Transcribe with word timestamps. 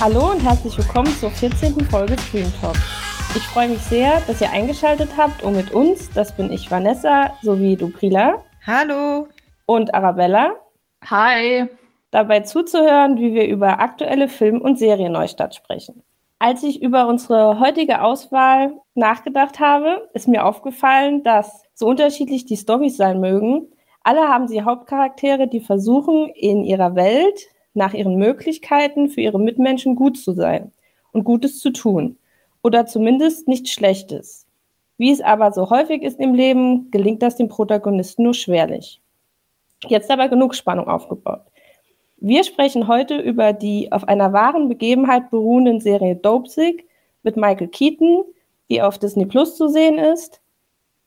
Hallo 0.00 0.30
und 0.30 0.40
herzlich 0.44 0.78
willkommen 0.78 1.08
zur 1.08 1.28
14. 1.28 1.84
Folge 1.86 2.16
Stream 2.18 2.46
Talk. 2.60 2.76
Ich 3.34 3.42
freue 3.48 3.68
mich 3.68 3.80
sehr, 3.80 4.20
dass 4.28 4.40
ihr 4.40 4.48
eingeschaltet 4.48 5.10
habt, 5.16 5.42
um 5.42 5.56
mit 5.56 5.72
uns, 5.72 6.08
das 6.12 6.36
bin 6.36 6.52
ich 6.52 6.70
Vanessa, 6.70 7.36
sowie 7.42 7.74
Duprila. 7.74 8.44
Hallo. 8.64 9.26
Und 9.66 9.92
Arabella. 9.92 10.54
Hi. 11.04 11.66
Dabei 12.12 12.40
zuzuhören, 12.40 13.18
wie 13.18 13.34
wir 13.34 13.48
über 13.48 13.80
aktuelle 13.80 14.28
Film- 14.28 14.60
und 14.60 14.78
Serienneustart 14.78 15.56
sprechen. 15.56 16.04
Als 16.38 16.62
ich 16.62 16.80
über 16.80 17.08
unsere 17.08 17.58
heutige 17.58 18.00
Auswahl 18.00 18.80
nachgedacht 18.94 19.58
habe, 19.58 20.08
ist 20.14 20.28
mir 20.28 20.46
aufgefallen, 20.46 21.24
dass 21.24 21.64
so 21.74 21.86
unterschiedlich 21.88 22.46
die 22.46 22.56
Storys 22.56 22.96
sein 22.96 23.18
mögen, 23.18 23.66
alle 24.04 24.28
haben 24.28 24.46
sie 24.46 24.62
Hauptcharaktere, 24.62 25.48
die 25.48 25.60
versuchen, 25.60 26.28
in 26.28 26.62
ihrer 26.62 26.94
Welt 26.94 27.40
nach 27.78 27.94
ihren 27.94 28.16
Möglichkeiten 28.16 29.08
für 29.08 29.22
ihre 29.22 29.40
Mitmenschen 29.40 29.94
gut 29.96 30.18
zu 30.18 30.32
sein 30.32 30.72
und 31.12 31.24
Gutes 31.24 31.60
zu 31.60 31.70
tun 31.70 32.18
oder 32.62 32.84
zumindest 32.84 33.48
nichts 33.48 33.70
Schlechtes. 33.70 34.46
Wie 34.98 35.10
es 35.10 35.20
aber 35.20 35.52
so 35.52 35.70
häufig 35.70 36.02
ist 36.02 36.20
im 36.20 36.34
Leben, 36.34 36.90
gelingt 36.90 37.22
das 37.22 37.36
dem 37.36 37.48
Protagonisten 37.48 38.24
nur 38.24 38.34
schwerlich. 38.34 39.00
Jetzt 39.86 40.10
aber 40.10 40.28
genug 40.28 40.54
Spannung 40.54 40.88
aufgebaut. 40.88 41.42
Wir 42.16 42.42
sprechen 42.42 42.88
heute 42.88 43.16
über 43.16 43.52
die 43.52 43.92
auf 43.92 44.08
einer 44.08 44.32
wahren 44.32 44.68
Begebenheit 44.68 45.30
beruhenden 45.30 45.80
Serie 45.80 46.16
Dopesick 46.16 46.84
mit 47.22 47.36
Michael 47.36 47.68
Keaton, 47.68 48.24
die 48.68 48.82
auf 48.82 48.98
Disney 48.98 49.24
Plus 49.24 49.56
zu 49.56 49.68
sehen 49.68 49.98
ist, 49.98 50.40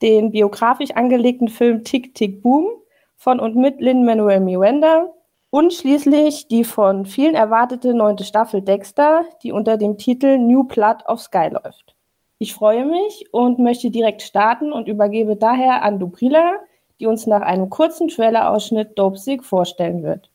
den 0.02 0.31
biografisch 0.31 0.91
angelegten 0.91 1.49
Film 1.49 1.83
Tick 1.83 2.16
Tick 2.16 2.41
Boom 2.41 2.69
von 3.17 3.41
und 3.41 3.58
mit 3.58 3.81
Lin-Manuel 3.81 4.39
Miranda 4.39 5.13
und 5.51 5.73
schließlich 5.73 6.47
die 6.47 6.63
von 6.63 7.05
vielen 7.05 7.35
erwartete 7.35 7.94
neunte 7.94 8.23
Staffel 8.23 8.61
Dexter, 8.61 9.25
die 9.44 9.52
unter 9.52 9.77
dem 9.77 9.97
Titel 9.97 10.38
New 10.38 10.63
Blood 10.63 11.05
of 11.05 11.21
Sky 11.21 11.49
läuft. 11.52 11.95
Ich 12.39 12.55
freue 12.55 12.85
mich 12.85 13.25
und 13.31 13.59
möchte 13.59 13.91
direkt 13.91 14.23
starten 14.23 14.71
und 14.71 14.88
übergebe 14.88 15.35
daher 15.35 15.83
an 15.83 15.99
Dubrila, 15.99 16.53
die 16.99 17.05
uns 17.05 17.27
nach 17.27 17.41
einem 17.41 17.69
kurzen 17.69 18.08
Trailer-Ausschnitt 18.08 18.97
Dopesick 18.97 19.43
vorstellen 19.43 20.02
wird. 20.02 20.31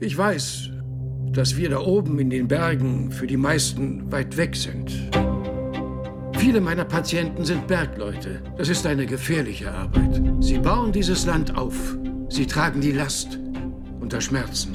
Ich 0.00 0.18
weiß, 0.18 0.70
dass 1.32 1.56
wir 1.56 1.70
da 1.70 1.80
oben 1.80 2.18
in 2.18 2.28
den 2.28 2.48
Bergen 2.48 3.10
für 3.10 3.26
die 3.26 3.36
meisten 3.36 4.10
weit 4.10 4.36
weg 4.36 4.56
sind. 4.56 4.92
Viele 6.36 6.60
meiner 6.60 6.84
Patienten 6.84 7.44
sind 7.44 7.66
Bergleute. 7.66 8.42
Das 8.58 8.68
ist 8.68 8.86
eine 8.86 9.06
gefährliche 9.06 9.70
Arbeit. 9.70 10.20
Sie 10.40 10.58
bauen 10.58 10.92
dieses 10.92 11.26
Land 11.26 11.56
auf. 11.56 11.96
Sie 12.28 12.46
tragen 12.46 12.80
die 12.80 12.92
Last 12.92 13.38
unter 14.06 14.20
Schmerzen. 14.20 14.72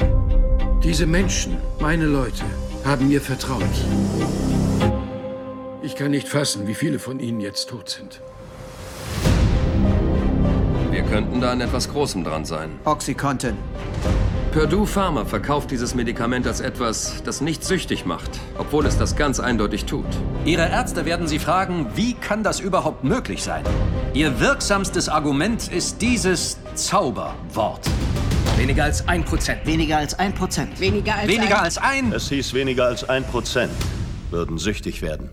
Diese 0.83 1.05
Menschen, 1.05 1.55
meine 1.79 2.05
Leute, 2.05 2.43
haben 2.83 3.07
mir 3.07 3.21
vertraut. 3.21 3.63
Ich 5.81 5.95
kann 5.95 6.11
nicht 6.11 6.27
fassen, 6.27 6.67
wie 6.67 6.73
viele 6.73 6.99
von 6.99 7.21
ihnen 7.21 7.39
jetzt 7.39 7.69
tot 7.69 7.87
sind. 7.87 8.19
Wir 10.91 11.03
könnten 11.03 11.39
da 11.39 11.51
an 11.53 11.61
etwas 11.61 11.87
Großem 11.89 12.25
dran 12.25 12.43
sein. 12.43 12.71
Oxycontin. 12.83 13.55
Purdue 14.51 14.85
Pharma 14.85 15.23
verkauft 15.23 15.71
dieses 15.71 15.95
Medikament 15.95 16.45
als 16.45 16.59
etwas, 16.59 17.23
das 17.23 17.39
nicht 17.39 17.63
süchtig 17.63 18.05
macht, 18.05 18.31
obwohl 18.57 18.85
es 18.85 18.97
das 18.97 19.15
ganz 19.15 19.39
eindeutig 19.39 19.85
tut. 19.85 20.11
Ihre 20.43 20.67
Ärzte 20.67 21.05
werden 21.05 21.29
Sie 21.29 21.39
fragen, 21.39 21.87
wie 21.95 22.15
kann 22.15 22.43
das 22.43 22.59
überhaupt 22.59 23.05
möglich 23.05 23.43
sein? 23.43 23.63
Ihr 24.13 24.41
wirksamstes 24.41 25.07
Argument 25.07 25.71
ist 25.71 26.01
dieses 26.01 26.57
Zauberwort. 26.75 27.89
Weniger 28.61 28.83
als 28.83 29.07
ein 29.07 29.25
Prozent. 29.25 29.65
Weniger 29.65 29.97
als 29.97 30.19
ein 30.19 30.35
Prozent. 30.35 30.79
Weniger 30.79 31.15
als 31.15 31.27
weniger 31.27 31.57
ein. 31.57 31.63
als 31.63 31.77
ein. 31.79 32.13
Es 32.13 32.29
hieß 32.29 32.53
weniger 32.53 32.85
als 32.85 33.09
ein 33.09 33.23
Prozent 33.23 33.71
würden 34.29 34.59
süchtig 34.59 35.01
werden. 35.01 35.31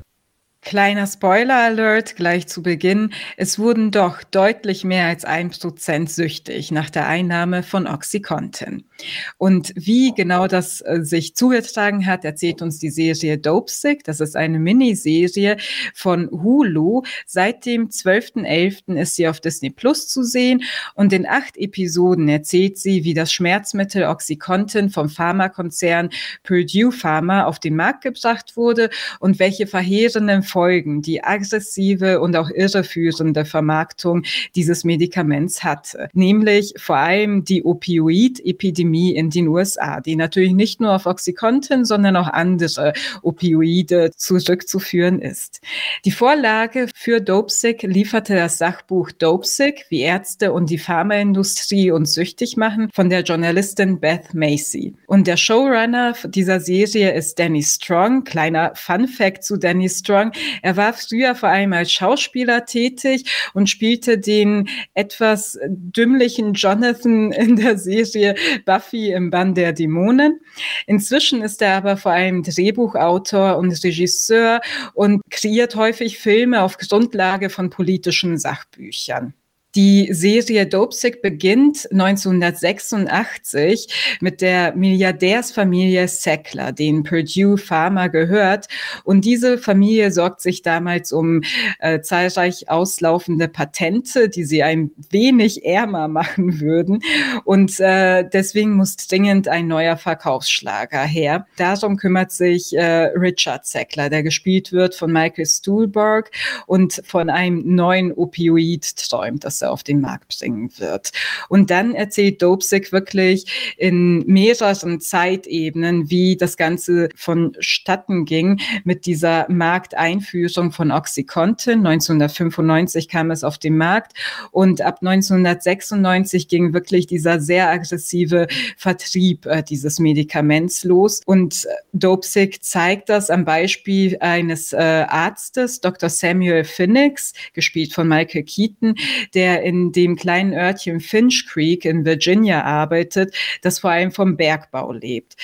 Kleiner 0.62 1.06
Spoiler-Alert 1.06 2.16
gleich 2.16 2.48
zu 2.48 2.62
Beginn. 2.62 3.12
Es 3.36 3.58
wurden 3.58 3.90
doch 3.90 4.22
deutlich 4.22 4.82
mehr 4.82 5.08
als 5.08 5.26
ein 5.26 5.50
Prozent 5.50 6.10
süchtig 6.10 6.70
nach 6.70 6.88
der 6.88 7.06
Einnahme 7.06 7.62
von 7.62 7.86
Oxycontin. 7.86 8.87
Und 9.36 9.72
wie 9.76 10.12
genau 10.14 10.46
das 10.46 10.80
äh, 10.80 11.00
sich 11.02 11.34
zugetragen 11.34 12.06
hat, 12.06 12.24
erzählt 12.24 12.62
uns 12.62 12.78
die 12.78 12.90
Serie 12.90 13.38
Dopesick. 13.38 14.04
Das 14.04 14.20
ist 14.20 14.36
eine 14.36 14.58
Miniserie 14.58 15.56
von 15.94 16.28
Hulu. 16.30 17.02
Seit 17.26 17.64
dem 17.64 17.88
12.11. 17.88 19.00
ist 19.00 19.16
sie 19.16 19.28
auf 19.28 19.40
Disney 19.40 19.70
Plus 19.70 20.08
zu 20.08 20.22
sehen. 20.22 20.62
Und 20.94 21.12
in 21.12 21.26
acht 21.26 21.56
Episoden 21.56 22.28
erzählt 22.28 22.78
sie, 22.78 23.04
wie 23.04 23.14
das 23.14 23.32
Schmerzmittel 23.32 24.04
Oxycontin 24.04 24.90
vom 24.90 25.08
Pharmakonzern 25.08 26.10
Purdue 26.42 26.92
Pharma 26.92 27.44
auf 27.44 27.58
den 27.58 27.76
Markt 27.76 28.02
gebracht 28.02 28.56
wurde 28.56 28.90
und 29.20 29.38
welche 29.38 29.66
verheerenden 29.66 30.42
Folgen 30.42 31.02
die 31.02 31.22
aggressive 31.22 32.20
und 32.20 32.36
auch 32.36 32.50
irreführende 32.50 33.44
Vermarktung 33.44 34.24
dieses 34.54 34.84
Medikaments 34.84 35.62
hatte. 35.62 36.08
Nämlich 36.12 36.74
vor 36.76 36.96
allem 36.96 37.44
die 37.44 37.64
Opioid-Epidemie 37.64 38.87
in 38.94 39.30
den 39.30 39.48
USA, 39.48 40.00
die 40.00 40.16
natürlich 40.16 40.52
nicht 40.52 40.80
nur 40.80 40.94
auf 40.94 41.06
Oxycontin, 41.06 41.84
sondern 41.84 42.16
auch 42.16 42.28
andere 42.28 42.92
Opioide 43.22 44.10
zurückzuführen 44.16 45.20
ist. 45.20 45.60
Die 46.04 46.10
Vorlage 46.10 46.88
für 46.94 47.20
Dopesick 47.20 47.82
lieferte 47.82 48.34
das 48.34 48.58
Sachbuch 48.58 49.10
Dopesick, 49.12 49.86
wie 49.88 50.00
Ärzte 50.00 50.52
und 50.52 50.70
die 50.70 50.78
Pharmaindustrie 50.78 51.90
uns 51.90 52.14
süchtig 52.14 52.56
machen, 52.56 52.88
von 52.92 53.10
der 53.10 53.22
Journalistin 53.22 54.00
Beth 54.00 54.34
Macy. 54.34 54.94
Und 55.06 55.26
der 55.26 55.36
Showrunner 55.36 56.14
dieser 56.24 56.60
Serie 56.60 57.12
ist 57.12 57.38
Danny 57.38 57.62
Strong. 57.62 58.24
Kleiner 58.24 58.72
Fun 58.74 59.08
Fact 59.08 59.44
zu 59.44 59.56
Danny 59.56 59.88
Strong. 59.88 60.32
Er 60.62 60.76
war 60.76 60.92
früher 60.92 61.34
vor 61.34 61.48
allem 61.48 61.72
als 61.72 61.92
Schauspieler 61.92 62.64
tätig 62.64 63.24
und 63.54 63.68
spielte 63.68 64.18
den 64.18 64.68
etwas 64.94 65.58
dümmlichen 65.68 66.54
Jonathan 66.54 67.32
in 67.32 67.56
der 67.56 67.78
Serie 67.78 68.34
Buffy 68.78 69.10
im 69.10 69.30
Bann 69.30 69.54
der 69.54 69.72
Dämonen. 69.72 70.40
Inzwischen 70.86 71.42
ist 71.42 71.60
er 71.62 71.76
aber 71.76 71.96
vor 71.96 72.12
allem 72.12 72.44
Drehbuchautor 72.44 73.56
und 73.56 73.72
Regisseur 73.82 74.60
und 74.94 75.20
kreiert 75.30 75.74
häufig 75.74 76.18
Filme 76.18 76.62
auf 76.62 76.78
Grundlage 76.78 77.50
von 77.50 77.70
politischen 77.70 78.38
Sachbüchern. 78.38 79.34
Die 79.78 80.12
Serie 80.12 80.66
Dopesick 80.66 81.22
beginnt 81.22 81.88
1986 81.92 84.18
mit 84.20 84.40
der 84.40 84.74
Milliardärsfamilie 84.74 86.08
Sackler, 86.08 86.72
denen 86.72 87.04
Purdue 87.04 87.56
Pharma 87.56 88.08
gehört. 88.08 88.66
Und 89.04 89.24
diese 89.24 89.56
Familie 89.56 90.10
sorgt 90.10 90.40
sich 90.40 90.62
damals 90.62 91.12
um 91.12 91.42
äh, 91.78 92.00
zahlreich 92.00 92.68
auslaufende 92.68 93.46
Patente, 93.46 94.28
die 94.28 94.42
sie 94.42 94.64
ein 94.64 94.90
wenig 95.10 95.64
ärmer 95.64 96.08
machen 96.08 96.58
würden. 96.58 96.98
Und 97.44 97.78
äh, 97.78 98.28
deswegen 98.28 98.72
muss 98.72 98.96
dringend 98.96 99.46
ein 99.46 99.68
neuer 99.68 99.96
Verkaufsschlager 99.96 101.04
her. 101.04 101.46
Darum 101.56 101.98
kümmert 101.98 102.32
sich 102.32 102.76
äh, 102.76 103.12
Richard 103.14 103.64
Sackler, 103.64 104.10
der 104.10 104.24
gespielt 104.24 104.72
wird 104.72 104.96
von 104.96 105.12
Michael 105.12 105.46
Stuhlberg 105.46 106.32
und 106.66 107.00
von 107.06 107.30
einem 107.30 107.76
neuen 107.76 108.12
Opioid 108.12 108.96
träumt, 108.96 109.44
das 109.44 109.62
er 109.62 109.67
auf 109.70 109.82
den 109.82 110.00
Markt 110.00 110.38
bringen 110.48 110.70
wird. 110.78 111.12
Und 111.48 111.70
dann 111.70 111.94
erzählt 111.94 112.42
Dopesick 112.42 112.92
wirklich 112.92 113.74
in 113.76 114.20
mehreren 114.26 115.00
Zeitebenen, 115.00 116.10
wie 116.10 116.36
das 116.36 116.56
Ganze 116.56 117.08
vonstatten 117.14 118.24
ging 118.24 118.60
mit 118.84 119.06
dieser 119.06 119.46
Markteinführung 119.50 120.72
von 120.72 120.90
Oxycontin. 120.90 121.86
1995 121.86 123.08
kam 123.08 123.30
es 123.30 123.44
auf 123.44 123.58
den 123.58 123.76
Markt 123.76 124.12
und 124.50 124.80
ab 124.80 124.98
1996 125.00 126.48
ging 126.48 126.72
wirklich 126.72 127.06
dieser 127.06 127.40
sehr 127.40 127.70
aggressive 127.70 128.46
Vertrieb 128.76 129.46
äh, 129.46 129.62
dieses 129.62 129.98
Medikaments 129.98 130.84
los. 130.84 131.20
Und 131.26 131.64
äh, 131.64 131.68
Dopesick 131.92 132.62
zeigt 132.62 133.08
das 133.08 133.30
am 133.30 133.44
Beispiel 133.44 134.16
eines 134.20 134.72
äh, 134.72 134.76
Arztes, 134.76 135.80
Dr. 135.80 136.08
Samuel 136.08 136.64
Phoenix, 136.64 137.32
gespielt 137.52 137.92
von 137.92 138.08
Michael 138.08 138.44
Keaton, 138.44 138.94
der 139.34 139.47
der 139.48 139.62
in 139.62 139.92
dem 139.92 140.16
kleinen 140.16 140.52
Örtchen 140.52 141.00
Finch 141.00 141.46
Creek 141.46 141.84
in 141.84 142.04
Virginia 142.04 142.64
arbeitet, 142.64 143.34
das 143.62 143.78
vor 143.78 143.90
allem 143.90 144.12
vom 144.12 144.36
Bergbau 144.36 144.92
lebt. 144.92 145.36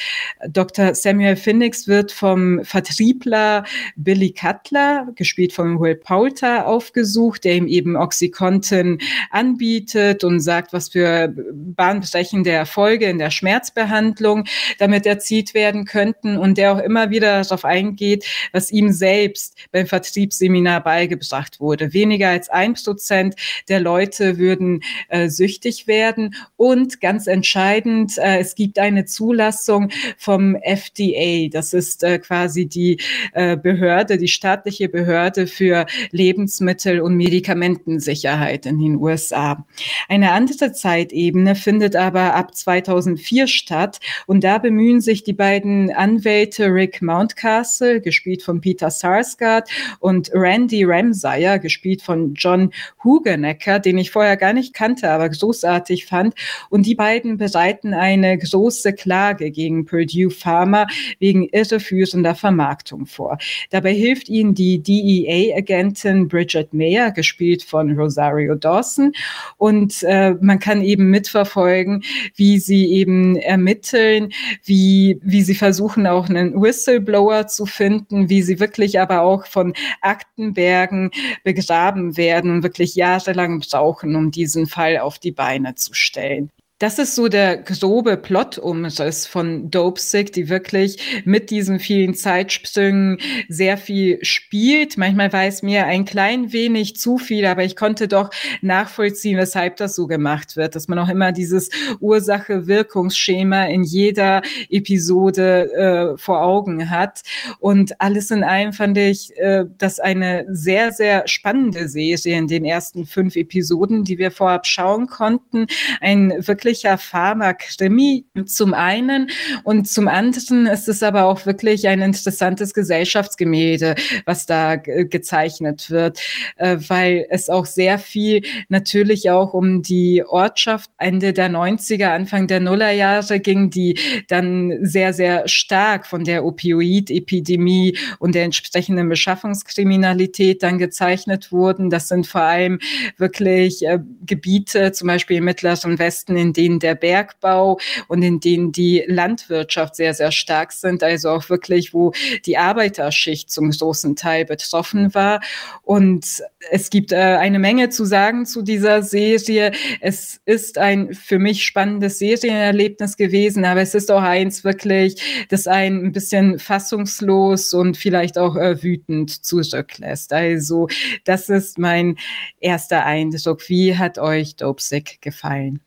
Dr. 0.49 0.95
Samuel 0.95 1.37
Phoenix 1.37 1.89
wird 1.89 2.13
vom 2.13 2.63
Vertriebler 2.65 3.65
Billy 3.97 4.33
Cutler, 4.33 5.09
gespielt 5.15 5.55
von 5.55 5.81
Will 5.81 5.95
Poulter, 5.95 6.67
aufgesucht, 6.67 7.45
der 7.45 7.55
ihm 7.57 7.67
eben 7.67 7.97
Oxycontin 7.97 8.99
anbietet 9.31 10.23
und 10.23 10.41
sagt, 10.41 10.75
was 10.75 10.91
für 10.91 11.33
bahnbrechende 11.53 12.51
Erfolge 12.51 13.07
in 13.07 13.19
der 13.19 13.31
Schmerzbehandlung 13.31 14.45
damit 14.79 15.07
erzielt 15.07 15.55
werden 15.55 15.87
könnten 15.87 16.37
und 16.37 16.59
der 16.59 16.73
auch 16.73 16.79
immer 16.79 17.09
wieder 17.09 17.43
darauf 17.43 17.65
eingeht, 17.65 18.27
was 18.53 18.71
ihm 18.71 18.93
selbst 18.93 19.57
beim 19.73 19.87
Vertriebsseminar 19.87 20.83
beigebracht 20.83 21.59
wurde. 21.59 21.95
Weniger 21.95 22.29
als 22.29 22.51
ein 22.51 22.75
Prozent 22.75 23.37
der 23.69 23.81
Leute 23.81 23.94
Leute 23.95 24.39
würden 24.39 24.83
äh, 25.09 25.29
süchtig 25.29 25.87
werden. 25.87 26.35
Und 26.57 27.01
ganz 27.01 27.29
entscheidend, 27.29 28.19
äh, 28.19 28.39
es 28.39 28.57
gibt 28.57 28.81
eine 28.81 29.05
Zulassung 29.05 29.91
vom 30.19 30.57
FDA. 30.57 31.49
Das 31.49 31.73
ist 31.73 32.03
äh, 32.03 32.19
quasi 32.19 32.67
die 32.67 32.99
äh, 33.35 33.57
Behörde, 33.57 34.19
die 34.19 34.27
staatliche 34.27 34.89
Behörde 34.89 35.47
für 35.47 35.87
Lebensmittel 36.11 37.01
und 37.01 37.15
Medikamentensicherheit 37.17 38.67
in 38.67 38.81
den 38.81 38.97
USA. 38.97 39.65
Eine 40.09 40.33
andere 40.33 40.73
Zeitebene 40.73 41.55
findet 41.55 41.95
aber 41.95 42.35
ab 42.35 42.57
2004 42.57 43.47
statt 43.47 44.01
und 44.27 44.43
da 44.43 44.59
bemühen 44.59 45.01
sich 45.01 45.23
die 45.23 45.33
beiden 45.33 45.93
Anwälte 45.93 46.67
Rick 46.67 47.01
Mountcastle, 47.01 48.01
gespielt 48.01 48.43
von 48.43 48.61
Peter 48.61 48.91
Sarsgaard, 48.91 49.69
und 50.01 50.33
Randy 50.35 50.83
Ramsire, 50.85 51.61
gespielt 51.61 52.03
von 52.03 52.35
John 52.35 52.73
Hugenecker, 53.05 53.79
den 53.85 53.99
ich 53.99 54.11
vorher 54.11 54.37
gar 54.37 54.53
nicht 54.53 54.75
kannte, 54.75 55.11
aber 55.11 55.29
großartig 55.29 56.07
fand. 56.07 56.35
Und 56.71 56.87
die 56.87 56.95
beiden 56.95 57.37
bereiten 57.37 57.95
eine 57.95 58.39
große 58.39 58.93
Klage 58.93 59.51
gegen 59.51 59.85
Purdue 59.85 60.31
Pharma 60.31 60.87
wegen 61.19 61.49
irreführender 61.49 62.35
Vermarktung 62.35 63.07
vor. 63.07 63.39
Dabei 63.71 63.95
hilft 63.95 64.29
ihnen 64.29 64.55
die 64.55 64.83
DEA-Agentin 64.83 66.29
Bridget 66.29 66.73
Mayer, 66.75 67.11
gespielt 67.11 67.63
von 67.63 67.99
Rosario 67.99 68.55
Dawson. 68.55 69.13
Und 69.57 70.03
äh, 70.03 70.35
man 70.41 70.59
kann 70.59 70.83
eben 70.83 71.11
mitverfolgen, 71.11 72.03
wie 72.35 72.59
sie 72.59 72.93
eben 72.93 73.37
ermitteln, 73.37 74.33
wie, 74.65 75.19
wie 75.23 75.43
sie 75.43 75.55
versuchen, 75.55 76.07
auch 76.07 76.29
einen 76.29 76.61
Whistleblower 76.61 77.47
zu 77.47 77.67
finden, 77.67 78.29
wie 78.29 78.43
sie 78.43 78.61
wirklich 78.61 79.01
aber 79.01 79.23
auch 79.23 79.47
von 79.47 79.75
Aktenbergen 80.01 81.11
begraben 81.43 82.17
werden 82.17 82.51
und 82.51 82.63
wirklich 82.63 82.95
jahrelang 82.95 83.63
brauchen, 83.75 84.15
um 84.15 84.31
diesen 84.31 84.67
Fall 84.67 84.99
auf 84.99 85.19
die 85.19 85.33
Beine 85.33 85.75
zu 85.75 85.95
stellen. 85.95 86.51
Das 86.81 86.99
ist 86.99 87.15
so 87.15 87.29
der 87.29 87.59
grobe 87.59 88.17
Plot-Umriss 88.17 89.29
von 89.29 89.71
Dope 89.71 90.01
Sick, 90.01 90.33
die 90.33 90.49
wirklich 90.49 91.23
mit 91.25 91.51
diesen 91.51 91.79
vielen 91.79 92.15
Zeitsprüngen 92.15 93.19
sehr 93.49 93.79
viel 93.79 94.19
spielt. 94.23 94.99
Manchmal 94.99 95.33
weiß 95.33 95.63
mir 95.63 95.87
ein 95.87 96.05
klein 96.05 96.53
wenig 96.53 96.97
zu 96.97 97.19
viel, 97.19 97.47
aber 97.47 97.63
ich 97.63 97.77
konnte 97.77 98.09
doch 98.09 98.31
nachvollziehen, 98.61 99.39
weshalb 99.39 99.77
das 99.77 99.95
so 99.95 100.09
gemacht 100.09 100.57
wird, 100.57 100.75
dass 100.75 100.89
man 100.89 100.99
auch 100.99 101.09
immer 101.09 101.31
dieses 101.31 101.71
Ursache-Wirkungsschema 102.01 103.67
in 103.67 103.85
jeder 103.85 104.43
Episode 104.69 105.73
äh, 106.15 106.19
vor 106.19 106.43
Augen 106.43 106.91
hat. 106.91 107.23
Und 107.61 108.01
alles 108.01 108.33
in 108.33 108.43
allem 108.43 108.73
fand 108.73 108.99
ich 108.99 109.31
äh, 109.37 109.65
das 109.79 110.01
eine 110.01 110.45
sehr, 110.49 110.91
sehr 110.91 111.29
spannende 111.29 111.89
Serie 111.89 112.37
in 112.37 112.49
den 112.49 112.65
ersten 112.65 113.07
fünf 113.07 113.37
Episoden, 113.37 114.03
die 114.03 114.19
wir 114.19 114.33
vorab 114.33 114.67
schauen 114.67 115.07
konnten. 115.07 115.69
Ein 116.01 116.33
wirklich 116.49 116.64
wirklicher 116.65 116.97
Pharma-Krimi 116.97 118.25
zum 118.47 118.73
einen 118.73 119.31
und 119.65 119.87
zum 119.87 120.09
anderen 120.09 120.67
ist 120.67 120.89
es 120.89 121.03
aber 121.03 121.25
auch 121.25 121.45
wirklich 121.45 121.87
ein 121.87 122.01
interessantes 122.01 122.73
Gesellschaftsgemälde, 122.73 123.95
was 124.25 124.47
da 124.47 124.77
gezeichnet 124.77 125.91
wird, 125.91 126.21
äh, 126.57 126.79
weil 126.89 127.27
es 127.29 127.51
auch 127.51 127.67
sehr 127.67 127.99
viel 127.99 128.43
natürlich 128.69 129.31
auch 129.31 129.53
um 129.53 129.83
die 129.83 130.25
Ortschaft 130.27 130.91
Ende 130.99 131.35
der 131.35 131.51
90er, 131.51 132.07
Anfang 132.07 132.47
der 132.47 132.61
Nullerjahre 132.61 133.41
ging, 133.41 133.69
die 133.69 133.99
dann 134.29 134.79
sehr, 134.83 135.13
sehr 135.13 135.47
stark 135.47 136.07
von 136.07 136.25
der 136.25 136.47
Opioid-Epidemie 136.47 137.99
und 138.19 138.35
der 138.35 138.45
entsprechenden 138.45 139.09
Beschaffungskriminalität 139.11 140.63
dann 140.63 140.79
gezeichnet 140.79 141.53
wurden. 141.53 141.91
Das 141.91 142.09
sind 142.09 142.27
vor 142.27 142.43
allem 142.43 142.79
wirklich 143.19 143.85
äh, 143.87 143.99
Gebiete, 144.25 144.93
zum 144.93 145.09
Beispiel 145.09 145.39
im 145.39 145.45
Mittleren 145.45 145.99
Westen, 145.99 146.37
in 146.37 146.54
denen 146.55 146.79
der 146.79 146.95
Bergbau 146.95 147.79
und 148.09 148.23
in 148.23 148.41
denen 148.41 148.73
die 148.73 149.05
Landwirtschaft 149.07 149.97
sehr, 149.97 150.15
sehr 150.15 150.33
stark 150.33 150.73
sind, 150.73 151.03
also 151.03 151.31
auch 151.31 151.51
wirklich, 151.51 151.93
wo 151.93 152.13
die 152.47 152.57
Arbeiterschicht 152.57 153.51
zum 153.51 153.71
großen 153.71 154.17
Teil 154.17 154.45
betroffen 154.45 155.15
war. 155.15 155.41
Und 155.83 156.43
es 156.71 156.91
gibt 156.91 157.13
äh, 157.13 157.17
eine 157.17 157.59
Menge 157.59 157.91
zu 157.91 158.05
sagen 158.05 158.47
zu 158.47 158.63
dieser 158.63 159.03
Serie. 159.03 159.73
Es 160.01 160.41
ist 160.45 160.79
ein 160.79 161.13
für 161.15 161.39
mich 161.39 161.65
spannendes 161.65 162.19
Serienerlebnis 162.19 163.17
gewesen, 163.17 163.65
aber 163.65 163.81
es 163.83 163.95
ist 163.95 164.11
auch 164.11 164.23
eins 164.23 164.65
wirklich, 164.65 165.47
das 165.49 165.67
einen 165.67 166.07
ein 166.07 166.13
bisschen 166.13 166.59
fassungslos 166.59 167.75
und 167.75 167.97
vielleicht 167.97 168.39
auch 168.39 168.57
äh, 168.57 168.83
wütend 168.83 169.45
zurücklässt. 169.45 170.33
Also 170.33 170.89
das 171.25 171.49
ist 171.49 171.79
mein 171.79 172.17
erster 172.61 173.05
Eindruck. 173.05 173.69
Wie 173.69 173.97
hat 173.97 174.19
euch 174.19 174.57
Dopesick 174.57 175.21
gefallen? 175.21 175.84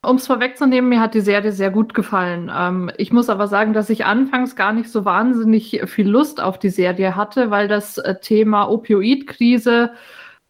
Um 0.00 0.16
es 0.16 0.28
vorwegzunehmen, 0.28 0.88
mir 0.88 1.00
hat 1.00 1.14
die 1.14 1.20
Serie 1.20 1.50
sehr 1.50 1.70
gut 1.70 1.92
gefallen. 1.92 2.52
Ähm, 2.54 2.90
ich 2.98 3.12
muss 3.12 3.28
aber 3.28 3.48
sagen, 3.48 3.72
dass 3.72 3.90
ich 3.90 4.04
anfangs 4.04 4.54
gar 4.54 4.72
nicht 4.72 4.88
so 4.90 5.04
wahnsinnig 5.04 5.82
viel 5.86 6.08
Lust 6.08 6.40
auf 6.40 6.58
die 6.58 6.68
Serie 6.68 7.16
hatte, 7.16 7.50
weil 7.50 7.66
das 7.66 7.98
äh, 7.98 8.14
Thema 8.20 8.70
Opioidkrise 8.70 9.92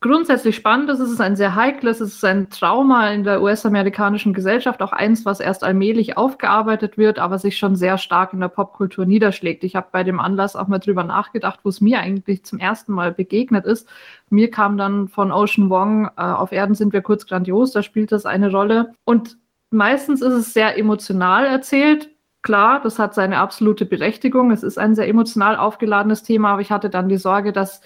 grundsätzlich 0.00 0.54
spannend 0.54 0.90
ist. 0.90 1.00
Es 1.00 1.10
ist 1.10 1.20
ein 1.20 1.34
sehr 1.34 1.54
heikles, 1.54 2.00
es 2.00 2.14
ist 2.14 2.24
ein 2.24 2.50
Trauma 2.50 3.10
in 3.10 3.24
der 3.24 3.42
US-amerikanischen 3.42 4.32
Gesellschaft, 4.32 4.80
auch 4.80 4.92
eins, 4.92 5.24
was 5.24 5.40
erst 5.40 5.64
allmählich 5.64 6.16
aufgearbeitet 6.16 6.98
wird, 6.98 7.18
aber 7.18 7.38
sich 7.38 7.58
schon 7.58 7.74
sehr 7.74 7.98
stark 7.98 8.32
in 8.32 8.40
der 8.40 8.48
Popkultur 8.48 9.06
niederschlägt. 9.06 9.64
Ich 9.64 9.74
habe 9.74 9.88
bei 9.90 10.04
dem 10.04 10.20
Anlass 10.20 10.54
auch 10.54 10.68
mal 10.68 10.78
drüber 10.78 11.02
nachgedacht, 11.02 11.60
wo 11.64 11.68
es 11.68 11.80
mir 11.80 11.98
eigentlich 12.00 12.44
zum 12.44 12.60
ersten 12.60 12.92
Mal 12.92 13.12
begegnet 13.12 13.66
ist. 13.66 13.88
Mir 14.30 14.50
kam 14.50 14.76
dann 14.78 15.08
von 15.08 15.32
Ocean 15.32 15.68
Wong, 15.68 16.10
äh, 16.16 16.22
auf 16.22 16.52
Erden 16.52 16.74
sind 16.74 16.92
wir 16.92 17.02
kurz 17.02 17.26
grandios, 17.26 17.72
da 17.72 17.82
spielt 17.82 18.12
das 18.12 18.24
eine 18.24 18.52
Rolle. 18.52 18.92
Und 19.04 19.36
meistens 19.70 20.22
ist 20.22 20.32
es 20.32 20.54
sehr 20.54 20.78
emotional 20.78 21.44
erzählt. 21.44 22.10
Klar, 22.42 22.80
das 22.80 23.00
hat 23.00 23.14
seine 23.14 23.38
absolute 23.38 23.84
Berechtigung. 23.84 24.52
Es 24.52 24.62
ist 24.62 24.78
ein 24.78 24.94
sehr 24.94 25.08
emotional 25.08 25.56
aufgeladenes 25.56 26.22
Thema, 26.22 26.52
aber 26.52 26.60
ich 26.60 26.70
hatte 26.70 26.88
dann 26.88 27.08
die 27.08 27.16
Sorge, 27.16 27.52
dass 27.52 27.80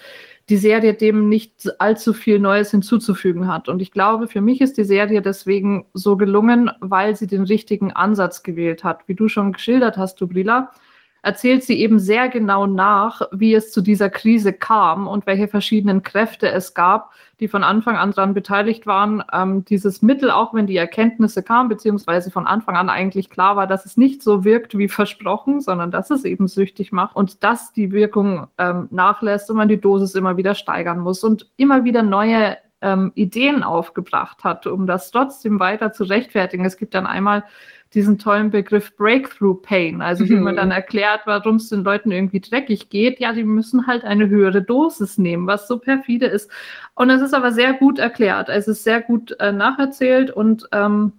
die 0.49 0.57
Serie 0.57 0.93
dem 0.93 1.29
nicht 1.29 1.69
allzu 1.79 2.13
viel 2.13 2.39
Neues 2.39 2.71
hinzuzufügen 2.71 3.47
hat. 3.47 3.69
Und 3.69 3.81
ich 3.81 3.91
glaube, 3.91 4.27
für 4.27 4.41
mich 4.41 4.59
ist 4.59 4.77
die 4.77 4.83
Serie 4.83 5.21
deswegen 5.21 5.85
so 5.93 6.17
gelungen, 6.17 6.69
weil 6.81 7.15
sie 7.15 7.27
den 7.27 7.43
richtigen 7.43 7.93
Ansatz 7.93 8.43
gewählt 8.43 8.83
hat. 8.83 9.07
Wie 9.07 9.15
du 9.15 9.29
schon 9.29 9.53
geschildert 9.53 9.97
hast, 9.97 10.19
Dubrila, 10.19 10.71
erzählt 11.23 11.63
sie 11.63 11.79
eben 11.79 11.99
sehr 11.99 12.27
genau 12.27 12.67
nach, 12.67 13.21
wie 13.31 13.55
es 13.55 13.71
zu 13.71 13.81
dieser 13.81 14.09
Krise 14.09 14.51
kam 14.53 15.07
und 15.07 15.25
welche 15.25 15.47
verschiedenen 15.47 16.03
Kräfte 16.03 16.51
es 16.51 16.73
gab, 16.73 17.11
die 17.39 17.47
von 17.47 17.63
Anfang 17.63 17.95
an 17.95 18.11
daran 18.11 18.33
beteiligt 18.33 18.85
waren, 18.85 19.23
ähm, 19.31 19.63
dieses 19.65 20.01
Mittel, 20.01 20.29
auch 20.29 20.53
wenn 20.53 20.67
die 20.67 20.75
Erkenntnisse 20.75 21.41
kamen, 21.41 21.69
beziehungsweise 21.69 22.29
von 22.29 22.45
Anfang 22.45 22.75
an 22.75 22.89
eigentlich 22.89 23.29
klar 23.29 23.55
war, 23.55 23.67
dass 23.67 23.85
es 23.85 23.95
nicht 23.95 24.21
so 24.21 24.43
wirkt 24.43 24.77
wie 24.77 24.89
versprochen, 24.89 25.61
sondern 25.61 25.91
dass 25.91 26.11
es 26.11 26.25
eben 26.25 26.47
süchtig 26.47 26.91
macht 26.91 27.15
und 27.15 27.43
dass 27.43 27.71
die 27.71 27.93
Wirkung 27.93 28.47
ähm, 28.57 28.89
nachlässt 28.91 29.49
und 29.49 29.55
man 29.55 29.69
die 29.69 29.79
Dosis 29.79 30.15
immer 30.15 30.35
wieder 30.35 30.55
steigern 30.55 30.99
muss 30.99 31.23
und 31.23 31.49
immer 31.55 31.85
wieder 31.85 32.03
neue 32.03 32.57
ähm, 32.81 33.13
Ideen 33.15 33.63
aufgebracht 33.63 34.43
hat, 34.43 34.67
um 34.67 34.85
das 34.85 35.09
trotzdem 35.09 35.61
weiter 35.61 35.93
zu 35.93 36.03
rechtfertigen. 36.03 36.65
Es 36.65 36.75
gibt 36.75 36.93
dann 36.93 37.07
einmal 37.07 37.45
diesen 37.93 38.17
tollen 38.17 38.49
Begriff 38.49 38.95
Breakthrough 38.95 39.61
Pain, 39.61 40.01
also 40.01 40.27
wie 40.27 40.35
man 40.35 40.55
dann 40.55 40.69
mhm. 40.69 40.73
erklärt, 40.73 41.21
warum 41.25 41.57
es 41.57 41.69
den 41.69 41.83
Leuten 41.83 42.11
irgendwie 42.11 42.39
dreckig 42.39 42.89
geht. 42.89 43.19
Ja, 43.19 43.33
die 43.33 43.43
müssen 43.43 43.87
halt 43.87 44.03
eine 44.03 44.29
höhere 44.29 44.61
Dosis 44.61 45.17
nehmen, 45.17 45.47
was 45.47 45.67
so 45.67 45.77
perfide 45.77 46.25
ist. 46.25 46.49
Und 46.95 47.09
es 47.09 47.21
ist 47.21 47.33
aber 47.33 47.51
sehr 47.51 47.73
gut 47.73 47.99
erklärt. 47.99 48.49
Es 48.49 48.67
ist 48.67 48.83
sehr 48.83 49.01
gut 49.01 49.35
äh, 49.39 49.51
nacherzählt 49.51 50.31
und 50.31 50.67
ähm, 50.71 51.13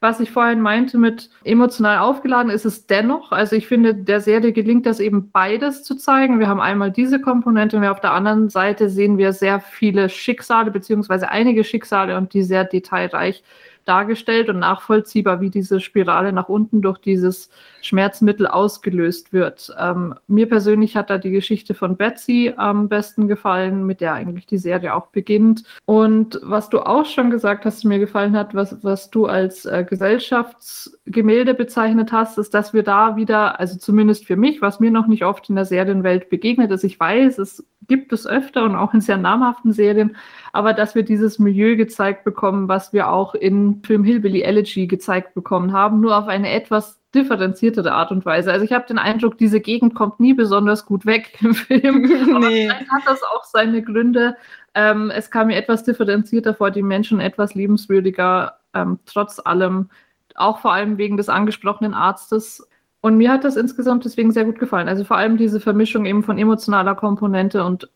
was 0.00 0.20
ich 0.20 0.30
vorhin 0.30 0.60
meinte 0.60 0.96
mit 0.96 1.28
emotional 1.42 1.98
aufgeladen, 1.98 2.52
ist 2.52 2.64
es 2.64 2.86
dennoch. 2.86 3.32
Also 3.32 3.56
ich 3.56 3.66
finde, 3.66 3.96
der 3.96 4.20
Serie 4.20 4.52
gelingt 4.52 4.86
das 4.86 5.00
eben 5.00 5.32
beides 5.32 5.82
zu 5.82 5.96
zeigen. 5.96 6.38
Wir 6.38 6.46
haben 6.46 6.60
einmal 6.60 6.92
diese 6.92 7.20
Komponente 7.20 7.76
und 7.76 7.84
auf 7.84 8.00
der 8.00 8.12
anderen 8.12 8.48
Seite 8.48 8.90
sehen 8.90 9.18
wir 9.18 9.32
sehr 9.32 9.58
viele 9.58 10.08
Schicksale, 10.08 10.70
beziehungsweise 10.70 11.30
einige 11.30 11.64
Schicksale 11.64 12.16
und 12.16 12.32
die 12.32 12.44
sehr 12.44 12.64
detailreich 12.64 13.42
dargestellt 13.88 14.48
und 14.48 14.58
nachvollziehbar, 14.58 15.40
wie 15.40 15.50
diese 15.50 15.80
Spirale 15.80 16.32
nach 16.32 16.48
unten 16.48 16.82
durch 16.82 16.98
dieses 16.98 17.50
Schmerzmittel 17.88 18.46
ausgelöst 18.46 19.32
wird. 19.32 19.74
Ähm, 19.78 20.14
mir 20.26 20.48
persönlich 20.48 20.94
hat 20.96 21.08
da 21.10 21.18
die 21.18 21.30
Geschichte 21.30 21.74
von 21.74 21.96
Betsy 21.96 22.52
am 22.56 22.88
besten 22.88 23.28
gefallen, 23.28 23.84
mit 23.84 24.00
der 24.00 24.12
eigentlich 24.12 24.46
die 24.46 24.58
Serie 24.58 24.94
auch 24.94 25.06
beginnt. 25.06 25.64
Und 25.86 26.38
was 26.42 26.68
du 26.68 26.80
auch 26.80 27.06
schon 27.06 27.30
gesagt 27.30 27.64
hast, 27.64 27.84
mir 27.84 27.98
gefallen 27.98 28.36
hat, 28.36 28.54
was, 28.54 28.84
was 28.84 29.10
du 29.10 29.26
als 29.26 29.64
äh, 29.64 29.84
Gesellschaftsgemälde 29.88 31.54
bezeichnet 31.54 32.12
hast, 32.12 32.36
ist, 32.36 32.52
dass 32.52 32.74
wir 32.74 32.82
da 32.82 33.16
wieder, 33.16 33.58
also 33.58 33.78
zumindest 33.78 34.26
für 34.26 34.36
mich, 34.36 34.60
was 34.60 34.80
mir 34.80 34.90
noch 34.90 35.06
nicht 35.06 35.24
oft 35.24 35.48
in 35.48 35.56
der 35.56 35.64
Serienwelt 35.64 36.28
begegnet 36.28 36.70
ist, 36.70 36.84
ich 36.84 37.00
weiß, 37.00 37.38
es 37.38 37.66
gibt 37.86 38.12
es 38.12 38.26
öfter 38.26 38.64
und 38.64 38.76
auch 38.76 38.92
in 38.92 39.00
sehr 39.00 39.16
namhaften 39.16 39.72
Serien, 39.72 40.16
aber 40.52 40.74
dass 40.74 40.94
wir 40.94 41.02
dieses 41.02 41.38
Milieu 41.38 41.76
gezeigt 41.76 42.22
bekommen, 42.24 42.68
was 42.68 42.92
wir 42.92 43.08
auch 43.10 43.34
in 43.34 43.82
Film 43.82 44.04
Hillbilly 44.04 44.42
Elegy 44.42 44.86
gezeigt 44.86 45.34
bekommen 45.34 45.72
haben, 45.72 46.00
nur 46.00 46.16
auf 46.18 46.28
eine 46.28 46.50
etwas 46.50 47.00
differenziertere 47.14 47.92
Art 47.92 48.10
und 48.10 48.26
Weise. 48.26 48.52
Also 48.52 48.64
ich 48.64 48.72
habe 48.72 48.86
den 48.86 48.98
Eindruck, 48.98 49.38
diese 49.38 49.60
Gegend 49.60 49.94
kommt 49.94 50.20
nie 50.20 50.34
besonders 50.34 50.84
gut 50.84 51.06
weg 51.06 51.38
im 51.40 51.54
Film. 51.54 52.02
nee. 52.40 52.68
vielleicht 52.68 52.90
hat 52.90 53.02
das 53.06 53.22
auch 53.22 53.44
seine 53.44 53.82
Gründe. 53.82 54.36
Ähm, 54.74 55.10
es 55.10 55.30
kam 55.30 55.48
mir 55.48 55.56
etwas 55.56 55.84
differenzierter 55.84 56.54
vor, 56.54 56.70
die 56.70 56.82
Menschen 56.82 57.20
etwas 57.20 57.54
liebenswürdiger, 57.54 58.58
ähm, 58.74 58.98
trotz 59.06 59.40
allem, 59.42 59.90
auch 60.34 60.60
vor 60.60 60.72
allem 60.72 60.98
wegen 60.98 61.16
des 61.16 61.28
angesprochenen 61.28 61.94
Arztes. 61.94 62.68
Und 63.00 63.16
mir 63.16 63.32
hat 63.32 63.44
das 63.44 63.56
insgesamt 63.56 64.04
deswegen 64.04 64.32
sehr 64.32 64.44
gut 64.44 64.58
gefallen. 64.58 64.88
Also 64.88 65.04
vor 65.04 65.16
allem 65.16 65.36
diese 65.36 65.60
Vermischung 65.60 66.04
eben 66.04 66.22
von 66.22 66.38
emotionaler 66.38 66.94
Komponente 66.94 67.64
und 67.64 67.88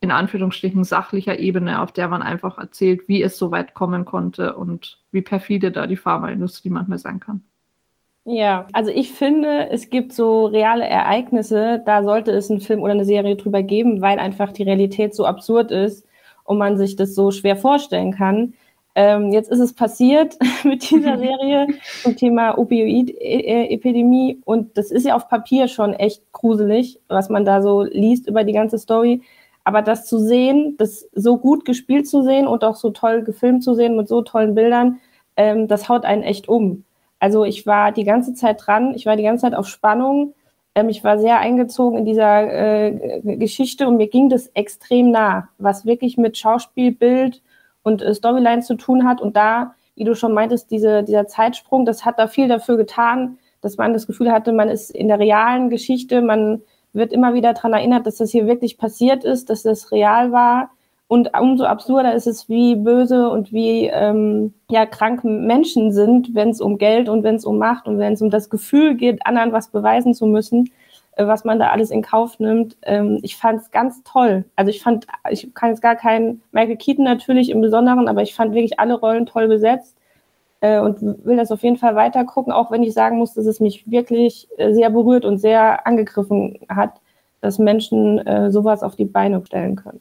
in 0.00 0.10
Anführungsstrichen 0.10 0.84
sachlicher 0.84 1.38
Ebene, 1.38 1.80
auf 1.80 1.92
der 1.92 2.08
man 2.08 2.22
einfach 2.22 2.56
erzählt, 2.58 3.06
wie 3.06 3.22
es 3.22 3.36
so 3.36 3.50
weit 3.50 3.74
kommen 3.74 4.04
konnte 4.04 4.56
und 4.56 4.98
wie 5.12 5.22
perfide 5.22 5.72
da 5.72 5.86
die 5.86 5.96
Pharmaindustrie 5.96 6.70
manchmal 6.70 6.98
sein 6.98 7.20
kann. 7.20 7.42
Ja, 8.26 8.66
also 8.72 8.90
ich 8.90 9.12
finde, 9.12 9.70
es 9.70 9.88
gibt 9.88 10.12
so 10.12 10.44
reale 10.46 10.84
Ereignisse, 10.86 11.82
da 11.86 12.04
sollte 12.04 12.32
es 12.32 12.50
einen 12.50 12.60
Film 12.60 12.82
oder 12.82 12.92
eine 12.92 13.04
Serie 13.06 13.34
drüber 13.36 13.62
geben, 13.62 14.02
weil 14.02 14.18
einfach 14.18 14.52
die 14.52 14.62
Realität 14.62 15.14
so 15.14 15.24
absurd 15.24 15.70
ist 15.70 16.06
und 16.44 16.58
man 16.58 16.76
sich 16.76 16.96
das 16.96 17.14
so 17.14 17.30
schwer 17.30 17.56
vorstellen 17.56 18.12
kann. 18.12 18.54
Ähm, 18.94 19.32
jetzt 19.32 19.50
ist 19.50 19.58
es 19.60 19.72
passiert 19.72 20.36
mit 20.64 20.90
dieser 20.90 21.18
Serie 21.18 21.66
zum 22.02 22.14
Thema 22.16 22.58
Opioid-Epidemie 22.58 24.40
und 24.44 24.76
das 24.76 24.90
ist 24.90 25.06
ja 25.06 25.16
auf 25.16 25.28
Papier 25.28 25.66
schon 25.66 25.94
echt 25.94 26.22
gruselig, 26.32 27.00
was 27.08 27.30
man 27.30 27.44
da 27.46 27.62
so 27.62 27.82
liest 27.84 28.28
über 28.28 28.44
die 28.44 28.52
ganze 28.52 28.78
Story. 28.78 29.22
Aber 29.64 29.80
das 29.82 30.06
zu 30.06 30.18
sehen, 30.18 30.74
das 30.78 31.08
so 31.14 31.38
gut 31.38 31.64
gespielt 31.64 32.06
zu 32.08 32.22
sehen 32.22 32.46
und 32.46 32.64
auch 32.64 32.76
so 32.76 32.90
toll 32.90 33.22
gefilmt 33.22 33.62
zu 33.64 33.74
sehen 33.74 33.96
mit 33.96 34.08
so 34.08 34.20
tollen 34.22 34.54
Bildern, 34.54 35.00
ähm, 35.36 35.68
das 35.68 35.88
haut 35.88 36.04
einen 36.04 36.22
echt 36.22 36.48
um. 36.48 36.84
Also 37.20 37.44
ich 37.44 37.66
war 37.66 37.92
die 37.92 38.04
ganze 38.04 38.34
Zeit 38.34 38.66
dran, 38.66 38.94
ich 38.94 39.06
war 39.06 39.14
die 39.14 39.22
ganze 39.22 39.42
Zeit 39.42 39.54
auf 39.54 39.68
Spannung, 39.68 40.34
ähm, 40.74 40.88
ich 40.88 41.04
war 41.04 41.18
sehr 41.18 41.38
eingezogen 41.38 41.98
in 41.98 42.04
dieser 42.04 42.52
äh, 42.52 43.20
Geschichte 43.36 43.86
und 43.86 43.96
mir 43.96 44.08
ging 44.08 44.28
das 44.28 44.48
extrem 44.48 45.10
nah, 45.10 45.48
was 45.58 45.84
wirklich 45.86 46.16
mit 46.16 46.38
Schauspiel, 46.38 46.92
Bild 46.92 47.42
und 47.82 48.02
äh, 48.02 48.14
Storyline 48.14 48.62
zu 48.62 48.74
tun 48.74 49.06
hat. 49.06 49.20
Und 49.20 49.36
da, 49.36 49.74
wie 49.96 50.04
du 50.04 50.14
schon 50.14 50.32
meintest, 50.32 50.70
diese, 50.70 51.02
dieser 51.02 51.26
Zeitsprung, 51.26 51.84
das 51.84 52.04
hat 52.04 52.18
da 52.18 52.26
viel 52.26 52.48
dafür 52.48 52.76
getan, 52.76 53.38
dass 53.60 53.76
man 53.76 53.92
das 53.92 54.06
Gefühl 54.06 54.32
hatte, 54.32 54.52
man 54.52 54.68
ist 54.68 54.90
in 54.90 55.08
der 55.08 55.18
realen 55.18 55.70
Geschichte, 55.70 56.22
man 56.22 56.62
wird 56.92 57.12
immer 57.12 57.34
wieder 57.34 57.52
daran 57.52 57.74
erinnert, 57.74 58.06
dass 58.06 58.16
das 58.16 58.30
hier 58.30 58.46
wirklich 58.46 58.78
passiert 58.78 59.24
ist, 59.24 59.50
dass 59.50 59.62
das 59.62 59.92
real 59.92 60.32
war. 60.32 60.70
Und 61.10 61.36
umso 61.36 61.64
absurder 61.64 62.14
ist 62.14 62.28
es, 62.28 62.48
wie 62.48 62.76
böse 62.76 63.30
und 63.30 63.52
wie 63.52 63.86
ähm, 63.86 64.54
ja, 64.70 64.86
krank 64.86 65.24
Menschen 65.24 65.90
sind, 65.90 66.36
wenn 66.36 66.50
es 66.50 66.60
um 66.60 66.78
Geld 66.78 67.08
und 67.08 67.24
wenn 67.24 67.34
es 67.34 67.44
um 67.44 67.58
Macht 67.58 67.88
und 67.88 67.98
wenn 67.98 68.12
es 68.12 68.22
um 68.22 68.30
das 68.30 68.48
Gefühl 68.48 68.94
geht, 68.94 69.26
anderen 69.26 69.50
was 69.50 69.72
beweisen 69.72 70.14
zu 70.14 70.26
müssen, 70.26 70.70
äh, 71.16 71.26
was 71.26 71.44
man 71.44 71.58
da 71.58 71.70
alles 71.70 71.90
in 71.90 72.02
Kauf 72.02 72.38
nimmt. 72.38 72.76
Ähm, 72.82 73.18
ich 73.22 73.36
fand 73.36 73.60
es 73.60 73.72
ganz 73.72 74.04
toll. 74.04 74.44
Also 74.54 74.70
ich 74.70 74.84
fand, 74.84 75.08
ich 75.28 75.52
kann 75.52 75.70
jetzt 75.70 75.82
gar 75.82 75.96
keinen 75.96 76.42
Michael 76.52 76.76
Keaton 76.76 77.06
natürlich 77.06 77.50
im 77.50 77.60
Besonderen, 77.60 78.06
aber 78.06 78.22
ich 78.22 78.36
fand 78.36 78.54
wirklich 78.54 78.78
alle 78.78 78.94
Rollen 78.94 79.26
toll 79.26 79.48
besetzt 79.48 79.96
äh, 80.60 80.78
und 80.78 81.02
will 81.02 81.36
das 81.36 81.50
auf 81.50 81.64
jeden 81.64 81.76
Fall 81.76 81.96
weiter 81.96 82.24
gucken, 82.24 82.52
auch 82.52 82.70
wenn 82.70 82.84
ich 82.84 82.94
sagen 82.94 83.18
muss, 83.18 83.34
dass 83.34 83.46
es 83.46 83.58
mich 83.58 83.90
wirklich 83.90 84.46
äh, 84.58 84.72
sehr 84.74 84.90
berührt 84.90 85.24
und 85.24 85.38
sehr 85.38 85.88
angegriffen 85.88 86.60
hat, 86.68 87.00
dass 87.40 87.58
Menschen 87.58 88.24
äh, 88.24 88.52
sowas 88.52 88.84
auf 88.84 88.94
die 88.94 89.06
Beine 89.06 89.44
stellen 89.44 89.74
können. 89.74 90.00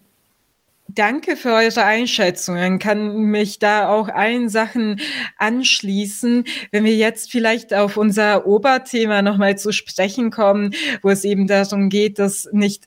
Danke 0.91 1.37
für 1.37 1.53
eure 1.53 1.83
Einschätzungen. 1.83 2.79
Kann 2.79 3.15
mich 3.17 3.59
da 3.59 3.89
auch 3.89 4.07
allen 4.09 4.49
Sachen 4.49 4.99
anschließen. 5.37 6.45
Wenn 6.71 6.83
wir 6.83 6.95
jetzt 6.95 7.31
vielleicht 7.31 7.75
auf 7.75 7.95
unser 7.95 8.47
Oberthema 8.47 9.21
nochmal 9.21 9.55
zu 9.55 9.71
sprechen 9.71 10.31
kommen, 10.31 10.73
wo 11.03 11.09
es 11.09 11.25
eben 11.25 11.45
darum 11.45 11.89
geht, 11.89 12.17
dass 12.17 12.49
nicht 12.53 12.85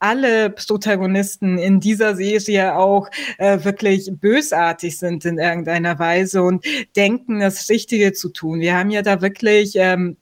alle 0.00 0.50
Protagonisten 0.50 1.56
in 1.58 1.78
dieser 1.78 2.16
Serie 2.16 2.76
auch 2.76 3.08
äh, 3.38 3.62
wirklich 3.62 4.10
bösartig 4.12 4.98
sind 4.98 5.24
in 5.24 5.38
irgendeiner 5.38 6.00
Weise 6.00 6.42
und 6.42 6.64
denken, 6.96 7.38
das 7.38 7.68
Richtige 7.68 8.12
zu 8.12 8.30
tun. 8.30 8.58
Wir 8.58 8.76
haben 8.76 8.90
ja 8.90 9.02
da 9.02 9.22
wirklich 9.22 9.74
ähm, 9.76 10.16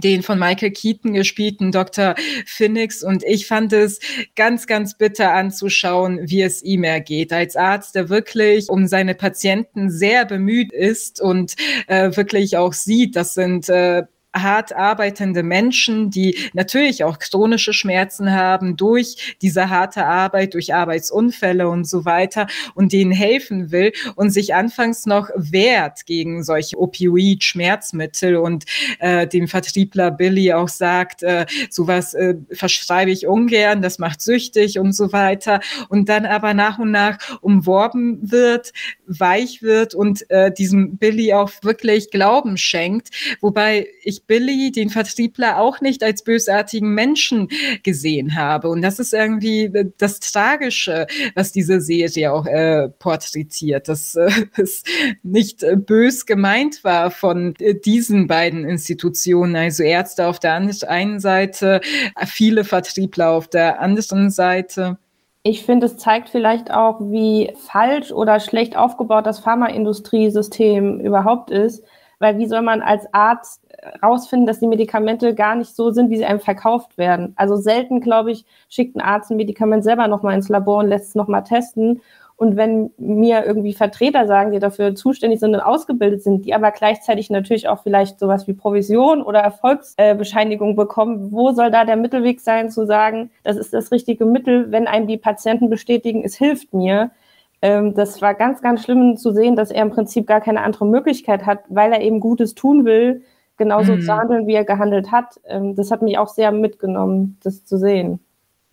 den 0.00 0.22
von 0.22 0.38
Michael 0.38 0.72
Keaton 0.72 1.12
gespielten 1.12 1.72
Dr. 1.72 2.14
Phoenix 2.46 3.02
und 3.02 3.24
ich 3.24 3.46
fand 3.46 3.72
es 3.72 4.00
ganz, 4.36 4.66
ganz 4.66 4.96
bitter 4.96 5.32
anzuschauen, 5.32 6.20
wie 6.22 6.42
es 6.42 6.62
ihm 6.62 6.84
ergeht. 6.84 7.32
Als 7.32 7.56
Arzt, 7.56 7.94
der 7.94 8.08
wirklich 8.08 8.68
um 8.68 8.86
seine 8.86 9.14
Patienten 9.14 9.90
sehr 9.90 10.24
bemüht 10.24 10.72
ist 10.72 11.20
und 11.20 11.54
äh, 11.86 12.16
wirklich 12.16 12.56
auch 12.56 12.72
sieht, 12.72 13.16
das 13.16 13.34
sind 13.34 13.68
äh, 13.68 14.04
hart 14.34 14.72
arbeitende 14.72 15.42
Menschen, 15.42 16.10
die 16.10 16.38
natürlich 16.54 17.04
auch 17.04 17.18
chronische 17.18 17.72
Schmerzen 17.72 18.32
haben 18.32 18.76
durch 18.76 19.36
diese 19.42 19.68
harte 19.68 20.06
Arbeit, 20.06 20.54
durch 20.54 20.74
Arbeitsunfälle 20.74 21.68
und 21.68 21.86
so 21.86 22.04
weiter 22.04 22.46
und 22.74 22.92
denen 22.92 23.12
helfen 23.12 23.70
will 23.70 23.92
und 24.16 24.30
sich 24.30 24.54
anfangs 24.54 25.06
noch 25.06 25.28
wehrt 25.36 26.06
gegen 26.06 26.42
solche 26.42 26.78
Opioid-Schmerzmittel. 26.78 28.36
Und 28.36 28.64
äh, 28.98 29.26
dem 29.26 29.48
Vertriebler 29.48 30.10
Billy 30.10 30.52
auch 30.52 30.68
sagt, 30.68 31.22
äh, 31.22 31.46
sowas 31.70 32.14
äh, 32.14 32.34
verschreibe 32.52 33.10
ich 33.10 33.26
ungern, 33.26 33.82
das 33.82 33.98
macht 33.98 34.20
süchtig 34.20 34.78
und 34.78 34.92
so 34.92 35.12
weiter. 35.12 35.60
Und 35.88 36.08
dann 36.08 36.24
aber 36.24 36.54
nach 36.54 36.78
und 36.78 36.90
nach 36.90 37.18
umworben 37.40 38.30
wird, 38.30 38.72
weich 39.06 39.62
wird 39.62 39.94
und 39.94 40.28
äh, 40.30 40.52
diesem 40.52 40.96
Billy 40.96 41.32
auch 41.34 41.50
wirklich 41.62 42.10
Glauben 42.10 42.56
schenkt, 42.56 43.10
wobei 43.40 43.88
ich 44.02 44.21
Billy, 44.26 44.72
den 44.72 44.90
Vertriebler, 44.90 45.58
auch 45.58 45.80
nicht 45.80 46.02
als 46.02 46.24
bösartigen 46.24 46.94
Menschen 46.94 47.48
gesehen 47.82 48.34
habe. 48.34 48.68
Und 48.68 48.82
das 48.82 48.98
ist 48.98 49.12
irgendwie 49.12 49.70
das 49.98 50.20
Tragische, 50.20 51.06
was 51.34 51.52
diese 51.52 51.80
Serie 51.80 52.32
auch 52.32 52.46
äh, 52.46 52.88
porträtiert, 52.88 53.88
dass 53.88 54.14
äh, 54.14 54.30
es 54.56 54.82
nicht 55.22 55.62
äh, 55.62 55.76
bös 55.76 56.26
gemeint 56.26 56.84
war 56.84 57.10
von 57.10 57.54
äh, 57.58 57.74
diesen 57.74 58.26
beiden 58.26 58.64
Institutionen, 58.64 59.56
also 59.56 59.82
Ärzte 59.82 60.26
auf 60.26 60.38
der 60.38 60.54
einen 60.54 61.20
Seite, 61.20 61.80
viele 62.26 62.64
Vertriebler 62.64 63.30
auf 63.30 63.48
der 63.48 63.80
anderen 63.80 64.30
Seite. 64.30 64.98
Ich 65.44 65.64
finde, 65.64 65.86
es 65.86 65.96
zeigt 65.96 66.28
vielleicht 66.28 66.70
auch, 66.70 67.00
wie 67.00 67.52
falsch 67.56 68.12
oder 68.12 68.38
schlecht 68.38 68.76
aufgebaut 68.76 69.26
das 69.26 69.40
Pharmaindustriesystem 69.40 71.00
überhaupt 71.00 71.50
ist. 71.50 71.84
Weil 72.20 72.38
wie 72.38 72.46
soll 72.46 72.62
man 72.62 72.82
als 72.82 73.12
Arzt 73.12 73.61
rausfinden, 74.02 74.46
dass 74.46 74.60
die 74.60 74.66
Medikamente 74.66 75.34
gar 75.34 75.54
nicht 75.56 75.74
so 75.74 75.90
sind, 75.90 76.10
wie 76.10 76.16
sie 76.16 76.24
einem 76.24 76.40
verkauft 76.40 76.98
werden. 76.98 77.32
Also 77.36 77.56
selten, 77.56 78.00
glaube 78.00 78.30
ich, 78.30 78.44
schickt 78.68 78.96
ein 78.96 79.00
Arzt 79.00 79.30
ein 79.30 79.36
Medikament 79.36 79.84
selber 79.84 80.08
nochmal 80.08 80.34
ins 80.34 80.48
Labor 80.48 80.78
und 80.78 80.88
lässt 80.88 81.08
es 81.08 81.14
nochmal 81.14 81.44
testen. 81.44 82.00
Und 82.36 82.56
wenn 82.56 82.90
mir 82.98 83.44
irgendwie 83.44 83.72
Vertreter 83.72 84.26
sagen, 84.26 84.50
die 84.50 84.58
dafür 84.58 84.94
zuständig 84.94 85.38
sind 85.38 85.54
und 85.54 85.60
ausgebildet 85.60 86.22
sind, 86.24 86.44
die 86.44 86.54
aber 86.54 86.72
gleichzeitig 86.72 87.30
natürlich 87.30 87.68
auch 87.68 87.82
vielleicht 87.82 88.18
sowas 88.18 88.48
wie 88.48 88.52
Provision 88.52 89.22
oder 89.22 89.40
Erfolgsbescheinigung 89.40 90.74
bekommen, 90.74 91.30
wo 91.30 91.52
soll 91.52 91.70
da 91.70 91.84
der 91.84 91.96
Mittelweg 91.96 92.40
sein, 92.40 92.70
zu 92.70 92.84
sagen, 92.84 93.30
das 93.44 93.56
ist 93.56 93.72
das 93.72 93.92
richtige 93.92 94.26
Mittel, 94.26 94.72
wenn 94.72 94.88
einem 94.88 95.06
die 95.06 95.18
Patienten 95.18 95.70
bestätigen, 95.70 96.24
es 96.24 96.36
hilft 96.36 96.74
mir. 96.74 97.12
Ähm, 97.60 97.94
das 97.94 98.20
war 98.20 98.34
ganz, 98.34 98.60
ganz 98.60 98.82
schlimm 98.82 99.16
zu 99.16 99.32
sehen, 99.32 99.54
dass 99.54 99.70
er 99.70 99.82
im 99.82 99.90
Prinzip 99.90 100.26
gar 100.26 100.40
keine 100.40 100.62
andere 100.62 100.86
Möglichkeit 100.86 101.46
hat, 101.46 101.60
weil 101.68 101.92
er 101.92 102.00
eben 102.00 102.18
Gutes 102.18 102.56
tun 102.56 102.84
will, 102.84 103.22
genauso 103.56 103.96
mhm. 103.96 104.02
zu 104.02 104.16
handeln, 104.16 104.46
wie 104.46 104.54
er 104.54 104.64
gehandelt 104.64 105.10
hat. 105.10 105.40
Ähm, 105.44 105.74
das 105.74 105.90
hat 105.90 106.02
mich 106.02 106.18
auch 106.18 106.28
sehr 106.28 106.52
mitgenommen, 106.52 107.38
das 107.42 107.64
zu 107.64 107.76
sehen. 107.78 108.20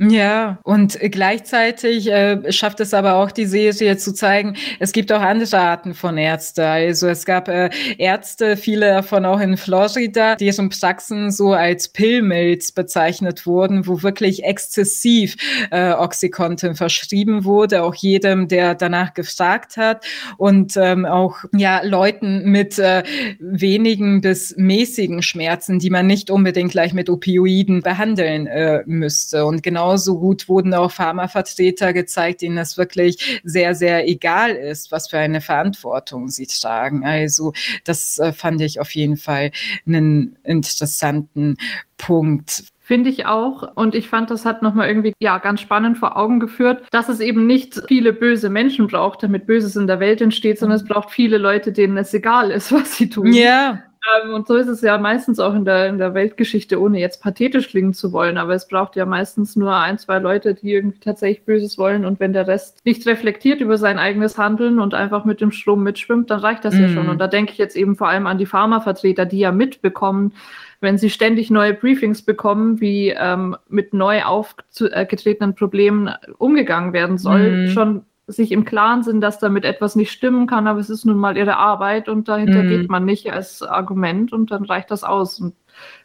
Ja, 0.02 0.60
und 0.64 0.98
gleichzeitig 0.98 2.10
äh, 2.10 2.54
schafft 2.54 2.80
es 2.80 2.94
aber 2.94 3.16
auch 3.16 3.32
die 3.32 3.46
Serie 3.46 3.98
zu 3.98 4.14
zeigen, 4.14 4.56
es 4.80 4.94
gibt 4.94 5.12
auch 5.12 5.20
andere 5.20 5.60
Arten 5.60 5.94
von 5.94 6.18
Ärzte. 6.18 6.66
Also 6.66 7.10
es 7.10 7.26
gab 7.26 7.50
äh, 7.50 7.70
Ärzte, 7.98 8.56
viele 8.56 8.88
davon 8.94 9.26
auch 9.26 9.42
in 9.42 9.58
Florida, 9.58 10.36
deren 10.36 10.70
Praxen 10.70 11.32
so 11.32 11.52
als 11.52 11.90
Pillmills 11.90 12.72
bezeichnet 12.72 13.46
wurden, 13.46 13.88
wo 13.88 14.02
wirklich 14.02 14.46
exzessiv 14.46 15.36
äh, 15.70 15.92
Oxycontin 15.92 16.76
verschrieben 16.76 17.44
wurde, 17.44 17.84
auch 17.84 17.96
jedem, 17.96 18.48
der 18.48 18.76
danach 18.76 19.14
gefragt 19.14 19.76
hat 19.76 20.06
und 20.38 20.78
ähm, 20.78 21.06
auch 21.06 21.40
ja 21.54 21.82
Leuten 21.84 22.50
mit 22.50 22.80
äh, 22.80 23.04
wenigen 23.40 24.22
bis 24.22 24.56
mäßigen 24.56 25.24
Schmerzen, 25.24 25.78
die 25.78 25.90
man 25.90 26.08
nicht 26.08 26.32
unbedingt 26.32 26.72
gleich 26.72 26.94
mit 26.94 27.10
Opioiden 27.10 27.82
behandeln 27.82 28.48
äh, 28.48 28.84
müsste. 28.86 29.46
Und 29.46 29.62
genau 29.62 29.89
genauso 29.90 30.20
gut 30.20 30.48
wurden 30.48 30.76
auch 30.76 30.92
Pharmavertreter 30.92 31.94
gezeigt, 31.94 32.44
denen 32.44 32.60
es 32.60 32.78
wirklich 32.78 33.42
sehr, 33.44 33.74
sehr 33.74 34.08
egal 34.08 34.52
ist, 34.52 34.92
was 34.92 35.10
für 35.10 35.18
eine 35.18 35.42
Verantwortung 35.42 36.28
sie 36.28 36.46
tragen. 36.46 37.04
Also 37.04 37.54
das 37.86 38.20
äh, 38.20 38.32
fand 38.32 38.62
ich 38.62 38.80
auf 38.80 38.94
jeden 38.94 39.18
Fall 39.18 39.50
einen 39.88 40.38
interessanten 40.44 41.58
Punkt. 41.98 42.66
Finde 42.80 43.10
ich 43.10 43.26
auch. 43.26 43.76
Und 43.76 43.96
ich 43.96 44.10
fand, 44.10 44.30
das 44.30 44.46
hat 44.46 44.62
nochmal 44.62 44.88
irgendwie 44.88 45.14
ja 45.20 45.40
ganz 45.40 45.62
spannend 45.62 45.98
vor 45.98 46.18
Augen 46.18 46.40
geführt, 46.40 46.86
dass 46.92 47.10
es 47.10 47.20
eben 47.20 47.48
nicht 47.48 47.82
viele 47.88 48.14
böse 48.14 48.50
Menschen 48.50 48.86
braucht, 48.86 49.24
damit 49.24 49.48
Böses 49.48 49.76
in 49.76 49.88
der 49.88 50.00
Welt 50.00 50.22
entsteht, 50.22 50.60
sondern 50.60 50.78
es 50.78 50.86
braucht 50.86 51.10
viele 51.10 51.40
Leute, 51.40 51.72
denen 51.72 51.98
es 51.98 52.14
egal 52.14 52.52
ist, 52.52 52.72
was 52.72 52.96
sie 52.96 53.10
tun. 53.10 53.34
Ja. 53.34 53.84
Ähm, 54.08 54.34
und 54.34 54.48
so 54.48 54.56
ist 54.56 54.68
es 54.68 54.82
ja 54.82 54.98
meistens 54.98 55.40
auch 55.40 55.54
in 55.54 55.66
der, 55.66 55.88
in 55.88 55.98
der 55.98 56.14
Weltgeschichte, 56.14 56.80
ohne 56.82 57.00
jetzt 57.00 57.22
pathetisch 57.22 57.70
klingen 57.70 57.94
zu 57.94 58.14
wollen. 58.14 58.38
Aber 58.38 58.54
es 58.54 58.68
braucht 58.68 58.96
ja 58.96 59.06
meistens 59.06 59.56
nur 59.56 59.76
ein, 59.76 59.98
zwei 59.98 60.20
Leute, 60.20 60.54
die 60.54 60.72
irgendwie 60.72 61.00
tatsächlich 61.00 61.46
Böses 61.46 61.78
wollen. 61.78 62.06
Und 62.06 62.20
wenn 62.20 62.34
der 62.34 62.48
Rest 62.48 62.86
nicht 62.86 63.06
reflektiert 63.06 63.62
über 63.62 63.78
sein 63.78 64.00
eigenes 64.00 64.38
Handeln 64.38 64.80
und 64.80 64.94
einfach 64.94 65.26
mit 65.26 65.42
dem 65.42 65.52
Strom 65.52 65.84
mitschwimmt, 65.84 66.30
dann 66.30 66.40
reicht 66.40 66.64
das 66.64 66.76
mm. 66.76 66.82
ja 66.82 66.90
schon. 66.90 67.10
Und 67.10 67.20
da 67.20 67.28
denke 67.28 67.52
ich 67.52 67.58
jetzt 67.58 67.76
eben 67.76 67.96
vor 67.96 68.08
allem 68.08 68.28
an 68.28 68.38
die 68.38 68.46
Pharmavertreter, 68.46 69.26
die 69.26 69.40
ja 69.40 69.52
mitbekommen, 69.52 70.34
wenn 70.82 70.98
sie 70.98 71.10
ständig 71.10 71.50
neue 71.50 71.74
Briefings 71.74 72.22
bekommen, 72.22 72.80
wie 72.80 73.10
ähm, 73.10 73.58
mit 73.68 73.94
neu 73.94 74.24
aufgetretenen 74.24 75.56
Problemen 75.56 76.10
umgegangen 76.38 76.94
werden 76.94 77.18
soll, 77.18 77.66
mm. 77.66 77.70
schon 77.72 78.06
sich 78.32 78.52
im 78.52 78.66
Klaren 78.66 79.04
sind, 79.04 79.22
dass 79.22 79.40
damit 79.40 79.66
etwas 79.66 79.96
nicht 79.96 80.12
stimmen 80.12 80.48
kann, 80.48 80.68
aber 80.68 80.80
es 80.80 80.90
ist 80.90 81.06
nun 81.06 81.18
mal 81.18 81.38
ihre 81.38 81.58
Arbeit 81.58 82.08
und 82.08 82.28
dahinter 82.28 82.64
mm. 82.64 82.70
geht 82.70 82.90
man 82.90 83.06
nicht 83.06 83.32
als 83.32 83.62
Argument 83.62 84.32
und 84.32 84.52
dann 84.52 84.66
reicht 84.66 84.92
das 84.92 85.04
aus. 85.04 85.40
Und 85.40 85.56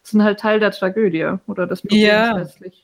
sind 0.02 0.23
halt 0.23 0.40
Teil 0.40 0.61
der 0.61 0.71
Tragödie 0.71 1.33
oder 1.47 1.66
des 1.66 1.83
Problems 1.83 2.02
ja. 2.02 2.37
letztlich. 2.37 2.83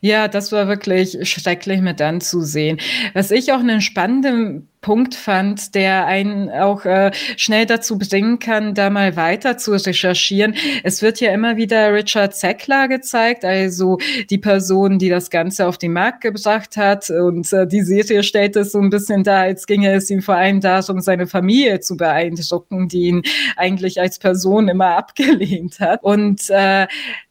Ja, 0.00 0.28
das 0.28 0.52
war 0.52 0.68
wirklich 0.68 1.18
schrecklich 1.28 1.80
mit 1.80 2.00
anzusehen. 2.00 2.78
Was 3.12 3.30
ich 3.30 3.52
auch 3.52 3.60
einen 3.60 3.80
spannenden 3.80 4.68
Punkt 4.84 5.14
fand, 5.14 5.74
der 5.74 6.04
einen 6.04 6.50
auch 6.50 6.84
äh, 6.84 7.10
schnell 7.38 7.64
dazu 7.64 7.98
bringen 7.98 8.38
kann, 8.38 8.74
da 8.74 8.90
mal 8.90 9.16
weiter 9.16 9.56
zu 9.56 9.72
recherchieren. 9.72 10.54
Es 10.82 11.00
wird 11.00 11.20
ja 11.20 11.32
immer 11.32 11.56
wieder 11.56 11.94
Richard 11.94 12.36
Zeckler 12.36 12.86
gezeigt, 12.86 13.46
also 13.46 13.96
die 14.28 14.36
Person, 14.36 14.98
die 14.98 15.08
das 15.08 15.30
Ganze 15.30 15.66
auf 15.68 15.78
den 15.78 15.94
Markt 15.94 16.20
gebracht 16.20 16.76
hat. 16.76 17.08
Und 17.08 17.50
äh, 17.54 17.66
die 17.66 17.80
Serie 17.80 18.22
stellt 18.22 18.56
es 18.56 18.72
so 18.72 18.78
ein 18.78 18.90
bisschen 18.90 19.24
da, 19.24 19.40
als 19.40 19.66
ginge 19.66 19.90
es 19.90 20.10
ihm 20.10 20.20
vor 20.20 20.34
allem 20.34 20.60
darum, 20.60 21.00
seine 21.00 21.26
Familie 21.26 21.80
zu 21.80 21.96
beeindrucken, 21.96 22.86
die 22.86 23.04
ihn 23.04 23.22
eigentlich 23.56 23.98
als 24.02 24.18
Person 24.18 24.68
immer 24.68 24.98
abgelehnt 24.98 25.80
hat. 25.80 26.02
Und 26.02 26.50
äh, 26.50 26.86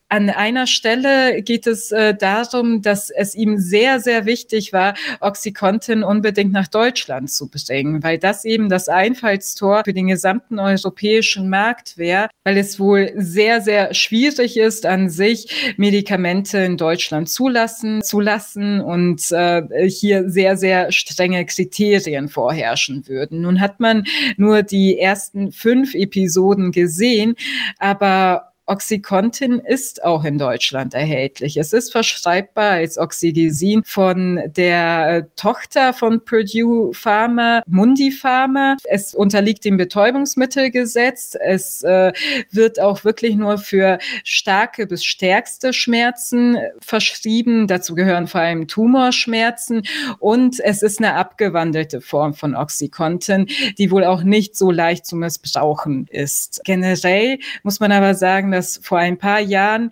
an 0.10 0.30
einer 0.30 0.68
Stelle 0.68 1.42
geht 1.42 1.66
es 1.66 1.92
äh, 1.92 2.14
darum, 2.14 2.84
dass 2.84 3.10
es 3.10 3.34
ihm 3.34 3.58
sehr, 3.58 4.00
sehr 4.00 4.26
wichtig 4.26 4.72
war, 4.72 4.94
Oxycontin 5.22 6.04
unbedingt 6.04 6.52
nach 6.52 6.68
Deutschland 6.68 7.32
zu 7.32 7.50
bringen, 7.50 8.04
weil 8.04 8.20
das 8.20 8.46
eben 8.46 8.70
das 8.70 8.90
Einfallstor 8.90 9.82
für 9.84 9.94
den 9.94 10.08
gesamten 10.08 10.60
europäischen 10.60 11.50
Markt 11.50 11.98
wäre, 11.98 12.30
weil 12.44 12.58
es 12.58 12.80
wohl 12.80 13.12
sehr, 13.16 13.62
sehr 13.62 13.94
schwierig 13.96 14.58
ist, 14.58 14.86
an 14.86 15.10
sich 15.10 15.76
Medikamente 15.78 16.60
in 16.60 16.78
Deutschland 16.78 17.28
zulassen, 17.28 18.04
zulassen 18.04 18.82
und 18.82 19.32
äh, 19.32 19.64
hier 19.90 20.30
sehr, 20.30 20.58
sehr 20.58 20.92
strenge 20.92 21.44
Kriterien 21.46 22.30
vorherrschen 22.30 23.08
würden. 23.08 23.42
Nun 23.42 23.60
hat 23.60 23.80
man 23.80 24.04
nur 24.38 24.62
die 24.62 25.00
ersten 25.00 25.52
fünf 25.52 25.96
Episoden 25.96 26.72
gesehen, 26.72 27.36
aber 27.80 28.53
Oxycontin 28.66 29.60
ist 29.60 30.04
auch 30.04 30.24
in 30.24 30.38
Deutschland 30.38 30.94
erhältlich. 30.94 31.58
Es 31.58 31.74
ist 31.74 31.92
verschreibbar 31.92 32.72
als 32.72 32.98
Oxygesin 32.98 33.84
von 33.84 34.42
der 34.46 35.08
äh, 35.10 35.24
Tochter 35.36 35.92
von 35.92 36.24
Purdue 36.24 36.94
Pharma, 36.94 37.62
Mundi 37.68 38.12
Pharma. 38.12 38.78
Es 38.86 39.14
unterliegt 39.14 39.66
dem 39.66 39.76
Betäubungsmittelgesetz. 39.76 41.36
Es 41.40 41.84
äh, 41.84 42.14
wird 42.52 42.80
auch 42.80 43.04
wirklich 43.04 43.36
nur 43.36 43.58
für 43.58 44.00
starke 44.24 44.88
bis 44.88 45.04
stärkste 45.04 45.74
Schmerzen 45.74 46.58
verschrieben. 46.80 47.68
Dazu 47.68 47.96
gehören 47.96 48.28
vor 48.28 48.42
allem 48.42 48.68
Tumorschmerzen. 48.70 49.84
Und 50.20 50.62
es 50.62 50.84
ist 50.84 51.00
eine 51.00 51.16
abgewandelte 51.16 52.00
Form 52.00 52.34
von 52.34 52.56
Oxycontin, 52.56 53.48
die 53.78 53.92
wohl 53.92 54.06
auch 54.06 54.24
nicht 54.24 54.56
so 54.56 54.72
leicht 54.72 55.06
zu 55.06 55.18
missbrauchen 55.18 56.08
ist. 56.10 56.62
Generell 56.64 57.40
muss 57.64 57.82
man 57.82 57.92
aber 57.92 58.16
sagen, 58.16 58.53
dass 58.54 58.80
vor 58.82 59.00
ein 59.00 59.18
paar 59.18 59.40
Jahren 59.40 59.92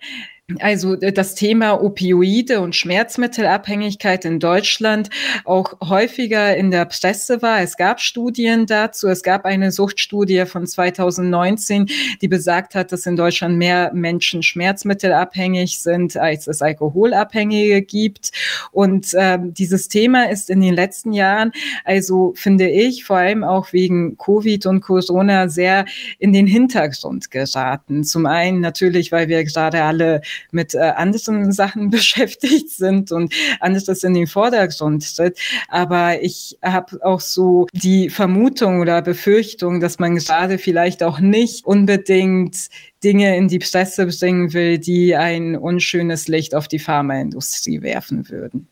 also 0.58 0.94
äh, 1.00 1.12
das 1.12 1.34
Thema 1.34 1.82
Opioide 1.82 2.60
und 2.60 2.74
Schmerzmittelabhängigkeit 2.74 4.24
in 4.24 4.40
Deutschland 4.40 5.08
auch 5.44 5.74
häufiger 5.80 6.56
in 6.56 6.70
der 6.70 6.84
Presse 6.86 7.42
war. 7.42 7.60
Es 7.60 7.76
gab 7.76 8.00
Studien 8.00 8.66
dazu. 8.66 9.08
Es 9.08 9.22
gab 9.22 9.44
eine 9.44 9.70
Suchtstudie 9.70 10.44
von 10.46 10.66
2019, 10.66 11.86
die 12.20 12.28
besagt 12.28 12.74
hat, 12.74 12.92
dass 12.92 13.06
in 13.06 13.16
Deutschland 13.16 13.56
mehr 13.56 13.92
Menschen 13.94 14.42
schmerzmittelabhängig 14.42 15.78
sind, 15.78 16.16
als 16.16 16.46
es 16.46 16.60
Alkoholabhängige 16.60 17.82
gibt. 17.82 18.32
Und 18.72 19.14
äh, 19.14 19.38
dieses 19.40 19.88
Thema 19.88 20.30
ist 20.30 20.50
in 20.50 20.60
den 20.60 20.74
letzten 20.74 21.12
Jahren, 21.12 21.52
also 21.84 22.32
finde 22.36 22.68
ich, 22.68 23.04
vor 23.04 23.16
allem 23.16 23.44
auch 23.44 23.72
wegen 23.72 24.16
Covid 24.18 24.66
und 24.66 24.80
Corona 24.80 25.48
sehr 25.48 25.86
in 26.18 26.32
den 26.32 26.46
Hintergrund 26.46 27.30
geraten. 27.30 28.04
Zum 28.04 28.26
einen 28.26 28.60
natürlich, 28.60 29.12
weil 29.12 29.28
wir 29.28 29.44
gerade 29.44 29.82
alle 29.84 30.20
mit 30.50 30.74
äh, 30.74 30.78
anderen 30.78 31.52
Sachen 31.62 31.90
beschäftigt 31.90 32.70
sind 32.70 33.12
und 33.12 33.34
anderes 33.60 34.04
in 34.04 34.14
den 34.14 34.26
Vordergrund 34.26 35.16
tritt. 35.16 35.38
Aber 35.68 36.22
ich 36.22 36.58
habe 36.62 36.98
auch 37.04 37.20
so 37.20 37.66
die 37.72 38.10
Vermutung 38.10 38.80
oder 38.80 39.02
Befürchtung, 39.02 39.80
dass 39.80 39.98
man 39.98 40.16
gerade 40.16 40.58
vielleicht 40.58 41.02
auch 41.02 41.20
nicht 41.20 41.64
unbedingt 41.64 42.68
Dinge 43.02 43.36
in 43.36 43.48
die 43.48 43.58
Presse 43.58 44.06
bringen 44.06 44.52
will, 44.52 44.78
die 44.78 45.16
ein 45.16 45.56
unschönes 45.56 46.28
Licht 46.28 46.54
auf 46.54 46.68
die 46.68 46.78
Pharmaindustrie 46.78 47.82
werfen 47.82 48.28
würden. 48.28 48.68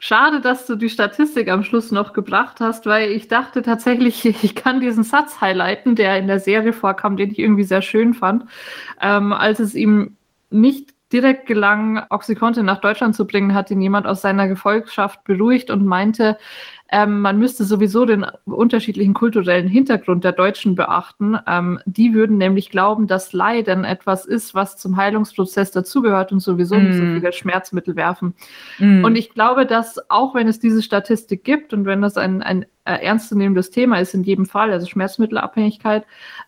Schade, 0.00 0.40
dass 0.40 0.64
du 0.66 0.76
die 0.76 0.90
Statistik 0.90 1.48
am 1.48 1.64
Schluss 1.64 1.90
noch 1.90 2.12
gebracht 2.12 2.60
hast, 2.60 2.86
weil 2.86 3.10
ich 3.10 3.26
dachte 3.26 3.62
tatsächlich, 3.62 4.24
ich 4.44 4.54
kann 4.54 4.80
diesen 4.80 5.02
Satz 5.02 5.40
highlighten, 5.40 5.96
der 5.96 6.18
in 6.18 6.28
der 6.28 6.38
Serie 6.38 6.72
vorkam, 6.72 7.16
den 7.16 7.32
ich 7.32 7.38
irgendwie 7.38 7.64
sehr 7.64 7.82
schön 7.82 8.14
fand, 8.14 8.44
ähm, 9.00 9.32
als 9.32 9.58
es 9.58 9.74
ihm 9.74 10.16
nicht 10.50 10.94
direkt 11.12 11.46
gelang, 11.46 12.02
Oxycontin 12.10 12.66
nach 12.66 12.80
Deutschland 12.80 13.16
zu 13.16 13.26
bringen, 13.26 13.54
hat 13.54 13.70
ihn 13.70 13.80
jemand 13.80 14.06
aus 14.06 14.20
seiner 14.20 14.48
Gefolgschaft 14.48 15.24
beruhigt 15.24 15.70
und 15.70 15.86
meinte, 15.86 16.36
ähm, 16.90 17.20
man 17.20 17.38
müsste 17.38 17.64
sowieso 17.64 18.06
den 18.06 18.24
unterschiedlichen 18.46 19.12
kulturellen 19.12 19.68
Hintergrund 19.68 20.24
der 20.24 20.32
Deutschen 20.32 20.74
beachten. 20.74 21.38
Ähm, 21.46 21.80
die 21.84 22.14
würden 22.14 22.38
nämlich 22.38 22.70
glauben, 22.70 23.06
dass 23.06 23.34
Leiden 23.34 23.84
etwas 23.84 24.24
ist, 24.24 24.54
was 24.54 24.76
zum 24.76 24.96
Heilungsprozess 24.96 25.70
dazugehört 25.70 26.32
und 26.32 26.40
sowieso 26.40 26.76
mm. 26.76 26.84
nicht 26.84 26.96
so 26.96 27.02
viele 27.02 27.32
Schmerzmittel 27.32 27.94
werfen. 27.94 28.34
Mm. 28.78 29.04
Und 29.04 29.16
ich 29.16 29.34
glaube, 29.34 29.66
dass 29.66 29.98
auch 30.10 30.34
wenn 30.34 30.48
es 30.48 30.60
diese 30.60 30.82
Statistik 30.82 31.44
gibt 31.44 31.74
und 31.74 31.84
wenn 31.84 32.00
das 32.00 32.16
ein, 32.16 32.42
ein 32.42 32.64
äh, 32.86 32.94
ernstzunehmendes 33.04 33.70
Thema 33.70 33.98
ist 33.98 34.14
in 34.14 34.22
jedem 34.22 34.46
Fall, 34.46 34.72
also 34.72 34.86
Schmerzmittelabhängigkeit, 34.86 36.06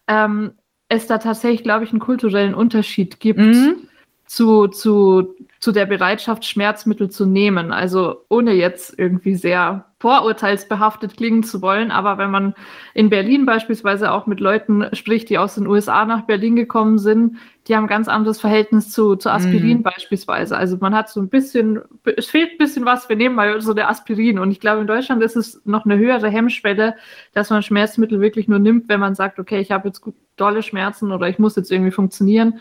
ähm, 0.09 0.53
es 0.89 1.07
da 1.07 1.19
tatsächlich, 1.19 1.63
glaube 1.63 1.85
ich, 1.85 1.91
einen 1.91 2.01
kulturellen 2.01 2.55
Unterschied 2.55 3.21
gibt. 3.21 3.41
Mm 3.41 3.90
zu, 4.31 4.69
zu, 4.69 5.35
zu 5.59 5.73
der 5.73 5.87
Bereitschaft, 5.87 6.45
Schmerzmittel 6.45 7.11
zu 7.11 7.27
nehmen. 7.27 7.73
Also 7.73 8.27
ohne 8.29 8.53
jetzt 8.53 8.97
irgendwie 8.97 9.35
sehr 9.35 9.87
vorurteilsbehaftet 9.99 11.17
klingen 11.17 11.43
zu 11.43 11.61
wollen, 11.63 11.91
aber 11.91 12.17
wenn 12.17 12.31
man 12.31 12.55
in 12.95 13.11
Berlin 13.11 13.45
beispielsweise 13.45 14.13
auch 14.13 14.29
mit 14.29 14.39
Leuten 14.39 14.87
spricht, 14.93 15.31
die 15.31 15.39
aus 15.39 15.57
den 15.57 15.67
USA 15.67 16.05
nach 16.05 16.27
Berlin 16.27 16.55
gekommen 16.55 17.01
sind, 17.01 17.39
die 17.67 17.75
haben 17.75 17.87
ein 17.87 17.89
ganz 17.89 18.07
anderes 18.07 18.41
Verhältnis 18.41 18.93
zu, 18.93 19.17
zu 19.17 19.33
Aspirin 19.33 19.79
mhm. 19.79 19.83
beispielsweise. 19.83 20.57
Also 20.57 20.77
man 20.81 20.95
hat 20.95 21.09
so 21.09 21.21
ein 21.21 21.29
bisschen, 21.29 21.81
es 22.17 22.27
fehlt 22.27 22.53
ein 22.53 22.59
bisschen 22.59 22.85
was, 22.85 23.09
wir 23.09 23.17
nehmen 23.17 23.35
mal 23.35 23.61
so 23.61 23.75
der 23.75 23.91
Aspirin. 23.91 24.39
Und 24.39 24.53
ich 24.53 24.61
glaube, 24.61 24.83
in 24.83 24.87
Deutschland 24.87 25.25
ist 25.25 25.35
es 25.35 25.61
noch 25.65 25.87
eine 25.87 25.99
höhere 25.99 26.31
Hemmschwelle, 26.31 26.95
dass 27.33 27.51
man 27.51 27.65
Schmerzmittel 27.65 28.21
wirklich 28.21 28.47
nur 28.47 28.61
nimmt, 28.61 28.89
wenn 28.89 29.01
man 29.01 29.17
sagt, 29.17 29.41
okay, 29.41 29.59
ich 29.59 29.73
habe 29.73 29.89
jetzt 29.89 30.03
gut, 30.03 30.15
dolle 30.37 30.63
Schmerzen 30.63 31.11
oder 31.11 31.29
ich 31.29 31.41
muss 31.41 31.57
jetzt 31.57 31.73
irgendwie 31.73 31.91
funktionieren. 31.91 32.61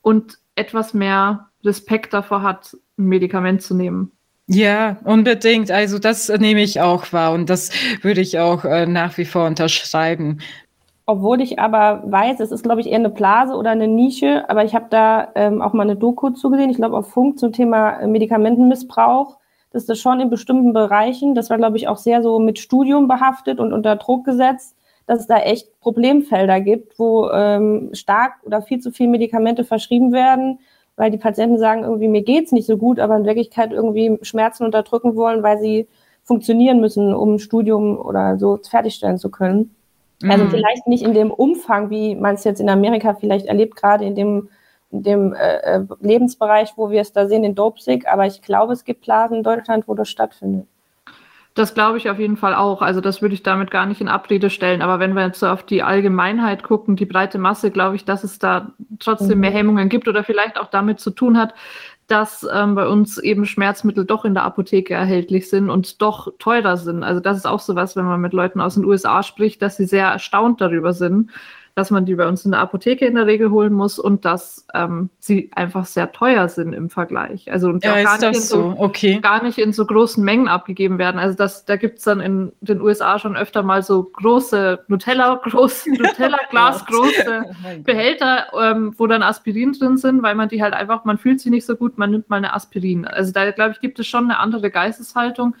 Und 0.00 0.38
etwas 0.54 0.94
mehr 0.94 1.48
Respekt 1.64 2.12
davor 2.12 2.42
hat, 2.42 2.76
ein 2.98 3.06
Medikament 3.06 3.62
zu 3.62 3.74
nehmen. 3.74 4.12
Ja, 4.46 4.96
unbedingt. 5.04 5.70
Also 5.70 5.98
das 5.98 6.28
nehme 6.28 6.62
ich 6.62 6.80
auch 6.80 7.12
wahr 7.12 7.32
und 7.32 7.48
das 7.48 7.70
würde 8.02 8.20
ich 8.20 8.38
auch 8.38 8.64
äh, 8.64 8.86
nach 8.86 9.16
wie 9.16 9.24
vor 9.24 9.46
unterschreiben. 9.46 10.40
Obwohl 11.06 11.40
ich 11.40 11.58
aber 11.58 12.02
weiß, 12.06 12.40
es 12.40 12.52
ist, 12.52 12.62
glaube 12.62 12.80
ich, 12.80 12.88
eher 12.88 12.98
eine 12.98 13.10
Blase 13.10 13.54
oder 13.54 13.70
eine 13.70 13.88
Nische, 13.88 14.48
aber 14.48 14.64
ich 14.64 14.74
habe 14.74 14.86
da 14.90 15.28
ähm, 15.34 15.60
auch 15.60 15.72
mal 15.72 15.82
eine 15.82 15.96
Doku 15.96 16.30
zugesehen, 16.30 16.70
ich 16.70 16.76
glaube 16.76 16.96
auf 16.96 17.10
Funk 17.10 17.38
zum 17.38 17.52
Thema 17.52 18.00
äh, 18.00 18.06
Medikamentenmissbrauch. 18.06 19.38
Das 19.72 19.82
ist 19.82 19.88
das 19.88 19.98
schon 19.98 20.20
in 20.20 20.30
bestimmten 20.30 20.72
Bereichen, 20.72 21.34
das 21.34 21.50
war, 21.50 21.56
glaube 21.56 21.76
ich, 21.76 21.88
auch 21.88 21.96
sehr 21.96 22.22
so 22.22 22.38
mit 22.38 22.58
Studium 22.58 23.08
behaftet 23.08 23.58
und 23.58 23.72
unter 23.72 23.96
Druck 23.96 24.24
gesetzt 24.24 24.76
dass 25.12 25.20
es 25.20 25.26
da 25.26 25.38
echt 25.38 25.78
Problemfelder 25.80 26.60
gibt, 26.60 26.98
wo 26.98 27.28
ähm, 27.30 27.90
stark 27.92 28.32
oder 28.44 28.62
viel 28.62 28.80
zu 28.80 28.90
viel 28.90 29.08
Medikamente 29.08 29.62
verschrieben 29.62 30.12
werden, 30.12 30.58
weil 30.96 31.10
die 31.10 31.18
Patienten 31.18 31.58
sagen, 31.58 31.82
irgendwie 31.82 32.08
mir 32.08 32.22
geht's 32.22 32.50
nicht 32.50 32.66
so 32.66 32.78
gut, 32.78 32.98
aber 32.98 33.16
in 33.16 33.26
Wirklichkeit 33.26 33.72
irgendwie 33.72 34.18
Schmerzen 34.22 34.64
unterdrücken 34.64 35.14
wollen, 35.14 35.42
weil 35.42 35.58
sie 35.58 35.86
funktionieren 36.24 36.80
müssen, 36.80 37.14
um 37.14 37.34
ein 37.34 37.38
Studium 37.38 37.98
oder 37.98 38.38
so 38.38 38.58
fertigstellen 38.68 39.18
zu 39.18 39.30
können. 39.30 39.74
Also 40.22 40.26
mhm. 40.26 40.30
Also 40.32 40.56
vielleicht 40.56 40.86
nicht 40.86 41.02
in 41.02 41.12
dem 41.12 41.30
Umfang, 41.30 41.90
wie 41.90 42.14
man 42.14 42.36
es 42.36 42.44
jetzt 42.44 42.60
in 42.60 42.70
Amerika 42.70 43.12
vielleicht 43.14 43.46
erlebt, 43.46 43.76
gerade 43.76 44.06
in 44.06 44.14
dem 44.14 44.48
dem 44.94 45.32
äh, 45.32 45.56
äh, 45.56 45.86
Lebensbereich, 46.00 46.74
wo 46.76 46.90
wir 46.90 47.00
es 47.00 47.12
da 47.12 47.26
sehen, 47.26 47.44
in 47.44 47.54
Dopesick. 47.54 48.06
Aber 48.06 48.26
ich 48.26 48.42
glaube, 48.42 48.74
es 48.74 48.84
gibt 48.84 49.02
Blasen 49.02 49.38
in 49.38 49.42
Deutschland, 49.42 49.88
wo 49.88 49.94
das 49.94 50.10
stattfindet. 50.10 50.66
Das 51.54 51.74
glaube 51.74 51.98
ich 51.98 52.08
auf 52.08 52.18
jeden 52.18 52.38
Fall 52.38 52.54
auch. 52.54 52.80
Also 52.80 53.02
das 53.02 53.20
würde 53.20 53.34
ich 53.34 53.42
damit 53.42 53.70
gar 53.70 53.84
nicht 53.84 54.00
in 54.00 54.08
Abrede 54.08 54.48
stellen. 54.48 54.80
Aber 54.80 54.98
wenn 55.00 55.14
wir 55.14 55.26
jetzt 55.26 55.40
so 55.40 55.48
auf 55.48 55.64
die 55.64 55.82
Allgemeinheit 55.82 56.62
gucken, 56.62 56.96
die 56.96 57.04
breite 57.04 57.38
Masse, 57.38 57.70
glaube 57.70 57.96
ich, 57.96 58.06
dass 58.06 58.24
es 58.24 58.38
da 58.38 58.72
trotzdem 58.98 59.34
mhm. 59.34 59.40
mehr 59.40 59.50
Hemmungen 59.50 59.88
gibt 59.90 60.08
oder 60.08 60.24
vielleicht 60.24 60.58
auch 60.58 60.68
damit 60.68 60.98
zu 60.98 61.10
tun 61.10 61.36
hat, 61.36 61.54
dass 62.06 62.46
ähm, 62.52 62.74
bei 62.74 62.86
uns 62.86 63.18
eben 63.18 63.46
Schmerzmittel 63.46 64.04
doch 64.04 64.24
in 64.24 64.34
der 64.34 64.44
Apotheke 64.44 64.94
erhältlich 64.94 65.48
sind 65.48 65.70
und 65.70 66.00
doch 66.02 66.32
teurer 66.38 66.76
sind. 66.76 67.02
Also 67.04 67.20
das 67.20 67.36
ist 67.36 67.46
auch 67.46 67.60
so 67.60 67.74
was, 67.74 67.96
wenn 67.96 68.04
man 68.04 68.20
mit 68.20 68.32
Leuten 68.32 68.60
aus 68.60 68.74
den 68.74 68.84
USA 68.84 69.22
spricht, 69.22 69.62
dass 69.62 69.76
sie 69.76 69.86
sehr 69.86 70.08
erstaunt 70.08 70.60
darüber 70.60 70.92
sind, 70.92 71.30
dass 71.74 71.90
man 71.90 72.04
die 72.04 72.14
bei 72.14 72.28
uns 72.28 72.44
in 72.44 72.50
der 72.50 72.60
Apotheke 72.60 73.06
in 73.06 73.14
der 73.14 73.26
Regel 73.26 73.50
holen 73.50 73.72
muss 73.72 73.98
und 73.98 74.26
dass 74.26 74.66
ähm, 74.74 75.08
sie 75.18 75.50
einfach 75.54 75.86
sehr 75.86 76.12
teuer 76.12 76.48
sind 76.48 76.74
im 76.74 76.90
Vergleich. 76.90 77.50
Also 77.50 77.68
und 77.68 77.82
ja, 77.82 78.02
gar, 78.02 78.18
nicht 78.18 78.42
so? 78.42 78.72
so, 78.72 78.74
okay. 78.76 79.20
gar 79.20 79.42
nicht 79.42 79.56
in 79.56 79.72
so 79.72 79.86
großen 79.86 80.22
Mengen 80.22 80.48
abgegeben 80.48 80.98
werden. 80.98 81.18
Also 81.18 81.34
das, 81.34 81.64
da 81.64 81.76
gibt 81.76 81.98
es 81.98 82.04
dann 82.04 82.20
in 82.20 82.52
den 82.60 82.82
USA 82.82 83.18
schon 83.18 83.36
öfter 83.36 83.62
mal 83.62 83.82
so 83.82 84.02
große 84.04 84.84
Nutella, 84.88 85.40
groß, 85.42 85.86
Nutella, 85.86 86.38
Glas, 86.50 86.84
große 86.84 87.44
oh 87.48 87.82
Behälter, 87.84 88.48
ähm, 88.60 88.94
wo 88.98 89.06
dann 89.06 89.22
Aspirin 89.22 89.72
drin 89.72 89.96
sind, 89.96 90.22
weil 90.22 90.34
man 90.34 90.50
die 90.50 90.62
halt 90.62 90.74
einfach, 90.74 91.06
man 91.06 91.16
fühlt 91.16 91.40
sich 91.40 91.50
nicht 91.50 91.64
so 91.64 91.76
gut, 91.76 91.96
man 91.96 92.10
nimmt 92.10 92.28
mal 92.28 92.36
eine 92.36 92.52
Aspirin. 92.52 93.06
Also 93.06 93.32
da 93.32 93.50
glaube 93.50 93.72
ich, 93.72 93.80
gibt 93.80 93.98
es 93.98 94.06
schon 94.06 94.24
eine 94.24 94.38
andere 94.38 94.70
Geisteshaltung. 94.70 95.56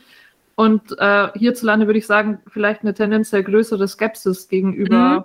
Und 0.56 0.94
äh, 0.98 1.28
hierzulande 1.34 1.86
würde 1.86 1.98
ich 1.98 2.06
sagen, 2.06 2.38
vielleicht 2.46 2.82
eine 2.82 2.92
tendenziell 2.92 3.42
größere 3.42 3.88
Skepsis 3.88 4.48
gegenüber 4.48 5.20
mhm. 5.20 5.24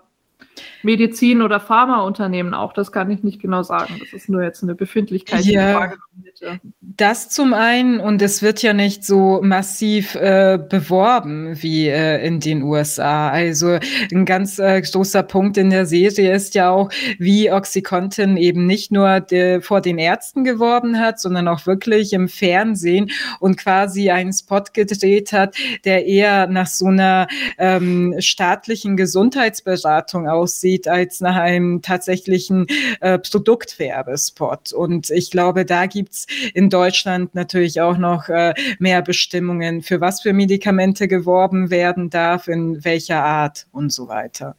Medizin- 0.83 1.41
oder 1.41 1.59
Pharmaunternehmen 1.59 2.53
auch, 2.53 2.73
das 2.73 2.91
kann 2.91 3.09
ich 3.11 3.23
nicht 3.23 3.41
genau 3.41 3.63
sagen. 3.63 3.95
Das 3.99 4.13
ist 4.13 4.29
nur 4.29 4.43
jetzt 4.43 4.63
eine 4.63 4.75
Befindlichkeit, 4.75 5.45
die 5.45 5.53
ja, 5.53 5.85
ich 5.85 6.25
hätte. 6.41 6.59
Das 6.81 7.29
zum 7.29 7.53
einen 7.53 7.99
und 7.99 8.21
es 8.21 8.41
wird 8.41 8.61
ja 8.61 8.73
nicht 8.73 9.03
so 9.03 9.39
massiv 9.43 10.15
äh, 10.15 10.57
beworben 10.57 11.61
wie 11.61 11.87
äh, 11.87 12.25
in 12.25 12.39
den 12.39 12.63
USA. 12.63 13.29
Also 13.29 13.77
ein 14.11 14.25
ganz 14.25 14.59
äh, 14.59 14.81
großer 14.81 15.23
Punkt 15.23 15.57
in 15.57 15.69
der 15.69 15.85
Serie 15.85 16.33
ist 16.33 16.55
ja 16.55 16.69
auch, 16.69 16.89
wie 17.19 17.51
Oxycontin 17.51 18.37
eben 18.37 18.65
nicht 18.65 18.91
nur 18.91 19.19
de, 19.19 19.61
vor 19.61 19.81
den 19.81 19.99
Ärzten 19.99 20.43
geworben 20.43 20.99
hat, 20.99 21.19
sondern 21.19 21.47
auch 21.47 21.65
wirklich 21.65 22.13
im 22.13 22.27
Fernsehen 22.27 23.11
und 23.39 23.57
quasi 23.57 24.09
einen 24.09 24.33
Spot 24.33 24.63
gedreht 24.73 25.33
hat, 25.33 25.55
der 25.85 26.05
eher 26.05 26.47
nach 26.47 26.67
so 26.67 26.87
einer 26.87 27.27
ähm, 27.57 28.15
staatlichen 28.19 28.97
Gesundheitsberatung 28.97 30.27
aussieht 30.27 30.46
als 30.87 31.21
nach 31.21 31.35
einem 31.35 31.81
tatsächlichen 31.81 32.67
äh, 33.01 33.19
Produktwerbespot. 33.19 34.73
Und 34.73 35.09
ich 35.09 35.31
glaube, 35.31 35.65
da 35.65 35.85
gibt's 35.85 36.27
in 36.53 36.69
Deutschland 36.69 37.35
natürlich 37.35 37.81
auch 37.81 37.97
noch 37.97 38.29
äh, 38.29 38.53
mehr 38.79 39.01
Bestimmungen, 39.01 39.81
für 39.81 40.01
was 40.01 40.21
für 40.21 40.33
Medikamente 40.33 41.07
geworben 41.07 41.69
werden 41.69 42.09
darf, 42.09 42.47
in 42.47 42.83
welcher 42.83 43.23
Art 43.23 43.67
und 43.71 43.91
so 43.91 44.07
weiter. 44.07 44.55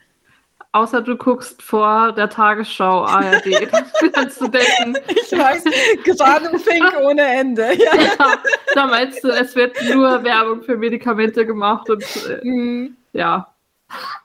Außer 0.72 1.00
du 1.00 1.16
guckst 1.16 1.62
vor 1.62 2.12
der 2.12 2.28
Tagesschau 2.28 3.04
ARD. 3.04 3.68
kannst 4.12 4.40
du 4.40 4.48
denken. 4.48 4.98
Ich 5.08 5.32
weiß, 5.32 5.64
gerade 6.04 6.58
Fink 6.58 6.94
ohne 7.02 7.22
Ende. 7.22 7.72
Ja. 7.74 7.94
ja. 8.18 8.38
da 8.74 8.86
meinst 8.86 9.24
du, 9.24 9.28
es 9.28 9.56
wird 9.56 9.76
nur 9.92 10.22
Werbung 10.22 10.62
für 10.62 10.76
Medikamente 10.76 11.46
gemacht 11.46 11.88
und 11.88 12.04
äh, 12.28 12.46
mhm. 12.46 12.96
ja. 13.12 13.52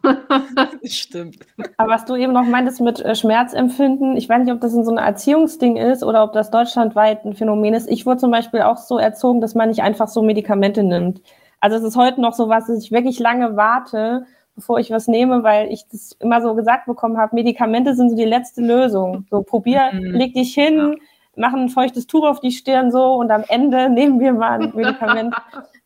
Stimmt. 0.84 1.38
Aber 1.78 1.93
was 1.93 2.06
du 2.06 2.15
eben 2.15 2.34
noch 2.34 2.45
meintest 2.45 2.82
mit 2.82 2.99
äh, 2.99 3.15
Schmerzempfinden, 3.15 4.17
ich 4.17 4.28
weiß 4.28 4.43
nicht, 4.43 4.54
ob 4.54 4.62
das 4.62 4.73
in 4.73 4.84
so 4.84 4.91
ein 4.91 4.97
Erziehungsding 4.97 5.78
ist 5.78 6.04
oder 6.04 6.23
ob 6.23 6.34
das 6.34 6.52
deutschlandweit 6.52 7.26
ein 7.26 7.34
Phänomen 7.34 7.73
ist. 7.73 7.89
Ich 7.89 8.06
wurde 8.06 8.17
zum 8.17 8.32
Beispiel 8.32 8.62
auch 8.62 8.78
so 8.78 8.97
erzogen, 8.97 9.41
dass 9.41 9.56
man 9.56 9.69
nicht 9.69 9.82
einfach 9.82 10.08
so 10.08 10.21
Medikamente 10.21 10.84
nimmt. 10.84 11.21
Also 11.60 11.78
es 11.78 11.84
ist 11.84 11.95
heute 11.95 12.19
noch 12.19 12.34
so 12.34 12.49
was, 12.49 12.67
dass 12.67 12.84
ich 12.84 12.91
wirklich 12.91 13.19
lange 13.19 13.56
warte, 13.56 14.26
bevor 14.56 14.80
ich 14.80 14.91
was 14.91 15.08
nehme, 15.08 15.43
weil 15.43 15.71
ich 15.71 15.88
das 15.89 16.12
immer 16.19 16.41
so 16.41 16.56
gesagt 16.56 16.86
bekommen 16.86 17.17
habe, 17.17 17.36
Medikamente 17.36 17.95
sind 17.95 18.10
so 18.10 18.15
die 18.15 18.26
letzte 18.26 18.62
Lösung. 18.62 19.26
So 19.32 19.43
probier, 19.43 19.91
mhm. 19.93 20.12
leg 20.12 20.34
dich 20.34 20.54
hin, 20.54 20.78
ja. 20.78 20.95
mach 21.38 21.54
ein 21.54 21.69
feuchtes 21.69 22.06
Tuch 22.06 22.28
auf 22.28 22.41
die 22.41 22.52
Stirn 22.52 22.91
so 22.91 23.13
und 23.13 23.32
am 23.32 23.45
Ende 23.47 23.89
nehmen 23.89 24.19
wir 24.19 24.34
mal 24.34 24.62
ein 24.62 24.73
Medikament. 24.76 25.34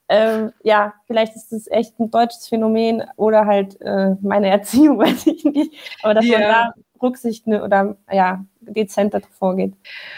Ähm, 0.09 0.53
ja, 0.63 0.93
vielleicht 1.05 1.35
ist 1.35 1.51
das 1.51 1.67
echt 1.67 1.99
ein 1.99 2.09
deutsches 2.11 2.47
Phänomen 2.47 3.03
oder 3.17 3.45
halt 3.45 3.79
äh, 3.81 4.15
meine 4.21 4.49
Erziehung, 4.49 4.99
weiß 4.99 5.27
ich 5.27 5.43
nicht. 5.43 5.73
Aber 6.01 6.13
dass 6.13 6.25
ja. 6.25 6.39
man 6.39 6.47
da 6.47 6.73
Rücksicht 7.01 7.47
ne, 7.47 7.63
oder 7.63 7.97
ja, 8.11 8.45
dezenter 8.67 9.21
vorgeht. 9.37 9.73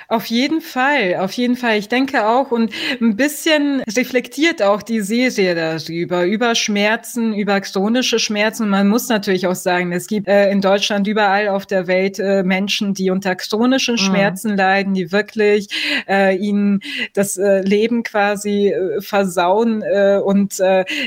Auf 0.08 0.26
jeden 0.26 0.62
Fall, 0.62 1.16
auf 1.16 1.32
jeden 1.34 1.56
Fall. 1.56 1.78
Ich 1.78 1.90
denke 1.90 2.28
auch 2.28 2.52
und 2.52 2.74
ein 3.02 3.16
bisschen 3.16 3.82
reflektiert 3.82 4.62
auch 4.62 4.82
die 4.82 5.02
Serie 5.02 5.56
darüber, 5.56 6.26
über 6.26 6.56
Schmerzen, 6.56 7.34
über 7.34 7.62
chronische 7.62 8.20
Schmerzen. 8.20 8.70
Man 8.70 8.88
muss 8.88 9.10
natürlich 9.10 9.48
auch 9.48 9.56
sagen, 9.56 9.92
es 9.92 10.08
gibt 10.08 10.28
äh, 10.28 10.50
in 10.52 10.62
Deutschland 10.62 11.08
überall 11.08 11.48
auf 11.48 11.66
der 11.66 11.88
Welt 11.88 12.20
äh, 12.20 12.44
Menschen, 12.44 12.94
die 12.94 13.10
unter 13.10 13.36
chronischen 13.36 13.96
mhm. 13.96 14.00
Schmerzen 14.00 14.52
mhm. 14.52 14.58
leiden, 14.58 14.94
die 14.94 15.12
wirklich 15.12 15.68
äh, 16.08 16.36
ihnen 16.36 16.82
das 17.14 17.38
äh, 17.38 17.62
Leben 17.62 18.04
quasi 18.04 18.70
äh, 18.70 19.02
versauen 19.02 19.82
äh, 19.82 20.20
und 20.24 20.60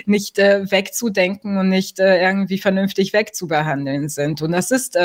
nicht 0.06 0.38
wegzudenken 0.38 1.56
und 1.56 1.68
nicht 1.68 1.98
irgendwie 1.98 2.58
vernünftig 2.58 3.12
wegzubehandeln 3.12 4.08
sind. 4.08 4.40
Und 4.42 4.52
das 4.52 4.70
ist 4.70 4.96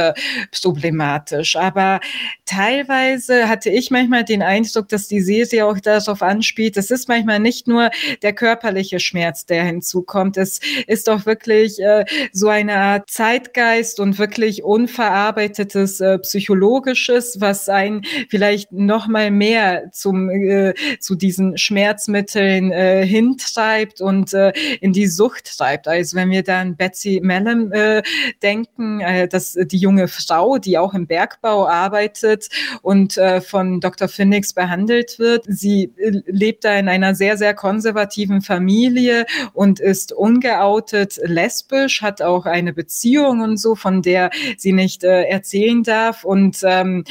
problematisch. 0.62 1.56
Aber 1.56 2.00
teilweise 2.46 3.48
hatte 3.48 3.70
ich 3.70 3.92
manchmal 3.92 4.24
den 4.24 4.42
Eindruck, 4.42 4.90
dass 4.90 5.08
die 5.08 5.22
Serie 5.22 5.66
auch 5.66 5.80
darauf 5.80 6.22
anspielt. 6.22 6.78
Es 6.78 6.92
ist 6.92 7.08
manchmal 7.08 7.40
nicht 7.40 7.68
nur 7.68 7.90
der 8.22 8.34
körperliche 8.34 9.00
Schmerz, 9.00 9.46
der 9.46 9.63
hinzukommt. 9.63 10.38
Es 10.38 10.60
ist 10.88 11.10
auch 11.10 11.26
wirklich 11.26 11.80
äh, 11.80 12.06
so 12.32 12.48
eine 12.48 12.76
Art 12.78 13.10
Zeitgeist 13.10 14.00
und 14.00 14.18
wirklich 14.18 14.63
unverarbeitetes 14.63 16.00
äh, 16.00 16.20
psychologisches, 16.20 17.40
was 17.40 17.70
einen 17.70 18.04
vielleicht 18.30 18.72
noch 18.72 19.08
mal 19.08 19.32
mehr 19.32 19.92
zum 19.92 20.30
äh, 20.30 20.74
zu 21.00 21.16
diesen 21.16 21.58
Schmerzmitteln 21.58 22.72
äh, 22.72 23.06
hintreibt 23.06 24.02
und 24.02 24.34
äh, 24.34 24.54
in 24.82 24.94
die 24.94 25.08
Sucht 25.08 25.58
treibt. 25.58 25.88
Also 25.88 26.16
wenn 26.16 26.30
wir 26.30 26.44
da 26.44 26.62
an 26.62 26.76
Betsy 26.76 27.20
Mellem 27.24 27.72
äh, 27.72 28.02
denken, 28.42 29.02
äh, 29.02 29.28
dass 29.28 29.54
die 29.54 29.78
junge 29.78 30.08
Frau, 30.08 30.58
die 30.58 30.78
auch 30.78 30.94
im 30.94 31.08
Bergbau 31.08 31.68
arbeitet, 31.68 32.16
arbeitet 32.17 32.49
und 32.82 33.17
äh, 33.17 33.41
von 33.41 33.80
Dr. 33.80 34.08
Phoenix 34.08 34.53
behandelt 34.53 35.19
wird. 35.19 35.45
Sie 35.47 35.91
äh, 35.97 36.21
lebt 36.25 36.65
da 36.65 36.75
in 36.75 36.89
einer 36.89 37.15
sehr, 37.15 37.38
sehr 37.38 37.53
konservativen 37.53 38.41
Familie 38.41 39.25
und 39.53 39.80
ist 39.80 40.12
ungeoutet 40.12 41.19
lesbisch, 41.23 42.01
hat 42.01 42.21
auch 42.21 42.45
eine 42.45 42.73
Beziehung 42.73 43.41
und 43.41 43.58
so, 43.58 43.75
von 43.75 44.01
der 44.01 44.30
sie 44.58 44.73
nicht 44.73 45.03
äh, 45.03 45.23
erzählen 45.23 45.84
darf. 45.84 46.23
Und 46.23 46.60
ähm, 46.63 47.03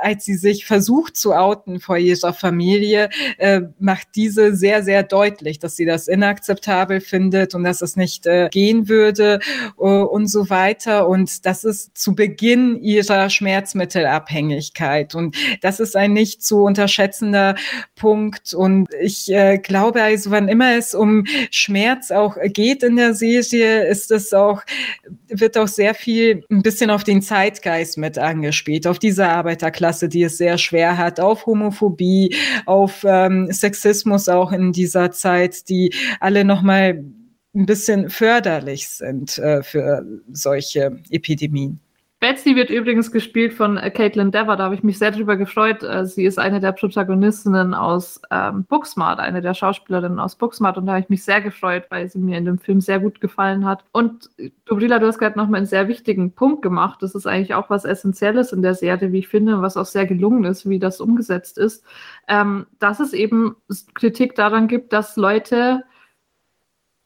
als 0.00 0.24
sie 0.24 0.34
sich 0.34 0.66
versucht 0.66 1.16
zu 1.16 1.34
outen 1.34 1.80
vor 1.80 1.96
ihrer 1.96 2.32
Familie, 2.32 3.10
äh, 3.38 3.62
macht 3.78 4.08
diese 4.16 4.54
sehr, 4.54 4.82
sehr 4.82 5.02
deutlich, 5.02 5.58
dass 5.58 5.76
sie 5.76 5.84
das 5.84 6.08
inakzeptabel 6.08 7.00
findet 7.00 7.54
und 7.54 7.64
dass 7.64 7.82
es 7.82 7.96
nicht 7.96 8.26
äh, 8.26 8.48
gehen 8.50 8.88
würde 8.88 9.40
uh, 9.78 10.04
und 10.04 10.26
so 10.26 10.50
weiter. 10.50 11.08
Und 11.08 11.46
das 11.46 11.64
ist 11.64 11.96
zu 11.96 12.14
Beginn 12.14 12.76
ihrer 12.82 13.30
Schmerzmittelabhängigkeit. 13.30 14.43
Und 15.14 15.36
das 15.62 15.80
ist 15.80 15.96
ein 15.96 16.12
nicht 16.12 16.42
zu 16.42 16.62
unterschätzender 16.62 17.54
Punkt. 17.96 18.52
Und 18.52 18.88
ich 19.00 19.32
äh, 19.32 19.58
glaube 19.58 20.02
also, 20.02 20.30
wann 20.30 20.48
immer 20.48 20.76
es 20.76 20.94
um 20.94 21.24
Schmerz 21.50 22.10
auch 22.10 22.36
geht 22.44 22.82
in 22.82 22.96
der 22.96 23.14
Serie, 23.14 23.86
ist 23.86 24.10
es 24.10 24.32
auch, 24.34 24.62
wird 25.28 25.56
auch 25.56 25.68
sehr 25.68 25.94
viel 25.94 26.44
ein 26.50 26.62
bisschen 26.62 26.90
auf 26.90 27.04
den 27.04 27.22
Zeitgeist 27.22 27.96
mit 27.96 28.18
angespielt, 28.18 28.86
auf 28.86 28.98
diese 28.98 29.28
Arbeiterklasse 29.28 29.94
Klasse, 29.94 30.08
die 30.08 30.22
es 30.22 30.38
sehr 30.38 30.58
schwer 30.58 30.96
hat, 30.96 31.20
auf 31.20 31.46
Homophobie, 31.46 32.34
auf 32.66 33.04
ähm, 33.06 33.52
Sexismus 33.52 34.28
auch 34.28 34.50
in 34.50 34.72
dieser 34.72 35.12
Zeit, 35.12 35.68
die 35.68 35.92
alle 36.20 36.44
nochmal 36.44 37.04
ein 37.54 37.66
bisschen 37.66 38.10
förderlich 38.10 38.88
sind 38.88 39.38
äh, 39.38 39.62
für 39.62 40.04
solche 40.32 41.00
Epidemien. 41.10 41.80
Betsy 42.24 42.56
wird 42.56 42.70
übrigens 42.70 43.12
gespielt 43.12 43.52
von 43.52 43.76
äh, 43.76 43.90
Caitlin 43.90 44.30
Dever. 44.30 44.56
Da 44.56 44.64
habe 44.64 44.74
ich 44.74 44.82
mich 44.82 44.96
sehr 44.98 45.10
drüber 45.10 45.36
gefreut. 45.36 45.82
Äh, 45.82 46.06
sie 46.06 46.24
ist 46.24 46.38
eine 46.38 46.58
der 46.58 46.72
Protagonistinnen 46.72 47.74
aus 47.74 48.18
ähm, 48.30 48.64
Booksmart, 48.64 49.18
eine 49.20 49.42
der 49.42 49.52
Schauspielerinnen 49.52 50.18
aus 50.18 50.34
Booksmart. 50.36 50.78
Und 50.78 50.86
da 50.86 50.92
habe 50.92 51.02
ich 51.02 51.10
mich 51.10 51.22
sehr 51.22 51.42
gefreut, 51.42 51.84
weil 51.90 52.08
sie 52.08 52.18
mir 52.18 52.38
in 52.38 52.46
dem 52.46 52.56
Film 52.56 52.80
sehr 52.80 52.98
gut 52.98 53.20
gefallen 53.20 53.66
hat. 53.66 53.84
Und 53.92 54.30
Dobrila, 54.64 55.00
du 55.00 55.06
hast 55.06 55.18
gerade 55.18 55.38
nochmal 55.38 55.58
einen 55.58 55.66
sehr 55.66 55.86
wichtigen 55.86 56.32
Punkt 56.32 56.62
gemacht. 56.62 57.02
Das 57.02 57.14
ist 57.14 57.26
eigentlich 57.26 57.52
auch 57.52 57.68
was 57.68 57.84
Essentielles 57.84 58.52
in 58.52 58.62
der 58.62 58.74
Serie, 58.74 59.12
wie 59.12 59.18
ich 59.18 59.28
finde, 59.28 59.60
was 59.60 59.76
auch 59.76 59.84
sehr 59.84 60.06
gelungen 60.06 60.44
ist, 60.44 60.66
wie 60.66 60.78
das 60.78 61.02
umgesetzt 61.02 61.58
ist. 61.58 61.84
Ähm, 62.26 62.64
dass 62.78 63.00
es 63.00 63.12
eben 63.12 63.56
Kritik 63.92 64.34
daran 64.34 64.66
gibt, 64.66 64.94
dass 64.94 65.16
Leute 65.16 65.84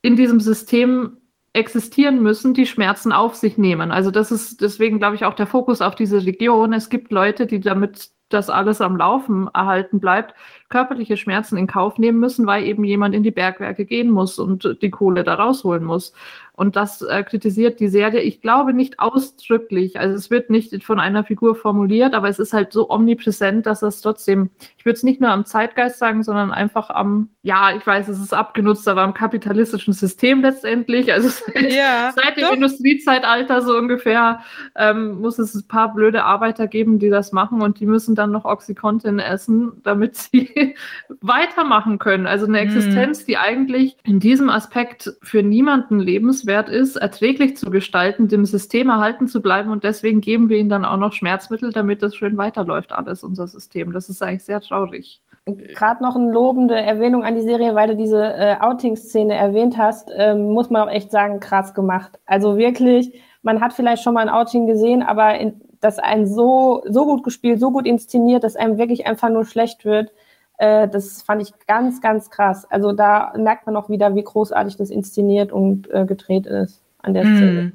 in 0.00 0.14
diesem 0.14 0.38
System 0.38 1.16
existieren 1.52 2.22
müssen, 2.22 2.54
die 2.54 2.66
Schmerzen 2.66 3.12
auf 3.12 3.34
sich 3.34 3.58
nehmen. 3.58 3.90
Also 3.90 4.10
das 4.10 4.30
ist 4.30 4.60
deswegen, 4.60 4.98
glaube 4.98 5.16
ich, 5.16 5.24
auch 5.24 5.34
der 5.34 5.46
Fokus 5.46 5.80
auf 5.80 5.94
diese 5.94 6.24
Region. 6.24 6.72
Es 6.72 6.88
gibt 6.88 7.10
Leute, 7.10 7.46
die 7.46 7.60
damit 7.60 8.10
das 8.28 8.50
alles 8.50 8.80
am 8.80 8.96
Laufen 8.96 9.48
erhalten 9.54 10.00
bleibt, 10.00 10.34
körperliche 10.68 11.16
Schmerzen 11.16 11.56
in 11.56 11.66
Kauf 11.66 11.98
nehmen 11.98 12.20
müssen, 12.20 12.46
weil 12.46 12.64
eben 12.64 12.84
jemand 12.84 13.14
in 13.14 13.22
die 13.22 13.30
Bergwerke 13.30 13.86
gehen 13.86 14.10
muss 14.10 14.38
und 14.38 14.78
die 14.82 14.90
Kohle 14.90 15.24
da 15.24 15.34
rausholen 15.34 15.84
muss. 15.84 16.12
Und 16.58 16.74
das 16.74 17.02
äh, 17.02 17.22
kritisiert 17.22 17.78
die 17.78 17.86
Serie, 17.86 18.20
ich 18.20 18.40
glaube 18.40 18.72
nicht 18.72 18.98
ausdrücklich. 18.98 20.00
Also 20.00 20.16
es 20.16 20.28
wird 20.28 20.50
nicht 20.50 20.82
von 20.82 20.98
einer 20.98 21.22
Figur 21.22 21.54
formuliert, 21.54 22.14
aber 22.14 22.28
es 22.28 22.40
ist 22.40 22.52
halt 22.52 22.72
so 22.72 22.90
omnipräsent, 22.90 23.64
dass 23.64 23.82
es 23.82 24.00
trotzdem, 24.00 24.50
ich 24.76 24.84
würde 24.84 24.96
es 24.96 25.04
nicht 25.04 25.20
nur 25.20 25.30
am 25.30 25.44
Zeitgeist 25.44 26.00
sagen, 26.00 26.24
sondern 26.24 26.50
einfach 26.50 26.90
am, 26.90 27.28
ja, 27.42 27.76
ich 27.76 27.86
weiß, 27.86 28.08
es 28.08 28.18
ist 28.18 28.34
abgenutzt, 28.34 28.88
aber 28.88 29.02
am 29.02 29.14
kapitalistischen 29.14 29.92
System 29.92 30.42
letztendlich. 30.42 31.12
Also 31.18 31.28
seit, 31.28 31.72
ja, 31.72 32.12
seit 32.14 32.36
dem 32.36 32.54
Industriezeitalter 32.54 33.62
so 33.62 33.76
ungefähr 33.76 34.40
ähm, 34.76 35.20
muss 35.20 35.38
es 35.38 35.54
ein 35.54 35.66
paar 35.66 35.92
blöde 35.94 36.22
Arbeiter 36.24 36.68
geben, 36.68 36.98
die 36.98 37.08
das 37.08 37.32
machen 37.32 37.62
und 37.62 37.80
die 37.80 37.86
müssen 37.86 38.14
dann 38.14 38.30
noch 38.30 38.44
Oxycontin 38.44 39.18
essen, 39.20 39.80
damit 39.84 40.16
sie 40.16 40.74
weitermachen 41.20 41.98
können. 41.98 42.26
Also 42.26 42.46
eine 42.46 42.58
mhm. 42.58 42.68
Existenz, 42.68 43.24
die 43.24 43.36
eigentlich 43.36 43.96
in 44.04 44.20
diesem 44.20 44.48
Aspekt 44.50 45.12
für 45.22 45.42
niemanden 45.42 45.98
lebenswert 45.98 46.47
ist, 46.68 46.96
erträglich 46.96 47.56
zu 47.56 47.70
gestalten, 47.70 48.28
dem 48.28 48.44
System 48.44 48.88
erhalten 48.88 49.28
zu 49.28 49.42
bleiben 49.42 49.70
und 49.70 49.84
deswegen 49.84 50.20
geben 50.20 50.48
wir 50.48 50.58
ihnen 50.58 50.68
dann 50.68 50.84
auch 50.84 50.96
noch 50.96 51.12
Schmerzmittel, 51.12 51.72
damit 51.72 52.02
das 52.02 52.14
schön 52.16 52.36
weiterläuft, 52.36 52.92
alles 52.92 53.22
unser 53.22 53.46
System. 53.46 53.92
Das 53.92 54.08
ist 54.08 54.22
eigentlich 54.22 54.44
sehr 54.44 54.60
traurig. 54.60 55.20
Gerade 55.44 56.02
noch 56.02 56.16
eine 56.16 56.30
lobende 56.30 56.74
Erwähnung 56.74 57.24
an 57.24 57.34
die 57.34 57.42
Serie, 57.42 57.74
weil 57.74 57.88
du 57.88 57.96
diese 57.96 58.22
äh, 58.22 58.56
Outing-Szene 58.60 59.34
erwähnt 59.34 59.78
hast, 59.78 60.10
ähm, 60.14 60.50
muss 60.50 60.68
man 60.68 60.82
auch 60.82 60.92
echt 60.92 61.10
sagen, 61.10 61.40
krass 61.40 61.72
gemacht. 61.72 62.18
Also 62.26 62.58
wirklich, 62.58 63.18
man 63.42 63.60
hat 63.60 63.72
vielleicht 63.72 64.02
schon 64.02 64.14
mal 64.14 64.28
ein 64.28 64.34
Outing 64.34 64.66
gesehen, 64.66 65.02
aber 65.02 65.38
in, 65.38 65.60
das 65.80 65.98
einen 65.98 66.26
so, 66.26 66.82
so 66.86 67.06
gut 67.06 67.22
gespielt, 67.22 67.60
so 67.60 67.70
gut 67.70 67.86
inszeniert, 67.86 68.44
dass 68.44 68.56
einem 68.56 68.78
wirklich 68.78 69.06
einfach 69.06 69.30
nur 69.30 69.44
schlecht 69.44 69.84
wird. 69.84 70.10
Äh, 70.58 70.88
das 70.88 71.22
fand 71.22 71.40
ich 71.42 71.52
ganz, 71.66 72.00
ganz 72.00 72.30
krass. 72.30 72.66
Also 72.70 72.92
da 72.92 73.32
merkt 73.36 73.66
man 73.66 73.76
auch 73.76 73.88
wieder, 73.88 74.14
wie 74.14 74.24
großartig 74.24 74.76
das 74.76 74.90
inszeniert 74.90 75.52
und 75.52 75.90
äh, 75.90 76.04
gedreht 76.04 76.46
ist 76.46 76.82
an 76.98 77.14
der 77.14 77.22
Szene. 77.22 77.62
Mm. 77.62 77.72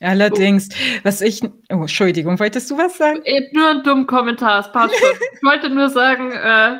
Allerdings, 0.00 0.68
was 1.04 1.22
ich. 1.22 1.42
Oh, 1.42 1.80
Entschuldigung, 1.80 2.38
wolltest 2.38 2.70
du 2.70 2.76
was 2.76 2.98
sagen? 2.98 3.22
Nur 3.52 3.70
ein 3.70 3.82
dummer 3.82 4.04
Kommentar, 4.04 4.60
es 4.60 4.70
passt 4.70 4.94
schon. 4.94 5.08
ich 5.32 5.42
wollte 5.42 5.70
nur 5.70 5.88
sagen, 5.88 6.32
äh, 6.32 6.78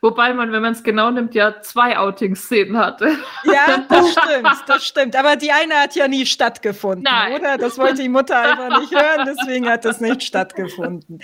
Wobei 0.00 0.32
man, 0.32 0.52
wenn 0.52 0.62
man 0.62 0.72
es 0.72 0.82
genau 0.82 1.10
nimmt, 1.10 1.34
ja 1.34 1.60
zwei 1.60 1.98
Outing-Szenen 1.98 2.78
hatte. 2.78 3.16
Ja, 3.44 3.84
das 3.88 4.12
stimmt, 4.12 4.62
das 4.66 4.84
stimmt. 4.84 5.16
Aber 5.16 5.36
die 5.36 5.50
eine 5.50 5.74
hat 5.74 5.96
ja 5.96 6.06
nie 6.06 6.24
stattgefunden, 6.24 7.02
Nein. 7.02 7.34
oder? 7.34 7.58
Das 7.58 7.78
wollte 7.78 8.02
die 8.02 8.08
Mutter 8.08 8.40
einfach 8.40 8.80
nicht 8.80 8.92
hören, 8.92 9.26
deswegen 9.26 9.68
hat 9.68 9.84
das 9.84 10.00
nicht 10.00 10.22
stattgefunden. 10.22 11.18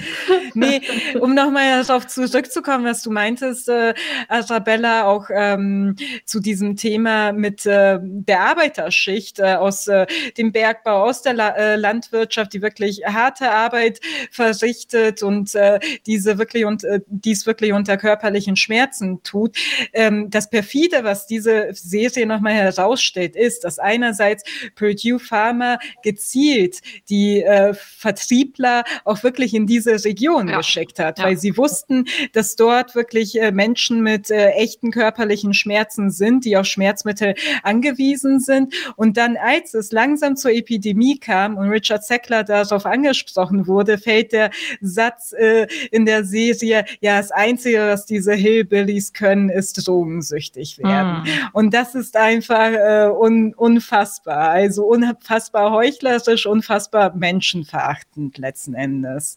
Nee, 0.55 0.83
um 1.21 1.35
nochmal 1.35 1.85
darauf 1.85 2.07
zurückzukommen, 2.07 2.85
was 2.85 3.03
du 3.03 3.11
meintest, 3.11 3.69
äh, 3.69 3.95
Arabella, 4.29 5.05
auch 5.05 5.27
ähm, 5.31 5.97
zu 6.25 6.41
diesem 6.41 6.77
Thema 6.77 7.33
mit 7.33 7.67
äh, 7.67 7.99
der 8.03 8.41
Arbeiterschicht 8.41 9.39
äh, 9.39 9.55
aus 9.55 9.87
äh, 9.87 10.07
dem 10.37 10.53
Bergbau, 10.53 11.05
aus 11.05 11.23
der 11.23 11.35
La 11.35 11.51
äh, 11.51 11.77
Landwirtschaft, 11.77 12.53
die 12.53 12.63
wirklich 12.63 13.03
harte 13.07 13.51
Arbeit 13.51 14.01
verrichtet 14.31 15.23
und 15.23 15.55
äh, 15.55 15.79
diese 16.07 16.39
wirklich 16.39 16.65
und 16.65 16.85
äh, 16.85 17.01
dies 17.07 17.47
wirklich 17.47 17.73
unter 17.73 17.97
körperlichen 17.97 18.57
Schmerzen 18.65 19.23
tut. 19.23 19.57
Ähm, 19.93 20.31
das 20.31 20.51
perfide, 20.51 21.05
was 21.05 21.27
diese 21.27 21.69
Serie 21.73 22.27
nochmal 22.27 22.55
herausstellt, 22.55 23.37
ist, 23.37 23.65
dass 23.65 23.79
einerseits 23.79 24.43
Purdue 24.75 25.19
Pharma 25.19 25.79
gezielt 26.03 26.81
die 27.09 27.43
äh, 27.43 27.75
Vertriebler 27.75 28.85
auch 29.05 29.23
wirklich 29.23 29.55
in 29.55 29.67
diese 29.67 30.05
Region 30.05 30.49
ja. 30.49 30.59
geschickt 30.59 30.99
hat, 30.99 31.19
ja. 31.19 31.27
weil 31.27 31.37
sie 31.37 31.57
wussten, 31.57 32.07
dass 32.33 32.57
dort 32.57 32.95
wirklich 32.95 33.41
äh, 33.41 33.53
Menschen 33.53 34.03
mit 34.03 34.31
äh, 34.31 34.51
echten 34.51 34.91
körperlichen 34.91 35.55
Schmerzen 35.55 36.11
sind, 36.11 36.45
die 36.45 36.57
auf 36.57 36.67
Schmerzmittel 36.67 37.35
angewiesen 37.63 38.41
sind. 38.41 38.75
Und 38.97 39.17
dann, 39.17 39.37
als 39.37 39.75
es 39.75 39.93
langsam 39.93 40.37
zur 40.37 40.53
Epidemie 40.53 41.19
kam 41.19 41.57
und 41.57 41.69
Richard 41.69 42.05
Sackler 42.05 42.45
darauf 42.45 42.87
angesprochen 42.87 43.67
wurde, 43.67 43.99
fällt 43.99 44.33
der 44.33 44.51
Satz 44.81 45.33
äh, 45.33 45.67
in 45.91 46.07
der 46.07 46.25
Serie, 46.25 46.85
ja, 47.01 47.19
das 47.19 47.31
Einzige, 47.31 47.79
was 47.81 48.07
diese 48.07 48.33
Hilfe 48.33 48.54
Hillbillies 48.55 49.13
können, 49.13 49.49
ist 49.49 49.87
drogensüchtig 49.87 50.79
werden. 50.79 51.23
Mm. 51.23 51.27
Und 51.53 51.75
das 51.75 51.95
ist 51.95 52.17
einfach 52.17 52.71
äh, 52.71 53.09
un 53.09 53.55
unfassbar. 53.55 54.51
Also 54.51 54.85
unfassbar 54.85 55.71
heuchlerisch, 55.71 56.47
unfassbar 56.47 57.15
menschenverachtend 57.15 58.39
letzten 58.39 58.75
Endes. 58.75 59.37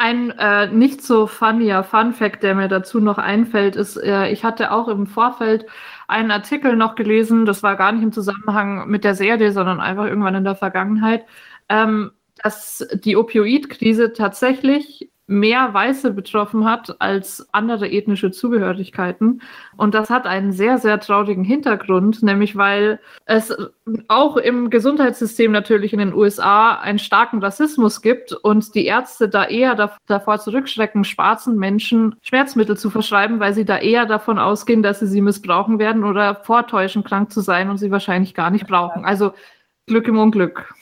Ein 0.00 0.30
äh, 0.30 0.68
nicht 0.68 1.02
so 1.02 1.26
funnier 1.26 1.82
Fun 1.82 2.12
Fact, 2.12 2.44
der 2.44 2.54
mir 2.54 2.68
dazu 2.68 3.00
noch 3.00 3.18
einfällt, 3.18 3.74
ist, 3.74 3.96
äh, 3.96 4.28
ich 4.28 4.44
hatte 4.44 4.70
auch 4.70 4.86
im 4.86 5.08
Vorfeld 5.08 5.66
einen 6.06 6.30
Artikel 6.30 6.76
noch 6.76 6.94
gelesen, 6.94 7.46
das 7.46 7.64
war 7.64 7.74
gar 7.76 7.90
nicht 7.90 8.04
im 8.04 8.12
Zusammenhang 8.12 8.88
mit 8.88 9.02
der 9.02 9.16
Serie, 9.16 9.50
sondern 9.50 9.80
einfach 9.80 10.06
irgendwann 10.06 10.36
in 10.36 10.44
der 10.44 10.54
Vergangenheit, 10.54 11.24
ähm, 11.68 12.12
dass 12.42 12.86
die 12.94 13.16
Opioidkrise 13.16 14.12
tatsächlich 14.12 15.10
mehr 15.28 15.72
Weiße 15.74 16.10
betroffen 16.10 16.64
hat 16.64 17.00
als 17.00 17.46
andere 17.52 17.88
ethnische 17.88 18.30
Zugehörigkeiten. 18.30 19.42
Und 19.76 19.94
das 19.94 20.08
hat 20.08 20.26
einen 20.26 20.52
sehr, 20.52 20.78
sehr 20.78 20.98
traurigen 20.98 21.44
Hintergrund, 21.44 22.22
nämlich 22.22 22.56
weil 22.56 22.98
es 23.26 23.54
auch 24.08 24.38
im 24.38 24.70
Gesundheitssystem 24.70 25.52
natürlich 25.52 25.92
in 25.92 25.98
den 25.98 26.14
USA 26.14 26.76
einen 26.76 26.98
starken 26.98 27.40
Rassismus 27.40 28.00
gibt 28.00 28.32
und 28.32 28.74
die 28.74 28.86
Ärzte 28.86 29.28
da 29.28 29.44
eher 29.44 29.92
davor 30.06 30.38
zurückschrecken, 30.38 31.04
schwarzen 31.04 31.56
Menschen 31.58 32.16
Schmerzmittel 32.22 32.78
zu 32.78 32.88
verschreiben, 32.88 33.38
weil 33.38 33.52
sie 33.52 33.66
da 33.66 33.78
eher 33.78 34.06
davon 34.06 34.38
ausgehen, 34.38 34.82
dass 34.82 35.00
sie 35.00 35.06
sie 35.06 35.20
missbrauchen 35.20 35.78
werden 35.78 36.04
oder 36.04 36.36
vortäuschen, 36.36 37.04
krank 37.04 37.30
zu 37.32 37.42
sein 37.42 37.68
und 37.68 37.76
sie 37.76 37.90
wahrscheinlich 37.90 38.34
gar 38.34 38.50
nicht 38.50 38.66
brauchen. 38.66 39.04
Also 39.04 39.32
Glück 39.86 40.08
im 40.08 40.18
Unglück. 40.18 40.74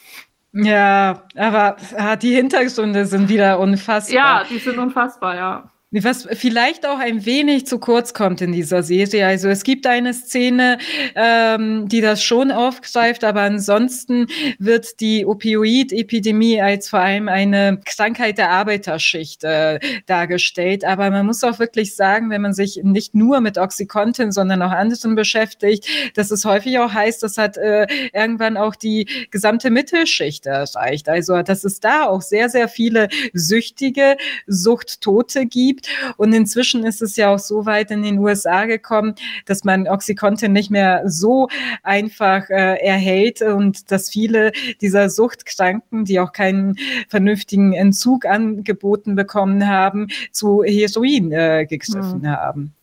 Ja, 0.64 1.22
aber 1.36 1.76
ah, 1.96 2.16
die 2.16 2.34
Hintergründe 2.34 3.04
sind 3.04 3.28
wieder 3.28 3.58
unfassbar. 3.58 4.16
Ja, 4.16 4.44
die 4.48 4.58
sind 4.58 4.78
unfassbar, 4.78 5.34
ja. 5.34 5.70
Was 6.02 6.28
vielleicht 6.32 6.86
auch 6.86 6.98
ein 6.98 7.24
wenig 7.24 7.66
zu 7.66 7.78
kurz 7.78 8.12
kommt 8.12 8.42
in 8.42 8.52
dieser 8.52 8.82
Serie. 8.82 9.26
Also 9.26 9.48
es 9.48 9.62
gibt 9.64 9.86
eine 9.86 10.12
Szene, 10.12 10.76
ähm, 11.14 11.88
die 11.88 12.02
das 12.02 12.22
schon 12.22 12.50
aufgreift, 12.50 13.24
aber 13.24 13.40
ansonsten 13.42 14.26
wird 14.58 15.00
die 15.00 15.24
Opioid-Epidemie 15.24 16.60
als 16.60 16.90
vor 16.90 16.98
allem 16.98 17.28
eine 17.28 17.80
Krankheit 17.84 18.36
der 18.36 18.50
Arbeiterschicht 18.50 19.44
äh, 19.44 19.80
dargestellt. 20.06 20.84
Aber 20.84 21.10
man 21.10 21.24
muss 21.24 21.42
auch 21.44 21.58
wirklich 21.58 21.94
sagen, 21.96 22.28
wenn 22.28 22.42
man 22.42 22.52
sich 22.52 22.80
nicht 22.82 23.14
nur 23.14 23.40
mit 23.40 23.56
Oxycontin, 23.56 24.32
sondern 24.32 24.60
auch 24.62 24.72
anderen 24.72 25.14
beschäftigt, 25.14 25.86
dass 26.14 26.30
es 26.30 26.44
häufig 26.44 26.78
auch 26.78 26.92
heißt, 26.92 27.22
das 27.22 27.38
hat 27.38 27.56
äh, 27.56 27.86
irgendwann 28.12 28.58
auch 28.58 28.76
die 28.76 29.08
gesamte 29.30 29.70
Mittelschicht 29.70 30.44
erreicht. 30.44 31.08
Also 31.08 31.40
dass 31.42 31.64
es 31.64 31.80
da 31.80 32.04
auch 32.04 32.20
sehr, 32.20 32.50
sehr 32.50 32.68
viele 32.68 33.08
Süchtige, 33.32 34.16
Suchttote 34.46 35.46
gibt 35.46 35.85
und 36.16 36.32
inzwischen 36.32 36.84
ist 36.84 37.02
es 37.02 37.16
ja 37.16 37.32
auch 37.34 37.38
so 37.38 37.66
weit 37.66 37.90
in 37.90 38.02
den 38.02 38.18
USA 38.18 38.64
gekommen, 38.64 39.14
dass 39.44 39.64
man 39.64 39.88
Oxycontin 39.88 40.52
nicht 40.52 40.70
mehr 40.70 41.02
so 41.06 41.48
einfach 41.82 42.48
äh, 42.50 42.76
erhält 42.84 43.42
und 43.42 43.90
dass 43.90 44.10
viele 44.10 44.52
dieser 44.80 45.10
Suchtkranken, 45.10 46.04
die 46.04 46.20
auch 46.20 46.32
keinen 46.32 46.76
vernünftigen 47.08 47.72
Entzug 47.72 48.26
angeboten 48.26 49.14
bekommen 49.14 49.66
haben, 49.66 50.08
zu 50.32 50.62
Heroin 50.64 51.32
äh, 51.32 51.66
gegriffen 51.68 52.20
mhm. 52.20 52.28
haben. 52.28 52.74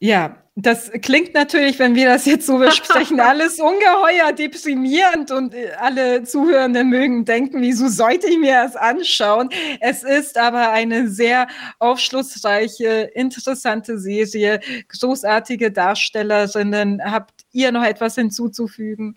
Ja, 0.00 0.36
das 0.60 0.90
klingt 0.90 1.34
natürlich, 1.34 1.78
wenn 1.78 1.94
wir 1.94 2.06
das 2.06 2.26
jetzt 2.26 2.46
so 2.46 2.58
besprechen, 2.58 3.20
alles 3.20 3.60
ungeheuer 3.60 4.32
deprimierend 4.32 5.30
und 5.30 5.54
äh, 5.54 5.70
alle 5.78 6.24
Zuhörenden 6.24 6.88
mögen 6.88 7.24
denken, 7.24 7.62
wieso 7.62 7.86
sollte 7.86 8.26
ich 8.26 8.38
mir 8.38 8.64
das 8.64 8.74
anschauen? 8.74 9.50
Es 9.80 10.02
ist 10.02 10.36
aber 10.36 10.70
eine 10.70 11.06
sehr 11.08 11.46
aufschlussreiche, 11.78 13.10
interessante 13.14 13.98
Serie, 14.00 14.58
großartige 14.88 15.70
Darstellerinnen. 15.70 17.02
Habt 17.04 17.44
ihr 17.52 17.70
noch 17.70 17.84
etwas 17.84 18.16
hinzuzufügen? 18.16 19.16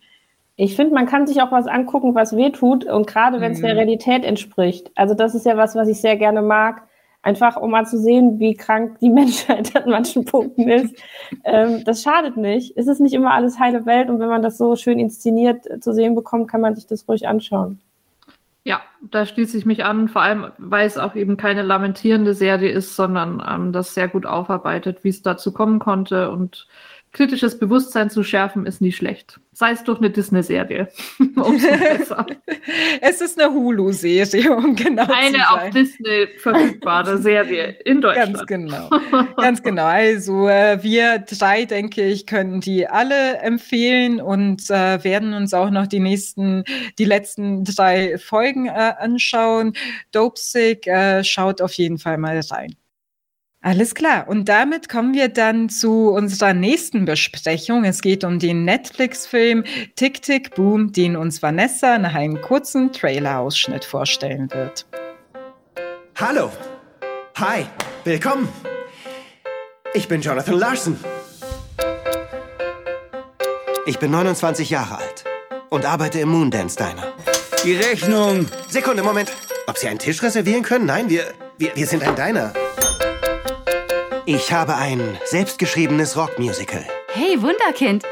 Ich 0.58 0.76
finde, 0.76 0.94
man 0.94 1.08
kann 1.08 1.26
sich 1.26 1.42
auch 1.42 1.52
was 1.52 1.66
angucken, 1.66 2.14
was 2.14 2.38
weh 2.38 2.52
tut 2.52 2.86
und 2.86 3.08
gerade 3.08 3.42
wenn 3.42 3.54
es 3.54 3.60
mhm. 3.60 3.64
der 3.64 3.78
Realität 3.78 4.26
entspricht. 4.26 4.92
Also 4.94 5.16
das 5.16 5.34
ist 5.34 5.48
ja 5.48 5.58
was, 5.58 5.74
was 5.74 5.88
ich 5.88 6.00
sehr 6.02 6.18
gerne 6.18 6.44
mag 6.44 6.84
Einfach 7.24 7.58
um 7.58 7.72
mal 7.72 7.86
zu 7.86 8.00
sehen, 8.00 8.40
wie 8.40 8.56
krank 8.56 8.98
die 9.00 9.10
Menschheit 9.12 9.76
an 9.76 9.90
manchen 9.90 10.26
Punkten 10.26 10.70
ist. 10.70 10.96
Ähm, 11.44 11.84
das 11.84 12.02
schadet 12.02 12.38
nicht. 12.38 12.76
Es 12.78 12.88
ist 12.88 13.00
nicht 13.00 13.14
immer 13.14 13.34
alles 13.34 13.60
heile 13.60 13.86
Welt 13.86 14.10
und 14.10 14.20
wenn 14.20 14.30
man 14.30 14.42
das 14.42 14.58
so 14.58 14.76
schön 14.76 15.00
inszeniert 15.00 15.66
zu 15.84 15.94
sehen 15.94 16.16
bekommt, 16.16 16.50
kann 16.50 16.62
man 16.62 16.76
sich 16.76 16.88
das 16.88 17.08
ruhig 17.08 17.28
anschauen. 17.28 17.80
Ja, 18.64 18.82
da 19.02 19.26
schließe 19.26 19.58
ich 19.58 19.66
mich 19.66 19.84
an, 19.86 20.08
vor 20.08 20.22
allem, 20.22 20.52
weil 20.60 20.86
es 20.86 21.00
auch 21.00 21.16
eben 21.16 21.36
keine 21.36 21.64
lamentierende 21.64 22.36
Serie 22.36 22.70
ist, 22.70 22.96
sondern 22.96 23.44
ähm, 23.48 23.74
das 23.74 23.96
sehr 23.96 24.08
gut 24.08 24.28
aufarbeitet, 24.28 25.04
wie 25.04 25.10
es 25.10 25.24
dazu 25.24 25.52
kommen 25.52 25.80
konnte 25.80 26.30
und 26.30 26.68
kritisches 27.12 27.60
Bewusstsein 27.60 28.10
zu 28.10 28.24
schärfen, 28.24 28.66
ist 28.66 28.82
nie 28.82 28.94
schlecht. 28.94 29.40
Sei 29.52 29.72
es 29.72 29.84
durch 29.84 30.00
eine 30.00 30.10
Disney-Serie. 30.10 30.88
es 33.02 33.22
ist 33.22 33.40
eine 33.40 33.54
Hulu-Serie, 33.54 34.56
um 34.56 34.76
genau 34.76 35.04
eine 35.04 35.10
zu 35.10 35.14
sein. 35.14 35.36
Eine 35.36 35.52
auf 35.52 35.70
Disney 35.72 36.28
verfügbare 36.38 37.18
Serie 37.22 37.76
in 37.84 38.00
Deutschland. 38.00 38.36
Ganz 38.36 38.48
genau. 38.48 38.90
Ganz 39.36 39.62
genau. 39.62 39.86
Also 39.86 40.48
äh, 40.48 40.82
wir 40.82 41.20
drei, 41.20 41.66
denke 41.66 42.06
ich, 42.08 42.26
können 42.26 42.62
die 42.62 42.88
alle 42.88 43.40
empfehlen 43.40 44.22
und 44.22 44.70
äh, 44.70 45.04
werden 45.04 45.34
uns 45.34 45.54
auch 45.54 45.70
noch 45.70 45.88
die 45.88 46.00
nächsten, 46.00 46.64
die 46.98 47.06
letzten 47.06 47.66
drei 47.66 48.18
Folgen 48.18 48.68
äh, 48.68 48.94
anschauen. 48.98 49.74
Dopesick, 50.14 50.88
äh, 50.88 51.26
schaut 51.26 51.62
auf 51.62 51.74
jeden 51.74 51.98
Fall 51.98 52.18
mal 52.18 52.40
rein. 52.52 52.76
Alles 53.64 53.94
klar. 53.94 54.28
Und 54.28 54.50
damit 54.50 54.90
kommen 54.90 55.14
wir 55.14 55.30
dann 55.30 55.70
zu 55.70 56.10
unserer 56.10 56.54
nächsten 56.54 57.06
Besprechung. 57.06 57.84
Es 57.84 58.02
geht 58.02 58.24
um 58.24 58.40
den 58.40 58.66
Netflix-Film 58.66 59.64
Tick 59.96 60.24
Tick 60.24 60.56
Boom, 60.56 60.92
den 60.92 61.16
uns 61.16 61.44
Vanessa 61.44 62.00
nach 62.00 62.16
einem 62.16 62.42
kurzen 62.42 62.92
Trailer-Ausschnitt 62.92 63.86
vorstellen 63.86 64.50
wird. 64.52 64.88
Hallo. 66.20 66.52
Hi. 67.38 67.66
Willkommen. 68.04 68.50
Ich 69.94 70.08
bin 70.08 70.22
Jonathan 70.22 70.58
Larson. 70.58 71.00
Ich 73.86 74.00
bin 74.00 74.10
29 74.10 74.72
Jahre 74.72 74.98
alt 74.98 75.26
und 75.70 75.86
arbeite 75.86 76.20
im 76.20 76.30
Moondance 76.30 76.78
Diner. 76.78 77.14
Die 77.64 77.76
Rechnung. 77.76 78.48
Sekunde, 78.70 79.04
Moment. 79.04 79.32
Ob 79.68 79.78
Sie 79.78 79.88
einen 79.88 80.00
Tisch 80.00 80.24
reservieren 80.24 80.64
können? 80.64 80.88
Nein, 80.88 81.10
wir, 81.10 81.26
wir, 81.60 81.76
wir 81.76 81.86
sind 81.86 82.02
ein 82.02 82.16
Diner. 82.16 82.54
Ich 84.26 84.54
habe 84.54 84.76
ein 84.76 85.18
selbstgeschriebenes 85.26 86.16
Rockmusical. 86.16 86.86
Hey, 87.12 87.42
Wunderkind. 87.42 88.04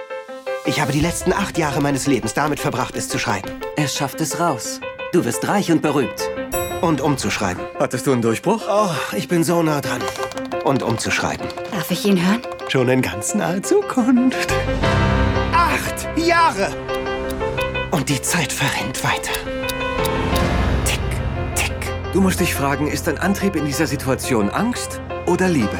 Ich 0.65 0.81
habe 0.81 0.91
die 0.91 0.99
letzten 0.99 1.33
acht 1.33 1.57
Jahre 1.57 1.81
meines 1.81 2.07
Lebens 2.07 2.33
damit 2.33 2.59
verbracht, 2.59 2.95
es 2.95 3.07
zu 3.07 3.19
schreiben. 3.19 3.49
Er 3.75 3.87
schafft 3.87 4.19
es 4.19 4.39
raus. 4.39 4.81
Du 5.11 5.23
wirst 5.23 5.47
reich 5.47 5.71
und 5.71 5.81
berühmt. 5.81 6.29
Und 6.81 7.01
umzuschreiben. 7.01 7.63
Hattest 7.77 8.07
du 8.07 8.11
einen 8.11 8.21
Durchbruch? 8.21 8.63
Oh, 8.67 8.89
ich 9.15 9.27
bin 9.27 9.43
so 9.43 9.61
nah 9.61 9.81
dran. 9.81 10.01
Und 10.63 10.81
umzuschreiben. 10.81 11.47
Darf 11.71 11.91
ich 11.91 12.05
ihn 12.05 12.25
hören? 12.25 12.41
Schon 12.69 12.89
in 12.89 13.01
ganz 13.01 13.35
naher 13.35 13.61
Zukunft. 13.61 14.51
Acht 15.53 16.07
Jahre! 16.17 16.69
Und 17.91 18.09
die 18.09 18.21
Zeit 18.21 18.51
verrinnt 18.51 19.03
weiter. 19.03 19.31
Tick, 20.85 20.99
tick. 21.55 22.13
Du 22.13 22.21
musst 22.21 22.39
dich 22.39 22.55
fragen, 22.55 22.87
ist 22.87 23.07
dein 23.07 23.17
Antrieb 23.19 23.55
in 23.55 23.65
dieser 23.65 23.87
Situation 23.87 24.49
Angst 24.49 24.99
oder 25.25 25.47
Liebe? 25.47 25.77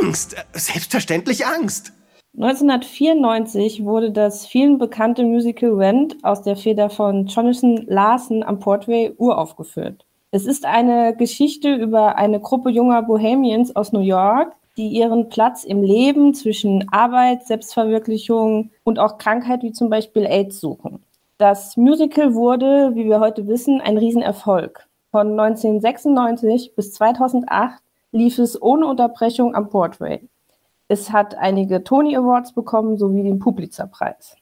Angst. 0.00 0.36
Selbstverständlich 0.52 1.46
Angst. 1.46 1.92
1994 2.36 3.84
wurde 3.84 4.10
das 4.10 4.46
vielen 4.46 4.76
bekannte 4.76 5.24
Musical 5.24 5.70
Rent 5.70 6.16
aus 6.22 6.42
der 6.42 6.56
Feder 6.56 6.90
von 6.90 7.26
Jonathan 7.26 7.84
Larson 7.86 8.42
am 8.42 8.58
Broadway 8.58 9.14
uraufgeführt. 9.16 10.04
Es 10.32 10.44
ist 10.44 10.66
eine 10.66 11.16
Geschichte 11.16 11.74
über 11.74 12.16
eine 12.16 12.40
Gruppe 12.40 12.68
junger 12.68 13.02
Bohemians 13.02 13.74
aus 13.74 13.92
New 13.92 14.00
York, 14.00 14.52
die 14.76 14.88
ihren 14.88 15.30
Platz 15.30 15.64
im 15.64 15.82
Leben 15.82 16.34
zwischen 16.34 16.86
Arbeit, 16.92 17.46
Selbstverwirklichung 17.46 18.70
und 18.84 18.98
auch 18.98 19.16
Krankheit 19.16 19.62
wie 19.62 19.72
zum 19.72 19.88
Beispiel 19.88 20.26
AIDS 20.26 20.60
suchen. 20.60 21.02
Das 21.38 21.76
Musical 21.78 22.34
wurde, 22.34 22.92
wie 22.94 23.06
wir 23.06 23.20
heute 23.20 23.46
wissen, 23.46 23.80
ein 23.80 23.96
Riesenerfolg. 23.96 24.86
Von 25.10 25.38
1996 25.38 26.74
bis 26.74 26.92
2008 26.92 27.82
lief 28.16 28.38
es 28.38 28.60
ohne 28.60 28.86
Unterbrechung 28.86 29.54
am 29.54 29.68
Broadway. 29.68 30.28
Es 30.88 31.12
hat 31.12 31.34
einige 31.34 31.84
Tony 31.84 32.16
Awards 32.16 32.52
bekommen 32.52 32.96
sowie 32.96 33.22
den 33.22 33.38
Pulitzerpreis. 33.38 34.36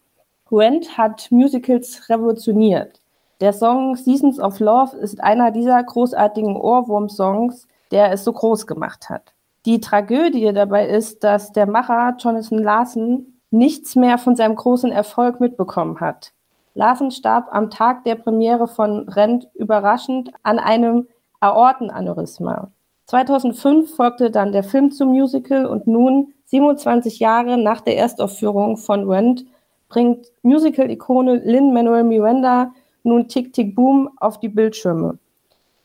Hat 0.96 1.26
Musicals 1.30 2.08
revolutioniert. 2.08 3.00
Der 3.40 3.52
Song 3.52 3.96
Seasons 3.96 4.38
of 4.38 4.60
Love 4.60 4.96
ist 4.96 5.20
einer 5.20 5.50
dieser 5.50 5.82
großartigen 5.82 6.56
Ohrwurm-Songs, 6.56 7.66
der 7.90 8.12
es 8.12 8.22
so 8.22 8.32
groß 8.32 8.66
gemacht 8.66 9.10
hat. 9.10 9.32
Die 9.66 9.80
Tragödie 9.80 10.52
dabei 10.52 10.86
ist, 10.86 11.24
dass 11.24 11.52
der 11.52 11.66
Macher 11.66 12.14
Jonathan 12.18 12.58
Larson 12.58 13.26
nichts 13.50 13.96
mehr 13.96 14.18
von 14.18 14.36
seinem 14.36 14.54
großen 14.54 14.92
Erfolg 14.92 15.40
mitbekommen 15.40 15.98
hat. 15.98 16.32
Larson 16.74 17.10
starb 17.10 17.48
am 17.50 17.70
Tag 17.70 18.04
der 18.04 18.14
Premiere 18.16 18.68
von 18.68 19.08
Rent 19.08 19.48
überraschend 19.54 20.30
an 20.42 20.58
einem 20.58 21.08
Aortenaneurysma. 21.40 22.70
2005 23.06 23.94
folgte 23.94 24.30
dann 24.30 24.52
der 24.52 24.64
Film 24.64 24.90
zum 24.90 25.10
Musical 25.10 25.66
und 25.66 25.86
nun, 25.86 26.32
27 26.46 27.18
Jahre 27.18 27.58
nach 27.58 27.80
der 27.80 27.96
Erstaufführung 27.96 28.76
von 28.76 29.08
Rent, 29.08 29.44
bringt 29.88 30.32
Musical-Ikone 30.42 31.36
Lin-Manuel 31.36 32.04
Miranda 32.04 32.72
nun 33.02 33.28
Tick 33.28 33.52
Tick 33.52 33.76
Boom 33.76 34.10
auf 34.16 34.40
die 34.40 34.48
Bildschirme. 34.48 35.18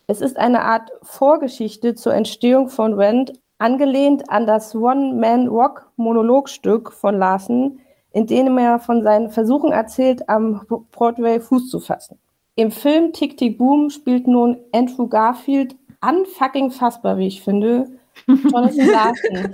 Es 0.07 0.21
ist 0.21 0.37
eine 0.37 0.63
Art 0.63 0.89
Vorgeschichte 1.03 1.93
zur 1.93 2.13
Entstehung 2.13 2.69
von 2.69 2.93
Rent, 2.93 3.33
angelehnt 3.59 4.29
an 4.29 4.47
das 4.47 4.73
One-Man-Rock-Monologstück 4.73 6.93
von 6.93 7.19
Larsen, 7.19 7.79
in 8.11 8.25
dem 8.25 8.57
er 8.57 8.79
von 8.79 9.03
seinen 9.03 9.29
Versuchen 9.29 9.71
erzählt, 9.71 10.27
am 10.29 10.61
Broadway 10.91 11.39
Fuß 11.39 11.69
zu 11.69 11.79
fassen. 11.79 12.17
Im 12.55 12.71
Film 12.71 13.13
Tick 13.13 13.37
Tick 13.37 13.55
Boom 13.57 13.91
spielt 13.91 14.27
nun 14.27 14.57
Andrew 14.73 15.07
Garfield 15.07 15.75
unfucking 16.01 16.71
fassbar, 16.71 17.17
wie 17.17 17.27
ich 17.27 17.41
finde, 17.41 17.87
Jonathan 18.27 18.87
Larson. 18.87 19.53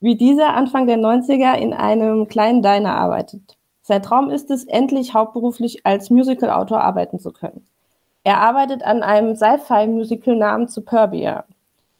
wie 0.00 0.16
dieser 0.16 0.54
Anfang 0.54 0.86
der 0.86 0.98
90er 0.98 1.54
in 1.54 1.72
einem 1.72 2.28
kleinen 2.28 2.62
Diner 2.62 2.94
arbeitet. 2.94 3.56
Sein 3.82 4.02
Traum 4.02 4.30
ist 4.30 4.50
es, 4.50 4.64
endlich 4.64 5.14
hauptberuflich 5.14 5.84
als 5.84 6.10
Musicalautor 6.10 6.80
arbeiten 6.80 7.18
zu 7.18 7.32
können. 7.32 7.66
Er 8.24 8.38
arbeitet 8.38 8.84
an 8.84 9.02
einem 9.02 9.34
Sci-Fi-Musical 9.34 10.36
namens 10.36 10.74
Superbia. 10.74 11.44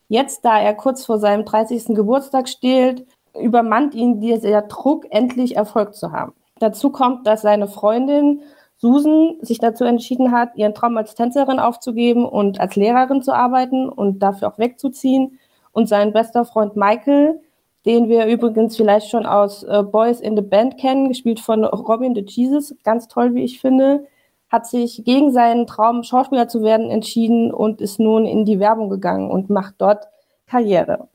Jetzt, 0.09 0.45
da 0.45 0.61
er 0.61 0.75
kurz 0.75 1.05
vor 1.05 1.19
seinem 1.19 1.45
30. 1.45 1.95
Geburtstag 1.95 2.49
steht, 2.49 3.07
übermannt 3.41 3.95
ihn 3.95 4.21
dieser 4.21 4.63
Druck, 4.63 5.07
endlich 5.11 5.57
Erfolg 5.57 5.95
zu 5.95 6.13
haben. 6.13 6.33
Dazu 6.61 6.91
kommt, 6.91 7.27
dass 7.27 7.43
seine 7.43 7.67
Freundin 7.67 8.43
Susan 8.83 9.37
sich 9.43 9.61
dazu 9.61 9.85
entschieden 9.85 10.33
hat, 10.33 10.57
ihren 10.57 10.75
Traum 10.75 10.97
als 10.97 11.15
Tänzerin 11.15 11.61
aufzugeben 11.61 12.27
und 12.27 12.59
als 12.59 12.75
Lehrerin 12.75 13.23
zu 13.23 13.33
arbeiten 13.33 13.89
und 13.89 14.19
dafür 14.19 14.49
auch 14.49 14.59
wegzuziehen. 14.59 15.39
Und 15.71 15.89
sein 15.89 16.13
bester 16.13 16.45
Freund 16.45 16.75
Michael, 16.75 17.41
den 17.87 18.09
wir 18.09 18.27
übrigens 18.27 18.77
vielleicht 18.77 19.09
schon 19.09 19.25
aus 19.25 19.63
äh, 19.63 19.85
Boys 19.85 20.21
in 20.21 20.35
the 20.35 20.43
Band 20.43 20.79
kennen, 20.79 21.07
gespielt 21.07 21.39
von 21.39 21.65
Robin 21.65 22.13
de 22.13 22.25
Jesus, 22.27 22.75
ganz 22.83 23.07
toll, 23.07 23.37
wie 23.37 23.45
ich 23.45 23.61
finde, 23.61 24.05
hat 24.49 24.67
sich 24.67 25.05
gegen 25.05 25.31
seinen 25.31 25.69
Traum, 25.69 26.03
Schauspieler 26.03 26.49
zu 26.49 26.65
werden, 26.65 26.91
entschieden 26.91 27.55
und 27.55 27.81
ist 27.81 28.01
nun 28.01 28.27
in 28.27 28.45
die 28.45 28.59
Werbung 28.59 28.91
gegangen 28.91 29.31
und 29.31 29.49
macht 29.49 29.77
dort 29.79 30.09
Karriere. 30.49 31.09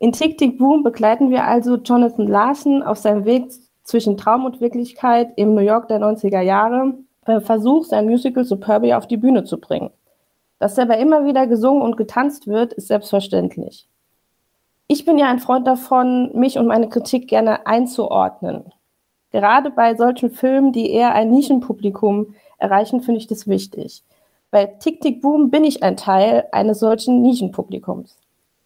In 0.00 0.10
Tick 0.10 0.36
Tick 0.36 0.58
Boom 0.58 0.82
begleiten 0.82 1.30
wir 1.30 1.44
also 1.44 1.76
Jonathan 1.76 2.26
Larson 2.26 2.82
auf 2.82 2.98
seinem 2.98 3.24
Weg 3.24 3.52
zwischen 3.84 4.16
Traum 4.16 4.44
und 4.44 4.60
Wirklichkeit 4.60 5.32
im 5.36 5.54
New 5.54 5.60
York 5.60 5.88
der 5.88 6.00
90er 6.00 6.40
Jahre 6.40 6.94
beim 7.24 7.40
Versuch, 7.40 7.84
sein 7.84 8.06
Musical 8.06 8.44
Superbia 8.44 8.98
auf 8.98 9.06
die 9.06 9.16
Bühne 9.16 9.44
zu 9.44 9.58
bringen. 9.58 9.90
Dass 10.58 10.74
dabei 10.74 11.00
immer 11.00 11.24
wieder 11.24 11.46
gesungen 11.46 11.82
und 11.82 11.96
getanzt 11.96 12.46
wird, 12.46 12.72
ist 12.72 12.88
selbstverständlich. 12.88 13.88
Ich 14.86 15.04
bin 15.04 15.18
ja 15.18 15.28
ein 15.28 15.38
Freund 15.38 15.66
davon, 15.66 16.30
mich 16.38 16.58
und 16.58 16.66
meine 16.66 16.88
Kritik 16.88 17.28
gerne 17.28 17.66
einzuordnen. 17.66 18.72
Gerade 19.30 19.70
bei 19.70 19.94
solchen 19.94 20.30
Filmen, 20.30 20.72
die 20.72 20.90
eher 20.90 21.14
ein 21.14 21.30
Nischenpublikum 21.30 22.34
erreichen, 22.58 23.00
finde 23.00 23.18
ich 23.18 23.26
das 23.26 23.48
wichtig. 23.48 24.04
Bei 24.50 24.66
Tick 24.66 25.00
Tick 25.00 25.22
Boom 25.22 25.50
bin 25.50 25.64
ich 25.64 25.82
ein 25.82 25.96
Teil 25.96 26.46
eines 26.52 26.80
solchen 26.80 27.22
Nischenpublikums. 27.22 28.21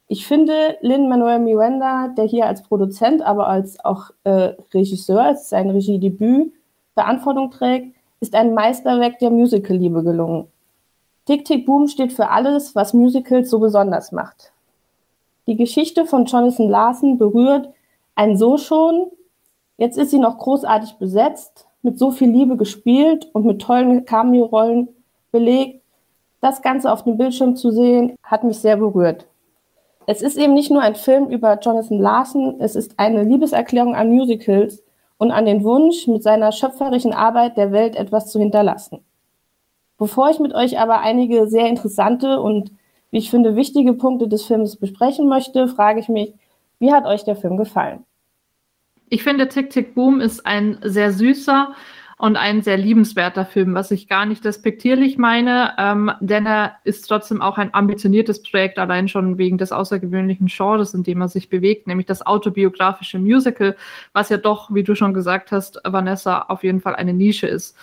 Ich 0.09 0.27
finde, 0.27 0.77
Lin-Manuel 0.83 1.41
Miranda, 1.41 2.09
der 2.09 2.27
hier 2.27 2.47
als 2.47 2.63
Produzent, 2.63 3.23
aber 3.23 3.49
als 3.49 3.85
auch 3.85 4.11
äh, 4.25 4.55
Regisseur, 4.73 5.31
es 5.33 5.49
sein 5.49 5.69
Regiedebüt, 5.71 6.53
Verantwortung 6.95 7.51
trägt, 7.51 7.97
ist 8.21 8.35
ein 8.35 8.55
Meisterwerk 8.55 9.19
der 9.19 9.31
Musical-Liebe 9.31 10.05
gelungen. 10.05 10.47
Tick 11.27 11.45
Tick 11.45 11.67
Boom 11.67 11.89
steht 11.89 12.13
für 12.13 12.31
alles, 12.31 12.77
was 12.77 12.95
Musicals 12.95 13.51
so 13.51 13.59
besonders 13.59 14.13
macht. 14.13 14.53
Die 15.49 15.57
Geschichte 15.57 16.07
von 16.07 16.25
Jonathan 16.25 16.69
Larson 16.69 17.19
berührt 17.19 17.69
ein 18.15 18.37
so 18.37 18.59
schon, 18.59 19.11
jetzt 19.77 19.99
ist 19.99 20.11
sie 20.11 20.19
noch 20.19 20.39
großartig 20.39 20.95
besetzt, 20.95 21.67
mit 21.83 21.99
so 21.99 22.11
viel 22.11 22.31
Liebe 22.31 22.57
gespielt 22.57 23.29
und 23.33 23.45
mit 23.45 23.61
tollen 23.61 24.05
Cameo-Rollen 24.05 24.89
belegt. 25.33 25.83
Das 26.41 26.63
Ganze 26.63 26.93
auf 26.93 27.05
dem 27.05 27.19
Bildschirm 27.19 27.57
zu 27.57 27.71
sehen, 27.71 28.15
hat 28.23 28.45
mich 28.45 28.59
sehr 28.59 28.77
berührt. 28.77 29.27
Es 30.07 30.23
ist 30.23 30.37
eben 30.37 30.55
nicht 30.55 30.71
nur 30.71 30.83
ein 30.83 30.95
Film 30.95 31.29
über 31.29 31.59
Jonathan 31.59 31.99
Larson, 31.99 32.61
es 32.61 32.77
ist 32.77 32.99
eine 32.99 33.25
Liebeserklärung 33.25 33.97
an 33.97 34.11
Musicals 34.11 34.85
und 35.19 35.33
an 35.33 35.47
den 35.47 35.65
Wunsch, 35.65 36.07
mit 36.07 36.23
seiner 36.23 36.53
schöpferischen 36.53 37.13
Arbeit 37.13 37.57
der 37.57 37.73
Welt 37.73 37.97
etwas 37.97 38.31
zu 38.31 38.39
hinterlassen. 38.39 39.01
Bevor 39.99 40.31
ich 40.31 40.39
mit 40.39 40.55
euch 40.55 40.79
aber 40.79 41.01
einige 41.01 41.49
sehr 41.49 41.69
interessante 41.69 42.41
und, 42.41 42.71
wie 43.11 43.19
ich 43.19 43.31
finde, 43.31 43.57
wichtige 43.57 43.95
Punkte 43.95 44.29
des 44.29 44.45
Films 44.45 44.77
besprechen 44.77 45.29
möchte, 45.29 45.69
frage 45.69 46.01
ich 46.01 46.09
mich, 46.09 46.35
Wie 46.79 46.93
hat 46.93 47.07
euch 47.07 47.25
der 47.25 47.37
Film 47.37 47.57
gefallen? 47.57 48.05
Ich 49.09 49.23
finde, 49.23 49.49
Tick 49.49 49.71
Tick 49.71 49.95
Boom 49.95 50.21
ist 50.21 50.45
ein 50.45 50.79
sehr 50.83 51.13
süßer 51.13 51.75
und 52.19 52.37
ein 52.37 52.63
sehr 52.63 52.79
liebenswerter 52.79 53.45
Film, 53.45 53.75
was 53.75 53.91
ich 53.91 54.09
gar 54.09 54.25
nicht 54.25 54.45
despektierlich 54.45 55.19
meine, 55.19 55.75
ähm, 55.79 56.11
denn 56.21 56.47
er 56.47 56.77
ist 56.85 57.07
trotzdem 57.07 57.43
auch 57.43 57.59
ein 57.59 57.75
ambitioniertes 57.75 58.43
Projekt, 58.43 58.79
allein 58.79 59.07
schon 59.09 59.37
wegen 59.37 59.59
des 59.59 59.71
außergewöhnlichen 59.71 60.47
Genres, 60.47 60.95
in 60.95 61.03
dem 61.03 61.21
er 61.21 61.29
sich 61.29 61.51
bewegt, 61.51 61.87
nämlich 61.87 62.07
das 62.07 62.27
autobiografische 62.27 63.19
Musical, 63.19 63.77
was 64.15 64.31
ja 64.31 64.39
doch, 64.39 64.73
wie 64.73 64.83
du 64.83 64.95
schon 64.95 65.13
gesagt 65.13 65.53
hast, 65.53 65.79
Vanessa, 65.85 66.43
auf 66.49 66.65
jeden 66.65 66.81
Fall 66.81 66.97
eine 66.97 67.13
Nische 67.13 67.49
ist. 67.49 67.77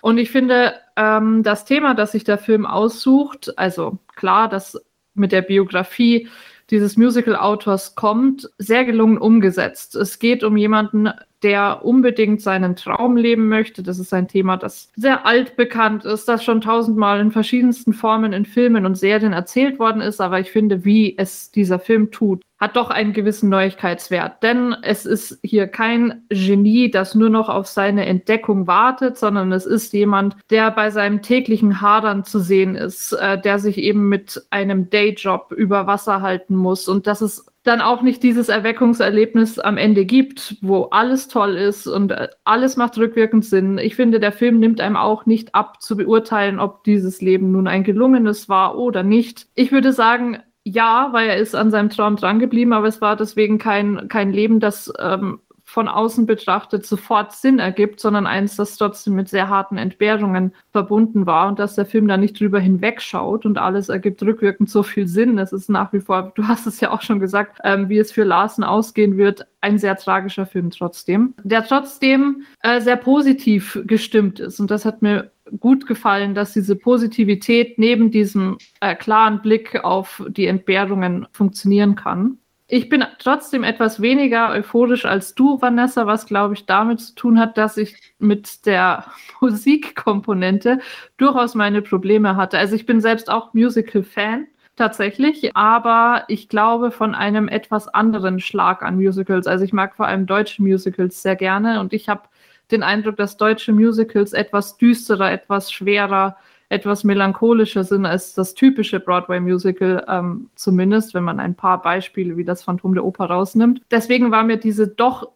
Und 0.00 0.18
ich 0.18 0.30
finde, 0.30 0.74
ähm, 0.96 1.42
das 1.44 1.64
Thema, 1.64 1.94
das 1.94 2.12
sich 2.12 2.24
der 2.24 2.38
Film 2.38 2.66
aussucht, 2.66 3.56
also 3.56 3.98
klar, 4.16 4.48
das 4.48 4.80
mit 5.14 5.30
der 5.30 5.42
Biografie 5.42 6.28
dieses 6.70 6.96
Musical-Autors 6.96 7.94
kommt, 7.94 8.50
sehr 8.58 8.84
gelungen 8.84 9.18
umgesetzt. 9.18 9.94
Es 9.94 10.18
geht 10.18 10.44
um 10.44 10.56
jemanden, 10.56 11.10
der 11.42 11.84
unbedingt 11.84 12.40
seinen 12.40 12.76
Traum 12.76 13.16
leben 13.16 13.48
möchte. 13.48 13.82
Das 13.82 13.98
ist 13.98 14.12
ein 14.12 14.28
Thema, 14.28 14.56
das 14.56 14.90
sehr 14.96 15.26
altbekannt 15.26 16.04
ist, 16.04 16.28
das 16.28 16.44
schon 16.44 16.60
tausendmal 16.60 17.20
in 17.20 17.30
verschiedensten 17.30 17.92
Formen 17.92 18.32
in 18.32 18.44
Filmen 18.44 18.86
und 18.86 18.96
Serien 18.96 19.32
erzählt 19.32 19.78
worden 19.78 20.00
ist. 20.00 20.20
Aber 20.20 20.40
ich 20.40 20.50
finde, 20.50 20.84
wie 20.84 21.16
es 21.16 21.50
dieser 21.50 21.78
Film 21.78 22.10
tut, 22.10 22.42
hat 22.58 22.74
doch 22.74 22.90
einen 22.90 23.12
gewissen 23.12 23.48
Neuigkeitswert. 23.48 24.42
Denn 24.42 24.74
es 24.82 25.06
ist 25.06 25.38
hier 25.42 25.68
kein 25.68 26.24
Genie, 26.28 26.90
das 26.90 27.14
nur 27.14 27.30
noch 27.30 27.48
auf 27.48 27.68
seine 27.68 28.06
Entdeckung 28.06 28.66
wartet, 28.66 29.16
sondern 29.16 29.52
es 29.52 29.64
ist 29.64 29.92
jemand, 29.92 30.36
der 30.50 30.70
bei 30.72 30.90
seinem 30.90 31.22
täglichen 31.22 31.80
Hadern 31.80 32.24
zu 32.24 32.40
sehen 32.40 32.74
ist, 32.74 33.12
äh, 33.12 33.40
der 33.40 33.60
sich 33.60 33.78
eben 33.78 34.08
mit 34.08 34.44
einem 34.50 34.90
Dayjob 34.90 35.52
über 35.52 35.86
Wasser 35.86 36.20
halten 36.20 36.56
muss. 36.56 36.88
Und 36.88 37.06
das 37.06 37.22
ist 37.22 37.46
dann 37.68 37.80
auch 37.80 38.02
nicht 38.02 38.22
dieses 38.22 38.48
Erweckungserlebnis 38.48 39.58
am 39.58 39.76
Ende 39.76 40.04
gibt, 40.04 40.56
wo 40.62 40.84
alles 40.84 41.28
toll 41.28 41.56
ist 41.56 41.86
und 41.86 42.10
äh, 42.10 42.28
alles 42.44 42.76
macht 42.76 42.96
rückwirkend 42.96 43.44
Sinn. 43.44 43.78
Ich 43.78 43.94
finde, 43.94 44.18
der 44.18 44.32
Film 44.32 44.58
nimmt 44.58 44.80
einem 44.80 44.96
auch 44.96 45.26
nicht 45.26 45.54
ab 45.54 45.82
zu 45.82 45.96
beurteilen, 45.96 46.58
ob 46.58 46.82
dieses 46.84 47.20
Leben 47.20 47.52
nun 47.52 47.68
ein 47.68 47.84
gelungenes 47.84 48.48
war 48.48 48.78
oder 48.78 49.02
nicht. 49.02 49.46
Ich 49.54 49.70
würde 49.70 49.92
sagen, 49.92 50.38
ja, 50.64 51.08
weil 51.12 51.28
er 51.28 51.36
ist 51.36 51.54
an 51.54 51.70
seinem 51.70 51.90
Traum 51.90 52.16
drangeblieben, 52.16 52.72
aber 52.72 52.88
es 52.88 53.00
war 53.00 53.16
deswegen 53.16 53.58
kein, 53.58 54.08
kein 54.08 54.32
Leben, 54.32 54.60
das 54.60 54.92
ähm, 54.98 55.40
von 55.78 55.86
außen 55.86 56.26
betrachtet 56.26 56.84
sofort 56.84 57.30
Sinn 57.30 57.60
ergibt, 57.60 58.00
sondern 58.00 58.26
eins, 58.26 58.56
das 58.56 58.76
trotzdem 58.76 59.14
mit 59.14 59.28
sehr 59.28 59.48
harten 59.48 59.78
Entbehrungen 59.78 60.52
verbunden 60.72 61.24
war 61.24 61.46
und 61.46 61.60
dass 61.60 61.76
der 61.76 61.86
Film 61.86 62.08
da 62.08 62.16
nicht 62.16 62.40
drüber 62.40 62.58
hinwegschaut 62.58 63.46
und 63.46 63.58
alles 63.58 63.88
ergibt 63.88 64.20
rückwirkend 64.24 64.68
so 64.68 64.82
viel 64.82 65.06
Sinn. 65.06 65.38
Es 65.38 65.52
ist 65.52 65.70
nach 65.70 65.92
wie 65.92 66.00
vor, 66.00 66.32
du 66.34 66.48
hast 66.48 66.66
es 66.66 66.80
ja 66.80 66.90
auch 66.90 67.00
schon 67.00 67.20
gesagt, 67.20 67.60
ähm, 67.62 67.88
wie 67.88 67.98
es 67.98 68.10
für 68.10 68.24
Larsen 68.24 68.64
ausgehen 68.64 69.16
wird, 69.16 69.46
ein 69.60 69.78
sehr 69.78 69.96
tragischer 69.96 70.46
Film 70.46 70.70
trotzdem, 70.70 71.34
der 71.44 71.64
trotzdem 71.64 72.42
äh, 72.62 72.80
sehr 72.80 72.96
positiv 72.96 73.80
gestimmt 73.86 74.40
ist. 74.40 74.58
Und 74.58 74.72
das 74.72 74.84
hat 74.84 75.00
mir 75.00 75.30
gut 75.60 75.86
gefallen, 75.86 76.34
dass 76.34 76.54
diese 76.54 76.74
Positivität 76.74 77.78
neben 77.78 78.10
diesem 78.10 78.58
äh, 78.80 78.96
klaren 78.96 79.42
Blick 79.42 79.84
auf 79.84 80.24
die 80.28 80.46
Entbehrungen 80.46 81.28
funktionieren 81.30 81.94
kann. 81.94 82.38
Ich 82.70 82.90
bin 82.90 83.02
trotzdem 83.18 83.64
etwas 83.64 84.02
weniger 84.02 84.50
euphorisch 84.50 85.06
als 85.06 85.34
du, 85.34 85.58
Vanessa, 85.62 86.06
was 86.06 86.26
glaube 86.26 86.52
ich 86.52 86.66
damit 86.66 87.00
zu 87.00 87.14
tun 87.14 87.40
hat, 87.40 87.56
dass 87.56 87.78
ich 87.78 88.14
mit 88.18 88.66
der 88.66 89.06
Musikkomponente 89.40 90.78
durchaus 91.16 91.54
meine 91.54 91.80
Probleme 91.80 92.36
hatte. 92.36 92.58
Also 92.58 92.76
ich 92.76 92.84
bin 92.84 93.00
selbst 93.00 93.30
auch 93.30 93.54
Musical-Fan 93.54 94.48
tatsächlich, 94.76 95.56
aber 95.56 96.24
ich 96.28 96.50
glaube 96.50 96.90
von 96.90 97.14
einem 97.14 97.48
etwas 97.48 97.88
anderen 97.88 98.38
Schlag 98.38 98.82
an 98.82 98.96
Musicals. 98.96 99.46
Also 99.46 99.64
ich 99.64 99.72
mag 99.72 99.96
vor 99.96 100.06
allem 100.06 100.26
deutsche 100.26 100.62
Musicals 100.62 101.22
sehr 101.22 101.36
gerne 101.36 101.80
und 101.80 101.94
ich 101.94 102.10
habe 102.10 102.24
den 102.70 102.82
Eindruck, 102.82 103.16
dass 103.16 103.38
deutsche 103.38 103.72
Musicals 103.72 104.34
etwas 104.34 104.76
düsterer, 104.76 105.32
etwas 105.32 105.72
schwerer, 105.72 106.36
etwas 106.68 107.04
melancholischer 107.04 107.84
sind 107.84 108.04
als 108.04 108.34
das 108.34 108.54
typische 108.54 109.00
Broadway-Musical, 109.00 110.04
ähm, 110.08 110.50
zumindest 110.54 111.14
wenn 111.14 111.24
man 111.24 111.40
ein 111.40 111.54
paar 111.54 111.80
Beispiele 111.80 112.36
wie 112.36 112.44
das 112.44 112.62
Phantom 112.62 112.94
der 112.94 113.04
Oper 113.04 113.26
rausnimmt. 113.26 113.82
Deswegen 113.90 114.30
war 114.30 114.44
mir 114.44 114.58
diese 114.58 114.86
doch, 114.86 115.30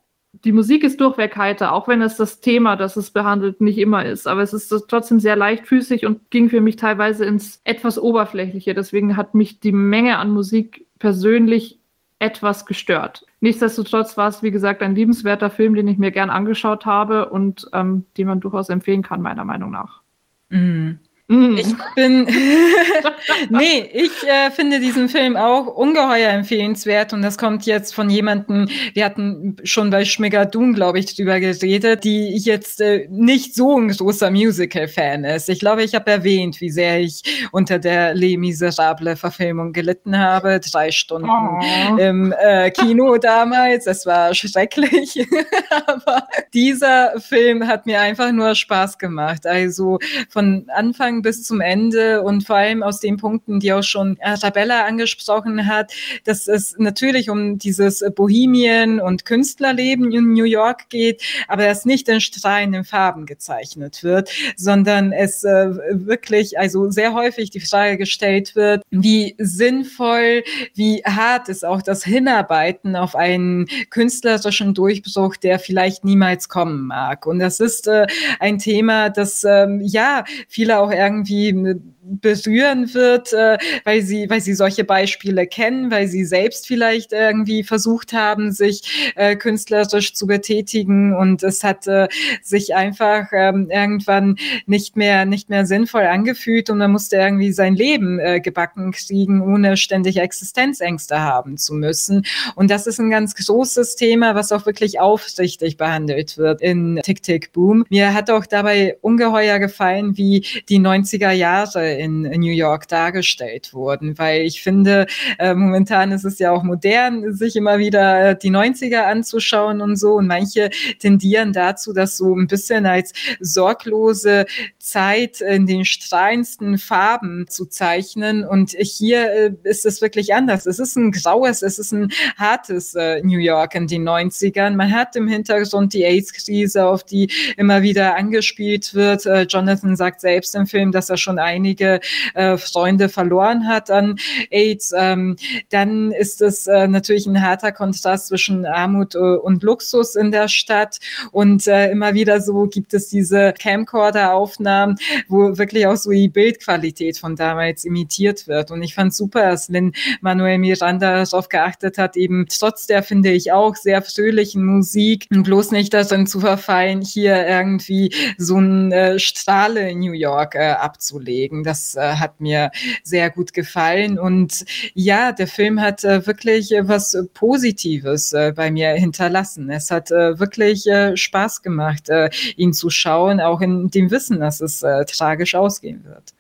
die 0.45 0.53
Musik 0.53 0.85
ist 0.85 1.01
durchweg 1.01 1.37
heiter, 1.37 1.73
auch 1.73 1.89
wenn 1.89 2.03
es 2.03 2.17
das 2.17 2.41
Thema, 2.41 2.77
das 2.77 2.97
es 2.97 3.11
behandelt, 3.11 3.61
nicht 3.61 3.79
immer 3.79 4.05
ist. 4.05 4.27
Aber 4.27 4.43
es 4.43 4.53
ist 4.53 4.69
trotzdem 4.89 5.21
sehr 5.21 5.37
leichtfüßig 5.37 6.05
und 6.07 6.31
ging 6.31 6.51
für 6.51 6.61
mich 6.61 6.77
teilweise 6.77 7.25
ins 7.25 7.61
etwas 7.65 7.99
Oberflächliche. 7.99 8.75
Deswegen 8.75 9.17
hat 9.17 9.35
mich 9.35 9.61
die 9.61 9.73
Menge 9.73 10.19
an 10.19 10.31
Musik 10.31 10.87
persönlich 10.99 11.79
etwas 12.19 12.67
gestört. 12.67 13.27
Nichtsdestotrotz 13.41 14.17
war 14.17 14.29
es, 14.29 14.43
wie 14.43 14.53
gesagt, 14.53 14.83
ein 14.83 14.95
liebenswerter 14.95 15.51
Film, 15.51 15.75
den 15.75 15.89
ich 15.89 15.99
mir 15.99 16.13
gern 16.13 16.31
angeschaut 16.31 16.87
habe 16.87 17.31
und 17.31 17.69
ähm, 17.73 18.05
den 18.17 18.29
man 18.29 18.41
durchaus 18.41 18.69
empfehlen 18.69 19.03
kann, 19.03 19.23
meiner 19.23 19.45
Meinung 19.45 19.73
nach. 19.73 20.03
Mhm. 20.51 21.01
Mhm. 21.33 21.57
Ich 21.57 21.75
bin, 21.95 22.25
nee, 23.49 23.89
ich 23.91 24.29
äh, 24.29 24.51
finde 24.51 24.81
diesen 24.81 25.09
Film 25.09 25.37
auch 25.37 25.67
ungeheuer 25.67 26.31
empfehlenswert 26.31 27.15
und 27.15 27.23
das 27.23 27.39
kommt 27.39 27.65
jetzt 27.65 27.95
von 27.95 28.11
jemandem, 28.11 28.69
wir 28.93 29.05
hatten 29.07 29.57
schon 29.65 29.89
bei 29.89 30.05
Schmigadun, 30.05 30.75
glaube 30.75 30.99
ich, 30.99 31.17
drüber 31.17 31.41
geredet, 31.41 32.05
die 32.05 32.37
jetzt 32.37 32.83
äh, 32.83 33.07
nicht 33.11 33.55
so 33.55 33.79
ein 33.79 33.89
großer 33.89 34.31
Musical-Fan 34.31 35.25
ist. 35.25 35.49
Ich 35.49 35.61
glaube, 35.61 35.83
ich 35.85 35.95
habe 35.95 36.11
erwähnt, 36.11 36.61
wie 36.61 36.71
sehr 36.71 37.01
ich 37.01 37.23
unter 37.51 37.79
der 37.79 38.15
Les 38.15 38.37
Miserables 38.37 39.19
Verfilmung 39.19 39.73
gelitten 39.73 40.19
habe. 40.19 40.61
Drei 40.61 40.91
Stunden 40.91 41.31
oh. 41.31 41.97
im 41.97 42.35
äh, 42.39 42.71
Kino 42.71 43.17
damals, 43.21 43.85
das 43.87 44.05
war 44.05 44.35
schrecklich. 44.35 45.27
Aber 45.87 46.29
dieser 46.53 47.19
Film 47.21 47.67
hat 47.67 47.87
mir 47.87 48.01
einfach 48.01 48.33
nur 48.33 48.55
Spaß 48.55 48.99
gemacht. 48.99 49.47
Also 49.47 49.99
von 50.29 50.67
Anfang 50.75 51.22
bis 51.23 51.45
zum 51.45 51.61
Ende 51.61 52.23
und 52.23 52.47
vor 52.47 52.57
allem 52.57 52.83
aus 52.83 53.01
den 53.01 53.17
Punkten, 53.17 53.61
die 53.61 53.73
auch 53.73 53.83
schon 53.83 54.19
Arabella 54.21 54.85
angesprochen 54.85 55.67
hat, 55.67 55.93
dass 56.25 56.47
es 56.47 56.75
natürlich 56.79 57.31
um 57.31 57.59
dieses 57.59 58.05
Bohemien- 58.15 59.01
und 59.01 59.25
Künstlerleben 59.25 60.13
in 60.13 60.33
New 60.33 60.45
York 60.45 60.89
geht, 60.89 61.23
aber 61.49 61.67
es 61.67 61.85
nicht 61.85 62.09
in 62.09 62.21
strahlenden 62.21 62.85
Farben 62.85 63.27
gezeichnet 63.27 64.03
wird, 64.03 64.31
sondern 64.57 65.13
es 65.13 65.45
äh, 65.45 65.71
wirklich, 65.91 66.59
also 66.59 66.91
sehr 66.91 67.15
häufig 67.15 67.51
die 67.51 67.61
Frage 67.61 67.99
gestellt 67.99 68.57
wird, 68.57 68.83
wie 68.91 69.35
sinnvoll, 69.39 70.43
wie 70.75 71.03
hart 71.05 71.49
ist 71.49 71.65
auch 71.65 71.83
das 71.83 72.05
Hinarbeiten 72.05 72.97
auf 72.97 73.15
einen 73.15 73.67
künstlerischen 73.91 74.75
Durchbruch, 74.75 75.37
der 75.37 75.59
vielleicht 75.59 76.05
niemals 76.05 76.49
kommen 76.49 76.87
mag. 76.87 77.27
Und 77.27 77.39
das 77.39 77.61
ist 77.61 77.87
äh, 77.87 78.07
ein 78.41 78.59
Thema, 78.59 79.11
das 79.11 79.45
ähm, 79.45 79.81
ja 79.83 80.25
viele 80.49 80.79
auch 80.79 80.91
irgendwie 80.91 81.12
irgendwie 81.13 81.49
eine 81.49 81.81
berühren 82.03 82.93
wird, 82.95 83.33
äh, 83.33 83.59
weil 83.85 84.03
sie, 84.03 84.29
weil 84.29 84.41
sie 84.41 84.55
solche 84.55 84.85
Beispiele 84.85 85.47
kennen, 85.47 85.91
weil 85.91 86.09
sie 86.09 86.25
selbst 86.25 86.67
vielleicht 86.67 87.13
irgendwie 87.13 87.63
versucht 87.63 88.13
haben, 88.13 88.51
sich 88.53 89.13
äh, 89.15 89.37
künstlerisch 89.37 90.15
zu 90.15 90.27
betätigen 90.27 91.15
und 91.15 91.43
es 91.43 91.63
hat 91.63 91.87
äh, 91.87 92.09
sich 92.43 92.75
einfach 92.75 93.29
ähm, 93.33 93.69
irgendwann 93.71 94.37
nicht 94.67 94.97
mehr, 94.97 95.25
nicht 95.27 95.49
mehr 95.49 95.65
sinnvoll 95.65 96.03
angefühlt 96.03 96.71
und 96.71 96.79
man 96.79 96.91
musste 96.91 97.17
irgendwie 97.17 97.53
sein 97.53 97.75
Leben 97.75 98.19
äh, 98.19 98.41
gebacken 98.41 98.93
kriegen, 98.93 99.41
ohne 99.41 99.77
ständig 99.77 100.19
Existenzängste 100.19 101.21
haben 101.21 101.57
zu 101.57 101.75
müssen. 101.75 102.25
Und 102.57 102.71
das 102.71 102.87
ist 102.87 102.99
ein 102.99 103.11
ganz 103.11 103.35
großes 103.35 103.97
Thema, 103.97 104.35
was 104.35 104.51
auch 104.51 104.67
wirklich 104.67 104.99
aufrichtig 104.99 105.77
behandelt 105.77 106.37
wird 106.37 106.61
in 106.61 107.01
Tick 107.05 107.23
Tick 107.23 107.53
Boom. 107.53 107.85
Mir 107.89 108.13
hat 108.13 108.31
auch 108.31 108.47
dabei 108.47 108.97
ungeheuer 109.01 109.59
gefallen, 109.59 110.17
wie 110.17 110.45
die 110.69 110.81
90er 110.81 111.31
Jahre 111.31 111.92
in 111.99 112.23
New 112.23 112.53
York 112.53 112.89
dargestellt 112.89 113.73
wurden, 113.73 114.19
weil 114.19 114.43
ich 114.43 114.63
finde, 114.63 115.07
äh, 115.39 115.55
momentan 115.55 116.13
ist 116.13 116.25
es 116.25 116.39
ja 116.39 116.53
auch 116.53 116.63
modern, 116.63 117.33
sich 117.35 117.57
immer 117.57 117.79
wieder 117.79 118.35
die 118.35 118.51
90er 118.51 119.03
anzuschauen 119.03 119.81
und 119.81 119.97
so 119.97 120.15
und 120.15 120.27
manche 120.27 120.71
tendieren 120.99 121.53
dazu, 121.53 121.93
das 121.93 122.17
so 122.17 122.35
ein 122.35 122.47
bisschen 122.47 122.87
als 122.87 123.13
sorglose 123.41 124.47
Zeit 124.79 125.41
in 125.41 125.67
den 125.67 125.85
strahlendsten 125.85 126.79
Farben 126.79 127.47
zu 127.49 127.67
zeichnen 127.67 128.45
und 128.45 128.71
hier 128.71 129.33
äh, 129.33 129.53
ist 129.65 129.87
es 129.87 130.01
wirklich 130.01 130.35
anders. 130.35 130.67
Es 130.67 130.79
ist 130.79 130.97
ein 130.97 131.13
graues, 131.13 131.63
es 131.63 131.79
ist 131.79 131.93
ein 131.93 132.13
hartes 132.37 132.95
äh, 132.95 133.23
New 133.23 133.39
York 133.39 133.75
in 133.75 133.87
den 133.87 134.09
90ern. 134.09 134.75
Man 134.75 134.93
hat 134.93 135.17
im 135.17 135.29
Hintergrund 135.29 135.93
die 135.93 136.05
AIDS-Krise, 136.05 136.87
auf 136.87 137.05
die 137.05 137.31
immer 137.57 137.83
wieder 137.83 138.17
angespielt 138.17 138.95
wird. 138.95 139.27
Äh, 139.27 139.43
Jonathan 139.43 139.97
sagt 139.97 140.21
selbst 140.21 140.55
im 140.55 140.67
Film, 140.67 140.93
dass 140.93 141.11
er 141.11 141.17
schon 141.17 141.39
einige 141.39 141.82
einige 141.83 142.01
äh, 142.35 142.57
Freunde 142.57 143.09
verloren 143.09 143.67
hat 143.67 143.91
an 143.91 144.17
AIDS, 144.51 144.93
ähm, 144.97 145.37
dann 145.71 146.13
ist 146.13 146.43
es 146.43 146.67
äh, 146.67 146.87
natürlich 146.87 147.27
ein 147.27 147.43
harter 147.43 147.73
Kontrast 147.73 148.29
zwischen 148.29 148.67
Armut 148.67 149.15
äh, 149.15 149.19
und 149.19 149.63
Luxus 149.63 150.15
in 150.15 150.31
der 150.31 150.49
Stadt 150.49 150.99
und 151.31 151.67
äh, 151.67 151.91
immer 151.91 152.15
wieder 152.15 152.41
so 152.41 152.67
gibt 152.67 152.95
es 152.95 153.09
diese 153.09 153.53
Camcorder-Aufnahmen, 153.59 154.97
wo 155.29 155.59
wirklich 155.59 155.87
auch 155.87 155.97
so 155.97 156.11
die 156.11 156.29
Bildqualität 156.29 157.19
von 157.19 157.37
damals 157.37 157.85
imitiert 157.85 158.47
wird. 158.47 158.71
Und 158.71 158.83
ich 158.83 158.95
fand 158.95 159.15
super, 159.15 159.51
dass 159.51 159.69
Lin 159.69 159.93
Manuel 160.21 160.59
Miranda 160.59 161.25
darauf 161.25 161.49
geachtet 161.49 161.99
hat, 161.99 162.17
eben 162.17 162.47
trotz 162.49 162.87
der, 162.87 163.03
finde 163.03 163.31
ich, 163.33 163.53
auch 163.53 163.77
sehr 163.77 164.03
fröhlichen 164.03 164.65
Musik, 164.65 165.27
bloß 165.31 165.73
nicht 165.73 165.95
darin 165.95 166.27
zu 166.27 166.41
verfallen, 166.41 167.03
hier 167.03 167.47
irgendwie 167.47 168.15
so 168.39 168.59
ein 168.59 168.93
äh, 168.93 169.19
Strahle 169.19 169.91
in 169.91 170.01
New 170.01 170.13
York 170.13 170.55
äh, 170.55 170.71
abzulegen. 170.71 171.65
Das 171.73 171.97
äh, 171.97 172.17
hat 172.17 172.39
mir 172.39 172.71
sehr 173.03 173.31
gut 173.31 173.55
gefallen. 173.55 174.19
Und 174.19 174.67
ja, 174.93 175.33
der 175.33 175.47
Film 175.47 175.81
hat 175.81 176.05
äh, 176.05 176.27
wirklich 176.27 176.71
äh, 176.71 176.87
was 176.87 177.17
Positives 177.33 178.35
äh, 178.35 178.53
bei 178.55 178.71
mir 178.71 178.91
hinterlassen. 178.91 179.71
Es 179.71 179.91
hat 179.91 180.11
äh, 180.11 180.39
wirklich 180.39 180.87
äh, 180.87 181.17
Spaß 181.17 181.63
gemacht, 181.63 182.11
ihn 182.57 182.75
zu 182.75 182.91
schauen, 182.91 183.41
auch 183.41 183.63
in 183.63 183.89
dem 183.89 184.11
Wissen, 184.11 184.41
dass 184.41 184.61
es 184.61 184.85
tragisch 185.07 185.55
ausgehen 185.55 186.05
wird. 186.05 186.35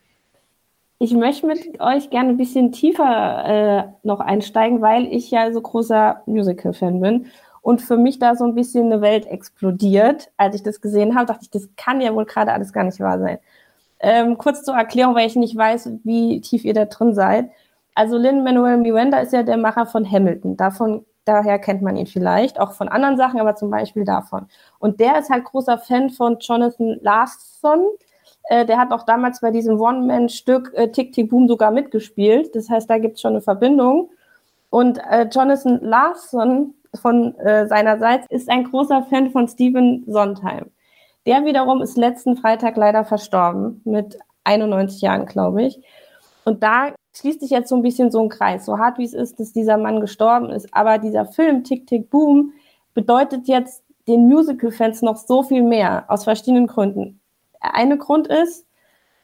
Ich 0.98 1.12
möchte 1.12 1.46
mit 1.46 1.80
euch 1.80 2.10
gerne 2.10 2.30
ein 2.30 2.36
bisschen 2.36 2.72
tiefer 2.72 3.94
noch 4.02 4.20
einsteigen, 4.20 4.82
weil 4.82 5.06
ich 5.06 5.30
ja 5.30 5.50
so 5.52 5.60
großer 5.60 6.22
Musical-Fan 6.26 7.00
bin 7.00 7.26
und 7.60 7.80
für 7.80 7.96
mich 7.96 8.18
da 8.18 8.34
so 8.34 8.44
ein 8.44 8.54
bisschen 8.54 8.92
eine 8.92 9.00
Welt 9.00 9.26
explodiert. 9.26 10.30
Als 10.36 10.56
ich 10.56 10.62
das 10.62 10.80
gesehen 10.80 11.14
habe, 11.14 11.26
dachte 11.26 11.42
ich, 11.42 11.50
das 11.50 11.68
kann 11.76 12.00
ja 12.00 12.14
wohl 12.14 12.26
gerade 12.26 12.52
alles 12.52 12.72
gar 12.72 12.84
nicht 12.84 13.00
wahr 13.00 13.18
sein. 13.18 13.38
Ähm, 14.02 14.36
kurz 14.36 14.64
zur 14.64 14.74
Erklärung, 14.74 15.14
weil 15.14 15.26
ich 15.26 15.36
nicht 15.36 15.56
weiß, 15.56 15.90
wie 16.04 16.40
tief 16.40 16.64
ihr 16.64 16.74
da 16.74 16.86
drin 16.86 17.14
seid. 17.14 17.50
Also 17.94 18.18
Lin-Manuel 18.18 18.78
Miranda 18.78 19.18
ist 19.18 19.32
ja 19.32 19.42
der 19.42 19.56
Macher 19.56 19.86
von 19.86 20.10
Hamilton. 20.10 20.56
Davon, 20.56 21.04
daher 21.24 21.58
kennt 21.58 21.82
man 21.82 21.96
ihn 21.96 22.06
vielleicht, 22.06 22.58
auch 22.58 22.72
von 22.72 22.88
anderen 22.88 23.16
Sachen, 23.16 23.40
aber 23.40 23.54
zum 23.54 23.70
Beispiel 23.70 24.04
davon. 24.04 24.46
Und 24.78 24.98
der 25.00 25.18
ist 25.18 25.30
halt 25.30 25.44
großer 25.44 25.78
Fan 25.78 26.10
von 26.10 26.38
Jonathan 26.40 26.98
Larson, 27.00 27.86
äh, 28.44 28.66
der 28.66 28.78
hat 28.78 28.92
auch 28.92 29.04
damals 29.04 29.40
bei 29.40 29.50
diesem 29.50 29.80
One-Man-Stück 29.80 30.72
äh, 30.74 30.90
Tick 30.90 31.12
Tick 31.12 31.30
Boom 31.30 31.48
sogar 31.48 31.70
mitgespielt. 31.70 32.54
Das 32.54 32.68
heißt, 32.68 32.90
da 32.90 32.98
gibt 32.98 33.16
es 33.16 33.20
schon 33.20 33.32
eine 33.32 33.40
Verbindung. 33.40 34.10
Und 34.70 34.98
äh, 35.10 35.28
Jonathan 35.30 35.80
Larson 35.80 36.74
von 37.00 37.36
äh, 37.38 37.66
seinerseits 37.66 38.26
ist 38.30 38.50
ein 38.50 38.64
großer 38.64 39.04
Fan 39.04 39.30
von 39.30 39.48
Stephen 39.48 40.04
Sondheim. 40.06 40.71
Der 41.26 41.44
wiederum 41.44 41.82
ist 41.82 41.96
letzten 41.96 42.36
Freitag 42.36 42.76
leider 42.76 43.04
verstorben, 43.04 43.80
mit 43.84 44.18
91 44.44 45.00
Jahren, 45.00 45.26
glaube 45.26 45.62
ich. 45.64 45.80
Und 46.44 46.62
da 46.62 46.92
schließt 47.14 47.40
sich 47.40 47.50
jetzt 47.50 47.68
so 47.68 47.76
ein 47.76 47.82
bisschen 47.82 48.10
so 48.10 48.20
ein 48.20 48.28
Kreis. 48.28 48.64
So 48.64 48.78
hart 48.78 48.98
wie 48.98 49.04
es 49.04 49.14
ist, 49.14 49.38
dass 49.38 49.52
dieser 49.52 49.76
Mann 49.76 50.00
gestorben 50.00 50.50
ist. 50.50 50.68
Aber 50.72 50.98
dieser 50.98 51.26
Film 51.26 51.62
Tick 51.62 51.86
Tick 51.86 52.10
Boom 52.10 52.52
bedeutet 52.94 53.46
jetzt 53.46 53.84
den 54.08 54.28
Musical-Fans 54.28 55.02
noch 55.02 55.16
so 55.16 55.44
viel 55.44 55.62
mehr, 55.62 56.04
aus 56.08 56.24
verschiedenen 56.24 56.66
Gründen 56.66 57.20
eine 57.62 57.96
Grund 57.96 58.26
ist, 58.26 58.66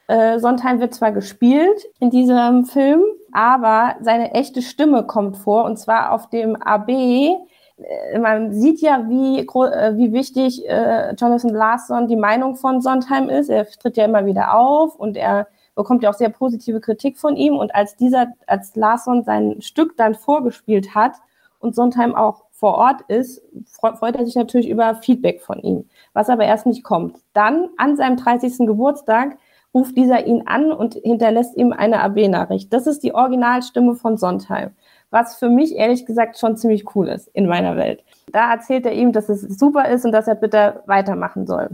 äh, 0.06 0.38
Sondheim 0.38 0.80
wird 0.80 0.94
zwar 0.94 1.12
gespielt 1.12 1.84
in 2.00 2.10
diesem 2.10 2.64
Film, 2.64 3.02
aber 3.32 3.96
seine 4.00 4.32
echte 4.32 4.62
Stimme 4.62 5.04
kommt 5.04 5.36
vor 5.36 5.64
und 5.64 5.78
zwar 5.78 6.12
auf 6.12 6.30
dem 6.30 6.56
AB. 6.56 7.36
Äh, 7.82 8.18
man 8.18 8.52
sieht 8.52 8.80
ja, 8.80 9.08
wie, 9.08 9.40
äh, 9.40 9.96
wie 9.96 10.12
wichtig 10.12 10.68
äh, 10.68 11.14
Jonathan 11.14 11.50
Larson 11.50 12.08
die 12.08 12.16
Meinung 12.16 12.56
von 12.56 12.80
Sondheim 12.80 13.28
ist. 13.28 13.48
Er 13.48 13.68
tritt 13.68 13.96
ja 13.96 14.04
immer 14.04 14.26
wieder 14.26 14.54
auf 14.54 14.96
und 14.96 15.16
er 15.16 15.48
bekommt 15.74 16.02
ja 16.02 16.10
auch 16.10 16.14
sehr 16.14 16.30
positive 16.30 16.80
Kritik 16.80 17.18
von 17.18 17.36
ihm. 17.36 17.56
Und 17.56 17.74
als 17.74 17.96
dieser, 17.96 18.28
als 18.46 18.74
Larson 18.74 19.24
sein 19.24 19.60
Stück 19.60 19.96
dann 19.96 20.14
vorgespielt 20.14 20.94
hat 20.94 21.12
und 21.60 21.74
Sondheim 21.74 22.14
auch 22.14 22.44
vor 22.50 22.74
Ort 22.74 23.02
ist, 23.08 23.40
freut 23.66 24.16
er 24.16 24.26
sich 24.26 24.34
natürlich 24.34 24.68
über 24.68 24.96
Feedback 24.96 25.40
von 25.40 25.60
ihm 25.60 25.84
was 26.18 26.28
aber 26.28 26.44
erst 26.44 26.66
nicht 26.66 26.82
kommt. 26.82 27.16
Dann 27.32 27.68
an 27.76 27.96
seinem 27.96 28.16
30. 28.16 28.66
Geburtstag 28.66 29.38
ruft 29.72 29.96
dieser 29.96 30.26
ihn 30.26 30.42
an 30.46 30.72
und 30.72 30.94
hinterlässt 30.94 31.56
ihm 31.56 31.72
eine 31.72 32.00
AB-Nachricht. 32.00 32.72
Das 32.72 32.88
ist 32.88 33.04
die 33.04 33.14
Originalstimme 33.14 33.94
von 33.94 34.16
Sondheim, 34.16 34.72
was 35.10 35.36
für 35.36 35.48
mich 35.48 35.74
ehrlich 35.74 36.06
gesagt 36.06 36.38
schon 36.38 36.56
ziemlich 36.56 36.94
cool 36.94 37.08
ist 37.08 37.28
in 37.28 37.46
meiner 37.46 37.76
Welt. 37.76 38.04
Da 38.32 38.52
erzählt 38.52 38.86
er 38.86 38.92
ihm, 38.92 39.12
dass 39.12 39.28
es 39.28 39.42
super 39.42 39.88
ist 39.88 40.04
und 40.04 40.12
dass 40.12 40.28
er 40.28 40.34
bitte 40.34 40.82
weitermachen 40.86 41.46
soll. 41.46 41.70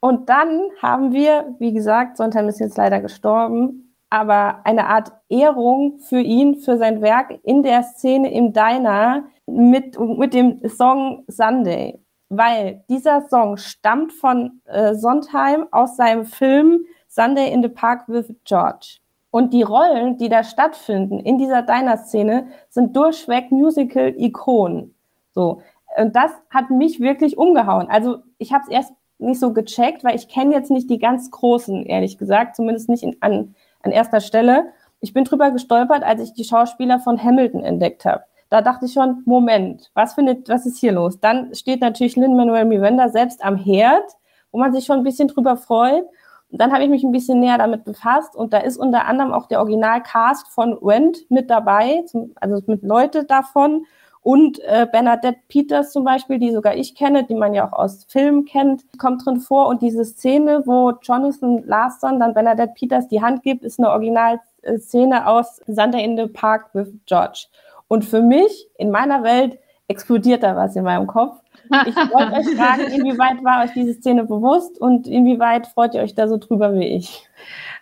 Und 0.00 0.28
dann 0.28 0.68
haben 0.80 1.12
wir, 1.12 1.54
wie 1.58 1.72
gesagt, 1.72 2.16
Sondheim 2.16 2.48
ist 2.48 2.58
jetzt 2.58 2.76
leider 2.76 3.00
gestorben, 3.00 3.94
aber 4.10 4.60
eine 4.64 4.86
Art 4.86 5.12
Ehrung 5.28 5.98
für 6.00 6.20
ihn, 6.20 6.56
für 6.56 6.76
sein 6.76 7.00
Werk 7.00 7.38
in 7.44 7.62
der 7.62 7.82
Szene 7.82 8.32
im 8.32 8.52
Diner 8.52 9.24
mit, 9.46 9.98
mit 9.98 10.34
dem 10.34 10.60
Song 10.68 11.24
Sunday 11.28 12.02
weil 12.34 12.82
dieser 12.88 13.28
Song 13.28 13.58
stammt 13.58 14.12
von 14.12 14.62
äh, 14.64 14.94
Sondheim 14.94 15.66
aus 15.70 15.96
seinem 15.96 16.24
Film 16.24 16.86
Sunday 17.06 17.52
in 17.52 17.62
the 17.62 17.68
Park 17.68 18.08
with 18.08 18.34
George. 18.44 19.01
Und 19.32 19.54
die 19.54 19.62
Rollen, 19.62 20.18
die 20.18 20.28
da 20.28 20.44
stattfinden 20.44 21.18
in 21.18 21.38
dieser 21.38 21.62
Diner-Szene, 21.62 22.48
sind 22.68 22.94
durchweg 22.94 23.50
Musical-Ikonen. 23.50 24.94
So. 25.30 25.62
Und 25.96 26.14
das 26.14 26.32
hat 26.50 26.68
mich 26.68 27.00
wirklich 27.00 27.38
umgehauen. 27.38 27.88
Also 27.88 28.18
ich 28.36 28.52
habe 28.52 28.64
es 28.64 28.70
erst 28.70 28.92
nicht 29.16 29.40
so 29.40 29.54
gecheckt, 29.54 30.04
weil 30.04 30.16
ich 30.16 30.28
kenne 30.28 30.54
jetzt 30.54 30.70
nicht 30.70 30.90
die 30.90 30.98
ganz 30.98 31.30
großen, 31.30 31.86
ehrlich 31.86 32.18
gesagt, 32.18 32.56
zumindest 32.56 32.90
nicht 32.90 33.02
in, 33.02 33.16
an, 33.20 33.54
an 33.82 33.90
erster 33.90 34.20
Stelle. 34.20 34.66
Ich 35.00 35.14
bin 35.14 35.24
drüber 35.24 35.50
gestolpert, 35.50 36.02
als 36.02 36.20
ich 36.20 36.34
die 36.34 36.44
Schauspieler 36.44 36.98
von 36.98 37.22
Hamilton 37.22 37.64
entdeckt 37.64 38.04
habe. 38.04 38.24
Da 38.50 38.60
dachte 38.60 38.84
ich 38.84 38.92
schon, 38.92 39.22
Moment, 39.24 39.90
was 39.94 40.12
findet, 40.12 40.50
was 40.50 40.66
ist 40.66 40.76
hier 40.76 40.92
los? 40.92 41.20
Dann 41.20 41.54
steht 41.54 41.80
natürlich 41.80 42.16
Lin-Manuel 42.16 42.66
Miranda 42.66 43.08
selbst 43.08 43.42
am 43.42 43.56
Herd, 43.56 44.04
wo 44.50 44.58
man 44.58 44.74
sich 44.74 44.84
schon 44.84 44.98
ein 44.98 45.04
bisschen 45.04 45.28
drüber 45.28 45.56
freut. 45.56 46.04
Dann 46.52 46.72
habe 46.72 46.84
ich 46.84 46.90
mich 46.90 47.02
ein 47.02 47.12
bisschen 47.12 47.40
näher 47.40 47.58
damit 47.58 47.84
befasst 47.84 48.36
und 48.36 48.52
da 48.52 48.58
ist 48.58 48.76
unter 48.76 49.06
anderem 49.06 49.32
auch 49.32 49.46
der 49.46 49.60
Originalcast 49.60 50.48
von 50.48 50.78
Wendt 50.82 51.30
mit 51.30 51.50
dabei, 51.50 52.02
zum, 52.06 52.32
also 52.36 52.60
mit 52.66 52.82
Leute 52.82 53.24
davon 53.24 53.86
und 54.22 54.60
äh, 54.60 54.86
Bernadette 54.90 55.40
Peters 55.48 55.92
zum 55.92 56.04
Beispiel, 56.04 56.38
die 56.38 56.52
sogar 56.52 56.76
ich 56.76 56.94
kenne, 56.94 57.24
die 57.24 57.34
man 57.34 57.54
ja 57.54 57.66
auch 57.66 57.72
aus 57.72 58.04
Filmen 58.08 58.44
kennt, 58.44 58.84
kommt 58.98 59.26
drin 59.26 59.40
vor. 59.40 59.66
Und 59.66 59.82
diese 59.82 60.04
Szene, 60.04 60.62
wo 60.64 60.92
Jonathan 61.02 61.64
Larson 61.66 62.20
dann 62.20 62.32
Bernadette 62.32 62.72
Peters 62.74 63.08
die 63.08 63.20
Hand 63.20 63.42
gibt, 63.42 63.64
ist 63.64 63.80
eine 63.80 63.90
Originalszene 63.90 65.26
aus 65.26 65.60
Sunday 65.66 66.04
in 66.04 66.16
the 66.16 66.26
Park 66.26 66.70
with 66.72 66.92
George. 67.06 67.46
Und 67.88 68.04
für 68.04 68.22
mich, 68.22 68.68
in 68.78 68.90
meiner 68.90 69.24
Welt, 69.24 69.58
explodiert 69.88 70.44
da 70.44 70.54
was 70.54 70.76
in 70.76 70.84
meinem 70.84 71.08
Kopf. 71.08 71.41
Ich 71.86 71.96
wollte 71.96 72.32
euch 72.32 72.56
fragen, 72.56 72.82
inwieweit 72.92 73.42
war 73.42 73.64
euch 73.64 73.72
diese 73.72 73.94
Szene 73.94 74.24
bewusst 74.24 74.78
und 74.80 75.06
inwieweit 75.06 75.66
freut 75.66 75.94
ihr 75.94 76.02
euch 76.02 76.14
da 76.14 76.28
so 76.28 76.36
drüber 76.36 76.74
wie 76.74 76.86
ich? 76.86 77.28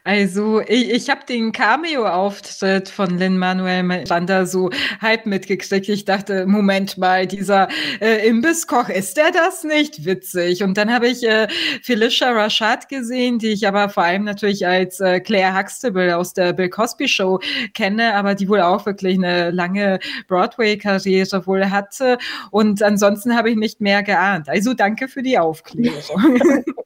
Also 0.03 0.61
ich, 0.61 0.91
ich 0.91 1.11
habe 1.11 1.27
den 1.29 1.53
Cameo-Auftritt 1.53 2.89
von 2.89 3.19
Lin-Manuel 3.19 3.83
Miranda 3.83 4.47
so 4.47 4.71
halb 5.01 5.27
mitgekriegt. 5.27 5.89
Ich 5.91 6.07
dachte, 6.07 6.47
Moment 6.47 6.97
mal, 6.97 7.27
dieser 7.27 7.69
äh, 8.01 8.27
Imbisskoch, 8.27 8.89
ist 8.89 9.19
der 9.19 9.31
das 9.31 9.63
nicht? 9.63 10.07
Witzig. 10.07 10.63
Und 10.63 10.79
dann 10.79 10.91
habe 10.91 11.09
ich 11.09 11.23
äh, 11.23 11.49
Felicia 11.83 12.31
Rashad 12.31 12.89
gesehen, 12.89 13.39
die 13.39 13.49
ich 13.49 13.69
aber 13.69 13.91
vor 13.91 14.05
allem 14.05 14.25
natürlich 14.25 14.67
als 14.67 15.01
äh, 15.01 15.21
Claire 15.21 15.59
Huxtable 15.59 16.17
aus 16.17 16.33
der 16.33 16.55
Bill 16.55 16.71
Cosby 16.71 17.07
Show 17.07 17.39
kenne, 17.75 18.15
aber 18.15 18.35
die 18.35 18.49
wohl 18.49 18.63
auch 18.63 18.87
wirklich 18.87 19.19
eine 19.19 19.51
lange 19.51 19.99
Broadway-Karriere 20.29 21.47
wohl 21.47 21.71
hatte. 21.71 22.17
Und 22.51 22.83
ansonsten 22.83 23.37
habe 23.37 23.51
ich 23.51 23.57
nicht 23.57 23.83
mehr 23.83 24.03
geahnt. 24.03 24.49
Also 24.49 24.73
danke 24.73 25.09
für 25.09 25.23
die 25.23 25.39
Aufklärung. 25.39 26.65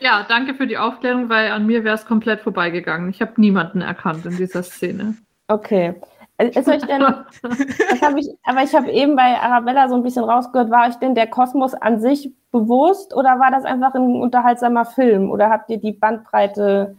Ja, 0.00 0.24
danke 0.28 0.54
für 0.54 0.66
die 0.66 0.78
Aufklärung, 0.78 1.28
weil 1.28 1.50
an 1.50 1.66
mir 1.66 1.84
wäre 1.84 1.94
es 1.94 2.06
komplett 2.06 2.40
vorbeigegangen. 2.40 3.10
Ich 3.10 3.20
habe 3.20 3.32
niemanden 3.36 3.80
erkannt 3.80 4.24
in 4.26 4.36
dieser 4.36 4.62
Szene. 4.62 5.16
Okay. 5.48 5.94
Ist 6.40 6.68
euch 6.68 6.82
denn, 6.82 7.02
ich, 8.16 8.28
aber 8.44 8.62
ich 8.62 8.72
habe 8.72 8.92
eben 8.92 9.16
bei 9.16 9.40
Arabella 9.40 9.88
so 9.88 9.96
ein 9.96 10.04
bisschen 10.04 10.22
rausgehört, 10.22 10.70
war 10.70 10.86
euch 10.86 10.94
denn 10.96 11.16
der 11.16 11.26
Kosmos 11.26 11.74
an 11.74 12.00
sich 12.00 12.32
bewusst 12.52 13.12
oder 13.12 13.40
war 13.40 13.50
das 13.50 13.64
einfach 13.64 13.92
ein 13.94 14.14
unterhaltsamer 14.14 14.84
Film 14.84 15.30
oder 15.30 15.50
habt 15.50 15.68
ihr 15.68 15.78
die 15.78 15.92
Bandbreite 15.92 16.96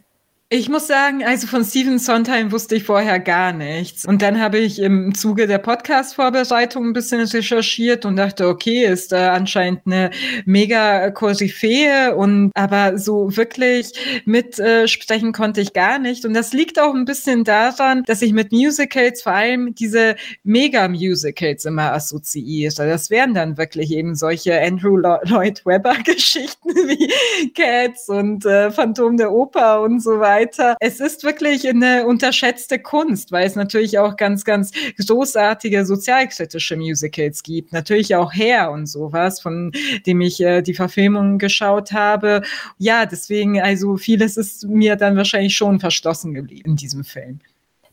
ich 0.52 0.68
muss 0.68 0.88
sagen, 0.88 1.24
also 1.24 1.46
von 1.46 1.64
Steven 1.64 2.00
Sondheim 2.00 2.52
wusste 2.52 2.76
ich 2.76 2.84
vorher 2.84 3.20
gar 3.20 3.54
nichts. 3.54 4.04
Und 4.04 4.24
dann 4.24 4.42
habe 4.42 4.58
ich 4.58 4.80
im 4.80 5.14
Zuge 5.14 5.46
der 5.46 5.60
Podcast-Vorbereitung 5.60 6.88
ein 6.88 6.94
bisschen 6.94 7.22
recherchiert 7.22 8.04
und 8.04 8.16
dachte, 8.16 8.48
okay, 8.48 8.84
ist 8.84 9.12
da 9.12 9.34
anscheinend 9.34 9.82
eine 9.86 10.10
mega 10.46 11.12
Koryphäe 11.12 12.16
und 12.16 12.50
aber 12.56 12.98
so 12.98 13.38
wirklich 13.38 13.92
mitsprechen 14.26 15.30
äh, 15.30 15.34
konnte 15.34 15.62
ich 15.62 15.74
gar 15.74 16.00
nicht. 16.00 16.26
Und 16.26 16.34
das 16.34 16.52
liegt 16.52 16.80
auch 16.80 16.96
ein 16.96 17.06
bisschen 17.06 17.44
daran, 17.44 18.02
dass 18.08 18.24
ich 18.24 18.34
mit 18.34 18.52
Musicals 18.52 19.22
vor 19.22 19.34
allem 19.34 19.76
diese 19.76 20.16
Mega-Musicals 20.44 21.66
immer 21.66 21.94
assoziiere. 21.94 22.88
Das 22.88 23.12
wären 23.12 23.36
dann 23.36 23.60
wirklich 23.60 23.92
eben 23.92 24.16
solche 24.16 24.60
Andrew 24.60 24.98
Lloyd 24.98 25.64
Webber-Geschichten 25.64 26.70
wie 26.74 27.52
Cats 27.54 28.10
und 28.10 28.48
äh, 28.48 28.72
Phantom 28.72 29.16
der 29.16 29.32
Oper 29.32 29.82
und 29.84 30.02
so 30.02 30.20
weiter 30.20 30.39
weiter. 30.40 30.78
Es 30.80 31.00
ist 31.00 31.24
wirklich 31.24 31.68
eine 31.68 32.06
unterschätzte 32.06 32.80
Kunst, 32.80 33.32
weil 33.32 33.46
es 33.46 33.56
natürlich 33.56 34.00
auch 34.00 34.16
ganz, 34.16 34.44
ganz 34.44 34.72
großartige 35.06 35.86
sozialkritische 35.86 36.78
Musicals 36.78 37.44
gibt. 37.44 37.74
Natürlich 37.74 38.16
auch 38.16 38.34
Hair 38.34 38.72
und 38.72 38.88
sowas, 38.88 39.40
von 39.40 39.72
dem 40.06 40.22
ich 40.22 40.42
äh, 40.42 40.62
die 40.62 40.74
Verfilmung 40.74 41.38
geschaut 41.38 41.92
habe. 41.92 42.42
Ja, 42.78 43.06
deswegen, 43.06 43.62
also 43.62 43.98
vieles 43.98 44.38
ist 44.38 44.68
mir 44.68 44.96
dann 44.96 45.16
wahrscheinlich 45.16 45.56
schon 45.56 45.80
verschlossen 45.80 46.34
geblieben 46.34 46.72
in 46.72 46.76
diesem 46.76 47.04
Film. 47.04 47.40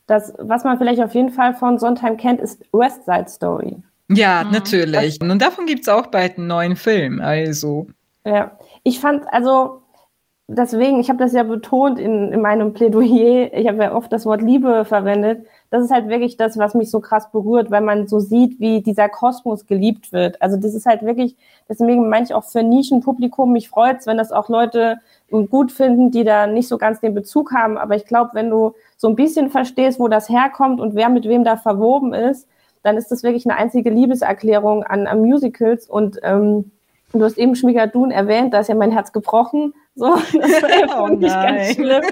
Das, 0.07 0.32
was 0.38 0.62
man 0.62 0.78
vielleicht 0.78 1.01
auf 1.01 1.14
jeden 1.14 1.30
Fall 1.30 1.55
von 1.55 1.78
Sondheim 1.78 2.16
kennt, 2.16 2.40
ist 2.40 2.62
West 2.72 3.05
Side 3.07 3.28
Story. 3.28 3.76
Ja, 4.09 4.44
mhm. 4.44 4.53
natürlich. 4.53 5.20
Und 5.20 5.42
davon 5.42 5.66
gibt 5.66 5.82
es 5.82 5.88
auch 5.88 6.07
bald 6.07 6.38
einen 6.38 6.47
neuen 6.47 6.76
Film. 6.76 7.20
Also. 7.20 7.88
Ja, 8.24 8.57
ich 8.84 9.01
fand, 9.01 9.24
also 9.32 9.82
deswegen, 10.49 11.01
ich 11.01 11.09
habe 11.09 11.18
das 11.18 11.32
ja 11.32 11.42
betont 11.42 11.99
in, 11.99 12.32
in 12.32 12.40
meinem 12.40 12.72
Plädoyer, 12.72 13.53
ich 13.53 13.66
habe 13.66 13.82
ja 13.82 13.94
oft 13.94 14.12
das 14.12 14.26
Wort 14.26 14.42
Liebe 14.42 14.84
verwendet. 14.84 15.47
Das 15.70 15.82
ist 15.82 15.90
halt 15.90 16.09
wirklich 16.09 16.36
das, 16.36 16.57
was 16.59 16.74
mich 16.74 16.90
so 16.90 17.01
krass 17.01 17.30
berührt, 17.30 17.70
weil 17.70 17.80
man 17.80 18.07
so 18.07 18.20
sieht, 18.20 18.61
wie 18.61 18.80
dieser 18.80 19.09
Kosmos 19.09 19.66
geliebt 19.66 20.12
wird. 20.12 20.40
Also 20.40 20.57
das 20.57 20.74
ist 20.74 20.86
halt 20.86 21.03
wirklich, 21.03 21.36
deswegen 21.68 22.09
meine 22.09 22.24
ich 22.24 22.34
auch 22.34 22.44
für 22.44 22.62
Nischenpublikum, 22.62 23.53
mich 23.53 23.68
freut's, 23.68 24.07
wenn 24.07 24.16
das 24.16 24.32
auch 24.32 24.49
Leute 24.49 24.99
gut 25.30 25.72
finden, 25.72 26.12
die 26.12 26.22
da 26.22 26.47
nicht 26.47 26.68
so 26.68 26.78
ganz 26.78 27.01
den 27.01 27.14
Bezug 27.14 27.53
haben. 27.53 27.76
Aber 27.78 27.97
ich 27.97 28.07
glaube, 28.07 28.30
wenn 28.34 28.51
du 28.51 28.74
so 28.97 29.09
ein 29.09 29.16
bisschen 29.16 29.51
verstehst, 29.51 29.99
wo 29.99 30.09
das 30.09 30.28
herkommt 30.28 30.80
und 30.80 30.94
wer 30.94 31.09
mit 31.09 31.28
wem 31.28 31.42
da 31.42 31.57
verwoben 31.57 32.14
ist, 32.14 32.49
dann 32.82 32.97
ist 32.97 33.11
das 33.11 33.24
wirklich 33.24 33.44
eine 33.47 33.59
einzige 33.59 33.90
Liebeserklärung 33.90 34.84
an, 34.84 35.09
an 35.09 35.20
Musicals. 35.20 35.88
Und 35.88 36.20
ähm, 36.22 36.70
du 37.12 37.24
hast 37.24 37.36
eben 37.36 37.57
Schmigadun 37.57 38.12
erwähnt, 38.12 38.55
da 38.55 38.61
ist 38.61 38.68
ja 38.68 38.76
mein 38.76 38.92
Herz 38.92 39.12
gebrochen. 39.12 39.74
So, 39.97 40.14
das 40.40 40.62
war 40.62 40.70
ja 40.70 41.03
oh 41.03 41.09
nicht 41.09 41.34
ganz 41.34 41.72
schlimm. 41.74 42.03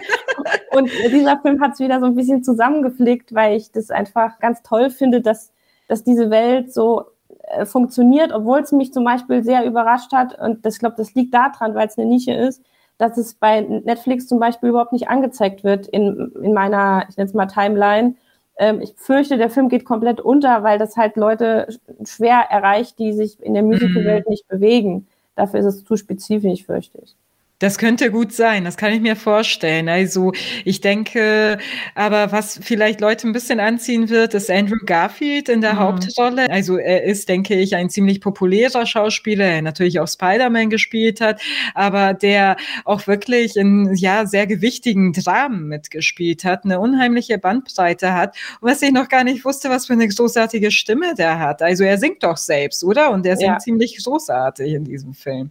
Und 0.72 0.90
dieser 1.12 1.38
Film 1.40 1.60
hat 1.60 1.74
es 1.74 1.80
wieder 1.80 2.00
so 2.00 2.06
ein 2.06 2.14
bisschen 2.14 2.42
zusammengeflickt, 2.42 3.34
weil 3.34 3.56
ich 3.56 3.70
das 3.70 3.90
einfach 3.90 4.38
ganz 4.40 4.62
toll 4.62 4.90
finde, 4.90 5.20
dass, 5.20 5.52
dass 5.86 6.02
diese 6.02 6.30
Welt 6.30 6.72
so 6.72 7.04
äh, 7.42 7.66
funktioniert, 7.66 8.32
obwohl 8.32 8.60
es 8.60 8.72
mich 8.72 8.92
zum 8.92 9.04
Beispiel 9.04 9.44
sehr 9.44 9.66
überrascht 9.66 10.12
hat. 10.12 10.38
Und 10.38 10.64
das, 10.64 10.74
ich 10.74 10.80
glaube, 10.80 10.96
das 10.96 11.14
liegt 11.14 11.34
daran, 11.34 11.74
weil 11.74 11.86
es 11.86 11.98
eine 11.98 12.06
Nische 12.06 12.32
ist, 12.32 12.62
dass 12.96 13.18
es 13.18 13.34
bei 13.34 13.60
Netflix 13.60 14.26
zum 14.26 14.38
Beispiel 14.38 14.70
überhaupt 14.70 14.92
nicht 14.92 15.08
angezeigt 15.08 15.62
wird 15.62 15.86
in, 15.86 16.32
in 16.42 16.54
meiner, 16.54 17.04
ich 17.08 17.16
nenne 17.16 17.28
es 17.28 17.34
mal 17.34 17.46
Timeline. 17.46 18.14
Ähm, 18.56 18.80
ich 18.80 18.94
fürchte, 18.96 19.36
der 19.36 19.50
Film 19.50 19.68
geht 19.68 19.84
komplett 19.84 20.20
unter, 20.20 20.62
weil 20.62 20.78
das 20.78 20.96
halt 20.96 21.16
Leute 21.16 21.68
schwer 22.06 22.46
erreicht, 22.50 22.98
die 22.98 23.12
sich 23.12 23.42
in 23.42 23.52
der 23.52 23.62
Musicalwelt 23.62 24.26
mhm. 24.26 24.30
nicht 24.30 24.48
bewegen. 24.48 25.06
Dafür 25.36 25.60
ist 25.60 25.66
es 25.66 25.84
zu 25.84 25.96
spezifisch, 25.96 26.64
fürchte 26.64 26.98
ich. 27.02 27.16
Das 27.64 27.78
könnte 27.78 28.10
gut 28.10 28.34
sein, 28.34 28.62
das 28.62 28.76
kann 28.76 28.92
ich 28.92 29.00
mir 29.00 29.16
vorstellen. 29.16 29.88
Also 29.88 30.32
ich 30.66 30.82
denke, 30.82 31.56
aber 31.94 32.30
was 32.30 32.60
vielleicht 32.62 33.00
Leute 33.00 33.26
ein 33.26 33.32
bisschen 33.32 33.58
anziehen 33.58 34.10
wird, 34.10 34.34
ist 34.34 34.50
Andrew 34.50 34.76
Garfield 34.84 35.48
in 35.48 35.62
der 35.62 35.72
mhm. 35.72 35.78
Hauptrolle. 35.78 36.50
Also 36.50 36.76
er 36.76 37.04
ist, 37.04 37.30
denke 37.30 37.54
ich, 37.54 37.74
ein 37.74 37.88
ziemlich 37.88 38.20
populärer 38.20 38.84
Schauspieler, 38.84 39.46
der 39.46 39.62
natürlich 39.62 39.98
auch 39.98 40.06
Spider-Man 40.06 40.68
gespielt 40.68 41.22
hat, 41.22 41.40
aber 41.74 42.12
der 42.12 42.58
auch 42.84 43.06
wirklich 43.06 43.56
in 43.56 43.94
ja 43.94 44.26
sehr 44.26 44.46
gewichtigen 44.46 45.14
Dramen 45.14 45.66
mitgespielt 45.66 46.44
hat, 46.44 46.66
eine 46.66 46.78
unheimliche 46.80 47.38
Bandbreite 47.38 48.12
hat. 48.12 48.36
Und 48.60 48.72
was 48.72 48.82
ich 48.82 48.92
noch 48.92 49.08
gar 49.08 49.24
nicht 49.24 49.42
wusste, 49.46 49.70
was 49.70 49.86
für 49.86 49.94
eine 49.94 50.06
großartige 50.06 50.70
Stimme 50.70 51.14
der 51.14 51.38
hat. 51.38 51.62
Also 51.62 51.82
er 51.82 51.96
singt 51.96 52.24
doch 52.24 52.36
selbst, 52.36 52.84
oder? 52.84 53.10
Und 53.10 53.24
er 53.24 53.38
singt 53.38 53.52
ja. 53.52 53.58
ziemlich 53.58 54.04
großartig 54.04 54.70
in 54.74 54.84
diesem 54.84 55.14
Film 55.14 55.50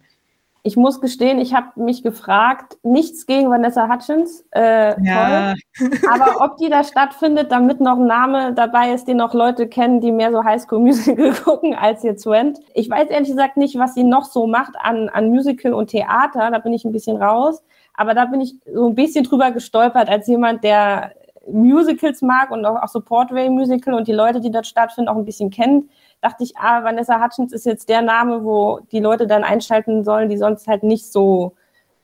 ich 0.66 0.78
muss 0.78 1.02
gestehen, 1.02 1.38
ich 1.40 1.52
habe 1.52 1.68
mich 1.76 2.02
gefragt, 2.02 2.78
nichts 2.82 3.26
gegen 3.26 3.50
Vanessa 3.50 3.86
Hutchins, 3.86 4.46
äh, 4.50 4.98
ja. 5.04 5.54
toll, 5.76 5.90
aber 6.10 6.42
ob 6.42 6.56
die 6.56 6.70
da 6.70 6.82
stattfindet, 6.82 7.52
damit 7.52 7.80
noch 7.80 7.98
ein 7.98 8.06
Name 8.06 8.54
dabei 8.54 8.94
ist, 8.94 9.06
den 9.06 9.18
noch 9.18 9.34
Leute 9.34 9.68
kennen, 9.68 10.00
die 10.00 10.10
mehr 10.10 10.32
so 10.32 10.42
Highschool 10.42 10.78
Musical 10.78 11.32
gucken 11.44 11.74
als 11.74 12.02
jetzt 12.02 12.24
Wendt. 12.24 12.60
Ich 12.72 12.88
weiß 12.88 13.10
ehrlich 13.10 13.28
gesagt 13.28 13.58
nicht, 13.58 13.78
was 13.78 13.92
sie 13.92 14.04
noch 14.04 14.24
so 14.24 14.46
macht 14.46 14.72
an, 14.80 15.10
an 15.10 15.28
Musical 15.28 15.74
und 15.74 15.90
Theater, 15.90 16.50
da 16.50 16.58
bin 16.58 16.72
ich 16.72 16.86
ein 16.86 16.92
bisschen 16.92 17.18
raus, 17.18 17.62
aber 17.92 18.14
da 18.14 18.24
bin 18.24 18.40
ich 18.40 18.54
so 18.64 18.88
ein 18.88 18.94
bisschen 18.94 19.24
drüber 19.24 19.50
gestolpert 19.50 20.08
als 20.08 20.26
jemand, 20.28 20.64
der 20.64 21.12
Musicals 21.46 22.22
mag 22.22 22.50
und 22.50 22.64
auch, 22.64 22.82
auch 22.82 22.88
so 22.88 23.02
Portray-Musical 23.02 23.92
und 23.92 24.08
die 24.08 24.12
Leute, 24.12 24.40
die 24.40 24.50
dort 24.50 24.66
stattfinden, 24.66 25.10
auch 25.10 25.16
ein 25.16 25.26
bisschen 25.26 25.50
kennt 25.50 25.90
dachte 26.24 26.42
ich, 26.42 26.56
ah, 26.56 26.82
Vanessa 26.82 27.22
Hutchins 27.22 27.52
ist 27.52 27.66
jetzt 27.66 27.88
der 27.88 28.02
Name, 28.02 28.44
wo 28.44 28.80
die 28.90 29.00
Leute 29.00 29.26
dann 29.26 29.44
einschalten 29.44 30.04
sollen, 30.04 30.30
die 30.30 30.38
sonst 30.38 30.66
halt 30.66 30.82
nicht 30.82 31.12
so 31.12 31.54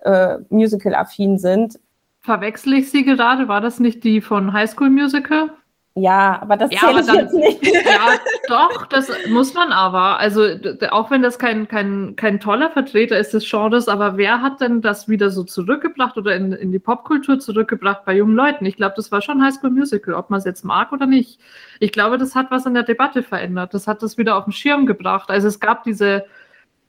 äh, 0.00 0.36
musical-affin 0.50 1.38
sind. 1.38 1.80
Verwechsel 2.20 2.74
ich 2.74 2.90
sie 2.90 3.04
gerade? 3.04 3.48
War 3.48 3.62
das 3.62 3.80
nicht 3.80 4.04
die 4.04 4.20
von 4.20 4.52
High 4.52 4.70
School 4.70 4.90
Musical? 4.90 5.50
Ja, 5.96 6.40
aber 6.40 6.56
das 6.56 6.70
ja, 6.70 6.92
dann, 6.92 7.16
jetzt 7.16 7.34
nicht. 7.34 7.66
Ja, 7.84 8.18
doch, 8.46 8.86
das 8.86 9.10
muss 9.28 9.54
man 9.54 9.72
aber. 9.72 10.20
Also 10.20 10.46
auch 10.90 11.10
wenn 11.10 11.20
das 11.20 11.38
kein, 11.38 11.66
kein, 11.66 12.14
kein 12.14 12.38
toller 12.38 12.70
Vertreter 12.70 13.18
ist 13.18 13.34
des 13.34 13.48
Genres, 13.50 13.88
aber 13.88 14.16
wer 14.16 14.40
hat 14.40 14.60
denn 14.60 14.82
das 14.82 15.08
wieder 15.08 15.30
so 15.30 15.42
zurückgebracht 15.42 16.16
oder 16.16 16.36
in, 16.36 16.52
in 16.52 16.70
die 16.70 16.78
Popkultur 16.78 17.40
zurückgebracht 17.40 18.04
bei 18.04 18.14
jungen 18.14 18.36
Leuten? 18.36 18.66
Ich 18.66 18.76
glaube, 18.76 18.94
das 18.96 19.10
war 19.10 19.20
schon 19.20 19.42
High 19.42 19.54
School 19.54 19.70
Musical, 19.70 20.14
ob 20.14 20.30
man 20.30 20.38
es 20.38 20.44
jetzt 20.44 20.64
mag 20.64 20.92
oder 20.92 21.06
nicht. 21.06 21.40
Ich 21.80 21.90
glaube, 21.90 22.18
das 22.18 22.36
hat 22.36 22.52
was 22.52 22.66
in 22.66 22.74
der 22.74 22.84
Debatte 22.84 23.24
verändert. 23.24 23.74
Das 23.74 23.88
hat 23.88 24.02
das 24.02 24.16
wieder 24.16 24.36
auf 24.36 24.44
den 24.44 24.52
Schirm 24.52 24.86
gebracht. 24.86 25.28
Also 25.28 25.48
es 25.48 25.58
gab 25.58 25.82
diese 25.82 26.24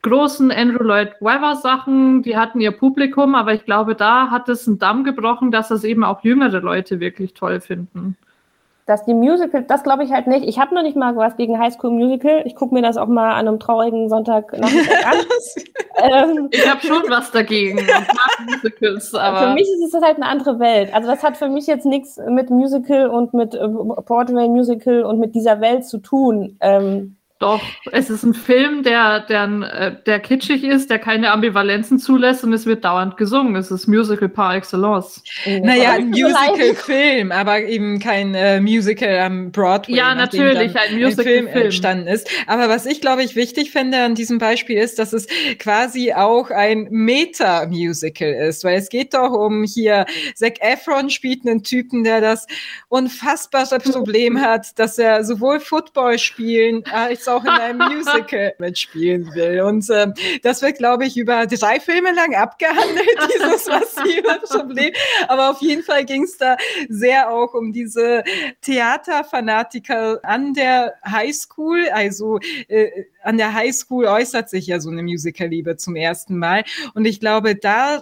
großen 0.03 0.51
Andrew 0.51 0.83
Lloyd 0.83 1.13
Webber 1.21 1.55
Sachen, 1.55 2.21
die 2.21 2.37
hatten 2.37 2.61
ihr 2.61 2.71
Publikum, 2.71 3.33
aber 3.33 3.53
ich 3.55 3.65
glaube, 3.65 3.95
da 3.95 4.29
hat 4.29 4.47
es 4.47 4.67
einen 4.67 4.77
Damm 4.77 5.03
gebrochen, 5.03 5.49
dass 5.51 5.69
das 5.69 5.83
eben 5.83 6.03
auch 6.03 6.23
jüngere 6.23 6.59
Leute 6.59 6.99
wirklich 6.99 7.33
toll 7.33 7.61
finden 7.61 8.15
dass 8.85 9.05
die 9.05 9.13
Musical, 9.13 9.63
das 9.63 9.83
glaube 9.83 10.03
ich 10.03 10.11
halt 10.11 10.27
nicht. 10.27 10.45
Ich 10.45 10.59
habe 10.59 10.73
noch 10.75 10.83
nicht 10.83 10.95
mal 10.95 11.15
was 11.15 11.37
gegen 11.37 11.59
High 11.59 11.73
School 11.73 11.91
Musical. 11.91 12.43
Ich 12.45 12.55
gucke 12.55 12.73
mir 12.73 12.81
das 12.81 12.97
auch 12.97 13.07
mal 13.07 13.31
an 13.31 13.47
einem 13.47 13.59
traurigen 13.59 14.09
Sonntagnachmittag 14.09 15.05
an. 15.05 15.17
ähm, 16.37 16.47
ich 16.51 16.69
habe 16.69 16.81
schon 16.81 17.03
was 17.09 17.31
dagegen. 17.31 17.79
Musicals, 18.45 19.13
aber 19.13 19.49
für 19.49 19.53
mich 19.53 19.67
ist 19.83 19.93
es 19.93 20.01
halt 20.01 20.17
eine 20.17 20.25
andere 20.25 20.59
Welt. 20.59 20.93
Also 20.93 21.09
das 21.09 21.23
hat 21.23 21.37
für 21.37 21.49
mich 21.49 21.67
jetzt 21.67 21.85
nichts 21.85 22.19
mit 22.27 22.49
Musical 22.49 23.07
und 23.09 23.33
mit 23.33 23.53
äh, 23.55 23.67
Broadway 23.67 24.47
Musical 24.47 25.03
und 25.03 25.19
mit 25.19 25.35
dieser 25.35 25.61
Welt 25.61 25.85
zu 25.85 25.99
tun. 25.99 26.57
Ähm, 26.59 27.17
doch, 27.41 27.61
es 27.91 28.09
ist 28.09 28.23
ein 28.23 28.33
Film, 28.33 28.83
der, 28.83 29.21
der, 29.21 29.43
äh, 29.43 29.95
der 30.05 30.19
kitschig 30.19 30.63
ist, 30.63 30.89
der 30.89 30.99
keine 30.99 31.31
Ambivalenzen 31.31 31.97
zulässt 31.97 32.43
und 32.43 32.53
es 32.53 32.65
wird 32.65 32.85
dauernd 32.85 33.17
gesungen. 33.17 33.55
Es 33.55 33.71
ist 33.71 33.87
Musical 33.87 34.29
par 34.29 34.55
excellence. 34.55 35.23
Naja, 35.45 35.93
ein 35.93 36.09
Musical-Film, 36.09 37.31
aber 37.31 37.63
eben 37.63 37.99
kein 37.99 38.35
äh, 38.35 38.59
Musical 38.61 39.19
am 39.19 39.51
Broadway. 39.51 39.95
Ja, 39.95 40.13
natürlich, 40.13 40.75
ein 40.77 40.99
Musical-Film 40.99 41.47
Film 41.47 41.65
entstanden 41.65 42.07
ist. 42.07 42.29
Aber 42.47 42.69
was 42.69 42.85
ich, 42.85 43.01
glaube 43.01 43.23
ich, 43.23 43.35
wichtig 43.35 43.71
finde 43.71 44.03
an 44.03 44.15
diesem 44.15 44.37
Beispiel 44.37 44.77
ist, 44.77 44.99
dass 44.99 45.13
es 45.13 45.27
quasi 45.57 46.13
auch 46.13 46.51
ein 46.51 46.87
Meta-Musical 46.91 48.33
ist, 48.33 48.63
weil 48.63 48.77
es 48.77 48.89
geht 48.89 49.13
doch 49.13 49.31
um 49.31 49.63
hier, 49.63 50.05
Zac 50.35 50.61
Efron 50.61 51.09
spielt 51.09 51.45
einen 51.47 51.63
Typen, 51.63 52.03
der 52.03 52.21
das 52.21 52.45
unfassbare 52.89 53.79
Problem 53.79 54.41
hat, 54.41 54.77
dass 54.77 54.97
er 54.97 55.23
sowohl 55.23 55.59
Football 55.59 56.19
spielen 56.19 56.83
als 56.91 57.27
auch 57.31 57.43
in 57.43 57.49
einem 57.49 57.77
Musical 57.77 58.53
mitspielen 58.59 59.33
will. 59.33 59.61
Und 59.61 59.89
ähm, 59.89 60.13
das 60.43 60.61
wird, 60.61 60.77
glaube 60.77 61.05
ich, 61.05 61.17
über 61.17 61.45
drei 61.47 61.79
Filme 61.79 62.13
lang 62.13 62.35
abgehandelt, 62.35 63.07
dieses 63.33 63.67
massive 63.67 64.39
Problem. 64.49 64.93
Aber 65.27 65.49
auf 65.51 65.61
jeden 65.61 65.83
Fall 65.83 66.05
ging 66.05 66.23
es 66.23 66.37
da 66.37 66.57
sehr 66.89 67.31
auch 67.31 67.53
um 67.53 67.71
diese 67.73 68.23
Theaterfanatiker 68.61 70.19
an 70.23 70.53
der 70.53 70.95
Highschool. 71.05 71.89
Also 71.89 72.39
äh, 72.67 73.05
an 73.23 73.37
der 73.37 73.53
Highschool 73.53 74.05
äußert 74.05 74.49
sich 74.49 74.67
ja 74.67 74.79
so 74.79 74.89
eine 74.89 75.03
Musical-Liebe 75.03 75.77
zum 75.77 75.95
ersten 75.95 76.37
Mal. 76.37 76.63
Und 76.93 77.05
ich 77.05 77.19
glaube, 77.19 77.55
da 77.55 78.01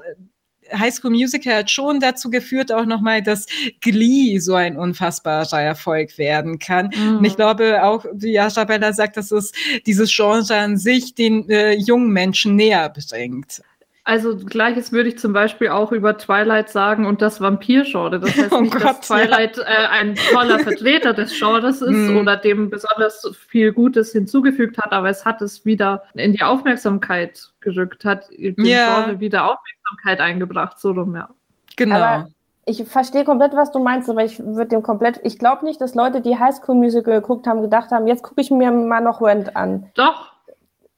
High 0.73 0.93
School 0.93 1.11
Musical 1.11 1.55
hat 1.55 1.71
schon 1.71 1.99
dazu 1.99 2.29
geführt, 2.29 2.71
auch 2.71 2.85
nochmal, 2.85 3.21
dass 3.21 3.45
Glee 3.81 4.39
so 4.39 4.55
ein 4.55 4.77
unfassbarer 4.77 5.61
Erfolg 5.61 6.17
werden 6.17 6.59
kann. 6.59 6.91
Mhm. 6.95 7.17
Und 7.17 7.25
ich 7.25 7.35
glaube 7.35 7.83
auch, 7.83 8.05
wie 8.13 8.35
Isabella 8.35 8.93
sagt, 8.93 9.17
dass 9.17 9.31
es 9.31 9.51
dieses 9.85 10.15
Genre 10.15 10.55
an 10.55 10.77
sich 10.77 11.15
den 11.15 11.49
äh, 11.49 11.73
jungen 11.73 12.11
Menschen 12.11 12.55
näher 12.55 12.89
bringt. 12.89 13.61
Also 14.09 14.35
gleiches 14.35 14.91
würde 14.91 15.09
ich 15.09 15.19
zum 15.19 15.33
Beispiel 15.33 15.69
auch 15.69 15.91
über 15.91 16.17
Twilight 16.17 16.69
sagen 16.69 17.05
und 17.05 17.21
das 17.21 17.41
Vampir-Genre. 17.41 18.19
Das 18.19 18.35
heißt 18.35 18.51
oh 18.51 18.61
nicht, 18.61 18.73
Gott, 18.73 18.83
dass 18.83 19.01
Twilight 19.01 19.57
ja. 19.57 19.63
äh, 19.63 19.87
ein 19.91 20.15
toller 20.15 20.57
Vertreter 20.57 21.13
des 21.13 21.37
Genres 21.37 21.83
ist 21.83 21.91
mm. 21.91 22.17
oder 22.17 22.35
dem 22.35 22.71
besonders 22.71 23.29
viel 23.47 23.71
Gutes 23.71 24.11
hinzugefügt 24.11 24.79
hat, 24.79 24.93
aber 24.93 25.09
es 25.09 25.25
hat 25.25 25.43
es 25.43 25.63
wieder 25.63 26.01
in 26.15 26.33
die 26.33 26.41
Aufmerksamkeit 26.41 27.51
gerückt, 27.59 28.03
hat 28.03 28.27
dem 28.31 28.55
ja. 28.65 29.03
Genre 29.03 29.19
wieder 29.19 29.43
Aufmerksamkeit 29.43 30.21
eingebracht, 30.21 30.79
so 30.79 30.89
rum, 30.89 31.15
ja. 31.15 31.29
Genau. 31.75 31.97
Aber 31.97 32.29
ich 32.65 32.83
verstehe 32.85 33.25
komplett, 33.25 33.53
was 33.53 33.71
du 33.71 33.77
meinst, 33.77 34.09
aber 34.09 34.23
ich 34.23 34.39
würde 34.39 34.69
dem 34.69 34.81
komplett, 34.81 35.19
ich 35.23 35.37
glaube 35.37 35.65
nicht, 35.65 35.79
dass 35.81 35.93
Leute, 35.93 36.21
die 36.21 36.39
Highschool 36.39 36.73
Musical 36.73 37.21
geguckt 37.21 37.45
haben, 37.45 37.61
gedacht 37.61 37.91
haben, 37.91 38.07
jetzt 38.07 38.23
gucke 38.23 38.41
ich 38.41 38.49
mir 38.49 38.71
mal 38.71 39.01
noch 39.01 39.21
Rent 39.21 39.55
an. 39.55 39.85
Doch, 39.93 40.28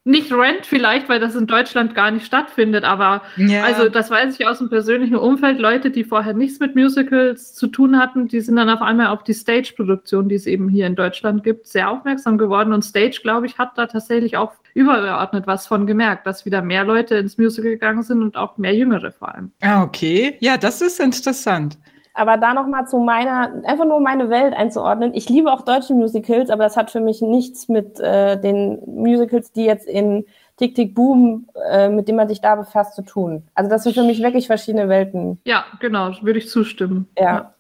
Nicht 0.04 0.32
Rent 0.32 0.66
vielleicht, 0.66 1.10
weil 1.10 1.20
das 1.20 1.36
in 1.36 1.45
Deutschland 1.45 1.93
gar 1.93 2.10
nicht 2.10 2.26
stattfindet, 2.26 2.84
aber 2.84 3.22
Ja. 3.36 3.64
also 3.64 3.88
das 3.88 4.10
weiß 4.10 4.39
ich 4.39 4.47
aus 4.47 4.58
dem 4.58 4.68
persönlichen 4.68 5.16
Umfeld. 5.16 5.60
Leute, 5.60 5.91
die 5.91 6.04
vorher 6.04 6.34
nichts 6.34 6.60
mit 6.60 6.76
Musicals 6.76 7.54
zu 7.54 7.68
tun 7.68 7.99
hatten, 7.99 8.28
die 8.28 8.41
sind 8.41 8.56
dann 8.56 8.70
auf 8.72 8.82
einmal 8.82 9.08
auf 9.08 9.24
die 9.24 9.34
Stage-Produktion, 9.34 10.28
die 10.28 10.34
es 10.36 10.47
eben 10.47 10.70
hier 10.70 10.88
in 10.88 10.95
Deutschland 10.95 11.43
gibt, 11.43 11.68
sehr 11.68 11.91
aufmerksam 11.91 12.39
geworden. 12.39 12.74
Und 12.74 12.84
Stage, 12.84 13.20
glaube 13.22 13.45
ich, 13.45 13.60
hat 13.60 13.78
da 13.78 13.86
tatsächlich 13.86 14.38
auch 14.38 14.54
übergeordnet 14.74 15.45
was 15.45 15.68
von 15.68 15.86
gemerkt, 15.86 16.26
dass 16.26 16.45
wieder 16.45 16.64
mehr 16.64 16.84
Leute 16.84 17.16
ins 17.16 17.38
Musical 17.38 17.70
gegangen 17.70 18.02
sind 18.02 18.24
und 18.24 18.38
auch 18.38 18.58
mehr 18.58 18.74
Jüngere 18.74 19.12
vor 19.12 19.36
allem. 19.36 19.52
Ah, 19.62 19.84
okay. 19.84 20.36
Ja, 20.39 20.58
das 20.58 20.82
ist 20.82 20.99
interessant. 20.99 21.78
Aber 22.14 22.38
da 22.38 22.53
nochmal 22.53 22.88
zu 22.88 22.97
meiner, 22.97 23.64
einfach 23.64 23.86
nur 23.86 23.99
meine 23.99 24.30
Welt 24.30 24.53
einzuordnen. 24.53 25.14
Ich 25.14 25.30
liebe 25.30 25.51
auch 25.51 25.62
deutsche 25.62 25.93
Musicals, 25.93 26.49
aber 26.49 26.64
das 26.64 26.76
hat 26.76 26.91
für 26.91 26.99
mich 26.99 27.22
nichts 27.22 27.70
mit 27.70 27.99
äh, 27.99 28.39
den 28.39 28.80
Musicals, 28.86 29.51
die 29.51 29.66
jetzt 29.66 29.88
in 29.88 30.26
Tick 30.57 30.76
Tick 30.76 30.93
Boom, 30.93 31.47
äh, 31.70 31.89
mit 31.89 32.07
dem 32.07 32.18
man 32.18 32.28
sich 32.28 32.41
da 32.41 32.55
befasst, 32.55 32.95
zu 32.95 33.01
tun. 33.01 33.47
Also 33.55 33.70
das 33.70 33.84
sind 33.84 33.93
für 33.93 34.03
mich 34.03 34.22
wirklich 34.22 34.47
verschiedene 34.47 34.89
Welten. 34.89 35.39
Ja, 35.45 35.66
genau, 35.80 36.12
würde 36.22 36.39
ich 36.39 36.49
zustimmen. 36.49 37.07
Ja. 37.18 37.53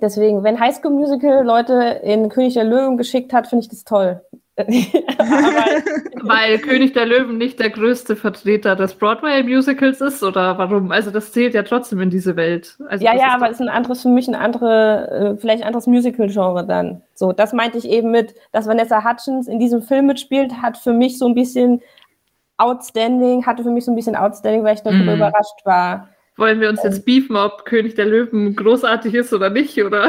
Deswegen, 0.00 0.42
wenn 0.42 0.58
High 0.58 0.74
School 0.74 0.90
Musical 0.90 1.44
Leute 1.44 2.00
in 2.02 2.28
König 2.28 2.54
der 2.54 2.64
Löwen 2.64 2.96
geschickt 2.96 3.32
hat, 3.32 3.46
finde 3.46 3.64
ich 3.64 3.68
das 3.68 3.84
toll. 3.84 4.20
Weil 6.22 6.58
König 6.58 6.92
der 6.92 7.06
Löwen 7.06 7.38
nicht 7.38 7.58
der 7.58 7.70
größte 7.70 8.16
Vertreter 8.16 8.76
des 8.76 8.94
Broadway-Musicals 8.94 10.00
ist 10.02 10.22
oder 10.22 10.58
warum? 10.58 10.90
Also 10.92 11.10
das 11.10 11.32
zählt 11.32 11.54
ja 11.54 11.62
trotzdem 11.62 12.00
in 12.00 12.10
diese 12.10 12.36
Welt. 12.36 12.76
Also 12.88 13.04
ja, 13.04 13.14
ja, 13.16 13.34
aber 13.34 13.46
es 13.46 13.52
ist 13.54 13.60
ein 13.62 13.70
anderes, 13.70 14.02
für 14.02 14.08
mich 14.08 14.28
ein 14.28 14.34
andere, 14.34 15.10
äh, 15.10 15.40
vielleicht 15.40 15.62
ein 15.62 15.68
anderes 15.68 15.86
Musical-Genre 15.86 16.66
dann. 16.66 17.00
So, 17.14 17.32
das 17.32 17.52
meinte 17.54 17.78
ich 17.78 17.88
eben 17.88 18.10
mit, 18.10 18.34
dass 18.52 18.66
Vanessa 18.66 19.02
Hutchins 19.02 19.48
in 19.48 19.58
diesem 19.58 19.80
Film 19.82 20.06
mitspielt, 20.06 20.52
hat 20.60 20.76
für 20.76 20.92
mich 20.92 21.18
so 21.18 21.26
ein 21.26 21.34
bisschen 21.34 21.80
outstanding, 22.58 23.46
hatte 23.46 23.62
für 23.62 23.70
mich 23.70 23.84
so 23.84 23.92
ein 23.92 23.96
bisschen 23.96 24.16
outstanding, 24.16 24.64
weil 24.64 24.74
ich 24.74 24.82
darüber 24.82 25.12
Mhm. 25.12 25.16
überrascht 25.16 25.64
war. 25.64 26.08
Wollen 26.36 26.60
wir 26.60 26.70
uns 26.70 26.82
jetzt 26.82 27.04
beefen, 27.04 27.36
ob 27.36 27.66
König 27.66 27.94
der 27.94 28.06
Löwen 28.06 28.56
großartig 28.56 29.12
ist 29.12 29.34
oder 29.34 29.50
nicht, 29.50 29.82
oder? 29.82 30.08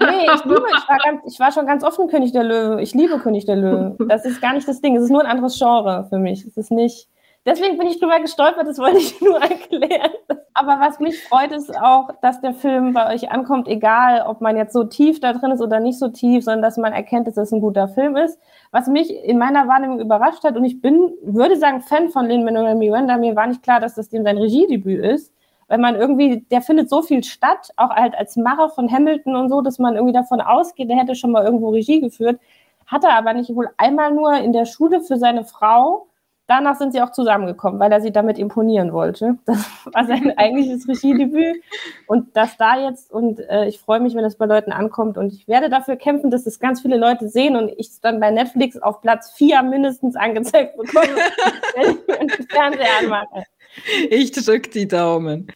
Nee, 0.00 0.26
ich 0.32 0.44
liebe, 0.44 0.64
ich 0.76 0.88
war, 0.88 0.98
ganz, 1.04 1.20
ich 1.26 1.40
war 1.40 1.50
schon 1.50 1.66
ganz 1.66 1.82
offen 1.82 2.06
König 2.06 2.32
der 2.32 2.44
Löwe. 2.44 2.80
Ich 2.80 2.94
liebe 2.94 3.18
König 3.18 3.46
der 3.46 3.56
Löwe. 3.56 3.96
Das 4.08 4.24
ist 4.24 4.40
gar 4.40 4.54
nicht 4.54 4.68
das 4.68 4.80
Ding. 4.80 4.96
Es 4.96 5.02
ist 5.02 5.10
nur 5.10 5.22
ein 5.22 5.26
anderes 5.26 5.58
Genre 5.58 6.06
für 6.08 6.18
mich. 6.18 6.46
Es 6.46 6.56
ist 6.56 6.70
nicht. 6.70 7.08
Deswegen 7.44 7.78
bin 7.78 7.86
ich 7.86 8.00
drüber 8.00 8.18
gestolpert, 8.18 8.66
das 8.66 8.78
wollte 8.78 8.98
ich 8.98 9.20
nur 9.20 9.40
erklären. 9.40 10.10
Aber 10.54 10.80
was 10.80 10.98
mich 10.98 11.22
freut, 11.22 11.52
ist 11.52 11.76
auch, 11.76 12.10
dass 12.20 12.40
der 12.40 12.54
Film 12.54 12.92
bei 12.92 13.14
euch 13.14 13.30
ankommt, 13.30 13.68
egal 13.68 14.24
ob 14.26 14.40
man 14.40 14.56
jetzt 14.56 14.72
so 14.72 14.84
tief 14.84 15.20
da 15.20 15.32
drin 15.32 15.52
ist 15.52 15.60
oder 15.60 15.78
nicht 15.78 15.98
so 15.98 16.08
tief, 16.08 16.44
sondern 16.44 16.62
dass 16.62 16.76
man 16.76 16.92
erkennt, 16.92 17.28
dass 17.28 17.36
es 17.36 17.52
ein 17.52 17.60
guter 17.60 17.88
Film 17.88 18.16
ist. 18.16 18.38
Was 18.72 18.88
mich 18.88 19.14
in 19.24 19.38
meiner 19.38 19.68
Wahrnehmung 19.68 20.00
überrascht 20.00 20.42
hat, 20.42 20.56
und 20.56 20.64
ich 20.64 20.80
bin, 20.80 21.12
würde 21.22 21.56
sagen, 21.56 21.82
Fan 21.82 22.08
von 22.08 22.26
Lin-Manuel 22.26 22.74
Miranda, 22.74 23.16
mir 23.16 23.36
war 23.36 23.46
nicht 23.46 23.62
klar, 23.62 23.80
dass 23.80 23.94
das 23.94 24.08
dem 24.08 24.24
sein 24.24 24.38
Regiedebüt 24.38 25.04
ist 25.04 25.32
weil 25.68 25.78
man 25.78 25.96
irgendwie, 25.96 26.42
der 26.50 26.62
findet 26.62 26.88
so 26.88 27.02
viel 27.02 27.24
statt, 27.24 27.70
auch 27.76 27.90
halt 27.90 28.14
als 28.16 28.36
Macher 28.36 28.68
von 28.70 28.90
Hamilton 28.90 29.36
und 29.36 29.48
so, 29.48 29.60
dass 29.60 29.78
man 29.78 29.94
irgendwie 29.94 30.12
davon 30.12 30.40
ausgeht, 30.40 30.88
der 30.88 30.96
hätte 30.96 31.14
schon 31.14 31.32
mal 31.32 31.44
irgendwo 31.44 31.70
Regie 31.70 32.00
geführt. 32.00 32.40
Hat 32.86 33.04
er 33.04 33.16
aber 33.16 33.32
nicht 33.32 33.54
wohl 33.54 33.68
einmal 33.76 34.12
nur 34.12 34.34
in 34.34 34.52
der 34.52 34.64
Schule 34.64 35.00
für 35.00 35.16
seine 35.16 35.44
Frau. 35.44 36.06
Danach 36.46 36.76
sind 36.76 36.92
sie 36.92 37.02
auch 37.02 37.10
zusammengekommen, 37.10 37.80
weil 37.80 37.90
er 37.90 38.00
sie 38.00 38.12
damit 38.12 38.38
imponieren 38.38 38.92
wollte. 38.92 39.36
Das 39.46 39.68
war 39.86 40.06
sein 40.06 40.32
eigentliches 40.38 40.86
Regiedebüt. 40.86 41.60
Und 42.06 42.36
das 42.36 42.56
da 42.56 42.78
jetzt, 42.78 43.10
und 43.10 43.40
äh, 43.40 43.66
ich 43.66 43.80
freue 43.80 43.98
mich, 43.98 44.14
wenn 44.14 44.24
es 44.24 44.36
bei 44.36 44.46
Leuten 44.46 44.70
ankommt. 44.70 45.18
Und 45.18 45.32
ich 45.32 45.48
werde 45.48 45.68
dafür 45.68 45.96
kämpfen, 45.96 46.30
dass 46.30 46.46
es 46.46 46.60
ganz 46.60 46.82
viele 46.82 46.96
Leute 46.96 47.28
sehen 47.28 47.56
und 47.56 47.70
ich 47.76 47.88
es 47.88 48.00
dann 48.00 48.20
bei 48.20 48.30
Netflix 48.30 48.78
auf 48.78 49.00
Platz 49.00 49.32
vier 49.32 49.60
mindestens 49.64 50.14
angezeigt 50.14 50.76
bekomme, 50.76 51.16
wenn 51.74 51.90
ich 51.90 52.06
mir 52.06 52.18
den 52.18 52.46
Fernseher 52.46 52.86
anmache. 53.02 53.42
Ich 54.10 54.32
drück 54.32 54.70
die 54.70 54.88
Daumen. 54.88 55.50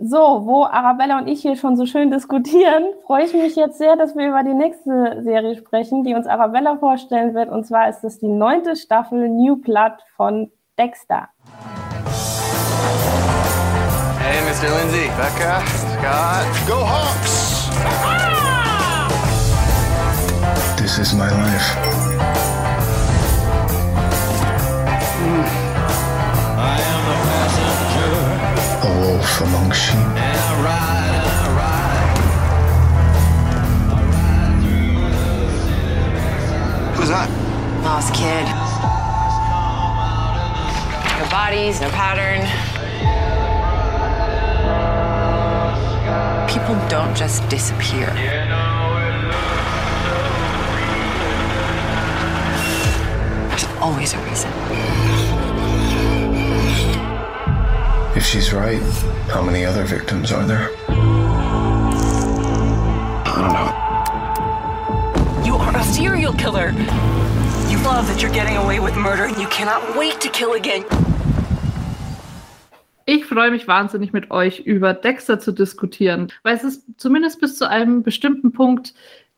So, 0.00 0.42
wo 0.44 0.64
Arabella 0.64 1.18
und 1.18 1.28
ich 1.28 1.42
hier 1.42 1.56
schon 1.56 1.76
so 1.76 1.86
schön 1.86 2.10
diskutieren, 2.10 2.84
freue 3.06 3.24
ich 3.24 3.32
mich 3.32 3.54
jetzt 3.54 3.78
sehr, 3.78 3.96
dass 3.96 4.16
wir 4.16 4.28
über 4.28 4.42
die 4.42 4.54
nächste 4.54 5.22
Serie 5.22 5.56
sprechen, 5.56 6.02
die 6.02 6.14
uns 6.14 6.26
Arabella 6.26 6.76
vorstellen 6.78 7.34
wird. 7.34 7.48
Und 7.48 7.64
zwar 7.64 7.88
ist 7.88 8.00
das 8.00 8.18
die 8.18 8.28
neunte 8.28 8.74
Staffel 8.76 9.28
New 9.28 9.56
Blood 9.56 9.92
von 10.16 10.50
Dexter. 10.78 11.28
Hey, 14.18 14.40
Mr. 14.42 14.68
Lindsay, 14.78 15.10
Becca, 15.16 15.62
Scott. 15.64 16.46
Go 16.66 16.84
Hawks! 16.84 17.70
This 20.76 20.98
is 20.98 21.14
my 21.14 21.30
life. 21.30 21.83
Wolf 29.24 29.40
among 29.40 29.70
sheep. 29.72 29.94
Who's 36.96 37.08
that? 37.08 37.28
Lost 37.84 38.12
kid. 38.14 38.44
No 41.18 41.30
bodies, 41.30 41.80
no 41.80 41.88
pattern. 41.90 42.42
People 46.48 46.76
don't 46.88 47.16
just 47.16 47.48
disappear. 47.48 48.12
There's 53.48 53.64
always 53.80 54.14
a 54.14 54.18
reason. 54.18 55.03
If 58.16 58.24
she's 58.24 58.52
right, 58.52 58.80
how 59.28 59.42
many 59.42 59.64
other 59.64 59.82
victims 59.82 60.30
are 60.30 60.46
there? 60.46 60.70
I 63.26 63.40
don't 63.42 63.52
know. 63.58 63.70
You 65.44 65.56
are 65.56 65.76
a 65.76 65.82
serial 65.82 66.32
killer. 66.34 66.70
You 67.68 67.78
love 67.82 68.06
that 68.06 68.22
you're 68.22 68.30
getting 68.30 68.56
away 68.56 68.78
with 68.78 68.94
murder 68.94 69.24
and 69.24 69.36
you 69.36 69.48
cannot 69.48 69.96
wait 69.96 70.20
to 70.20 70.28
kill 70.28 70.52
again. 70.52 70.84
Ich 73.06 73.24
freue 73.26 73.50
mich 73.50 73.66
wahnsinnig 73.66 74.12
mit 74.12 74.30
euch 74.30 74.60
über 74.60 74.94
Dexter 74.94 75.40
zu 75.40 75.50
diskutieren, 75.50 76.32
weil 76.44 76.54
es 76.54 76.62
ist 76.62 76.84
zumindest 76.96 77.40
bis 77.40 77.58
zu 77.58 77.68
einem 77.68 78.04
bestimmten 78.04 78.52
Punkt 78.52 78.94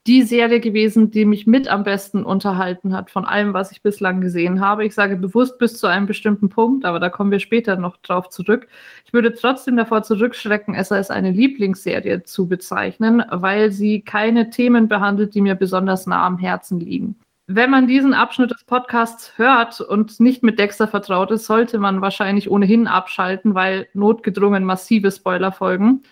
die 0.07 0.23
Serie 0.23 0.61
gewesen, 0.61 1.11
die 1.11 1.25
mich 1.25 1.47
mit 1.47 1.69
am 1.69 1.83
besten 1.83 2.25
unterhalten 2.25 2.95
hat 2.95 3.11
von 3.11 3.25
allem, 3.25 3.55
was 3.55 3.73
ich 3.73 3.83
bislang 3.83 4.21
gesehen 4.21 4.61
habe. 4.61 4.85
Ich 4.85 4.95
sage 4.95 5.17
bewusst 5.17 5.59
bis 5.59 5.79
zu 5.79 5.87
einem 5.87 6.07
bestimmten 6.07 6.49
Punkt, 6.49 6.85
aber 6.85 7.01
da 7.01 7.09
kommen 7.09 7.31
wir 7.31 7.41
später 7.41 7.77
noch 7.77 7.97
drauf 7.99 8.29
zurück. 8.29 8.69
Ich 9.05 9.13
würde 9.13 9.35
trotzdem 9.35 9.77
davor 9.77 10.03
zurückschrecken, 10.03 10.75
es 10.75 10.93
als 10.93 11.11
eine 11.11 11.33
Lieblingsserie 11.33 12.23
zu 12.23 12.47
bezeichnen, 12.47 13.23
weil 13.31 13.73
sie 13.73 14.03
keine 14.03 14.51
Themen 14.51 14.89
behandelt, 14.89 15.35
die 15.35 15.41
mir 15.41 15.55
besonders 15.55 16.07
nah 16.07 16.25
am 16.25 16.39
Herzen 16.39 16.79
liegen. 16.79 17.17
Wenn 17.49 17.71
man 17.71 17.87
diesen 17.87 18.13
Abschnitt 18.13 18.51
des 18.51 18.65
Podcasts 18.65 19.33
hört 19.37 19.81
und 19.81 20.19
nicht 20.19 20.43
mit 20.43 20.59
Dexter 20.59 20.89
vertraut 20.89 21.31
ist, 21.31 21.47
sollte 21.47 21.79
man 21.79 22.01
wahrscheinlich 22.01 22.51
ohnehin 22.51 22.89
abschalten, 22.89 23.55
weil 23.55 23.87
notgedrungen 23.95 24.65
massive 24.65 25.13
Spoiler 25.13 25.53
folgen. 25.53 26.03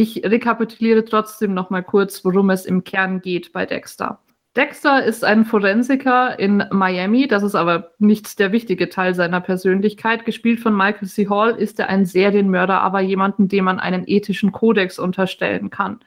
Ich 0.00 0.22
rekapituliere 0.24 1.04
trotzdem 1.04 1.54
noch 1.54 1.70
mal 1.70 1.82
kurz, 1.82 2.24
worum 2.24 2.50
es 2.50 2.66
im 2.66 2.84
Kern 2.84 3.20
geht 3.20 3.52
bei 3.52 3.66
Dexter. 3.66 4.20
Dexter 4.54 5.04
ist 5.04 5.24
ein 5.24 5.44
Forensiker 5.44 6.38
in 6.38 6.62
Miami, 6.70 7.26
das 7.26 7.42
ist 7.42 7.56
aber 7.56 7.90
nicht 7.98 8.38
der 8.38 8.52
wichtige 8.52 8.90
Teil 8.90 9.16
seiner 9.16 9.40
Persönlichkeit. 9.40 10.24
Gespielt 10.24 10.60
von 10.60 10.76
Michael 10.76 11.08
C. 11.08 11.28
Hall 11.28 11.50
ist 11.56 11.80
er 11.80 11.88
ein 11.88 12.06
Serienmörder, 12.06 12.80
aber 12.80 13.00
jemanden, 13.00 13.48
dem 13.48 13.64
man 13.64 13.80
einen 13.80 14.04
ethischen 14.06 14.52
Kodex 14.52 15.00
unterstellen 15.00 15.68
kann. 15.68 15.98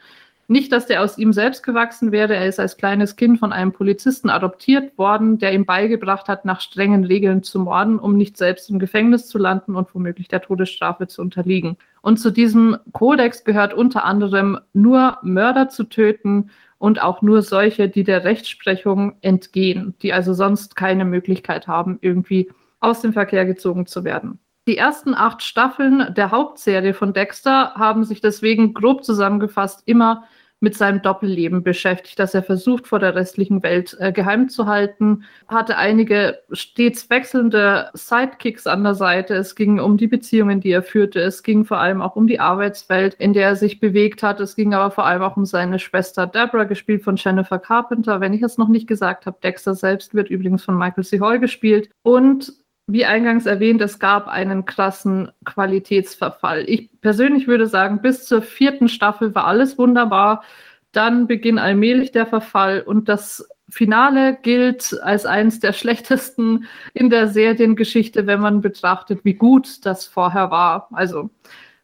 Nicht, 0.48 0.72
dass 0.72 0.86
der 0.86 1.04
aus 1.04 1.18
ihm 1.18 1.34
selbst 1.34 1.62
gewachsen 1.62 2.14
wäre. 2.14 2.34
Er 2.34 2.48
ist 2.48 2.62
als 2.62 2.78
kleines 2.78 3.18
Kind 3.18 3.40
von 3.40 3.52
einem 3.52 3.74
Polizisten 3.74 4.30
adoptiert 4.30 4.98
worden, 4.98 5.38
der 5.38 5.52
ihm 5.52 5.66
beigebracht 5.66 6.30
hat, 6.30 6.46
nach 6.46 6.62
strengen 6.62 7.04
Regeln 7.04 7.44
zu 7.44 7.60
morden, 7.60 8.00
um 8.00 8.16
nicht 8.16 8.38
selbst 8.38 8.70
im 8.70 8.80
Gefängnis 8.80 9.28
zu 9.28 9.38
landen 9.38 9.76
und 9.76 9.94
womöglich 9.94 10.30
der 10.30 10.42
Todesstrafe 10.42 11.08
zu 11.08 11.22
unterliegen. 11.22 11.76
Und 12.02 12.18
zu 12.18 12.32
diesem 12.32 12.78
Kodex 12.94 13.44
gehört 13.44 13.74
unter 13.74 14.04
anderem 14.04 14.60
nur 14.74 15.20
Mörder 15.22 15.70
zu 15.70 15.84
töten 15.84 16.50
und 16.78 17.02
auch 17.02 17.22
nur 17.22 17.44
solche, 17.44 17.90
die 17.90 18.04
der 18.04 18.24
Rechtsprechung 18.24 19.16
entgehen, 19.22 19.94
die 20.02 20.14
also 20.14 20.34
sonst 20.34 20.76
keine 20.76 21.06
Möglichkeit 21.06 21.68
haben, 21.68 22.00
irgendwie 22.02 22.50
aus 22.80 23.02
dem 23.02 23.14
Verkehr 23.14 23.46
gezogen 23.46 23.86
zu 23.86 24.04
werden. 24.04 24.40
Die 24.68 24.78
ersten 24.78 25.14
acht 25.14 25.44
Staffeln 25.44 26.14
der 26.16 26.32
Hauptserie 26.32 26.94
von 26.94 27.14
Dexter 27.14 27.74
haben 27.76 28.04
sich 28.04 28.22
deswegen 28.22 28.74
grob 28.74 29.04
zusammengefasst 29.04 29.84
immer 29.86 30.24
mit 30.62 30.78
seinem 30.78 31.02
Doppelleben 31.02 31.64
beschäftigt, 31.64 32.20
das 32.20 32.36
er 32.36 32.44
versucht 32.44 32.88
vor 32.88 33.00
der 33.00 33.16
restlichen 33.16 33.64
Welt 33.64 33.98
äh, 34.00 34.12
geheim 34.12 34.48
zu 34.48 34.68
halten, 34.68 35.24
hatte 35.48 35.76
einige 35.76 36.40
stets 36.52 37.10
wechselnde 37.10 37.90
Sidekicks 37.94 38.68
an 38.68 38.84
der 38.84 38.94
Seite. 38.94 39.34
Es 39.34 39.56
ging 39.56 39.80
um 39.80 39.98
die 39.98 40.08
Beziehungen, 40.08 40.62
die 40.62 40.70
er 40.70 40.84
führte. 40.84 41.20
Es 41.20 41.42
ging 41.42 41.66
vor 41.66 41.80
allem 41.80 42.02
auch 42.02 42.16
um 42.16 42.28
die 42.28 42.40
Arbeitswelt, 42.40 43.16
in 43.16 43.34
der 43.34 43.48
er 43.48 43.56
sich 43.56 43.80
bewegt 43.80 44.22
hat. 44.22 44.40
Es 44.40 44.56
ging 44.56 44.74
aber 44.76 44.92
vor 44.92 45.06
allem 45.06 45.24
auch 45.24 45.36
um 45.36 45.46
seine 45.46 45.80
Schwester 45.80 46.28
Deborah, 46.28 46.66
gespielt 46.66 47.04
von 47.04 47.16
Jennifer 47.16 47.58
Carpenter. 47.58 48.22
Wenn 48.22 48.34
ich 48.34 48.44
es 48.44 48.60
noch 48.60 48.70
nicht 48.70 48.88
gesagt 48.88 49.26
habe, 49.26 49.38
Dexter 49.44 49.74
selbst 49.74 50.14
wird 50.14 50.30
übrigens 50.30 50.64
von 50.64 50.78
Michael 50.78 51.04
C. 51.04 51.20
Hall 51.20 51.40
gespielt. 51.40 51.90
Und 52.04 52.54
wie 52.92 53.06
eingangs 53.06 53.46
erwähnt, 53.46 53.82
es 53.82 54.00
gab 54.00 54.28
einen 54.28 54.66
krassen 54.66 55.32
Qualitätsverfall. 55.46 56.64
Ich 56.68 56.90
persönlich 57.02 57.48
würde 57.48 57.68
sagen, 57.68 58.02
bis 58.02 58.26
zur 58.26 58.42
vierten 58.42 58.90
Staffel 58.90 59.34
war 59.36 59.46
alles 59.46 59.78
wunderbar. 59.78 60.44
Dann 60.92 61.28
beginnt 61.28 61.60
allmählich 61.60 62.12
der 62.12 62.26
Verfall 62.26 62.82
und 62.82 63.08
das 63.10 63.48
Finale 63.70 64.38
gilt 64.42 65.00
als 65.02 65.26
eines 65.26 65.60
der 65.60 65.74
schlechtesten 65.74 66.66
in 66.94 67.10
der 67.10 67.28
Seriengeschichte, 67.28 68.28
wenn 68.28 68.42
man 68.42 68.62
betrachtet, 68.62 69.24
wie 69.24 69.36
gut 69.36 69.86
das 69.86 70.06
vorher 70.06 70.52
war. 70.52 70.90
Also 70.92 71.30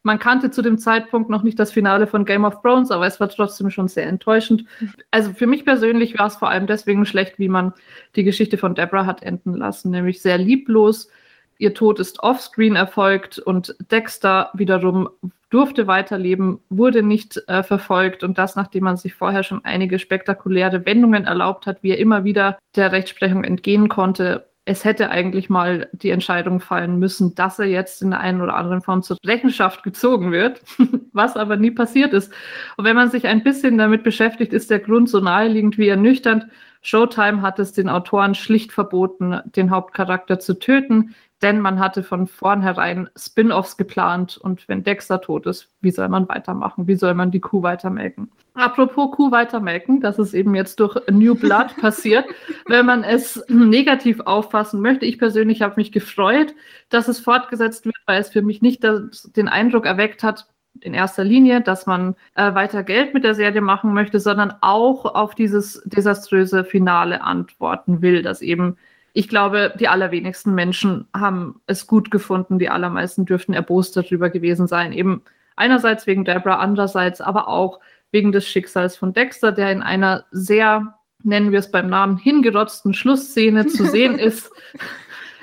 man 0.08 0.20
kannte 0.20 0.50
zu 0.52 0.62
dem 0.62 0.78
Zeitpunkt 0.78 1.30
noch 1.30 1.44
nicht 1.44 1.60
das 1.60 1.74
Finale 1.74 2.08
von 2.08 2.24
Game 2.24 2.46
of 2.46 2.62
Thrones, 2.62 2.92
aber 2.92 3.06
es 3.06 3.20
war 3.20 3.28
trotzdem 3.28 3.70
schon 3.70 3.90
sehr 3.90 4.08
enttäuschend. 4.08 4.64
Also 5.12 5.34
für 5.34 5.48
mich 5.48 5.66
persönlich 5.66 6.18
war 6.18 6.28
es 6.28 6.38
vor 6.38 6.50
allem 6.50 6.66
deswegen 6.66 7.06
schlecht, 7.06 7.38
wie 7.40 7.50
man 7.50 7.74
die 8.16 8.24
Geschichte 8.24 8.58
von 8.58 8.74
Deborah 8.74 9.06
hat 9.06 9.22
enden 9.22 9.54
lassen, 9.54 9.92
nämlich 9.92 10.22
sehr 10.22 10.38
lieblos. 10.38 11.10
Ihr 11.58 11.74
Tod 11.74 12.00
ist 12.00 12.22
offscreen 12.22 12.78
erfolgt 12.78 13.38
und 13.38 13.76
Dexter 13.92 14.50
wiederum 14.54 15.10
durfte 15.50 15.88
weiterleben, 15.88 16.60
wurde 16.70 17.04
nicht 17.04 17.44
äh, 17.48 17.62
verfolgt 17.62 18.24
und 18.24 18.38
das, 18.38 18.56
nachdem 18.56 18.86
man 18.86 18.96
sich 18.96 19.14
vorher 19.14 19.44
schon 19.44 19.66
einige 19.66 20.00
spektakuläre 20.00 20.86
Wendungen 20.86 21.26
erlaubt 21.26 21.66
hat, 21.66 21.84
wie 21.84 21.92
er 21.92 22.00
immer 22.00 22.24
wieder 22.24 22.58
der 22.78 22.94
Rechtsprechung 22.94 23.44
entgehen 23.44 23.90
konnte 23.90 24.47
es 24.68 24.84
hätte 24.84 25.10
eigentlich 25.10 25.50
mal 25.50 25.88
die 25.94 26.10
Entscheidung 26.10 26.60
fallen 26.60 27.00
müssen, 27.00 27.34
dass 27.36 27.58
er 27.58 27.68
jetzt 27.68 28.02
in 28.02 28.10
der 28.10 28.20
einen 28.20 28.42
oder 28.42 28.56
anderen 28.56 28.82
Form 28.82 29.02
zur 29.02 29.18
Rechenschaft 29.26 29.82
gezogen 29.82 30.34
wird, 30.34 30.62
was 31.14 31.38
aber 31.38 31.56
nie 31.56 31.72
passiert 31.72 32.12
ist. 32.12 32.34
Und 32.76 32.84
wenn 32.84 32.98
man 32.98 33.10
sich 33.10 33.28
ein 33.28 33.44
bisschen 33.44 33.78
damit 33.78 34.04
beschäftigt, 34.04 34.52
ist 34.52 34.70
der 34.70 34.80
Grund 34.80 35.08
so 35.10 35.22
naheliegend 35.22 35.78
wie 35.78 35.88
ernüchternd. 35.88 36.48
Showtime 36.88 37.42
hat 37.42 37.60
es 37.60 37.74
den 37.74 37.90
Autoren 37.90 38.34
schlicht 38.34 38.72
verboten, 38.72 39.42
den 39.46 39.72
Hauptcharakter 39.72 40.40
zu 40.40 40.58
töten 40.58 41.14
denn 41.42 41.60
man 41.60 41.80
hatte 41.80 42.02
von 42.02 42.26
vornherein 42.26 43.10
Spin-offs 43.16 43.78
geplant 43.78 44.38
und 44.38 44.68
wenn 44.68 44.84
Dexter 44.84 45.22
tot 45.22 45.46
ist, 45.46 45.70
wie 45.82 45.92
soll 45.92 46.10
man 46.10 46.28
weitermachen? 46.28 46.88
Wie 46.88 46.96
soll 46.96 47.14
man 47.14 47.30
die 47.30 47.40
Kuh 47.40 47.62
weitermelken? 47.62 48.32
Apropos 48.56 49.12
Kuh 49.16 49.30
weitermelken, 49.30 50.02
das 50.02 50.18
ist 50.18 50.34
eben 50.34 50.56
jetzt 50.56 50.80
durch 50.80 50.98
New 51.12 51.36
Blood 51.36 51.76
passiert. 51.82 52.26
Wenn 52.66 52.88
man 52.88 53.04
es 53.04 53.44
negativ 53.50 54.20
auffassen 54.22 54.82
möchte, 54.82 55.06
ich 55.06 55.20
persönlich 55.20 55.62
habe 55.62 55.76
mich 55.78 55.92
gefreut, 55.92 56.56
dass 56.90 57.08
es 57.08 57.20
fortgesetzt 57.20 57.86
wird, 57.86 57.98
weil 58.08 58.20
es 58.20 58.30
für 58.30 58.42
mich 58.42 58.64
nicht 58.64 58.84
den 58.84 59.48
Eindruck 59.48 59.86
erweckt 59.86 60.24
hat, 60.24 60.48
in 60.82 60.94
erster 60.94 61.24
Linie, 61.24 61.62
dass 61.62 61.86
man 61.86 62.16
äh, 62.36 62.54
weiter 62.54 62.84
Geld 62.84 63.14
mit 63.14 63.24
der 63.24 63.36
Serie 63.36 63.62
machen 63.62 63.94
möchte, 63.94 64.20
sondern 64.20 64.54
auch 64.62 65.06
auf 65.06 65.36
dieses 65.36 65.82
desaströse 65.86 66.64
Finale 66.64 67.22
antworten 67.22 68.02
will, 68.02 68.22
dass 68.22 68.42
eben 68.42 68.78
ich 69.18 69.30
glaube, 69.30 69.74
die 69.80 69.88
allerwenigsten 69.88 70.54
Menschen 70.54 71.08
haben 71.12 71.60
es 71.66 71.88
gut 71.88 72.12
gefunden. 72.12 72.60
Die 72.60 72.70
allermeisten 72.70 73.26
dürften 73.26 73.54
erbost 73.54 73.98
darüber 73.98 74.30
gewesen 74.30 74.68
sein. 74.68 74.94
Eben 74.94 75.24
einerseits 75.56 76.06
wegen 76.06 76.24
Deborah, 76.24 76.60
andererseits 76.60 77.20
aber 77.20 77.48
auch 77.48 77.80
wegen 78.12 78.32
des 78.32 78.48
Schicksals 78.48 78.96
von 78.96 79.14
Dexter, 79.14 79.52
der 79.52 79.72
in 79.72 79.82
einer 79.82 80.26
sehr, 80.30 81.00
nennen 81.24 81.52
wir 81.52 81.58
es 81.58 81.72
beim 81.72 81.90
Namen, 81.90 82.18
hingerotzten 82.18 82.94
Schlussszene 82.94 83.66
zu 83.66 83.86
sehen 83.86 84.20
ist. 84.20 84.52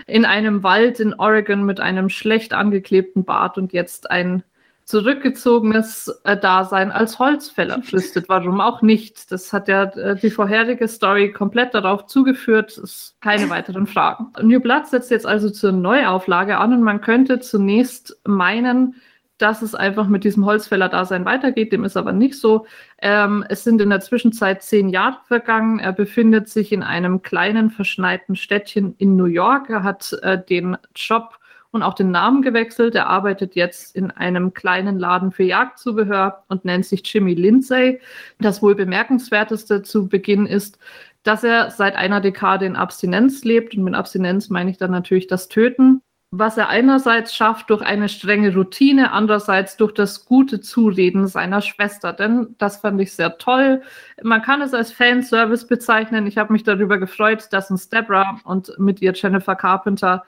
In 0.07 0.25
einem 0.25 0.63
Wald 0.63 1.01
in 1.01 1.13
Oregon 1.13 1.65
mit 1.65 1.81
einem 1.81 2.11
schlecht 2.11 2.53
angeklebten 2.53 3.25
Bart 3.25 3.59
und 3.59 3.73
jetzt 3.73 4.09
ein 4.09 4.45
zurückgezogenes 4.85 6.09
äh, 6.25 6.37
Dasein 6.37 6.93
als 6.93 7.19
Holzfäller 7.19 7.83
fristet. 7.85 8.29
Warum 8.29 8.61
auch 8.61 8.83
nicht? 8.83 9.33
Das 9.33 9.53
hat 9.53 9.69
ja 9.69 9.85
äh, 9.85 10.17
die 10.17 10.31
vorherige 10.31 10.89
Story 10.89 11.33
komplett 11.33 11.75
darauf 11.75 12.07
zugeführt. 12.07 12.77
Ist 12.77 13.17
keine 13.21 13.49
weiteren 13.49 13.87
Fragen. 13.87 14.33
New 14.43 14.61
Blood 14.61 14.87
setzt 14.87 15.11
jetzt 15.11 15.27
also 15.27 15.51
zur 15.51 15.73
Neuauflage 15.73 16.59
an 16.59 16.73
und 16.73 16.83
man 16.83 17.01
könnte 17.01 17.41
zunächst 17.41 18.21
meinen, 18.25 18.97
dass 19.39 19.63
es 19.63 19.75
einfach 19.75 20.07
mit 20.07 20.23
diesem 20.23 20.45
Holzfäller-Dasein 20.45 21.25
weitergeht. 21.25 21.73
Dem 21.73 21.85
ist 21.85 21.97
aber 21.97 22.13
nicht 22.13 22.39
so. 22.39 22.67
Ähm, 22.99 23.45
es 23.49 23.65
sind 23.65 23.81
in 23.81 23.91
der 23.91 24.01
Zwischenzeit 24.01 24.63
zehn 24.63 24.91
Jahre 24.91 25.19
vergangen. 25.27 25.81
Er 25.81 25.93
befindet 25.93 26.49
sich 26.49 26.73
in 26.73 26.83
einem 26.83 27.23
kleinen, 27.23 27.71
verschneiten 27.71 28.37
Städtchen 28.37 28.95
in 28.99 29.17
New 29.17 29.25
York. 29.25 29.71
Er 29.71 29.83
hat 29.83 30.13
äh, 30.23 30.39
den 30.43 30.77
Job 30.95 31.39
und 31.75 31.83
auch 31.83 31.95
den 31.95 32.13
Namen 32.13 32.41
gewechselt. 32.41 32.95
Er 32.95 33.09
arbeitet 33.09 33.57
jetzt 33.57 33.97
in 33.97 34.13
einem 34.13 34.55
kleinen 34.55 34.97
Laden 34.97 35.33
für 35.33 35.43
Jagdzubehör 35.43 36.45
und 36.47 36.65
nennt 36.65 36.87
sich 36.87 37.03
Jimmy 37.05 37.35
Lindsay. 37.35 38.01
Das 38.39 38.63
wohl 38.63 38.77
bemerkenswerteste 38.77 39.83
zu 39.83 40.09
Beginn 40.09 40.47
ist, 40.47 40.79
dass 41.25 41.43
er 41.43 41.73
seit 41.73 41.97
einer 41.97 42.21
Dekade 42.21 42.65
in 42.65 42.77
Abstinenz 42.77 43.43
lebt. 43.43 43.77
Und 43.77 43.83
mit 43.83 43.95
Abstinenz 43.95 44.51
meine 44.51 44.71
ich 44.71 44.79
dann 44.79 44.93
natürlich 44.93 45.27
das 45.27 45.49
Töten. 45.49 46.01
Was 46.31 46.57
er 46.57 46.69
einerseits 46.69 47.35
schafft 47.35 47.71
durch 47.71 47.83
eine 47.83 48.09
strenge 48.09 48.55
Routine, 48.55 49.11
andererseits 49.11 49.77
durch 49.77 49.93
das 49.93 50.27
gute 50.27 50.61
Zureden 50.61 51.27
seiner 51.27 51.61
Schwester. 51.61 52.13
Denn 52.13 52.55
das 52.59 52.77
fand 52.77 53.01
ich 53.01 53.15
sehr 53.15 53.37
toll. 53.39 53.83
Man 54.23 54.43
kann 54.43 54.63
es 54.63 54.75
als 54.75 54.93
Fanservice 54.93 55.67
bezeichnen. 55.67 56.29
Ich 56.29 56.39
habe 56.39 56.53
mich 56.53 56.63
darüber 56.63 56.99
gefreut, 56.99 57.49
dass 57.51 57.73
uns 57.73 57.89
Deborah 57.89 58.39
und 58.45 58.79
mit 58.79 59.03
ihr 59.03 59.13
Jennifer 59.13 59.57
Carpenter 59.57 60.25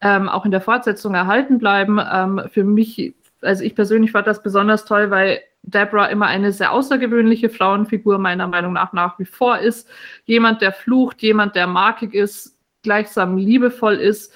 ähm, 0.00 0.28
auch 0.28 0.44
in 0.44 0.50
der 0.50 0.60
Fortsetzung 0.60 1.14
erhalten 1.14 1.58
bleiben. 1.58 2.00
Ähm, 2.12 2.42
für 2.50 2.64
mich, 2.64 3.14
also 3.42 3.64
ich 3.64 3.74
persönlich 3.74 4.12
fand 4.12 4.26
das 4.26 4.42
besonders 4.42 4.84
toll, 4.84 5.10
weil 5.10 5.40
Deborah 5.62 6.06
immer 6.06 6.26
eine 6.26 6.52
sehr 6.52 6.72
außergewöhnliche 6.72 7.50
Frauenfigur 7.50 8.18
meiner 8.18 8.46
Meinung 8.46 8.72
nach 8.72 8.92
nach 8.92 9.18
wie 9.18 9.24
vor 9.26 9.58
ist. 9.58 9.88
Jemand, 10.24 10.62
der 10.62 10.72
flucht, 10.72 11.20
jemand, 11.22 11.54
der 11.54 11.66
markig 11.66 12.14
ist, 12.14 12.56
gleichsam 12.82 13.36
liebevoll 13.36 13.96
ist. 13.96 14.32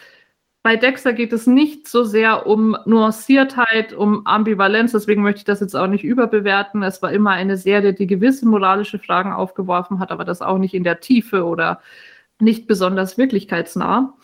Bei 0.62 0.76
Dexter 0.76 1.12
geht 1.12 1.32
es 1.32 1.46
nicht 1.46 1.88
so 1.88 2.04
sehr 2.04 2.46
um 2.46 2.76
Nuanciertheit, 2.86 3.92
um 3.92 4.26
Ambivalenz, 4.26 4.92
deswegen 4.92 5.22
möchte 5.22 5.40
ich 5.40 5.44
das 5.44 5.60
jetzt 5.60 5.76
auch 5.76 5.86
nicht 5.86 6.04
überbewerten. 6.04 6.82
Es 6.82 7.02
war 7.02 7.12
immer 7.12 7.32
eine 7.32 7.58
Serie, 7.58 7.92
die 7.92 8.06
gewisse 8.06 8.46
moralische 8.46 8.98
Fragen 8.98 9.32
aufgeworfen 9.32 9.98
hat, 9.98 10.10
aber 10.10 10.24
das 10.24 10.40
auch 10.40 10.56
nicht 10.56 10.72
in 10.72 10.84
der 10.84 11.00
Tiefe 11.00 11.44
oder 11.44 11.80
nicht 12.40 12.66
besonders 12.66 13.18
wirklichkeitsnah 13.18 14.14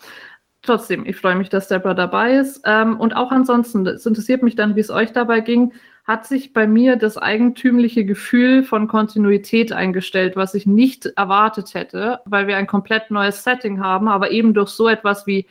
trotzdem, 0.63 1.07
ich 1.07 1.17
freue 1.17 1.37
mich, 1.37 1.49
dass 1.49 1.69
Deborah 1.69 1.95
dabei 1.95 2.37
ist. 2.37 2.63
Ähm, 2.65 2.99
und 2.99 3.15
auch 3.15 3.31
ansonsten, 3.31 3.87
es 3.87 4.07
interessiert 4.07 4.43
mich 4.43 4.57
dann, 4.57 4.77
wie 4.77 4.81
es 4.81 4.91
euch 4.91 5.13
dabei 5.13 5.41
ging, 5.41 5.73
hat 6.05 6.27
sich 6.27 6.53
bei 6.53 6.67
mir 6.67 6.97
das 6.97 7.19
eigentümliche 7.19 8.05
Gefühl 8.05 8.65
von 8.65 8.89
Kontinuität 8.89 9.73
eingestellt, 9.73 10.35
was 10.35 10.55
ich 10.55 10.67
nicht 10.67 11.07
erwartet 11.07 11.75
hätte, 11.75 12.21
weil 12.25 12.47
wir 12.47 12.57
ein 12.57 12.67
komplett 12.67 13.11
neues 13.11 13.45
Setting 13.45 13.81
haben, 13.81 14.09
aber 14.09 14.31
eben 14.31 14.55
durch 14.55 14.71
so 14.71 14.89
etwas 14.89 15.27
wie 15.27 15.47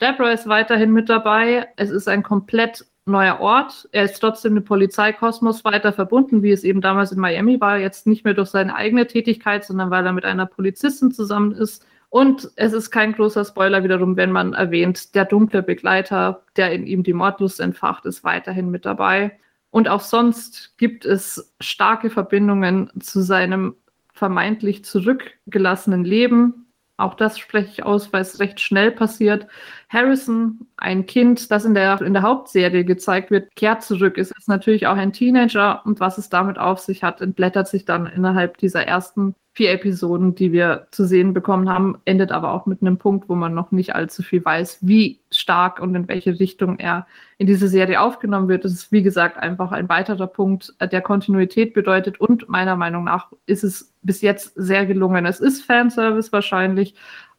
Deborah 0.00 0.32
ist 0.32 0.48
weiterhin 0.48 0.92
mit 0.92 1.08
dabei. 1.08 1.68
Es 1.76 1.90
ist 1.90 2.08
ein 2.08 2.22
komplett 2.22 2.84
neuer 3.06 3.40
Ort. 3.40 3.88
Er 3.92 4.04
ist 4.04 4.18
trotzdem 4.18 4.54
dem 4.54 4.64
Polizeikosmos 4.64 5.64
weiter 5.64 5.92
verbunden, 5.92 6.42
wie 6.42 6.52
es 6.52 6.64
eben 6.64 6.80
damals 6.80 7.12
in 7.12 7.20
Miami 7.20 7.60
war. 7.60 7.78
Jetzt 7.78 8.06
nicht 8.06 8.24
mehr 8.24 8.34
durch 8.34 8.48
seine 8.50 8.74
eigene 8.74 9.06
Tätigkeit, 9.06 9.64
sondern 9.64 9.90
weil 9.90 10.06
er 10.06 10.12
mit 10.12 10.24
einer 10.24 10.46
Polizistin 10.46 11.12
zusammen 11.12 11.52
ist. 11.52 11.86
Und 12.14 12.52
es 12.54 12.72
ist 12.72 12.92
kein 12.92 13.12
großer 13.12 13.44
Spoiler 13.44 13.82
wiederum, 13.82 14.16
wenn 14.16 14.30
man 14.30 14.52
erwähnt, 14.52 15.16
der 15.16 15.24
dunkle 15.24 15.64
Begleiter, 15.64 16.44
der 16.54 16.70
in 16.70 16.86
ihm 16.86 17.02
die 17.02 17.12
Mordlust 17.12 17.58
entfacht, 17.58 18.06
ist 18.06 18.22
weiterhin 18.22 18.70
mit 18.70 18.84
dabei. 18.84 19.36
Und 19.70 19.88
auch 19.88 20.00
sonst 20.00 20.78
gibt 20.78 21.04
es 21.04 21.52
starke 21.58 22.10
Verbindungen 22.10 22.88
zu 23.00 23.20
seinem 23.20 23.74
vermeintlich 24.12 24.84
zurückgelassenen 24.84 26.04
Leben. 26.04 26.68
Auch 26.98 27.14
das 27.14 27.36
spreche 27.36 27.68
ich 27.68 27.82
aus, 27.82 28.12
weil 28.12 28.22
es 28.22 28.38
recht 28.38 28.60
schnell 28.60 28.92
passiert. 28.92 29.48
Harrison, 29.88 30.68
ein 30.76 31.06
Kind, 31.06 31.50
das 31.50 31.64
in 31.64 31.74
der, 31.74 32.00
in 32.00 32.12
der 32.12 32.22
Hauptserie 32.22 32.84
gezeigt 32.84 33.32
wird, 33.32 33.56
kehrt 33.56 33.82
zurück, 33.82 34.18
ist 34.18 34.32
jetzt 34.36 34.46
natürlich 34.46 34.86
auch 34.86 34.96
ein 34.96 35.12
Teenager 35.12 35.84
und 35.84 35.98
was 35.98 36.16
es 36.16 36.28
damit 36.28 36.60
auf 36.60 36.78
sich 36.78 37.02
hat, 37.02 37.20
entblättert 37.20 37.66
sich 37.66 37.84
dann 37.84 38.06
innerhalb 38.06 38.56
dieser 38.58 38.86
ersten 38.86 39.34
vier 39.54 39.70
Episoden, 39.72 40.34
die 40.34 40.52
wir 40.52 40.88
zu 40.90 41.04
sehen 41.04 41.32
bekommen 41.32 41.68
haben, 41.68 41.96
endet 42.04 42.32
aber 42.32 42.52
auch 42.52 42.66
mit 42.66 42.82
einem 42.82 42.98
Punkt, 42.98 43.28
wo 43.28 43.36
man 43.36 43.54
noch 43.54 43.70
nicht 43.70 43.94
allzu 43.94 44.24
viel 44.24 44.44
weiß, 44.44 44.78
wie 44.80 45.20
stark 45.30 45.80
und 45.80 45.94
in 45.94 46.08
welche 46.08 46.40
Richtung 46.40 46.78
er 46.80 47.06
in 47.38 47.46
diese 47.46 47.68
Serie 47.68 48.00
aufgenommen 48.00 48.48
wird. 48.48 48.64
Das 48.64 48.72
ist, 48.72 48.90
wie 48.90 49.04
gesagt, 49.04 49.36
einfach 49.38 49.70
ein 49.70 49.88
weiterer 49.88 50.26
Punkt, 50.26 50.74
äh, 50.80 50.88
der 50.88 51.02
Kontinuität 51.02 51.72
bedeutet 51.72 52.20
und 52.20 52.48
meiner 52.48 52.74
Meinung 52.74 53.04
nach 53.04 53.30
ist 53.46 53.62
es 53.62 53.94
bis 54.02 54.22
jetzt 54.22 54.52
sehr 54.56 54.86
gelungen. 54.86 55.24
Es 55.24 55.38
ist 55.38 55.62
Fanservice 55.62 56.32
wahrscheinlich, 56.32 56.96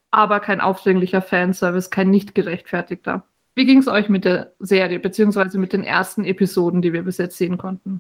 aber 0.10 0.40
kein 0.40 0.62
aufdringlicher 0.62 1.22
Fanservice, 1.22 1.90
kein 1.90 2.10
nicht 2.10 2.34
gerechtfertigter. 2.34 3.26
Wie 3.56 3.66
ging 3.66 3.80
es 3.80 3.90
euch 3.90 4.08
mit 4.08 4.24
der 4.24 4.54
Serie, 4.60 5.00
beziehungsweise 5.00 5.58
mit 5.60 5.74
den 5.74 5.84
ersten 5.84 6.24
Episoden, 6.24 6.82
die 6.82 6.94
wir 6.94 7.04
bis 7.04 7.18
jetzt 7.18 7.38
sehen 7.38 7.58
konnten? 7.58 8.00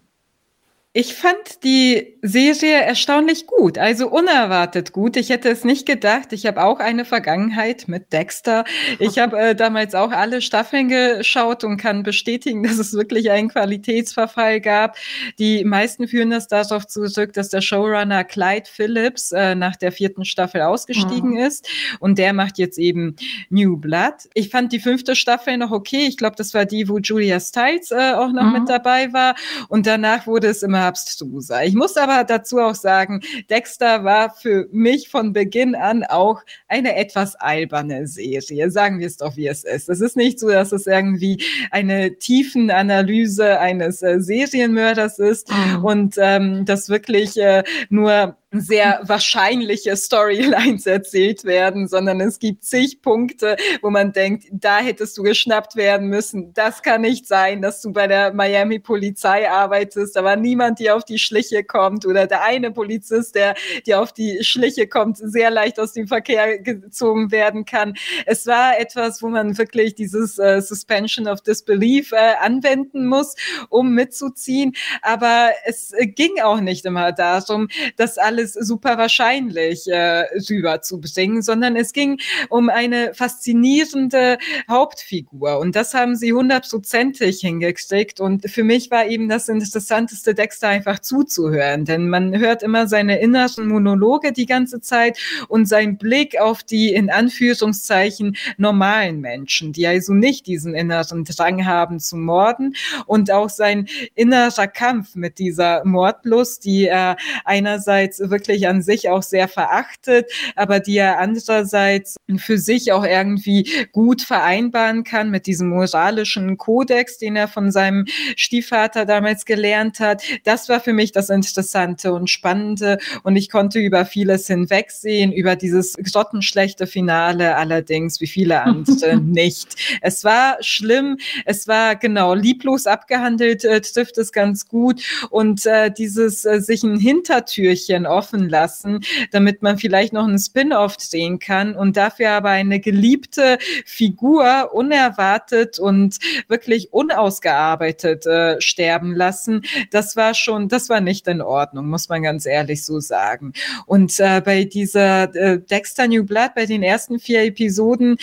Ich 0.97 1.13
fand 1.13 1.65
die 1.65 2.15
Serie 2.21 2.79
erstaunlich 2.79 3.47
gut, 3.47 3.77
also 3.77 4.07
unerwartet 4.07 4.93
gut. 4.93 5.17
Ich 5.17 5.27
hätte 5.27 5.49
es 5.49 5.65
nicht 5.65 5.85
gedacht. 5.85 6.31
Ich 6.31 6.45
habe 6.45 6.63
auch 6.63 6.79
eine 6.79 7.03
Vergangenheit 7.03 7.89
mit 7.89 8.13
Dexter. 8.13 8.63
Ich 8.99 9.19
habe 9.19 9.37
äh, 9.37 9.55
damals 9.55 9.93
auch 9.93 10.11
alle 10.11 10.41
Staffeln 10.41 10.87
geschaut 10.87 11.65
und 11.65 11.75
kann 11.75 12.03
bestätigen, 12.03 12.63
dass 12.63 12.77
es 12.77 12.93
wirklich 12.93 13.29
einen 13.29 13.49
Qualitätsverfall 13.49 14.61
gab. 14.61 14.95
Die 15.37 15.65
meisten 15.65 16.07
führen 16.07 16.29
das 16.29 16.47
darauf 16.47 16.87
zurück, 16.87 17.33
dass 17.33 17.49
der 17.49 17.59
Showrunner 17.59 18.23
Clyde 18.23 18.69
Phillips 18.71 19.33
äh, 19.33 19.53
nach 19.53 19.75
der 19.75 19.91
vierten 19.91 20.23
Staffel 20.23 20.61
ausgestiegen 20.61 21.31
mhm. 21.31 21.39
ist 21.39 21.67
und 21.99 22.17
der 22.17 22.31
macht 22.31 22.57
jetzt 22.57 22.77
eben 22.77 23.17
New 23.49 23.75
Blood. 23.75 24.29
Ich 24.33 24.47
fand 24.47 24.71
die 24.71 24.79
fünfte 24.79 25.17
Staffel 25.17 25.57
noch 25.57 25.71
okay. 25.71 26.05
Ich 26.07 26.15
glaube, 26.15 26.37
das 26.37 26.53
war 26.53 26.63
die, 26.63 26.87
wo 26.87 26.99
Julia 26.99 27.41
Stiles 27.41 27.91
äh, 27.91 28.13
auch 28.13 28.31
noch 28.31 28.43
mhm. 28.43 28.53
mit 28.53 28.69
dabei 28.69 29.11
war 29.11 29.35
und 29.67 29.85
danach 29.87 30.25
wurde 30.25 30.47
es 30.47 30.63
immer 30.63 30.84
abstruser. 30.85 31.63
Ich 31.63 31.75
muss 31.75 31.97
aber 31.97 32.23
dazu 32.23 32.59
auch 32.59 32.75
sagen, 32.75 33.21
Dexter 33.49 34.03
war 34.03 34.33
für 34.33 34.67
mich 34.71 35.09
von 35.09 35.33
Beginn 35.33 35.75
an 35.75 36.03
auch 36.03 36.41
eine 36.67 36.95
etwas 36.95 37.35
alberne 37.35 38.07
Serie. 38.07 38.71
Sagen 38.71 38.99
wir 38.99 39.07
es 39.07 39.17
doch, 39.17 39.35
wie 39.37 39.47
es 39.47 39.63
ist. 39.63 39.89
Es 39.89 40.01
ist 40.01 40.15
nicht 40.15 40.39
so, 40.39 40.49
dass 40.49 40.71
es 40.71 40.87
irgendwie 40.87 41.43
eine 41.71 42.17
tiefen 42.17 42.69
Analyse 42.71 43.59
eines 43.59 44.01
äh, 44.01 44.19
Serienmörders 44.19 45.19
ist 45.19 45.49
mhm. 45.51 45.85
und 45.85 46.15
ähm, 46.17 46.65
das 46.65 46.89
wirklich 46.89 47.37
äh, 47.37 47.63
nur 47.89 48.37
sehr 48.59 48.99
wahrscheinliche 49.03 49.95
Storylines 49.95 50.85
erzählt 50.85 51.43
werden, 51.43 51.87
sondern 51.87 52.21
es 52.21 52.39
gibt 52.39 52.63
zig 52.63 53.01
Punkte, 53.01 53.57
wo 53.81 53.89
man 53.89 54.13
denkt, 54.13 54.45
da 54.51 54.79
hättest 54.79 55.17
du 55.17 55.23
geschnappt 55.23 55.75
werden 55.75 56.07
müssen. 56.07 56.53
Das 56.53 56.81
kann 56.81 57.01
nicht 57.01 57.27
sein, 57.27 57.61
dass 57.61 57.81
du 57.81 57.91
bei 57.91 58.07
der 58.07 58.33
Miami 58.33 58.79
Polizei 58.79 59.49
arbeitest, 59.49 60.17
aber 60.17 60.35
niemand 60.35 60.79
dir 60.79 60.95
auf 60.95 61.03
die 61.03 61.19
Schliche 61.19 61.63
kommt 61.63 62.05
oder 62.05 62.27
der 62.27 62.43
eine 62.43 62.71
Polizist, 62.71 63.35
der 63.35 63.55
dir 63.85 64.01
auf 64.01 64.13
die 64.13 64.43
Schliche 64.43 64.87
kommt, 64.87 65.17
sehr 65.17 65.49
leicht 65.49 65.79
aus 65.79 65.93
dem 65.93 66.07
Verkehr 66.07 66.59
gezogen 66.59 67.31
werden 67.31 67.65
kann. 67.65 67.95
Es 68.25 68.45
war 68.45 68.79
etwas, 68.79 69.21
wo 69.21 69.29
man 69.29 69.57
wirklich 69.57 69.95
dieses 69.95 70.37
äh, 70.37 70.61
Suspension 70.61 71.27
of 71.27 71.41
Disbelief 71.41 72.11
äh, 72.11 72.35
anwenden 72.39 73.07
muss, 73.07 73.35
um 73.69 73.93
mitzuziehen. 73.93 74.75
Aber 75.01 75.51
es 75.65 75.91
äh, 75.93 76.07
ging 76.07 76.39
auch 76.41 76.59
nicht 76.59 76.85
immer 76.85 77.11
darum, 77.11 77.67
dass 77.97 78.17
alles 78.17 78.44
alles 78.45 78.53
super 78.53 78.97
wahrscheinlich 78.97 79.87
äh, 79.87 80.25
rüberzubringen, 80.49 81.41
sondern 81.41 81.75
es 81.75 81.93
ging 81.93 82.19
um 82.49 82.69
eine 82.69 83.13
faszinierende 83.13 84.37
Hauptfigur. 84.69 85.59
Und 85.59 85.75
das 85.75 85.93
haben 85.93 86.15
sie 86.15 86.33
hundertprozentig 86.33 87.41
hingekriegt. 87.41 88.19
Und 88.19 88.49
für 88.49 88.63
mich 88.63 88.91
war 88.91 89.07
eben 89.07 89.29
das 89.29 89.49
Interessanteste, 89.49 90.33
Dexter 90.33 90.69
einfach 90.69 90.99
zuzuhören, 90.99 91.85
denn 91.85 92.09
man 92.09 92.37
hört 92.37 92.63
immer 92.63 92.87
seine 92.87 93.19
inneren 93.19 93.67
Monologe 93.67 94.31
die 94.31 94.45
ganze 94.45 94.81
Zeit 94.81 95.17
und 95.47 95.67
sein 95.67 95.97
Blick 95.97 96.39
auf 96.39 96.63
die 96.63 96.93
in 96.93 97.09
Anführungszeichen 97.09 98.35
normalen 98.57 99.21
Menschen, 99.21 99.73
die 99.73 99.87
also 99.87 100.13
nicht 100.13 100.47
diesen 100.47 100.75
inneren 100.75 101.23
Drang 101.23 101.65
haben 101.65 101.99
zu 101.99 102.17
morden. 102.17 102.75
Und 103.05 103.31
auch 103.31 103.49
sein 103.49 103.87
innerer 104.13 104.67
Kampf 104.67 105.15
mit 105.15 105.39
dieser 105.39 105.83
Mordlust, 105.85 106.65
die 106.65 106.85
er 106.85 107.17
einerseits 107.43 108.19
wirklich 108.35 108.67
an 108.67 108.81
sich 108.81 109.09
auch 109.09 109.23
sehr 109.23 109.47
verachtet, 109.47 110.29
aber 110.55 110.79
die 110.81 110.97
er 110.97 111.19
andererseits 111.19 112.17
für 112.37 112.57
sich 112.57 112.91
auch 112.91 113.05
irgendwie 113.05 113.69
gut 113.93 114.21
vereinbaren 114.21 115.03
kann 115.03 115.31
mit 115.31 115.47
diesem 115.47 115.69
moralischen 115.69 116.57
Kodex, 116.57 117.17
den 117.17 117.37
er 117.37 117.47
von 117.47 117.71
seinem 117.71 118.05
Stiefvater 118.35 119.05
damals 119.05 119.45
gelernt 119.45 119.99
hat. 119.99 120.21
Das 120.43 120.67
war 120.67 120.81
für 120.81 120.93
mich 120.93 121.11
das 121.13 121.29
Interessante 121.29 122.11
und 122.13 122.29
Spannende 122.29 122.97
und 123.23 123.37
ich 123.37 123.49
konnte 123.49 123.79
über 123.79 124.05
vieles 124.05 124.47
hinwegsehen, 124.47 125.31
über 125.31 125.55
dieses 125.55 125.95
grottenschlechte 125.95 126.87
Finale 126.87 127.55
allerdings, 127.55 128.19
wie 128.19 128.27
viele 128.27 128.61
andere 128.61 129.17
nicht. 129.21 129.75
Es 130.01 130.23
war 130.23 130.57
schlimm, 130.59 131.17
es 131.45 131.67
war 131.67 131.95
genau 131.95 132.33
lieblos 132.33 132.85
abgehandelt, 132.87 133.63
äh, 133.63 133.79
trifft 133.81 134.17
es 134.17 134.31
ganz 134.31 134.67
gut 134.67 135.01
und 135.29 135.65
äh, 135.65 135.91
dieses 135.91 136.43
äh, 136.45 136.59
sich 136.59 136.83
ein 136.83 136.99
Hintertürchen 136.99 138.05
offen 138.05 138.24
lassen, 138.33 138.99
damit 139.31 139.61
man 139.61 139.77
vielleicht 139.77 140.13
noch 140.13 140.27
einen 140.27 140.39
Spin-off 140.39 140.97
drehen 140.97 141.39
kann 141.39 141.75
und 141.75 141.97
dafür 141.97 142.31
aber 142.31 142.49
eine 142.49 142.79
geliebte 142.79 143.57
Figur 143.85 144.71
unerwartet 144.73 145.79
und 145.79 146.17
wirklich 146.47 146.93
unausgearbeitet 146.93 148.25
äh, 148.25 148.59
sterben 148.61 149.15
lassen. 149.15 149.63
Das 149.91 150.15
war 150.15 150.33
schon, 150.33 150.67
das 150.67 150.89
war 150.89 151.01
nicht 151.01 151.27
in 151.27 151.41
Ordnung, 151.41 151.87
muss 151.87 152.09
man 152.09 152.23
ganz 152.23 152.45
ehrlich 152.45 152.83
so 152.83 152.99
sagen. 152.99 153.53
Und 153.85 154.19
äh, 154.19 154.41
bei 154.41 154.63
dieser 154.63 155.33
äh, 155.35 155.59
Dexter 155.59 156.07
New 156.07 156.23
Blood, 156.23 156.55
bei 156.55 156.65
den 156.65 156.83
ersten 156.83 157.19
vier 157.19 157.43
Episoden, 157.43 158.17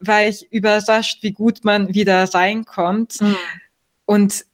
war 0.00 0.24
ich 0.24 0.50
überrascht, 0.52 1.22
wie 1.22 1.32
gut 1.32 1.64
man 1.64 1.94
wieder 1.94 2.24
reinkommt. 2.34 3.20
Mhm. 3.20 3.36
Und 4.04 4.44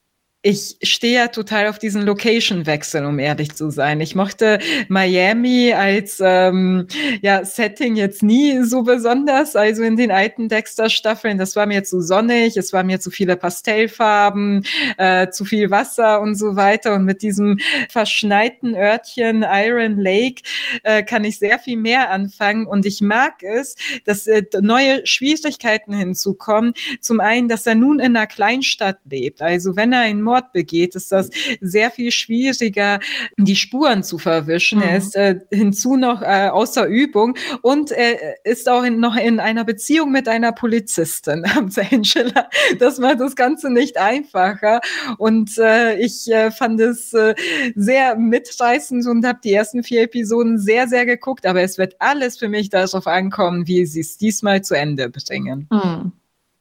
ich 0.47 0.77
stehe 0.83 1.17
ja 1.17 1.29
total 1.29 1.69
auf 1.69 1.79
diesen 1.79 2.03
Location-Wechsel, 2.03 3.07
um 3.07 3.19
ehrlich 3.19 3.55
zu 3.55 3.71
sein. 3.71 4.03
Ich 4.03 4.15
mochte 4.15 4.59
Miami 4.89 5.73
als 5.73 6.21
ähm, 6.23 6.87
ja, 7.23 7.47
Setting 7.47 7.97
jetzt 7.97 8.23
nie 8.23 8.63
so 8.63 8.83
besonders. 8.83 9.57
Also 9.57 9.83
in 9.83 9.97
den 9.97 10.11
alten 10.11 10.51
Dexter-Staffeln, 10.51 11.39
das 11.39 11.57
war 11.57 11.65
mir 11.65 11.83
zu 11.83 12.03
sonnig, 12.03 12.59
es 12.59 12.75
war 12.75 12.85
mir 12.85 13.01
zu 13.01 13.11
viele 13.11 13.37
Pastellfarben, 13.37 14.67
äh, 14.99 15.31
zu 15.31 15.47
viel 15.47 15.71
Wasser 15.71 16.21
und 16.21 16.35
so 16.35 16.57
weiter. 16.57 16.95
Und 16.95 17.07
mit 17.07 17.23
diesem 17.23 17.59
verschneiten 17.89 18.75
Örtchen 18.75 19.47
Iron 19.51 19.99
Lake 19.99 20.43
äh, 20.83 21.03
kann 21.03 21.25
ich 21.25 21.39
sehr 21.39 21.59
viel 21.59 21.79
mehr 21.79 22.11
anfangen. 22.11 22.67
Und 22.67 22.85
ich 22.85 23.01
mag 23.01 23.43
es, 23.43 23.77
dass 24.05 24.27
äh, 24.27 24.43
neue 24.61 25.07
Schwierigkeiten 25.07 25.95
hinzukommen. 25.95 26.75
Zum 27.01 27.21
einen, 27.21 27.49
dass 27.49 27.67
er 27.67 27.77
nun 27.77 27.99
in 27.99 28.15
einer 28.15 28.27
Kleinstadt 28.27 28.99
lebt. 29.09 29.41
Also 29.41 29.75
wenn 29.75 29.95
er 29.95 30.07
in 30.07 30.21
Mord 30.35 30.53
begeht, 30.53 30.97
ist 30.97 31.13
das 31.13 31.31
sehr 31.61 31.91
viel 31.91 32.11
schwieriger, 32.11 32.99
die 33.37 33.57
Spuren 33.57 34.03
zu 34.03 34.19
verwischen. 34.19 34.79
Mhm. 34.79 34.85
Er 34.85 34.97
ist 34.97 35.17
äh, 35.17 35.41
hinzu 35.51 35.97
noch 35.97 36.23
äh, 36.23 36.49
außer 36.49 36.87
Übung 36.87 37.37
und 37.63 37.93
er 37.93 38.45
ist 38.45 38.69
auch 38.69 38.83
in, 38.83 38.99
noch 38.99 39.17
in 39.17 39.39
einer 39.39 39.65
Beziehung 39.65 40.11
mit 40.11 40.29
einer 40.29 40.53
Polizistin, 40.53 41.45
Angela. 41.91 42.49
Das 42.79 42.99
macht 42.99 43.21
das 43.21 43.37
Ganze 43.37 43.71
nicht 43.71 43.97
einfacher. 43.97 44.81
Und 45.19 45.57
äh, 45.59 45.97
ich 45.99 46.31
äh, 46.31 46.51
fand 46.51 46.81
es 46.81 47.13
äh, 47.13 47.35
sehr 47.77 48.17
mitreißend 48.17 49.07
und 49.07 49.25
habe 49.25 49.39
die 49.45 49.53
ersten 49.53 49.83
vier 49.83 50.03
Episoden 50.03 50.59
sehr, 50.59 50.89
sehr 50.89 51.07
geguckt. 51.07 51.47
Aber 51.47 51.61
es 51.63 51.79
wird 51.79 51.95
alles 52.01 52.39
für 52.39 52.49
mich 52.49 52.71
darauf 52.71 53.07
ankommen, 53.07 53.69
wie 53.69 53.87
sie 53.87 54.01
es 54.01 54.19
diesmal 54.19 54.63
zu 54.63 54.75
Ende 54.75 55.09
bringen. 55.11 55.69
Mhm. 55.71 56.13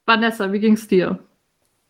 Vanessa, 0.05 0.51
wie 0.51 0.59
ging 0.59 0.73
es 0.73 0.87
dir? 0.87 1.19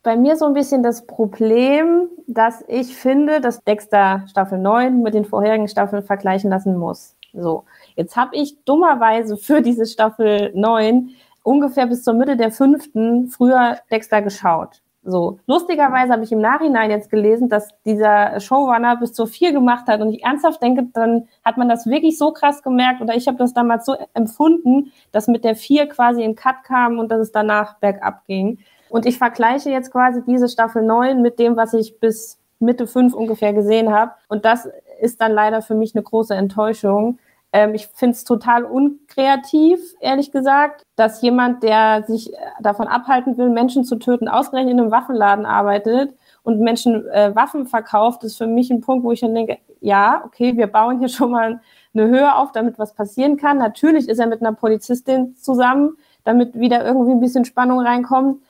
Bei 0.04 0.16
mir 0.16 0.36
so 0.36 0.44
ein 0.44 0.52
bisschen 0.52 0.82
das 0.84 1.06
Problem, 1.06 2.08
dass 2.28 2.62
ich 2.68 2.94
finde, 2.94 3.40
dass 3.40 3.64
Dexter 3.64 4.24
Staffel 4.28 4.58
9 4.58 5.02
mit 5.02 5.14
den 5.14 5.24
vorherigen 5.24 5.66
Staffeln 5.66 6.04
vergleichen 6.04 6.50
lassen 6.50 6.76
muss. 6.76 7.16
So, 7.32 7.64
jetzt 7.96 8.16
habe 8.16 8.36
ich 8.36 8.62
dummerweise 8.64 9.36
für 9.36 9.62
diese 9.62 9.86
Staffel 9.86 10.52
9 10.54 11.10
ungefähr 11.42 11.86
bis 11.86 12.04
zur 12.04 12.14
Mitte 12.14 12.36
der 12.36 12.52
fünften 12.52 13.28
früher 13.28 13.78
Dexter 13.90 14.22
geschaut. 14.22 14.82
So, 15.06 15.38
lustigerweise 15.46 16.14
habe 16.14 16.24
ich 16.24 16.32
im 16.32 16.40
Nachhinein 16.40 16.90
jetzt 16.90 17.10
gelesen, 17.10 17.50
dass 17.50 17.68
dieser 17.84 18.40
Showrunner 18.40 18.96
bis 18.96 19.12
zur 19.12 19.26
vier 19.26 19.52
gemacht 19.52 19.86
hat 19.86 20.00
und 20.00 20.10
ich 20.10 20.24
ernsthaft 20.24 20.62
denke, 20.62 20.86
dann 20.94 21.28
hat 21.44 21.58
man 21.58 21.68
das 21.68 21.86
wirklich 21.86 22.16
so 22.16 22.32
krass 22.32 22.62
gemerkt 22.62 23.02
oder 23.02 23.14
ich 23.14 23.26
habe 23.26 23.36
das 23.36 23.52
damals 23.52 23.84
so 23.84 23.96
empfunden, 24.14 24.92
dass 25.12 25.28
mit 25.28 25.44
der 25.44 25.56
vier 25.56 25.88
quasi 25.90 26.24
ein 26.24 26.36
Cut 26.36 26.64
kam 26.64 26.98
und 26.98 27.10
dass 27.10 27.20
es 27.20 27.32
danach 27.32 27.78
bergab 27.80 28.24
ging. 28.26 28.60
Und 28.94 29.06
ich 29.06 29.18
vergleiche 29.18 29.70
jetzt 29.70 29.90
quasi 29.90 30.22
diese 30.24 30.48
Staffel 30.48 30.80
9 30.80 31.20
mit 31.20 31.40
dem, 31.40 31.56
was 31.56 31.74
ich 31.74 31.98
bis 31.98 32.38
Mitte 32.60 32.86
5 32.86 33.12
ungefähr 33.12 33.52
gesehen 33.52 33.92
habe. 33.92 34.12
Und 34.28 34.44
das 34.44 34.68
ist 35.00 35.20
dann 35.20 35.32
leider 35.32 35.62
für 35.62 35.74
mich 35.74 35.96
eine 35.96 36.04
große 36.04 36.32
Enttäuschung. 36.32 37.18
Ähm, 37.52 37.74
ich 37.74 37.88
finde 37.88 38.14
es 38.14 38.22
total 38.22 38.62
unkreativ, 38.62 39.80
ehrlich 39.98 40.30
gesagt, 40.30 40.84
dass 40.94 41.22
jemand, 41.22 41.64
der 41.64 42.04
sich 42.06 42.32
äh, 42.32 42.36
davon 42.60 42.86
abhalten 42.86 43.36
will, 43.36 43.48
Menschen 43.48 43.82
zu 43.82 43.96
töten, 43.96 44.28
ausgerechnet 44.28 44.74
in 44.74 44.78
einem 44.78 44.92
Waffenladen 44.92 45.44
arbeitet 45.44 46.14
und 46.44 46.60
Menschen 46.60 47.04
äh, 47.08 47.34
Waffen 47.34 47.66
verkauft, 47.66 48.22
ist 48.22 48.38
für 48.38 48.46
mich 48.46 48.70
ein 48.70 48.80
Punkt, 48.80 49.04
wo 49.04 49.10
ich 49.10 49.22
dann 49.22 49.34
denke, 49.34 49.58
ja, 49.80 50.22
okay, 50.24 50.56
wir 50.56 50.68
bauen 50.68 51.00
hier 51.00 51.08
schon 51.08 51.32
mal 51.32 51.60
eine 51.94 52.06
Höhe 52.06 52.32
auf, 52.32 52.52
damit 52.52 52.78
was 52.78 52.94
passieren 52.94 53.38
kann. 53.38 53.58
Natürlich 53.58 54.08
ist 54.08 54.20
er 54.20 54.28
mit 54.28 54.40
einer 54.40 54.52
Polizistin 54.52 55.34
zusammen, 55.34 55.96
damit 56.22 56.56
wieder 56.56 56.84
irgendwie 56.84 57.10
ein 57.10 57.20
bisschen 57.20 57.44
Spannung 57.44 57.80
reinkommt. 57.80 58.40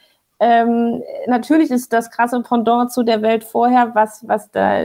Ähm, 0.41 1.03
natürlich 1.27 1.71
ist 1.71 1.93
das 1.93 2.11
krasse 2.11 2.41
Pendant 2.43 2.93
zu 2.93 3.05
der 3.05 3.23
Welt 3.23 3.45
vorher, 3.45 3.95
was, 3.95 4.27
was 4.27 4.51
da, 4.51 4.81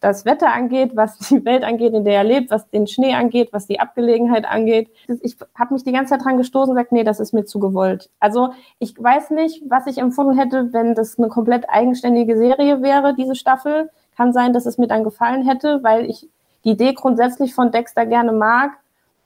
das 0.00 0.24
Wetter 0.24 0.52
angeht, 0.52 0.96
was 0.96 1.18
die 1.18 1.42
Welt 1.44 1.64
angeht, 1.64 1.92
in 1.92 2.04
der 2.04 2.14
er 2.14 2.24
lebt, 2.24 2.50
was 2.50 2.68
den 2.70 2.86
Schnee 2.86 3.14
angeht, 3.14 3.50
was 3.52 3.66
die 3.66 3.78
Abgelegenheit 3.78 4.46
angeht. 4.46 4.90
Ich 5.22 5.36
habe 5.54 5.74
mich 5.74 5.84
die 5.84 5.92
ganze 5.92 6.10
Zeit 6.10 6.24
dran 6.24 6.38
gestoßen 6.38 6.70
und 6.70 6.76
gesagt, 6.76 6.92
nee, 6.92 7.04
das 7.04 7.20
ist 7.20 7.34
mir 7.34 7.44
zu 7.44 7.60
gewollt. 7.60 8.10
Also 8.20 8.50
ich 8.78 8.94
weiß 9.00 9.30
nicht, 9.30 9.62
was 9.68 9.86
ich 9.86 9.98
empfunden 9.98 10.38
hätte, 10.38 10.72
wenn 10.72 10.94
das 10.94 11.18
eine 11.18 11.28
komplett 11.28 11.68
eigenständige 11.68 12.36
Serie 12.38 12.80
wäre, 12.82 13.14
diese 13.14 13.34
Staffel. 13.34 13.90
Kann 14.16 14.32
sein, 14.32 14.54
dass 14.54 14.64
es 14.64 14.78
mir 14.78 14.86
dann 14.86 15.04
gefallen 15.04 15.46
hätte, 15.46 15.82
weil 15.82 16.06
ich 16.06 16.26
die 16.64 16.70
Idee 16.70 16.94
grundsätzlich 16.94 17.54
von 17.54 17.70
Dexter 17.70 18.06
gerne 18.06 18.32
mag. 18.32 18.72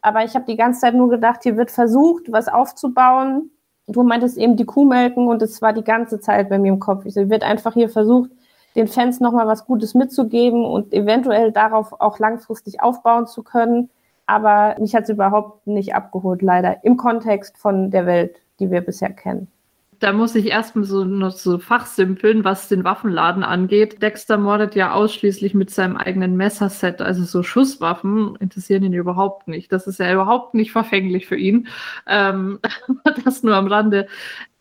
Aber 0.03 0.25
ich 0.25 0.35
habe 0.35 0.47
die 0.47 0.57
ganze 0.57 0.81
Zeit 0.81 0.95
nur 0.95 1.11
gedacht, 1.11 1.45
hier 1.45 1.57
wird 1.57 1.71
versucht, 1.71 2.33
was 2.33 2.49
aufzubauen. 2.49 3.51
Du 3.93 4.03
meintest 4.03 4.39
eben 4.39 4.57
die 4.57 4.65
Kuh 4.65 4.85
melken 4.85 5.27
und 5.27 5.43
es 5.43 5.61
war 5.63 5.73
die 5.73 5.85
ganze 5.85 6.21
Zeit 6.21 6.49
bei 6.49 6.59
mir 6.59 6.69
im 6.69 6.79
Kopf. 6.79 7.05
Es 7.07 7.17
wird 7.17 7.43
einfach 7.43 7.75
hier 7.75 7.89
versucht, 7.89 8.31
den 8.77 8.87
Fans 8.87 9.21
nochmal 9.21 9.47
was 9.47 9.67
Gutes 9.67 9.95
mitzugeben 9.95 10.65
und 10.65 10.93
eventuell 10.93 11.51
darauf 11.53 12.01
auch 12.01 12.19
langfristig 12.19 12.81
aufbauen 12.83 13.27
zu 13.27 13.43
können. 13.43 13.91
Aber 14.27 14.77
mich 14.79 14.95
hat 14.95 15.05
es 15.05 15.09
überhaupt 15.11 15.67
nicht 15.67 15.95
abgeholt, 15.95 16.41
leider, 16.41 16.85
im 16.85 16.97
Kontext 16.97 17.59
von 17.59 17.91
der 17.91 18.07
Welt, 18.07 18.37
die 18.61 18.71
wir 18.71 18.81
bisher 18.81 19.11
kennen 19.11 19.49
da 20.01 20.13
muss 20.13 20.35
ich 20.35 20.47
erstmal 20.47 20.85
so 20.85 21.05
noch 21.05 21.31
so 21.31 21.59
fachsimpeln, 21.59 22.43
was 22.43 22.69
den 22.69 22.85
Waffenladen 22.85 23.45
angeht. 23.45 24.03
Dexter 24.03 24.39
mordet 24.39 24.75
ja 24.75 24.93
ausschließlich 24.93 25.53
mit 25.53 25.71
seinem 25.71 25.99
eigenen 25.99 26.37
Messerset, 26.37 27.03
also 27.03 27.23
so 27.25 27.43
Schusswaffen 27.43 28.35
interessieren 28.37 28.83
ihn 28.83 28.95
überhaupt 28.95 29.47
nicht. 29.47 29.71
Das 29.73 29.87
ist 29.87 30.01
ja 30.01 30.13
überhaupt 30.13 30.55
nicht 30.55 30.73
verfänglich 30.73 31.27
für 31.27 31.37
ihn. 31.37 31.69
Ähm, 32.07 32.61
das 33.25 33.43
nur 33.43 33.55
am 33.55 33.67
Rande 33.67 34.09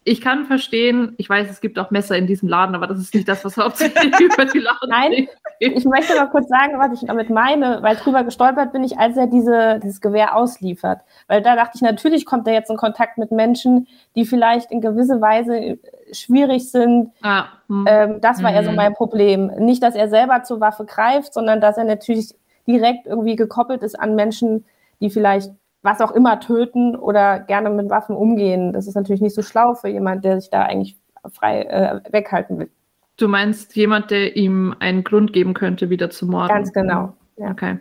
ich 0.05 0.21
kann 0.21 0.45
verstehen, 0.45 1.13
ich 1.17 1.29
weiß, 1.29 1.49
es 1.49 1.61
gibt 1.61 1.77
auch 1.77 1.91
Messer 1.91 2.17
in 2.17 2.25
diesem 2.25 2.47
Laden, 2.47 2.73
aber 2.73 2.87
das 2.87 2.99
ist 2.99 3.13
nicht 3.13 3.27
das, 3.27 3.43
was 3.43 3.57
hauptsächlich 3.57 4.19
über 4.19 4.45
die 4.45 4.59
Laden 4.59 4.89
Nein, 4.89 5.27
ich 5.59 5.85
möchte 5.85 6.15
mal 6.15 6.29
kurz 6.29 6.47
sagen, 6.47 6.79
was 6.79 7.01
ich 7.01 7.07
damit 7.07 7.29
meine, 7.29 7.83
weil 7.83 7.97
drüber 7.97 8.23
gestolpert 8.23 8.71
bin 8.71 8.83
ich, 8.83 8.97
als 8.97 9.17
er 9.17 9.27
diese, 9.27 9.79
dieses 9.83 9.99
Gewehr 9.99 10.35
ausliefert. 10.35 11.01
Weil 11.27 11.41
da 11.41 11.55
dachte 11.55 11.73
ich, 11.75 11.81
natürlich 11.81 12.25
kommt 12.25 12.47
er 12.47 12.53
jetzt 12.53 12.71
in 12.71 12.77
Kontakt 12.77 13.17
mit 13.17 13.31
Menschen, 13.31 13.87
die 14.15 14.25
vielleicht 14.25 14.71
in 14.71 14.79
gewisser 14.79 15.19
Weise 15.19 15.77
schwierig 16.13 16.71
sind. 16.71 17.11
Ah, 17.21 17.47
hm. 17.67 17.85
ähm, 17.87 18.21
das 18.21 18.41
war 18.41 18.51
mhm. 18.51 18.55
ja 18.55 18.63
so 18.63 18.71
mein 18.71 18.93
Problem. 18.93 19.47
Nicht, 19.59 19.83
dass 19.83 19.95
er 19.95 20.07
selber 20.07 20.43
zur 20.43 20.61
Waffe 20.61 20.85
greift, 20.85 21.33
sondern 21.33 21.59
dass 21.59 21.77
er 21.77 21.83
natürlich 21.83 22.33
direkt 22.67 23.05
irgendwie 23.05 23.35
gekoppelt 23.35 23.83
ist 23.83 23.99
an 23.99 24.15
Menschen, 24.15 24.65
die 25.01 25.09
vielleicht 25.09 25.51
was 25.81 26.01
auch 26.01 26.11
immer 26.11 26.39
töten 26.39 26.95
oder 26.95 27.39
gerne 27.39 27.69
mit 27.69 27.89
Waffen 27.89 28.15
umgehen. 28.15 28.73
Das 28.73 28.87
ist 28.87 28.95
natürlich 28.95 29.21
nicht 29.21 29.35
so 29.35 29.41
schlau 29.41 29.75
für 29.75 29.87
jemand, 29.87 30.25
der 30.25 30.39
sich 30.41 30.49
da 30.49 30.63
eigentlich 30.63 30.97
frei 31.33 31.61
äh, 31.63 32.01
weghalten 32.11 32.59
will. 32.59 32.69
Du 33.17 33.27
meinst 33.27 33.75
jemand, 33.75 34.11
der 34.11 34.35
ihm 34.35 34.75
einen 34.79 35.03
Grund 35.03 35.33
geben 35.33 35.53
könnte, 35.53 35.89
wieder 35.89 36.09
zu 36.09 36.25
morden? 36.25 36.49
Ganz 36.49 36.71
genau. 36.71 37.13
Ja. 37.37 37.51
Okay. 37.51 37.79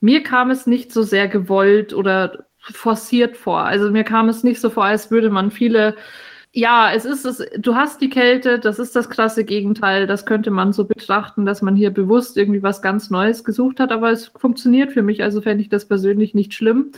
Mir 0.00 0.22
kam 0.22 0.50
es 0.50 0.66
nicht 0.66 0.92
so 0.92 1.02
sehr 1.02 1.28
gewollt 1.28 1.92
oder 1.92 2.46
forciert 2.58 3.36
vor. 3.36 3.60
Also 3.60 3.90
mir 3.90 4.04
kam 4.04 4.28
es 4.28 4.42
nicht 4.44 4.60
so 4.60 4.70
vor, 4.70 4.84
als 4.84 5.10
würde 5.10 5.30
man 5.30 5.50
viele 5.50 5.96
ja, 6.54 6.92
es 6.92 7.06
ist 7.06 7.24
es, 7.24 7.42
du 7.56 7.74
hast 7.74 8.02
die 8.02 8.10
Kälte, 8.10 8.58
das 8.58 8.78
ist 8.78 8.94
das 8.94 9.08
krasse 9.08 9.44
Gegenteil. 9.44 10.06
Das 10.06 10.26
könnte 10.26 10.50
man 10.50 10.74
so 10.74 10.84
betrachten, 10.84 11.46
dass 11.46 11.62
man 11.62 11.74
hier 11.76 11.90
bewusst 11.90 12.36
irgendwie 12.36 12.62
was 12.62 12.82
ganz 12.82 13.08
Neues 13.08 13.42
gesucht 13.42 13.80
hat, 13.80 13.90
aber 13.90 14.10
es 14.10 14.26
funktioniert 14.36 14.92
für 14.92 15.02
mich, 15.02 15.22
also 15.22 15.40
fände 15.40 15.62
ich 15.62 15.70
das 15.70 15.86
persönlich 15.86 16.34
nicht 16.34 16.52
schlimm. 16.52 16.92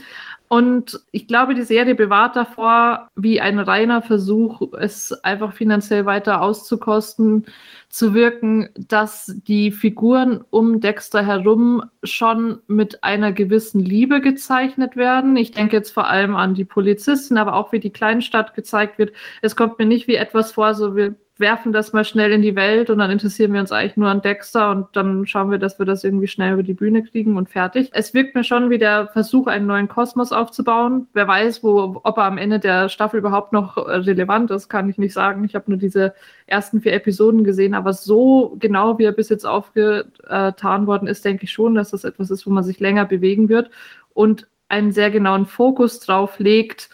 Und 0.49 0.99
ich 1.11 1.27
glaube, 1.27 1.55
die 1.55 1.63
Serie 1.63 1.95
bewahrt 1.95 2.35
davor, 2.35 3.09
wie 3.15 3.39
ein 3.39 3.59
reiner 3.59 4.01
Versuch, 4.01 4.73
es 4.77 5.13
einfach 5.23 5.53
finanziell 5.53 6.05
weiter 6.05 6.41
auszukosten, 6.41 7.45
zu 7.89 8.13
wirken, 8.13 8.69
dass 8.75 9.33
die 9.47 9.71
Figuren 9.71 10.43
um 10.49 10.79
Dexter 10.79 11.25
herum 11.25 11.83
schon 12.03 12.59
mit 12.67 13.03
einer 13.03 13.31
gewissen 13.31 13.79
Liebe 13.79 14.21
gezeichnet 14.21 14.95
werden. 14.95 15.35
Ich 15.37 15.51
denke 15.51 15.77
jetzt 15.77 15.91
vor 15.91 16.07
allem 16.07 16.35
an 16.35 16.53
die 16.53 16.65
Polizisten, 16.65 17.37
aber 17.37 17.53
auch 17.55 17.71
wie 17.71 17.79
die 17.79 17.91
Kleinstadt 17.91 18.53
gezeigt 18.53 18.97
wird. 18.97 19.13
Es 19.41 19.55
kommt 19.55 19.79
mir 19.79 19.85
nicht 19.85 20.07
wie 20.07 20.15
etwas 20.15 20.51
vor, 20.51 20.73
so 20.73 20.95
wir 20.95 21.15
werfen 21.37 21.73
das 21.73 21.91
mal 21.91 22.05
schnell 22.05 22.31
in 22.31 22.41
die 22.41 22.55
Welt 22.55 22.89
und 22.89 22.99
dann 22.99 23.11
interessieren 23.11 23.51
wir 23.51 23.59
uns 23.59 23.73
eigentlich 23.73 23.97
nur 23.97 24.09
an 24.09 24.21
Dexter 24.21 24.71
und 24.71 24.87
dann 24.93 25.27
schauen 25.27 25.51
wir, 25.51 25.57
dass 25.57 25.77
wir 25.79 25.85
das 25.85 26.05
irgendwie 26.05 26.27
schnell 26.27 26.53
über 26.53 26.63
die 26.63 26.73
Bühne 26.73 27.03
kriegen 27.03 27.35
und 27.35 27.49
fertig. 27.49 27.89
Es 27.91 28.13
wirkt 28.13 28.35
mir 28.35 28.45
schon 28.45 28.69
wie 28.69 28.77
der 28.77 29.07
Versuch, 29.07 29.47
einen 29.47 29.67
neuen 29.67 29.89
Kosmos 29.89 30.31
aufzubauen. 30.31 31.07
Wer 31.13 31.27
weiß, 31.27 31.61
wo, 31.61 31.99
ob 32.03 32.17
er 32.17 32.23
am 32.23 32.37
Ende 32.37 32.59
der 32.59 32.87
Staffel 32.87 33.19
überhaupt 33.19 33.51
noch 33.51 33.75
relevant 33.75 34.49
ist, 34.51 34.69
kann 34.69 34.89
ich 34.89 34.97
nicht 34.97 35.13
sagen. 35.13 35.43
Ich 35.43 35.55
habe 35.55 35.69
nur 35.69 35.77
diese 35.77 36.13
ersten 36.47 36.79
vier 36.79 36.93
Episoden 36.93 37.43
gesehen, 37.43 37.73
aber 37.73 37.91
so 37.91 38.55
genau, 38.59 38.97
wie 38.97 39.03
er 39.03 39.11
bis 39.11 39.27
jetzt 39.27 39.45
aufgetan 39.45 40.87
worden 40.87 41.07
ist, 41.09 41.25
denke 41.25 41.43
ich 41.43 41.51
schon, 41.51 41.75
dass 41.75 41.91
das 41.91 42.05
etwas 42.05 42.31
ist, 42.31 42.47
wo 42.47 42.49
man 42.49 42.63
sich 42.63 42.79
länger 42.79 43.03
bewegen 43.03 43.49
wird 43.49 43.71
und 44.13 44.47
einen 44.69 44.93
sehr 44.93 45.11
genauen 45.11 45.45
Fokus 45.45 45.99
drauf 45.99 46.39
legt, 46.39 46.89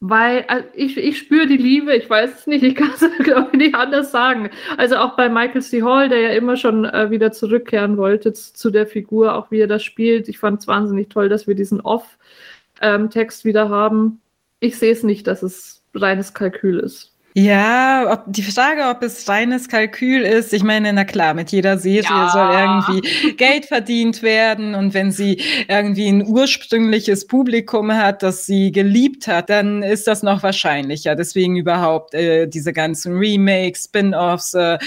weil 0.00 0.44
also 0.48 0.66
ich, 0.74 0.96
ich 0.96 1.18
spüre 1.18 1.46
die 1.46 1.58
Liebe, 1.58 1.94
ich 1.94 2.08
weiß 2.08 2.30
es 2.40 2.46
nicht, 2.46 2.64
ich 2.64 2.74
kann 2.74 2.90
es 2.94 3.00
glaube 3.24 3.50
ich 3.52 3.58
nicht 3.58 3.74
anders 3.74 4.10
sagen. 4.10 4.50
Also 4.78 4.96
auch 4.96 5.14
bei 5.16 5.28
Michael 5.28 5.62
C. 5.62 5.82
Hall, 5.82 6.08
der 6.08 6.20
ja 6.20 6.30
immer 6.30 6.56
schon 6.56 6.86
äh, 6.86 7.10
wieder 7.10 7.32
zurückkehren 7.32 7.98
wollte 7.98 8.32
zu, 8.32 8.54
zu, 8.54 8.70
der 8.70 8.86
Figur, 8.86 9.34
auch 9.34 9.50
wie 9.50 9.60
er 9.60 9.66
das 9.66 9.82
spielt. 9.84 10.28
Ich 10.28 10.38
fand 10.38 10.60
es 10.60 10.66
wahnsinnig 10.66 11.10
toll, 11.10 11.28
dass 11.28 11.46
wir 11.46 11.54
diesen 11.54 11.80
Off-Text 11.82 13.44
ähm, 13.44 13.48
wieder 13.48 13.68
haben. 13.68 14.22
Ich 14.58 14.78
sehe 14.78 14.92
es 14.92 15.02
nicht, 15.02 15.26
dass 15.26 15.42
es 15.42 15.84
reines 15.94 16.32
Kalkül 16.34 16.78
ist. 16.80 17.09
Ja, 17.34 18.12
ob, 18.12 18.24
die 18.26 18.42
Frage, 18.42 18.88
ob 18.88 19.02
es 19.04 19.28
reines 19.28 19.68
Kalkül 19.68 20.22
ist, 20.22 20.52
ich 20.52 20.64
meine, 20.64 20.92
na 20.92 21.04
klar, 21.04 21.32
mit 21.32 21.52
jeder 21.52 21.78
Serie 21.78 22.02
ja. 22.02 22.30
soll 22.30 22.98
irgendwie 22.98 23.34
Geld 23.36 23.66
verdient 23.66 24.22
werden 24.22 24.74
und 24.74 24.94
wenn 24.94 25.12
sie 25.12 25.40
irgendwie 25.68 26.08
ein 26.08 26.26
ursprüngliches 26.26 27.28
Publikum 27.28 27.92
hat, 27.92 28.24
das 28.24 28.46
sie 28.46 28.72
geliebt 28.72 29.28
hat, 29.28 29.48
dann 29.48 29.84
ist 29.84 30.08
das 30.08 30.24
noch 30.24 30.42
wahrscheinlicher. 30.42 31.14
Deswegen 31.14 31.54
überhaupt 31.54 32.14
äh, 32.14 32.48
diese 32.48 32.72
ganzen 32.72 33.16
Remakes, 33.16 33.84
Spin-offs 33.84 34.54
äh, 34.54 34.78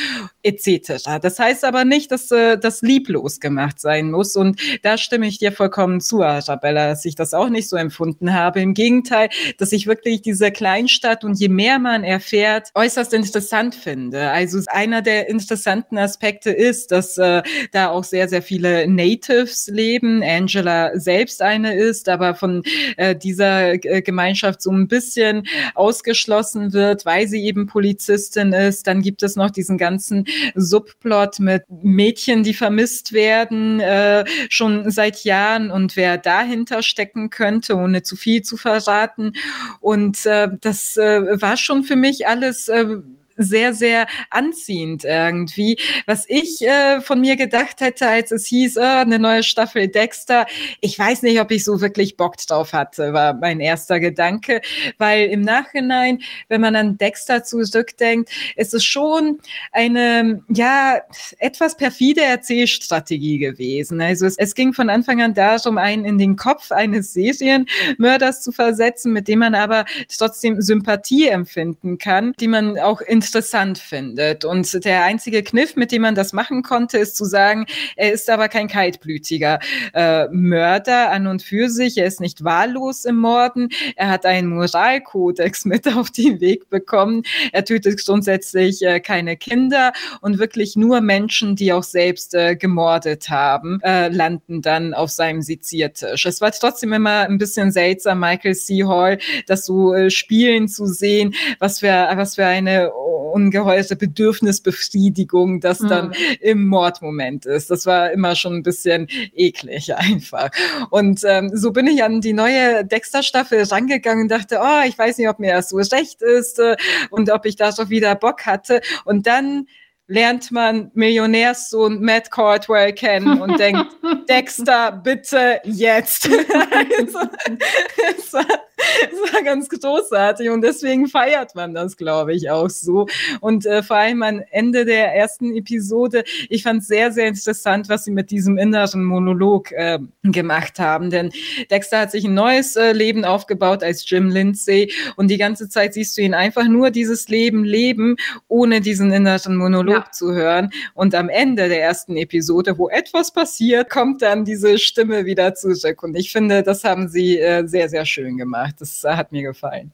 etc. 0.43 1.19
Das 1.21 1.39
heißt 1.39 1.63
aber 1.63 1.85
nicht, 1.85 2.11
dass 2.11 2.29
äh, 2.31 2.57
das 2.57 2.81
lieblos 2.81 3.39
gemacht 3.39 3.79
sein 3.79 4.11
muss 4.11 4.35
und 4.35 4.59
da 4.81 4.97
stimme 4.97 5.27
ich 5.27 5.39
dir 5.39 5.51
vollkommen 5.51 6.01
zu, 6.01 6.21
Arabella, 6.21 6.89
dass 6.89 7.05
ich 7.05 7.15
das 7.15 7.33
auch 7.33 7.49
nicht 7.49 7.69
so 7.69 7.75
empfunden 7.75 8.33
habe. 8.33 8.61
Im 8.61 8.73
Gegenteil, 8.73 9.29
dass 9.57 9.71
ich 9.71 9.87
wirklich 9.87 10.21
diese 10.21 10.51
Kleinstadt 10.51 11.23
und 11.23 11.39
je 11.39 11.49
mehr 11.49 11.79
man 11.79 12.03
erfährt, 12.03 12.69
äußerst 12.75 13.13
interessant 13.13 13.75
finde. 13.75 14.29
Also 14.29 14.59
einer 14.67 15.01
der 15.01 15.29
interessanten 15.29 15.97
Aspekte 15.97 16.51
ist, 16.51 16.91
dass 16.91 17.17
äh, 17.17 17.41
da 17.71 17.89
auch 17.89 18.03
sehr, 18.03 18.27
sehr 18.27 18.41
viele 18.41 18.87
Natives 18.87 19.67
leben. 19.67 20.23
Angela 20.23 20.97
selbst 20.99 21.41
eine 21.41 21.75
ist, 21.75 22.09
aber 22.09 22.35
von 22.35 22.63
äh, 22.97 23.15
dieser 23.15 23.73
äh, 23.73 24.01
Gemeinschaft 24.01 24.61
so 24.61 24.71
ein 24.71 24.87
bisschen 24.87 25.47
ausgeschlossen 25.75 26.73
wird, 26.73 27.05
weil 27.05 27.27
sie 27.27 27.43
eben 27.43 27.67
Polizistin 27.67 28.53
ist. 28.53 28.87
Dann 28.87 29.01
gibt 29.01 29.23
es 29.23 29.35
noch 29.35 29.49
diesen 29.49 29.77
ganzen 29.77 30.25
Subplot 30.55 31.39
mit 31.39 31.63
Mädchen, 31.69 32.43
die 32.43 32.53
vermisst 32.53 33.13
werden, 33.13 33.79
äh, 33.79 34.25
schon 34.49 34.89
seit 34.91 35.23
Jahren 35.23 35.71
und 35.71 35.95
wer 35.95 36.17
dahinter 36.17 36.81
stecken 36.83 37.29
könnte, 37.29 37.75
ohne 37.75 38.03
zu 38.03 38.15
viel 38.15 38.41
zu 38.41 38.57
verraten. 38.57 39.33
Und 39.79 40.25
äh, 40.25 40.49
das 40.61 40.97
äh, 40.97 41.41
war 41.41 41.57
schon 41.57 41.83
für 41.83 41.95
mich 41.95 42.27
alles 42.27 42.67
äh, 42.67 42.97
sehr, 43.37 43.73
sehr 43.73 44.07
anziehend 44.29 45.03
irgendwie. 45.03 45.77
Was 46.05 46.25
ich 46.27 46.61
äh, 46.61 47.01
von 47.01 47.21
mir 47.21 47.35
gedacht 47.35 47.81
hätte, 47.81 48.07
als 48.07 48.31
es 48.31 48.45
hieß, 48.47 48.77
äh, 48.77 48.81
eine 48.81 49.19
neue 49.19 49.43
Staffel 49.43 49.87
Dexter, 49.87 50.45
ich 50.81 50.97
weiß 50.97 51.23
nicht, 51.23 51.39
ob 51.39 51.51
ich 51.51 51.63
so 51.63 51.81
wirklich 51.81 52.17
Bock 52.17 52.37
drauf 52.37 52.73
hatte, 52.73 53.13
war 53.13 53.33
mein 53.33 53.59
erster 53.59 53.99
Gedanke, 53.99 54.61
weil 54.97 55.29
im 55.29 55.41
Nachhinein, 55.41 56.21
wenn 56.47 56.61
man 56.61 56.75
an 56.75 56.97
Dexter 56.97 57.43
zurückdenkt, 57.43 58.29
ist 58.55 58.73
es 58.73 58.83
schon 58.83 59.39
eine, 59.71 60.43
ja, 60.49 61.01
etwas 61.39 61.77
perfide 61.77 62.21
Erzählstrategie 62.21 63.39
gewesen. 63.39 64.01
Also 64.01 64.25
es, 64.25 64.37
es 64.37 64.55
ging 64.55 64.73
von 64.73 64.89
Anfang 64.89 65.21
an 65.21 65.33
darum, 65.33 65.77
einen 65.77 66.05
in 66.05 66.17
den 66.17 66.35
Kopf 66.35 66.71
eines 66.71 67.13
Serienmörders 67.13 68.41
zu 68.41 68.51
versetzen, 68.51 69.13
mit 69.13 69.27
dem 69.27 69.39
man 69.39 69.55
aber 69.55 69.85
trotzdem 70.15 70.61
Sympathie 70.61 71.27
empfinden 71.27 71.97
kann, 71.97 72.33
die 72.39 72.47
man 72.47 72.77
auch 72.79 73.01
in 73.01 73.22
interessant 73.23 73.77
findet. 73.77 74.43
Und 74.43 74.83
der 74.83 75.03
einzige 75.03 75.43
Kniff, 75.43 75.75
mit 75.77 75.91
dem 75.91 76.01
man 76.01 76.13
das 76.13 76.33
machen 76.33 76.61
konnte, 76.61 76.97
ist 76.97 77.15
zu 77.15 77.23
sagen, 77.23 77.65
er 77.95 78.11
ist 78.11 78.29
aber 78.29 78.49
kein 78.49 78.67
kaltblütiger 78.67 79.59
äh, 79.93 80.27
Mörder 80.27 81.09
an 81.09 81.27
und 81.27 81.41
für 81.41 81.69
sich. 81.69 81.97
Er 81.97 82.05
ist 82.05 82.19
nicht 82.19 82.43
wahllos 82.43 83.05
im 83.05 83.15
Morden. 83.15 83.69
Er 83.95 84.09
hat 84.09 84.25
einen 84.25 84.49
Moralkodex 84.49 85.63
mit 85.73 85.87
auf 85.87 86.11
den 86.11 86.41
Weg 86.41 86.69
bekommen. 86.69 87.23
Er 87.53 87.63
tötet 87.63 88.05
grundsätzlich 88.05 88.81
äh, 88.81 88.99
keine 88.99 89.37
Kinder 89.37 89.93
und 90.19 90.37
wirklich 90.37 90.75
nur 90.75 90.99
Menschen, 90.99 91.55
die 91.55 91.71
auch 91.71 91.83
selbst 91.83 92.33
äh, 92.33 92.55
gemordet 92.57 93.29
haben, 93.29 93.79
äh, 93.83 94.09
landen 94.09 94.61
dann 94.61 94.93
auf 94.93 95.11
seinem 95.11 95.41
Seziertisch. 95.41 96.25
Es 96.25 96.41
war 96.41 96.51
trotzdem 96.51 96.91
immer 96.91 97.21
ein 97.21 97.37
bisschen 97.37 97.71
seltsam, 97.71 98.19
Michael 98.19 98.55
C. 98.55 98.83
Hall, 98.83 99.19
das 99.47 99.65
so 99.65 99.93
äh, 99.93 100.09
spielen 100.09 100.67
zu 100.67 100.85
sehen, 100.87 101.33
was 101.59 101.79
für, 101.79 102.09
was 102.15 102.35
für 102.35 102.45
eine 102.45 102.91
ungeheure 103.13 103.95
Bedürfnisbefriedigung, 103.95 105.59
das 105.59 105.79
mhm. 105.79 105.89
dann 105.89 106.13
im 106.39 106.67
Mordmoment 106.67 107.45
ist. 107.45 107.69
Das 107.69 107.85
war 107.85 108.11
immer 108.11 108.35
schon 108.35 108.55
ein 108.55 108.63
bisschen 108.63 109.07
eklig 109.33 109.95
einfach. 109.95 110.49
Und 110.89 111.21
ähm, 111.25 111.51
so 111.53 111.71
bin 111.71 111.87
ich 111.87 112.03
an 112.03 112.21
die 112.21 112.33
neue 112.33 112.85
Dexter-Staffel 112.85 113.63
rangegangen 113.63 114.23
und 114.23 114.29
dachte, 114.29 114.59
oh, 114.61 114.81
ich 114.87 114.97
weiß 114.97 115.17
nicht, 115.17 115.29
ob 115.29 115.39
mir 115.39 115.53
das 115.53 115.69
so 115.69 115.77
recht 115.77 116.21
ist 116.21 116.59
äh, 116.59 116.75
und 117.09 117.31
ob 117.31 117.45
ich 117.45 117.55
da 117.55 117.71
so 117.71 117.89
wieder 117.89 118.15
Bock 118.15 118.45
hatte. 118.45 118.81
Und 119.05 119.27
dann 119.27 119.67
lernt 120.07 120.51
man 120.51 120.91
Millionärssohn 120.93 122.01
Matt 122.01 122.29
Caldwell 122.29 122.93
kennen 122.93 123.41
und 123.41 123.59
denkt, 123.59 123.85
Dexter, 124.29 124.91
bitte 124.91 125.61
jetzt. 125.63 126.27
also, 126.29 128.39
es, 128.77 129.31
war, 129.33 129.39
es 129.39 129.45
ganz 129.45 129.69
großartig 129.69 130.49
und 130.49 130.61
deswegen 130.61 131.07
feiert 131.07 131.55
man 131.55 131.73
das, 131.73 131.97
glaube 131.97 132.33
ich, 132.33 132.49
auch 132.49 132.69
so. 132.69 133.07
Und 133.41 133.65
äh, 133.65 133.83
vor 133.83 133.97
allem 133.97 134.23
am 134.23 134.41
Ende 134.51 134.85
der 134.85 135.13
ersten 135.13 135.55
Episode, 135.55 136.23
ich 136.49 136.63
fand 136.63 136.83
sehr, 136.83 137.11
sehr 137.11 137.27
interessant, 137.27 137.89
was 137.89 138.05
sie 138.05 138.11
mit 138.11 138.31
diesem 138.31 138.57
inneren 138.57 139.03
Monolog 139.03 139.71
äh, 139.71 139.99
gemacht 140.23 140.79
haben. 140.79 141.09
Denn 141.09 141.31
Dexter 141.69 141.99
hat 141.99 142.11
sich 142.11 142.25
ein 142.25 142.33
neues 142.33 142.75
äh, 142.75 142.93
Leben 142.93 143.25
aufgebaut 143.25 143.83
als 143.83 144.09
Jim 144.09 144.29
Lindsay 144.29 144.91
und 145.15 145.29
die 145.29 145.37
ganze 145.37 145.69
Zeit 145.69 145.93
siehst 145.93 146.17
du 146.17 146.21
ihn 146.21 146.33
einfach 146.33 146.67
nur 146.67 146.89
dieses 146.89 147.27
Leben 147.29 147.63
leben, 147.63 148.15
ohne 148.47 148.81
diesen 148.81 149.11
inneren 149.11 149.55
Monolog 149.55 149.73
Monolog 149.73 150.05
ja. 150.05 150.11
zu 150.11 150.33
hören. 150.33 150.69
Und 150.93 151.15
am 151.15 151.29
Ende 151.29 151.67
der 151.69 151.81
ersten 151.81 152.15
Episode, 152.15 152.77
wo 152.77 152.89
etwas 152.89 153.31
passiert, 153.31 153.89
kommt 153.89 154.21
dann 154.21 154.45
diese 154.45 154.77
Stimme 154.77 155.25
wieder 155.25 155.53
zurück. 155.55 156.03
Und 156.03 156.15
ich 156.15 156.31
finde, 156.31 156.63
das 156.63 156.83
haben 156.83 157.07
sie 157.07 157.39
äh, 157.39 157.65
sehr, 157.67 157.89
sehr 157.89 158.05
schön 158.05 158.37
gemacht. 158.37 158.62
Das 158.77 159.03
äh, 159.03 159.15
hat 159.15 159.31
mir 159.31 159.43
gefallen. 159.43 159.91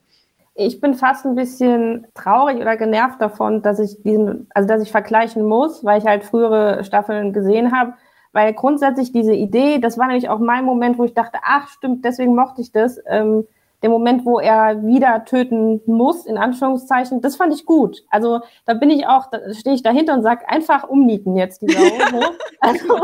Ich 0.56 0.82
bin 0.82 0.94
fast 0.94 1.26
ein 1.26 1.36
bisschen 1.36 2.06
traurig 2.14 2.58
oder 2.58 2.76
genervt 2.76 3.22
davon, 3.22 3.62
dass 3.62 3.80
ich 3.80 4.02
diesen, 4.04 4.48
also 4.54 4.68
dass 4.68 4.82
ich 4.82 4.92
vergleichen 4.92 5.46
muss, 5.46 5.86
weil 5.86 6.00
ich 6.00 6.06
halt 6.06 6.26
frühere 6.26 6.84
Staffeln 6.84 7.32
gesehen 7.32 7.72
habe. 7.72 7.94
Weil 8.34 8.54
grundsätzlich 8.54 9.12
diese 9.12 9.34
Idee, 9.34 9.80
das 9.80 9.98
war 9.98 10.08
nämlich 10.08 10.30
auch 10.30 10.40
mein 10.40 10.66
Moment, 10.66 10.98
wo 10.98 11.04
ich 11.04 11.14
dachte, 11.14 11.40
ach 11.44 11.70
stimmt, 11.70 12.06
deswegen 12.06 12.36
mochte 12.36 12.62
ich 12.62 12.72
das. 12.72 13.00
Ähm, 13.08 13.48
der 13.82 13.90
Moment, 13.90 14.26
wo 14.26 14.40
er 14.40 14.86
wieder 14.86 15.24
töten 15.26 15.82
muss, 15.86 16.26
in 16.26 16.38
Anführungszeichen, 16.38 17.22
das 17.22 17.36
fand 17.36 17.54
ich 17.54 17.66
gut. 17.66 18.04
Also 18.10 18.42
da 18.66 18.74
bin 18.74 18.90
ich 18.90 19.08
auch, 19.08 19.28
da 19.30 19.54
stehe 19.54 19.76
ich 19.76 19.84
dahinter 19.84 20.14
und 20.14 20.24
sage 20.24 20.48
einfach 20.50 20.88
umnieten 20.90 21.36
jetzt 21.38 21.62
die 21.62 21.72
Sau. 21.72 21.80
also, 22.60 22.88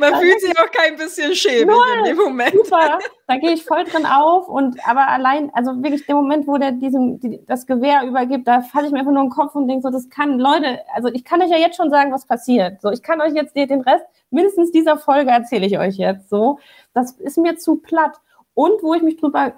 Man 0.00 0.14
fühlt 0.16 0.40
sich 0.40 0.58
auch 0.58 0.70
kein 0.70 0.96
bisschen 0.96 1.34
schäbig 1.34 1.74
in 1.98 2.04
dem 2.04 2.16
Moment. 2.16 2.52
Super, 2.52 2.98
da 3.26 3.36
gehe 3.36 3.52
ich 3.52 3.64
voll 3.64 3.84
drin 3.84 4.06
auf 4.06 4.48
und 4.48 4.78
aber 4.86 5.08
allein, 5.08 5.50
also 5.54 5.82
wirklich 5.82 6.06
der 6.06 6.14
Moment, 6.14 6.46
wo 6.46 6.56
der 6.58 6.72
diesem 6.72 7.20
die, 7.20 7.44
das 7.46 7.66
Gewehr 7.66 8.04
übergibt, 8.04 8.46
da 8.46 8.60
falle 8.60 8.86
ich 8.86 8.92
mir 8.92 9.00
einfach 9.00 9.12
nur 9.12 9.22
den 9.22 9.30
Kopf 9.30 9.54
und 9.54 9.68
denke 9.68 9.82
so, 9.82 9.90
das 9.90 10.08
kann, 10.10 10.38
Leute, 10.38 10.80
also 10.94 11.08
ich 11.08 11.24
kann 11.24 11.42
euch 11.42 11.50
ja 11.50 11.58
jetzt 11.58 11.76
schon 11.76 11.90
sagen, 11.90 12.12
was 12.12 12.26
passiert. 12.26 12.80
So, 12.80 12.90
ich 12.90 13.02
kann 13.02 13.20
euch 13.20 13.34
jetzt 13.34 13.56
den 13.56 13.80
Rest 13.82 14.04
mindestens 14.32 14.72
dieser 14.72 14.96
Folge 14.96 15.30
erzähle 15.30 15.66
ich 15.66 15.78
euch 15.78 15.96
jetzt 15.96 16.28
so. 16.28 16.58
Das 16.94 17.12
ist 17.12 17.38
mir 17.38 17.56
zu 17.56 17.76
platt. 17.76 18.20
Und 18.54 18.82
wo 18.82 18.94
ich 18.94 19.02
mich 19.02 19.16
drüber 19.16 19.52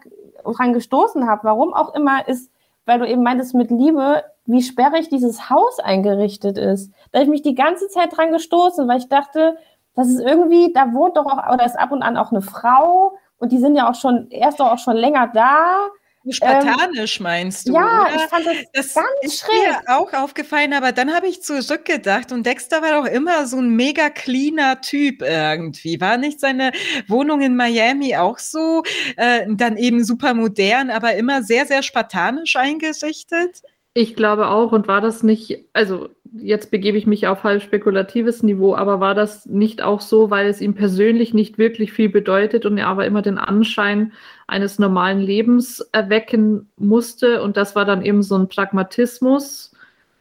dran 0.44 0.72
gestoßen 0.72 1.26
habe, 1.26 1.44
warum 1.44 1.74
auch 1.74 1.94
immer, 1.94 2.26
ist, 2.28 2.50
weil 2.86 2.98
du 2.98 3.08
eben 3.08 3.22
meintest 3.22 3.54
mit 3.54 3.70
Liebe, 3.70 4.24
wie 4.46 4.62
sperrig 4.62 5.08
dieses 5.08 5.48
Haus 5.50 5.80
eingerichtet 5.80 6.58
ist. 6.58 6.92
Da 7.10 7.18
habe 7.18 7.24
ich 7.24 7.30
mich 7.30 7.42
die 7.42 7.54
ganze 7.54 7.88
Zeit 7.88 8.16
dran 8.16 8.30
gestoßen, 8.30 8.86
weil 8.86 8.98
ich 8.98 9.08
dachte, 9.08 9.56
das 9.94 10.08
ist 10.08 10.20
irgendwie, 10.20 10.72
da 10.72 10.92
wohnt 10.92 11.16
doch 11.16 11.26
auch, 11.26 11.52
oder 11.52 11.64
ist 11.64 11.78
ab 11.78 11.92
und 11.92 12.02
an 12.02 12.16
auch 12.16 12.30
eine 12.30 12.42
Frau 12.42 13.14
und 13.38 13.52
die 13.52 13.58
sind 13.58 13.76
ja 13.76 13.90
auch 13.90 13.94
schon, 13.94 14.30
er 14.30 14.48
ist 14.48 14.60
doch 14.60 14.72
auch 14.72 14.78
schon 14.78 14.96
länger 14.96 15.30
da. 15.32 15.88
Spartanisch 16.30 17.18
ähm, 17.18 17.24
meinst 17.24 17.68
du? 17.68 17.74
Ja, 17.74 18.02
oder? 18.02 18.14
ich 18.14 18.22
fand 18.22 18.46
das, 18.46 18.56
das 18.72 18.94
ganz 18.94 19.06
ist 19.20 19.40
schräg. 19.40 19.68
mir 19.68 19.82
auch 19.86 20.12
aufgefallen, 20.12 20.72
aber 20.72 20.92
dann 20.92 21.14
habe 21.14 21.26
ich 21.26 21.42
zurückgedacht 21.42 22.32
und 22.32 22.46
Dexter 22.46 22.80
war 22.82 23.02
doch 23.02 23.06
immer 23.10 23.46
so 23.46 23.58
ein 23.58 23.70
mega 23.70 24.08
cleaner 24.10 24.80
Typ 24.80 25.22
irgendwie. 25.22 26.00
War 26.00 26.16
nicht 26.16 26.40
seine 26.40 26.72
Wohnung 27.08 27.42
in 27.42 27.56
Miami 27.56 28.16
auch 28.16 28.38
so? 28.38 28.82
Äh, 29.16 29.46
dann 29.48 29.76
eben 29.76 30.04
super 30.04 30.34
modern, 30.34 30.90
aber 30.90 31.14
immer 31.14 31.42
sehr, 31.42 31.66
sehr 31.66 31.82
spartanisch 31.82 32.56
eingerichtet? 32.56 33.62
Ich 33.96 34.16
glaube 34.16 34.48
auch. 34.48 34.72
Und 34.72 34.88
war 34.88 35.00
das 35.00 35.22
nicht, 35.22 35.66
also 35.72 36.08
jetzt 36.32 36.72
begebe 36.72 36.98
ich 36.98 37.06
mich 37.06 37.28
auf 37.28 37.44
halb 37.44 37.62
spekulatives 37.62 38.42
Niveau, 38.42 38.74
aber 38.74 38.98
war 38.98 39.14
das 39.14 39.46
nicht 39.46 39.82
auch 39.82 40.00
so, 40.00 40.30
weil 40.30 40.48
es 40.48 40.60
ihm 40.60 40.74
persönlich 40.74 41.32
nicht 41.32 41.58
wirklich 41.58 41.92
viel 41.92 42.08
bedeutet 42.08 42.66
und 42.66 42.76
er 42.76 42.88
aber 42.88 43.06
immer 43.06 43.22
den 43.22 43.38
Anschein 43.38 44.12
eines 44.48 44.80
normalen 44.80 45.20
Lebens 45.20 45.80
erwecken 45.92 46.68
musste? 46.76 47.40
Und 47.40 47.56
das 47.56 47.76
war 47.76 47.84
dann 47.84 48.02
eben 48.02 48.24
so 48.24 48.36
ein 48.36 48.48
Pragmatismus, 48.48 49.72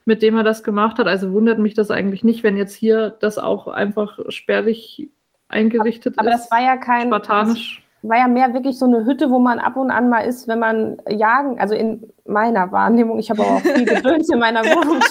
mit 0.05 0.21
dem 0.21 0.37
er 0.37 0.43
das 0.43 0.63
gemacht 0.63 0.99
hat. 0.99 1.07
Also 1.07 1.31
wundert 1.33 1.57
mich 1.57 1.73
das 1.73 1.89
eigentlich 1.89 2.23
nicht, 2.23 2.43
wenn 2.43 2.57
jetzt 2.57 2.75
hier 2.75 3.09
das 3.09 3.39
auch 3.39 3.67
einfach 3.67 4.19
spärlich 4.29 5.09
eingerichtet 5.47 6.19
aber 6.19 6.29
ist. 6.29 6.33
Aber 6.33 6.41
das 6.43 6.51
war 6.51 6.61
ja 6.61 6.77
kein. 6.77 7.07
Spartanisch 7.07 7.82
war 8.03 8.17
ja 8.17 8.27
mehr 8.27 8.53
wirklich 8.53 8.77
so 8.77 8.85
eine 8.85 9.05
Hütte, 9.05 9.31
wo 9.31 9.39
man 9.39 9.59
ab 9.59 9.77
und 9.77 9.89
an 9.89 10.09
mal 10.09 10.19
ist, 10.19 10.47
wenn 10.49 10.59
man 10.59 10.97
jagen, 11.07 11.57
also 11.59 11.73
in 11.73 12.11
meiner 12.25 12.71
Wahrnehmung, 12.71 13.17
ich 13.17 13.29
habe 13.29 13.41
auch 13.41 13.59
viel 13.59 13.85
Gedöns 13.85 14.29
in 14.29 14.39
meiner 14.39 14.61
Wohnung, 14.63 15.01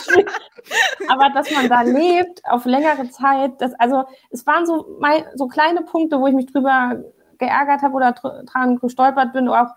aber 1.08 1.30
dass 1.34 1.50
man 1.50 1.68
da 1.68 1.80
lebt 1.82 2.42
auf 2.44 2.66
längere 2.66 3.08
Zeit, 3.08 3.52
das, 3.58 3.72
also 3.80 4.04
es 4.30 4.46
waren 4.46 4.66
so, 4.66 4.98
mein, 5.00 5.24
so 5.34 5.48
kleine 5.48 5.80
Punkte, 5.82 6.20
wo 6.20 6.26
ich 6.26 6.34
mich 6.34 6.52
drüber 6.52 7.02
geärgert 7.38 7.80
habe 7.80 7.94
oder 7.94 8.12
dran 8.12 8.76
gestolpert 8.76 9.32
bin, 9.32 9.48
oder 9.48 9.62
auch 9.62 9.74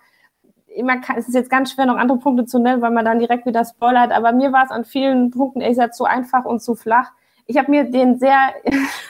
immer 0.67 0.97
kann, 0.97 1.17
es 1.17 1.29
ist 1.29 1.35
jetzt 1.35 1.49
ganz 1.49 1.71
schwer, 1.71 1.85
noch 1.85 1.95
andere 1.95 2.19
Punkte 2.19 2.45
zu 2.45 2.59
nennen, 2.59 2.81
weil 2.81 2.91
man 2.91 3.05
dann 3.05 3.19
direkt 3.19 3.45
wieder 3.45 3.63
spoilert, 3.63 4.11
aber 4.11 4.33
mir 4.33 4.51
war 4.51 4.65
es 4.65 4.71
an 4.71 4.83
vielen 4.83 5.31
Punkten 5.31 5.61
ehrlich 5.61 5.77
gesagt 5.77 5.95
zu 5.95 6.03
einfach 6.03 6.43
und 6.43 6.61
zu 6.61 6.75
flach 6.75 7.11
ich 7.47 7.57
habe 7.57 7.71
mir 7.71 7.83
den 7.85 8.17
sehr 8.17 8.53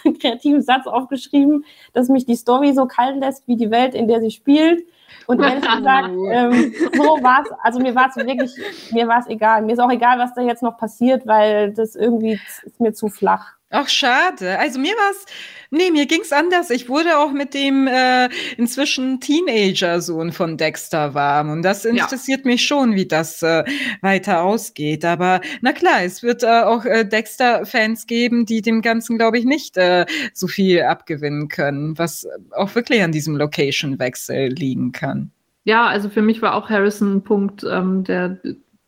kreativen 0.22 0.62
Satz 0.62 0.88
aufgeschrieben, 0.88 1.66
dass 1.94 2.10
mich 2.10 2.26
die 2.26 2.36
Story 2.36 2.74
so 2.74 2.86
kalt 2.86 3.18
lässt 3.18 3.48
wie 3.48 3.56
die 3.56 3.72
Welt, 3.72 3.96
in 3.96 4.08
der 4.08 4.22
sie 4.22 4.32
spielt. 4.32 4.86
Und 5.28 5.42
ehrlich 5.42 5.68
gesagt, 5.78 6.10
ähm, 6.10 6.74
so 6.94 7.24
war 7.24 7.44
es, 7.44 7.52
also 7.62 7.80
mir 7.80 7.96
war 7.96 8.10
es 8.10 8.16
wirklich, 8.16 8.52
mir 8.92 9.08
war 9.08 9.20
es 9.20 9.28
egal. 9.28 9.62
Mir 9.62 9.74
ist 9.74 9.80
auch 9.80 9.92
egal, 9.92 10.20
was 10.20 10.34
da 10.34 10.42
jetzt 10.42 10.64
noch 10.64 10.78
passiert, 10.78 11.26
weil 11.26 11.74
das 11.74 11.96
irgendwie 11.96 12.40
ist 12.64 12.80
mir 12.80 12.94
zu 12.94 13.08
flach. 13.08 13.54
Ach, 13.78 13.90
schade. 13.90 14.58
Also 14.58 14.80
mir 14.80 14.94
war 14.94 15.12
es, 15.12 15.26
nee, 15.70 15.92
mir 15.92 16.06
ging 16.06 16.22
es 16.22 16.32
anders. 16.32 16.70
Ich 16.70 16.88
wurde 16.88 17.18
auch 17.18 17.34
mit 17.34 17.54
dem 17.54 17.88
äh, 17.88 18.30
inzwischen 18.56 19.20
Teenager-Sohn 19.20 20.32
von 20.32 20.56
Dexter 20.56 21.14
warm. 21.14 21.50
Und 21.50 21.62
das 21.62 21.84
interessiert 21.84 22.46
ja. 22.46 22.52
mich 22.52 22.66
schon, 22.66 22.96
wie 22.96 23.06
das 23.06 23.44
äh, 23.44 23.66
weiter 24.00 24.44
ausgeht. 24.44 25.04
Aber 25.04 25.42
na 25.60 25.74
klar, 25.74 26.04
es 26.04 26.24
wird 26.24 26.44
äh, 26.44 26.62
auch 26.62 26.86
äh, 26.86 27.04
Dexter-Fans 27.04 28.08
geben, 28.08 28.46
die 28.46 28.62
dem 28.62 28.82
Ganzen, 28.82 29.18
glaube 29.18 29.40
ich, 29.40 29.44
nicht 29.44 29.76
äh, 29.76 30.06
so 30.34 30.48
viel 30.48 30.84
abgewinnen 30.84 31.50
können, 31.50 31.98
was 31.98 32.26
auch 32.52 32.76
wirklich 32.76 33.04
an 33.04 33.12
diesem 33.12 33.36
Location-Wechsel 33.36 34.54
liegen 34.54 34.94
kann. 34.94 35.32
Ja, 35.66 35.88
also 35.88 36.10
für 36.10 36.22
mich 36.22 36.42
war 36.42 36.54
auch 36.54 36.70
Harrison 36.70 37.18
ein 37.18 37.24
Punkt, 37.24 37.66
ähm, 37.70 38.06
der 38.06 38.40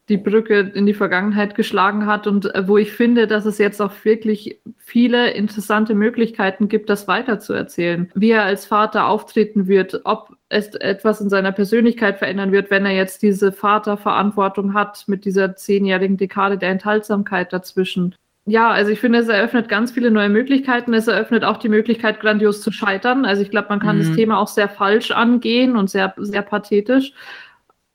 die 0.10 0.18
Brücke 0.18 0.72
in 0.74 0.86
die 0.86 0.94
Vergangenheit 0.94 1.56
geschlagen 1.56 2.06
hat 2.06 2.28
und 2.28 2.54
äh, 2.56 2.68
wo 2.68 2.78
ich 2.78 2.92
finde, 2.94 3.28
dass 3.28 3.46
es 3.46 3.58
jetzt 3.58 3.82
auch 3.82 3.92
wirklich 4.04 4.60
viele 4.78 5.32
interessante 5.32 5.96
Möglichkeiten 5.96 6.70
gibt, 6.70 6.90
das 6.90 7.08
weiterzuerzählen. 7.08 8.10
Wie 8.16 8.32
er 8.32 8.44
als 8.44 8.66
Vater 8.66 9.08
auftreten 9.08 9.68
wird, 9.68 10.02
ob 10.06 10.36
es 10.50 10.76
etwas 10.76 11.20
in 11.20 11.30
seiner 11.30 11.52
Persönlichkeit 11.52 12.20
verändern 12.20 12.54
wird, 12.54 12.72
wenn 12.72 12.86
er 12.86 12.94
jetzt 12.94 13.22
diese 13.22 13.52
Vaterverantwortung 13.52 14.74
hat 14.74 15.04
mit 15.08 15.26
dieser 15.26 15.56
zehnjährigen 15.56 16.16
Dekade 16.16 16.58
der 16.58 16.70
Enthaltsamkeit 16.70 17.52
dazwischen. 17.52 18.16
Ja, 18.50 18.70
also 18.72 18.92
ich 18.92 19.02
finde, 19.02 19.20
es 19.20 19.28
eröffnet 19.28 19.68
ganz 19.68 19.92
viele 19.92 20.10
neue 20.10 20.30
Möglichkeiten. 20.30 20.94
Es 20.94 21.08
eröffnet 21.08 21.44
auch 21.44 21.58
die 21.58 21.68
Möglichkeit, 21.68 22.22
grandios 22.22 22.62
zu 22.62 22.72
scheitern. 22.72 23.26
Also 23.26 23.42
ich 23.42 23.52
glaube, 23.52 23.68
man 23.68 23.82
kann 23.82 23.98
mhm. 23.98 24.04
das 24.04 24.16
Thema 24.16 24.40
auch 24.40 24.48
sehr 24.48 24.70
falsch 24.70 25.12
angehen 25.12 25.76
und 25.76 25.90
sehr, 25.90 26.14
sehr 26.16 26.44
pathetisch. 26.44 27.12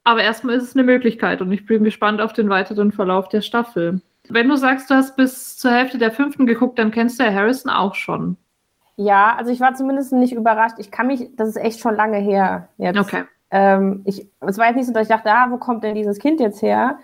Aber 0.05 0.23
erstmal 0.23 0.57
ist 0.57 0.65
es 0.65 0.77
eine 0.77 0.85
Möglichkeit 0.85 1.41
und 1.41 1.53
ich 1.53 1.67
bin 1.67 1.85
gespannt 1.85 2.21
auf 2.21 2.33
den 2.33 2.49
weiteren 2.49 2.93
Verlauf 2.93 3.29
der 3.29 3.41
Staffel. 3.41 4.01
Wenn 4.29 4.49
du 4.49 4.57
sagst, 4.57 4.91
du 4.91 4.95
hast 4.95 5.17
bis 5.17 5.57
zur 5.57 5.73
Hälfte 5.73 5.99
der 5.99 6.11
fünften 6.11 6.47
geguckt, 6.47 6.79
dann 6.79 6.91
kennst 6.91 7.19
du 7.19 7.25
ja 7.25 7.33
Harrison 7.33 7.71
auch 7.71 7.95
schon. 7.95 8.37
Ja, 8.97 9.35
also 9.37 9.51
ich 9.51 9.61
war 9.61 9.75
zumindest 9.75 10.13
nicht 10.13 10.33
überrascht. 10.33 10.77
Ich 10.79 10.91
kann 10.91 11.07
mich, 11.07 11.31
das 11.37 11.49
ist 11.49 11.57
echt 11.57 11.81
schon 11.81 11.97
lange 11.97 12.19
her 12.19 12.69
jetzt. 12.79 12.99
Okay. 12.99 13.25
Ähm, 13.51 14.03
ich, 14.05 14.29
es 14.41 14.59
war 14.59 14.67
jetzt 14.67 14.77
nicht 14.77 14.87
so, 14.87 14.93
dass 14.93 15.03
ich 15.03 15.15
dachte, 15.15 15.31
ah, 15.31 15.51
wo 15.51 15.59
kommt 15.59 15.85
denn 15.85 15.95
dieses 15.95 16.19
Kind 16.19 16.41
jetzt 16.41 16.63
her? 16.63 16.99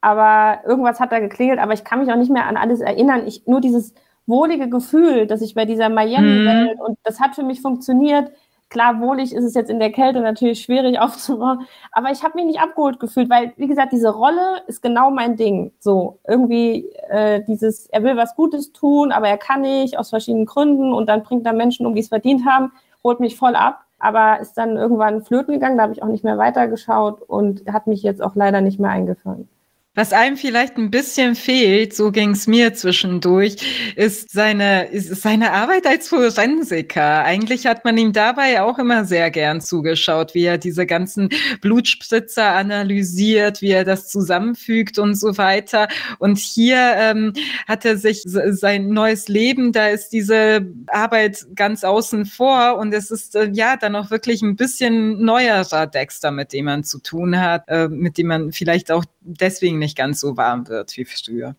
Aber 0.00 0.60
irgendwas 0.66 1.00
hat 1.00 1.12
da 1.12 1.20
geklingelt, 1.20 1.58
aber 1.58 1.72
ich 1.72 1.84
kann 1.84 2.00
mich 2.00 2.12
auch 2.12 2.16
nicht 2.16 2.30
mehr 2.30 2.46
an 2.46 2.56
alles 2.56 2.80
erinnern. 2.80 3.26
Ich, 3.26 3.46
nur 3.46 3.60
dieses 3.60 3.94
wohlige 4.26 4.68
Gefühl, 4.68 5.26
dass 5.26 5.42
ich 5.42 5.54
bei 5.54 5.64
dieser 5.64 5.88
Miami-Welt, 5.88 6.76
mhm. 6.76 6.84
und 6.84 6.98
das 7.04 7.20
hat 7.20 7.34
für 7.34 7.42
mich 7.42 7.60
funktioniert, 7.60 8.30
Klar, 8.74 9.00
wohlig 9.00 9.32
ist 9.32 9.44
es 9.44 9.54
jetzt 9.54 9.70
in 9.70 9.78
der 9.78 9.92
Kälte 9.92 10.20
natürlich 10.20 10.60
schwierig 10.60 10.98
aufzubauen, 11.00 11.64
aber 11.92 12.10
ich 12.10 12.24
habe 12.24 12.34
mich 12.34 12.44
nicht 12.44 12.60
abgeholt 12.60 12.98
gefühlt, 12.98 13.30
weil, 13.30 13.52
wie 13.56 13.68
gesagt, 13.68 13.92
diese 13.92 14.08
Rolle 14.08 14.62
ist 14.66 14.82
genau 14.82 15.12
mein 15.12 15.36
Ding. 15.36 15.70
So, 15.78 16.18
irgendwie 16.26 16.90
äh, 17.08 17.44
dieses, 17.44 17.86
er 17.86 18.02
will 18.02 18.16
was 18.16 18.34
Gutes 18.34 18.72
tun, 18.72 19.12
aber 19.12 19.28
er 19.28 19.38
kann 19.38 19.60
nicht, 19.60 19.96
aus 19.96 20.10
verschiedenen 20.10 20.44
Gründen 20.44 20.92
und 20.92 21.08
dann 21.08 21.22
bringt 21.22 21.46
er 21.46 21.52
Menschen 21.52 21.86
um, 21.86 21.94
die 21.94 22.00
es 22.00 22.08
verdient 22.08 22.44
haben, 22.46 22.72
holt 23.04 23.20
mich 23.20 23.36
voll 23.36 23.54
ab, 23.54 23.84
aber 24.00 24.40
ist 24.40 24.54
dann 24.54 24.76
irgendwann 24.76 25.22
flöten 25.22 25.54
gegangen, 25.54 25.76
da 25.76 25.84
habe 25.84 25.92
ich 25.92 26.02
auch 26.02 26.08
nicht 26.08 26.24
mehr 26.24 26.36
weitergeschaut 26.38 27.22
und 27.22 27.72
hat 27.72 27.86
mich 27.86 28.02
jetzt 28.02 28.20
auch 28.24 28.34
leider 28.34 28.60
nicht 28.60 28.80
mehr 28.80 28.90
eingefangen. 28.90 29.48
Was 29.96 30.12
einem 30.12 30.36
vielleicht 30.36 30.76
ein 30.76 30.90
bisschen 30.90 31.36
fehlt, 31.36 31.94
so 31.94 32.10
ging 32.10 32.30
es 32.30 32.48
mir 32.48 32.74
zwischendurch, 32.74 33.54
ist 33.94 34.32
seine, 34.32 34.86
ist 34.86 35.22
seine 35.22 35.52
Arbeit 35.52 35.86
als 35.86 36.08
Forensiker. 36.08 37.22
Eigentlich 37.22 37.64
hat 37.66 37.84
man 37.84 37.96
ihm 37.96 38.12
dabei 38.12 38.60
auch 38.60 38.80
immer 38.80 39.04
sehr 39.04 39.30
gern 39.30 39.60
zugeschaut, 39.60 40.34
wie 40.34 40.46
er 40.46 40.58
diese 40.58 40.84
ganzen 40.84 41.28
Blutspritzer 41.60 42.56
analysiert, 42.56 43.62
wie 43.62 43.70
er 43.70 43.84
das 43.84 44.08
zusammenfügt 44.08 44.98
und 44.98 45.14
so 45.14 45.38
weiter. 45.38 45.86
Und 46.18 46.38
hier 46.38 46.94
ähm, 46.96 47.32
hat 47.68 47.84
er 47.84 47.96
sich 47.96 48.22
sein 48.24 48.88
neues 48.88 49.28
Leben, 49.28 49.70
da 49.70 49.86
ist 49.86 50.08
diese 50.08 50.66
Arbeit 50.88 51.46
ganz 51.54 51.84
außen 51.84 52.26
vor 52.26 52.78
und 52.78 52.92
es 52.92 53.12
ist 53.12 53.36
äh, 53.36 53.48
ja 53.52 53.76
dann 53.76 53.94
auch 53.94 54.10
wirklich 54.10 54.42
ein 54.42 54.56
bisschen 54.56 55.24
neuerer 55.24 55.86
Dexter, 55.86 56.32
mit 56.32 56.52
dem 56.52 56.64
man 56.64 56.82
zu 56.82 56.98
tun 56.98 57.38
hat, 57.38 57.68
äh, 57.68 57.86
mit 57.86 58.18
dem 58.18 58.26
man 58.26 58.50
vielleicht 58.50 58.90
auch 58.90 59.04
deswegen 59.20 59.83
nicht 59.84 59.96
ganz 59.96 60.20
so 60.20 60.36
warm 60.36 60.66
wird 60.68 60.96
wie 60.96 61.04
früher. 61.04 61.54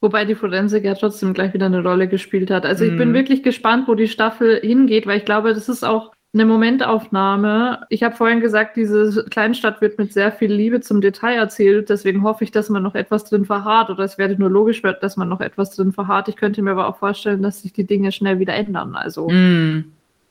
Wobei 0.00 0.24
die 0.24 0.34
Forensik 0.34 0.84
ja 0.84 0.94
trotzdem 0.94 1.32
gleich 1.32 1.54
wieder 1.54 1.66
eine 1.66 1.82
Rolle 1.82 2.06
gespielt 2.06 2.50
hat. 2.50 2.66
Also 2.66 2.84
ich 2.84 2.92
mhm. 2.92 2.98
bin 2.98 3.14
wirklich 3.14 3.42
gespannt, 3.42 3.88
wo 3.88 3.94
die 3.94 4.08
Staffel 4.08 4.60
hingeht, 4.60 5.06
weil 5.06 5.18
ich 5.18 5.24
glaube, 5.24 5.54
das 5.54 5.68
ist 5.68 5.84
auch 5.84 6.12
eine 6.34 6.44
Momentaufnahme. 6.44 7.86
Ich 7.88 8.02
habe 8.02 8.14
vorhin 8.14 8.40
gesagt, 8.40 8.76
diese 8.76 9.24
Kleinstadt 9.30 9.80
wird 9.80 9.98
mit 9.98 10.12
sehr 10.12 10.30
viel 10.32 10.52
Liebe 10.52 10.80
zum 10.80 11.00
Detail 11.00 11.36
erzählt. 11.36 11.88
Deswegen 11.88 12.22
hoffe 12.24 12.44
ich, 12.44 12.50
dass 12.50 12.68
man 12.68 12.82
noch 12.82 12.94
etwas 12.94 13.24
drin 13.24 13.46
verharrt. 13.46 13.88
Oder 13.88 14.04
es 14.04 14.18
wäre 14.18 14.36
nur 14.36 14.50
logisch, 14.50 14.82
dass 14.82 15.16
man 15.16 15.30
noch 15.30 15.40
etwas 15.40 15.74
drin 15.74 15.92
verharrt. 15.92 16.28
Ich 16.28 16.36
könnte 16.36 16.60
mir 16.60 16.72
aber 16.72 16.88
auch 16.88 16.98
vorstellen, 16.98 17.42
dass 17.42 17.62
sich 17.62 17.72
die 17.72 17.86
Dinge 17.86 18.12
schnell 18.12 18.38
wieder 18.38 18.54
ändern. 18.54 18.94
Also 18.96 19.30
mm. 19.30 19.84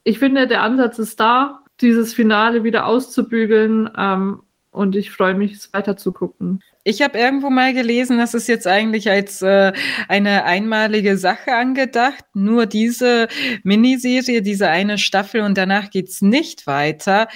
ich 0.03 0.19
finde, 0.19 0.45
der 0.45 0.61
Ansatz 0.61 0.99
ist 0.99 1.19
da, 1.19 1.61
dieses 1.81 2.13
Finale 2.13 2.63
wieder 2.63 2.85
auszubügeln. 2.85 3.89
Ähm, 3.97 4.41
und 4.75 4.95
ich 4.95 5.11
freue 5.11 5.33
mich, 5.33 5.53
es 5.53 5.73
weiter 5.73 5.97
zu 5.97 6.11
gucken. 6.11 6.61
Ich 6.83 7.01
habe 7.01 7.17
irgendwo 7.17 7.49
mal 7.49 7.73
gelesen, 7.73 8.17
das 8.17 8.33
ist 8.33 8.47
jetzt 8.47 8.67
eigentlich 8.67 9.09
als 9.09 9.41
äh, 9.41 9.73
eine 10.07 10.43
einmalige 10.43 11.17
Sache 11.17 11.55
angedacht. 11.55 12.23
Nur 12.33 12.65
diese 12.65 13.27
Miniserie, 13.63 14.41
diese 14.41 14.69
eine 14.69 14.97
Staffel 14.97 15.41
und 15.41 15.57
danach 15.57 15.89
geht's 15.89 16.21
nicht 16.21 16.67
weiter. 16.67 17.27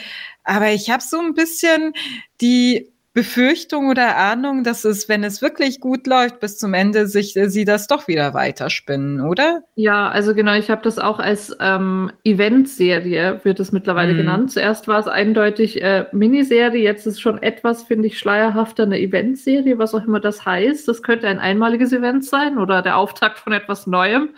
Aber 0.43 0.69
ich 0.69 0.89
habe 0.89 1.01
so 1.01 1.19
ein 1.19 1.33
bisschen 1.33 1.93
die 2.41 2.91
Befürchtung 3.19 3.89
oder 3.89 4.15
Ahnung, 4.15 4.63
dass 4.63 4.85
es, 4.85 5.09
wenn 5.09 5.25
es 5.25 5.41
wirklich 5.41 5.81
gut 5.81 6.07
läuft, 6.07 6.39
bis 6.39 6.57
zum 6.57 6.73
Ende 6.73 7.05
sich 7.05 7.35
äh, 7.35 7.49
sie 7.49 7.65
das 7.65 7.87
doch 7.87 8.07
wieder 8.07 8.33
weiterspinnen, 8.33 9.19
oder? 9.19 9.63
Ja, 9.75 10.07
also 10.07 10.33
genau, 10.33 10.53
ich 10.53 10.69
habe 10.69 10.81
das 10.83 10.99
auch 10.99 11.19
als 11.19 11.53
ähm, 11.59 12.13
Eventserie, 12.23 13.41
wird 13.43 13.59
es 13.59 13.73
mittlerweile 13.73 14.13
mm. 14.13 14.17
genannt. 14.17 14.51
Zuerst 14.51 14.87
war 14.87 14.99
es 14.99 15.07
eindeutig 15.07 15.81
äh, 15.81 16.05
Miniserie, 16.13 16.81
jetzt 16.81 17.07
ist 17.07 17.19
schon 17.19 17.43
etwas, 17.43 17.83
finde 17.83 18.07
ich, 18.07 18.17
schleierhafter 18.17 18.83
eine 18.83 18.97
Eventserie, 18.97 19.77
was 19.77 19.93
auch 19.93 20.05
immer 20.05 20.21
das 20.21 20.45
heißt. 20.45 20.87
Das 20.87 21.03
könnte 21.03 21.27
ein 21.27 21.39
einmaliges 21.39 21.91
Event 21.91 22.23
sein 22.23 22.57
oder 22.57 22.81
der 22.81 22.95
Auftakt 22.95 23.39
von 23.39 23.51
etwas 23.51 23.85
Neuem. 23.85 24.29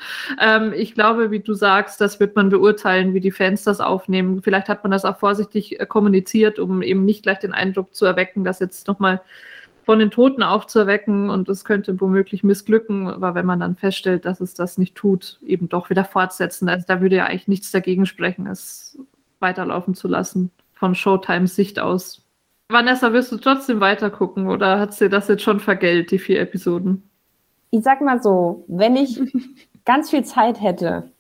Ähm, 0.42 0.74
ich 0.76 0.96
glaube, 0.96 1.30
wie 1.30 1.42
du 1.42 1.54
sagst, 1.54 2.02
das 2.02 2.20
wird 2.20 2.36
man 2.36 2.50
beurteilen, 2.50 3.14
wie 3.14 3.20
die 3.20 3.30
Fans 3.30 3.64
das 3.64 3.80
aufnehmen. 3.80 4.42
Vielleicht 4.42 4.70
hat 4.70 4.84
man 4.84 4.90
das 4.90 5.06
auch 5.06 5.20
vorsichtig 5.20 5.80
äh, 5.80 5.86
kommuniziert, 5.86 6.58
um 6.58 6.82
eben 6.82 7.06
nicht 7.06 7.22
gleich 7.22 7.38
den 7.38 7.54
Eindruck 7.54 7.94
zu 7.94 8.08
erwecken, 8.08 8.44
dass 8.44 8.60
jetzt 8.60 8.71
nochmal 8.88 9.22
von 9.84 10.00
den 10.00 10.12
Toten 10.12 10.44
aufzuwecken 10.44 11.30
und 11.30 11.50
es 11.50 11.66
könnte 11.66 12.00
womöglich 12.00 12.44
missglücken, 12.44 13.08
aber 13.08 13.36
wenn 13.36 13.46
man 13.46 13.60
dann 13.60 13.76
feststellt, 13.76 14.26
dass 14.26 14.40
es 14.40 14.54
das 14.54 14.78
nicht 14.78 14.96
tut, 14.96 15.40
eben 15.46 15.70
doch 15.70 15.90
wieder 15.90 16.06
fortsetzen. 16.06 16.70
Also 16.70 16.86
da 16.88 17.02
würde 17.02 17.18
ja 17.18 17.26
eigentlich 17.26 17.48
nichts 17.48 17.72
dagegen 17.72 18.06
sprechen, 18.06 18.48
es 18.48 18.98
weiterlaufen 19.40 19.96
zu 19.96 20.08
lassen, 20.08 20.52
von 20.74 20.96
Showtimes 20.96 21.56
Sicht 21.56 21.80
aus. 21.80 22.22
Vanessa, 22.70 23.12
wirst 23.12 23.32
du 23.32 23.38
trotzdem 23.38 23.80
weitergucken 23.82 24.48
oder 24.48 24.80
hat 24.80 24.94
sie 24.94 25.10
das 25.10 25.28
jetzt 25.28 25.44
schon 25.44 25.60
vergelt, 25.60 26.12
die 26.12 26.20
vier 26.20 26.40
Episoden? 26.40 27.04
Ich 27.72 27.84
sag 27.84 28.02
mal 28.02 28.22
so, 28.22 28.64
wenn 28.68 28.96
ich 28.96 29.20
ganz 29.86 30.10
viel 30.10 30.24
Zeit 30.24 30.62
hätte, 30.62 31.12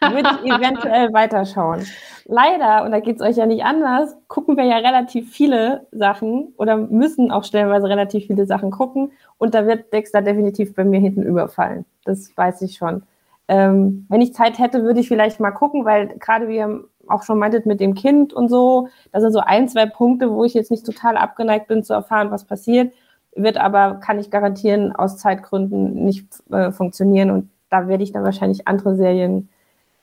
ich 0.00 0.52
eventuell 0.52 1.12
weiterschauen. 1.12 1.86
Leider, 2.24 2.84
und 2.84 2.92
da 2.92 3.00
geht 3.00 3.16
es 3.16 3.22
euch 3.22 3.36
ja 3.36 3.46
nicht 3.46 3.64
anders, 3.64 4.14
gucken 4.28 4.56
wir 4.56 4.64
ja 4.64 4.76
relativ 4.76 5.32
viele 5.32 5.86
Sachen 5.92 6.52
oder 6.56 6.76
müssen 6.76 7.30
auch 7.30 7.44
stellenweise 7.44 7.88
relativ 7.88 8.26
viele 8.26 8.46
Sachen 8.46 8.70
gucken. 8.70 9.12
Und 9.38 9.54
da 9.54 9.66
wird 9.66 9.92
Dexter 9.92 10.22
definitiv 10.22 10.74
bei 10.74 10.84
mir 10.84 11.00
hinten 11.00 11.22
überfallen. 11.22 11.84
Das 12.04 12.36
weiß 12.36 12.62
ich 12.62 12.76
schon. 12.76 13.02
Ähm, 13.48 14.06
wenn 14.10 14.20
ich 14.20 14.34
Zeit 14.34 14.58
hätte, 14.58 14.82
würde 14.82 15.00
ich 15.00 15.08
vielleicht 15.08 15.40
mal 15.40 15.52
gucken, 15.52 15.86
weil 15.86 16.08
gerade 16.18 16.48
wie 16.48 16.56
ihr 16.56 16.84
auch 17.06 17.22
schon 17.22 17.38
meintet 17.38 17.64
mit 17.64 17.80
dem 17.80 17.94
Kind 17.94 18.34
und 18.34 18.48
so, 18.48 18.88
das 19.10 19.22
sind 19.22 19.32
so 19.32 19.40
ein, 19.40 19.68
zwei 19.68 19.86
Punkte, 19.86 20.30
wo 20.30 20.44
ich 20.44 20.52
jetzt 20.52 20.70
nicht 20.70 20.84
total 20.84 21.16
abgeneigt 21.16 21.66
bin 21.66 21.82
zu 21.82 21.94
erfahren, 21.94 22.30
was 22.30 22.44
passiert. 22.44 22.92
Wird 23.34 23.56
aber, 23.56 23.94
kann 23.94 24.18
ich 24.18 24.30
garantieren, 24.30 24.94
aus 24.94 25.16
Zeitgründen 25.16 26.04
nicht 26.04 26.26
äh, 26.50 26.70
funktionieren. 26.72 27.30
Und 27.30 27.50
da 27.70 27.88
werde 27.88 28.02
ich 28.02 28.12
dann 28.12 28.24
wahrscheinlich 28.24 28.68
andere 28.68 28.96
Serien 28.96 29.48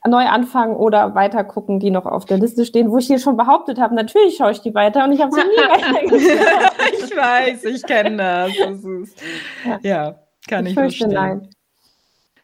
neu 0.07 0.26
anfangen 0.26 0.76
oder 0.76 1.15
weiter 1.15 1.44
gucken, 1.44 1.80
die 1.80 1.91
noch 1.91 2.06
auf 2.06 2.26
der 2.26 2.38
Liste 2.38 2.65
stehen, 2.65 2.91
wo 2.91 2.98
ich 2.98 3.07
hier 3.07 3.19
schon 3.19 3.38
behauptet 3.38 3.80
habe, 3.80 3.95
natürlich 3.95 4.38
schaue 4.38 4.52
ich 4.52 4.61
die 4.61 4.73
weiter 4.73 5.03
und 5.03 5.11
ich 5.11 5.22
habe 5.22 5.32
sie 5.32 5.41
nie 5.41 5.57
weitergeschaut. 5.57 6.73
ich 6.94 7.18
weiß, 7.18 7.64
ich 7.65 7.84
kenne 7.84 8.18
das. 8.18 8.52
das 8.57 8.84
ist, 8.84 9.22
ja. 9.65 9.80
ja. 9.82 10.15
kann 10.48 10.65
ich, 10.65 10.72
ich 10.72 10.80
verstehen. 10.80 11.11
Nein. 11.11 11.49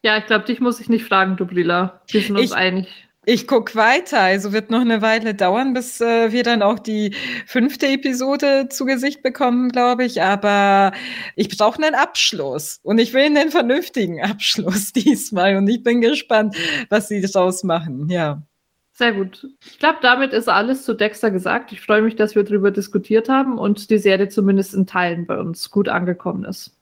Ja, 0.03 0.17
ich 0.17 0.25
glaube, 0.25 0.45
dich 0.45 0.59
muss 0.59 0.79
ich 0.79 0.89
nicht 0.89 1.05
fragen, 1.05 1.37
Dubrila. 1.37 2.01
Wir 2.07 2.21
sind 2.21 2.35
uns 2.35 2.45
ich, 2.51 2.55
einig. 2.55 2.87
Ich 3.25 3.47
gucke 3.47 3.75
weiter. 3.75 4.19
Also 4.19 4.51
wird 4.51 4.71
noch 4.71 4.81
eine 4.81 5.03
Weile 5.03 5.35
dauern, 5.35 5.73
bis 5.73 6.01
äh, 6.01 6.31
wir 6.31 6.41
dann 6.41 6.63
auch 6.63 6.79
die 6.79 7.13
fünfte 7.45 7.87
Episode 7.87 8.67
zu 8.69 8.85
Gesicht 8.85 9.21
bekommen, 9.21 9.69
glaube 9.69 10.05
ich. 10.05 10.23
Aber 10.23 10.91
ich 11.35 11.55
brauche 11.55 11.83
einen 11.83 11.93
Abschluss. 11.93 12.79
Und 12.81 12.97
ich 12.97 13.13
will 13.13 13.25
einen 13.25 13.51
vernünftigen 13.51 14.23
Abschluss 14.23 14.91
diesmal. 14.93 15.55
Und 15.55 15.67
ich 15.67 15.83
bin 15.83 16.01
gespannt, 16.01 16.55
was 16.89 17.09
sie 17.09 17.21
daraus 17.21 17.63
machen. 17.63 18.09
Ja. 18.09 18.41
Sehr 18.93 19.13
gut. 19.13 19.47
Ich 19.65 19.77
glaube, 19.77 19.99
damit 20.01 20.33
ist 20.33 20.49
alles 20.49 20.83
zu 20.83 20.95
Dexter 20.95 21.29
gesagt. 21.29 21.71
Ich 21.71 21.81
freue 21.81 22.01
mich, 22.01 22.15
dass 22.15 22.33
wir 22.35 22.43
darüber 22.43 22.71
diskutiert 22.71 23.29
haben 23.29 23.59
und 23.59 23.91
die 23.91 23.99
Serie 23.99 24.29
zumindest 24.29 24.73
in 24.73 24.87
Teilen 24.87 25.27
bei 25.27 25.39
uns 25.39 25.69
gut 25.69 25.89
angekommen 25.89 26.43
ist. 26.43 26.75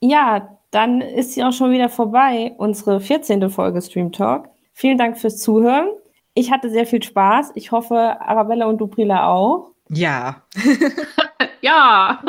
Ja, 0.00 0.56
dann 0.70 1.00
ist 1.00 1.32
sie 1.32 1.42
auch 1.42 1.52
schon 1.52 1.72
wieder 1.72 1.88
vorbei, 1.88 2.54
unsere 2.58 3.00
14. 3.00 3.50
Folge 3.50 3.82
Stream 3.82 4.12
Talk. 4.12 4.49
Vielen 4.80 4.96
Dank 4.96 5.18
fürs 5.18 5.36
Zuhören. 5.36 5.90
Ich 6.32 6.50
hatte 6.50 6.70
sehr 6.70 6.86
viel 6.86 7.02
Spaß. 7.02 7.50
Ich 7.54 7.70
hoffe, 7.70 7.94
Arabella 7.94 8.64
und 8.64 8.80
Duprila 8.80 9.28
auch. 9.28 9.72
Ja. 9.90 10.42
ja. 11.60 12.22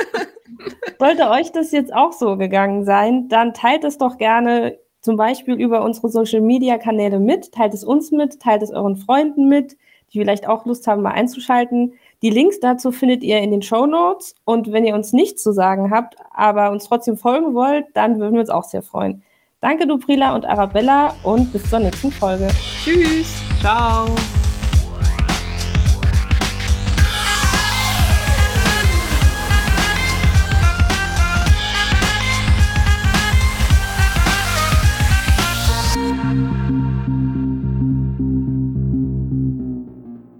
Sollte 0.98 1.28
euch 1.28 1.52
das 1.52 1.72
jetzt 1.72 1.92
auch 1.92 2.14
so 2.14 2.38
gegangen 2.38 2.86
sein, 2.86 3.28
dann 3.28 3.52
teilt 3.52 3.84
es 3.84 3.98
doch 3.98 4.16
gerne 4.16 4.78
zum 5.02 5.18
Beispiel 5.18 5.52
über 5.60 5.84
unsere 5.84 6.08
Social 6.08 6.40
Media 6.40 6.78
Kanäle 6.78 7.20
mit. 7.20 7.52
Teilt 7.52 7.74
es 7.74 7.84
uns 7.84 8.10
mit, 8.10 8.40
teilt 8.40 8.62
es 8.62 8.70
euren 8.70 8.96
Freunden 8.96 9.46
mit, 9.46 9.76
die 10.14 10.20
vielleicht 10.20 10.48
auch 10.48 10.64
Lust 10.64 10.86
haben, 10.86 11.02
mal 11.02 11.10
einzuschalten. 11.10 11.92
Die 12.22 12.30
Links 12.30 12.58
dazu 12.58 12.90
findet 12.90 13.22
ihr 13.22 13.40
in 13.40 13.50
den 13.50 13.60
Show 13.60 13.84
Notes. 13.84 14.34
Und 14.46 14.72
wenn 14.72 14.86
ihr 14.86 14.94
uns 14.94 15.12
nichts 15.12 15.42
zu 15.42 15.52
sagen 15.52 15.90
habt, 15.90 16.16
aber 16.32 16.70
uns 16.70 16.88
trotzdem 16.88 17.18
folgen 17.18 17.52
wollt, 17.52 17.84
dann 17.92 18.18
würden 18.18 18.32
wir 18.32 18.40
uns 18.40 18.48
auch 18.48 18.64
sehr 18.64 18.80
freuen. 18.80 19.22
Danke, 19.60 19.86
Duprila 19.86 20.34
und 20.34 20.44
Arabella 20.44 21.14
und 21.22 21.52
bis 21.52 21.68
zur 21.68 21.78
nächsten 21.78 22.12
Folge. 22.12 22.48
Tschüss. 22.84 23.42
Ciao. 23.60 24.06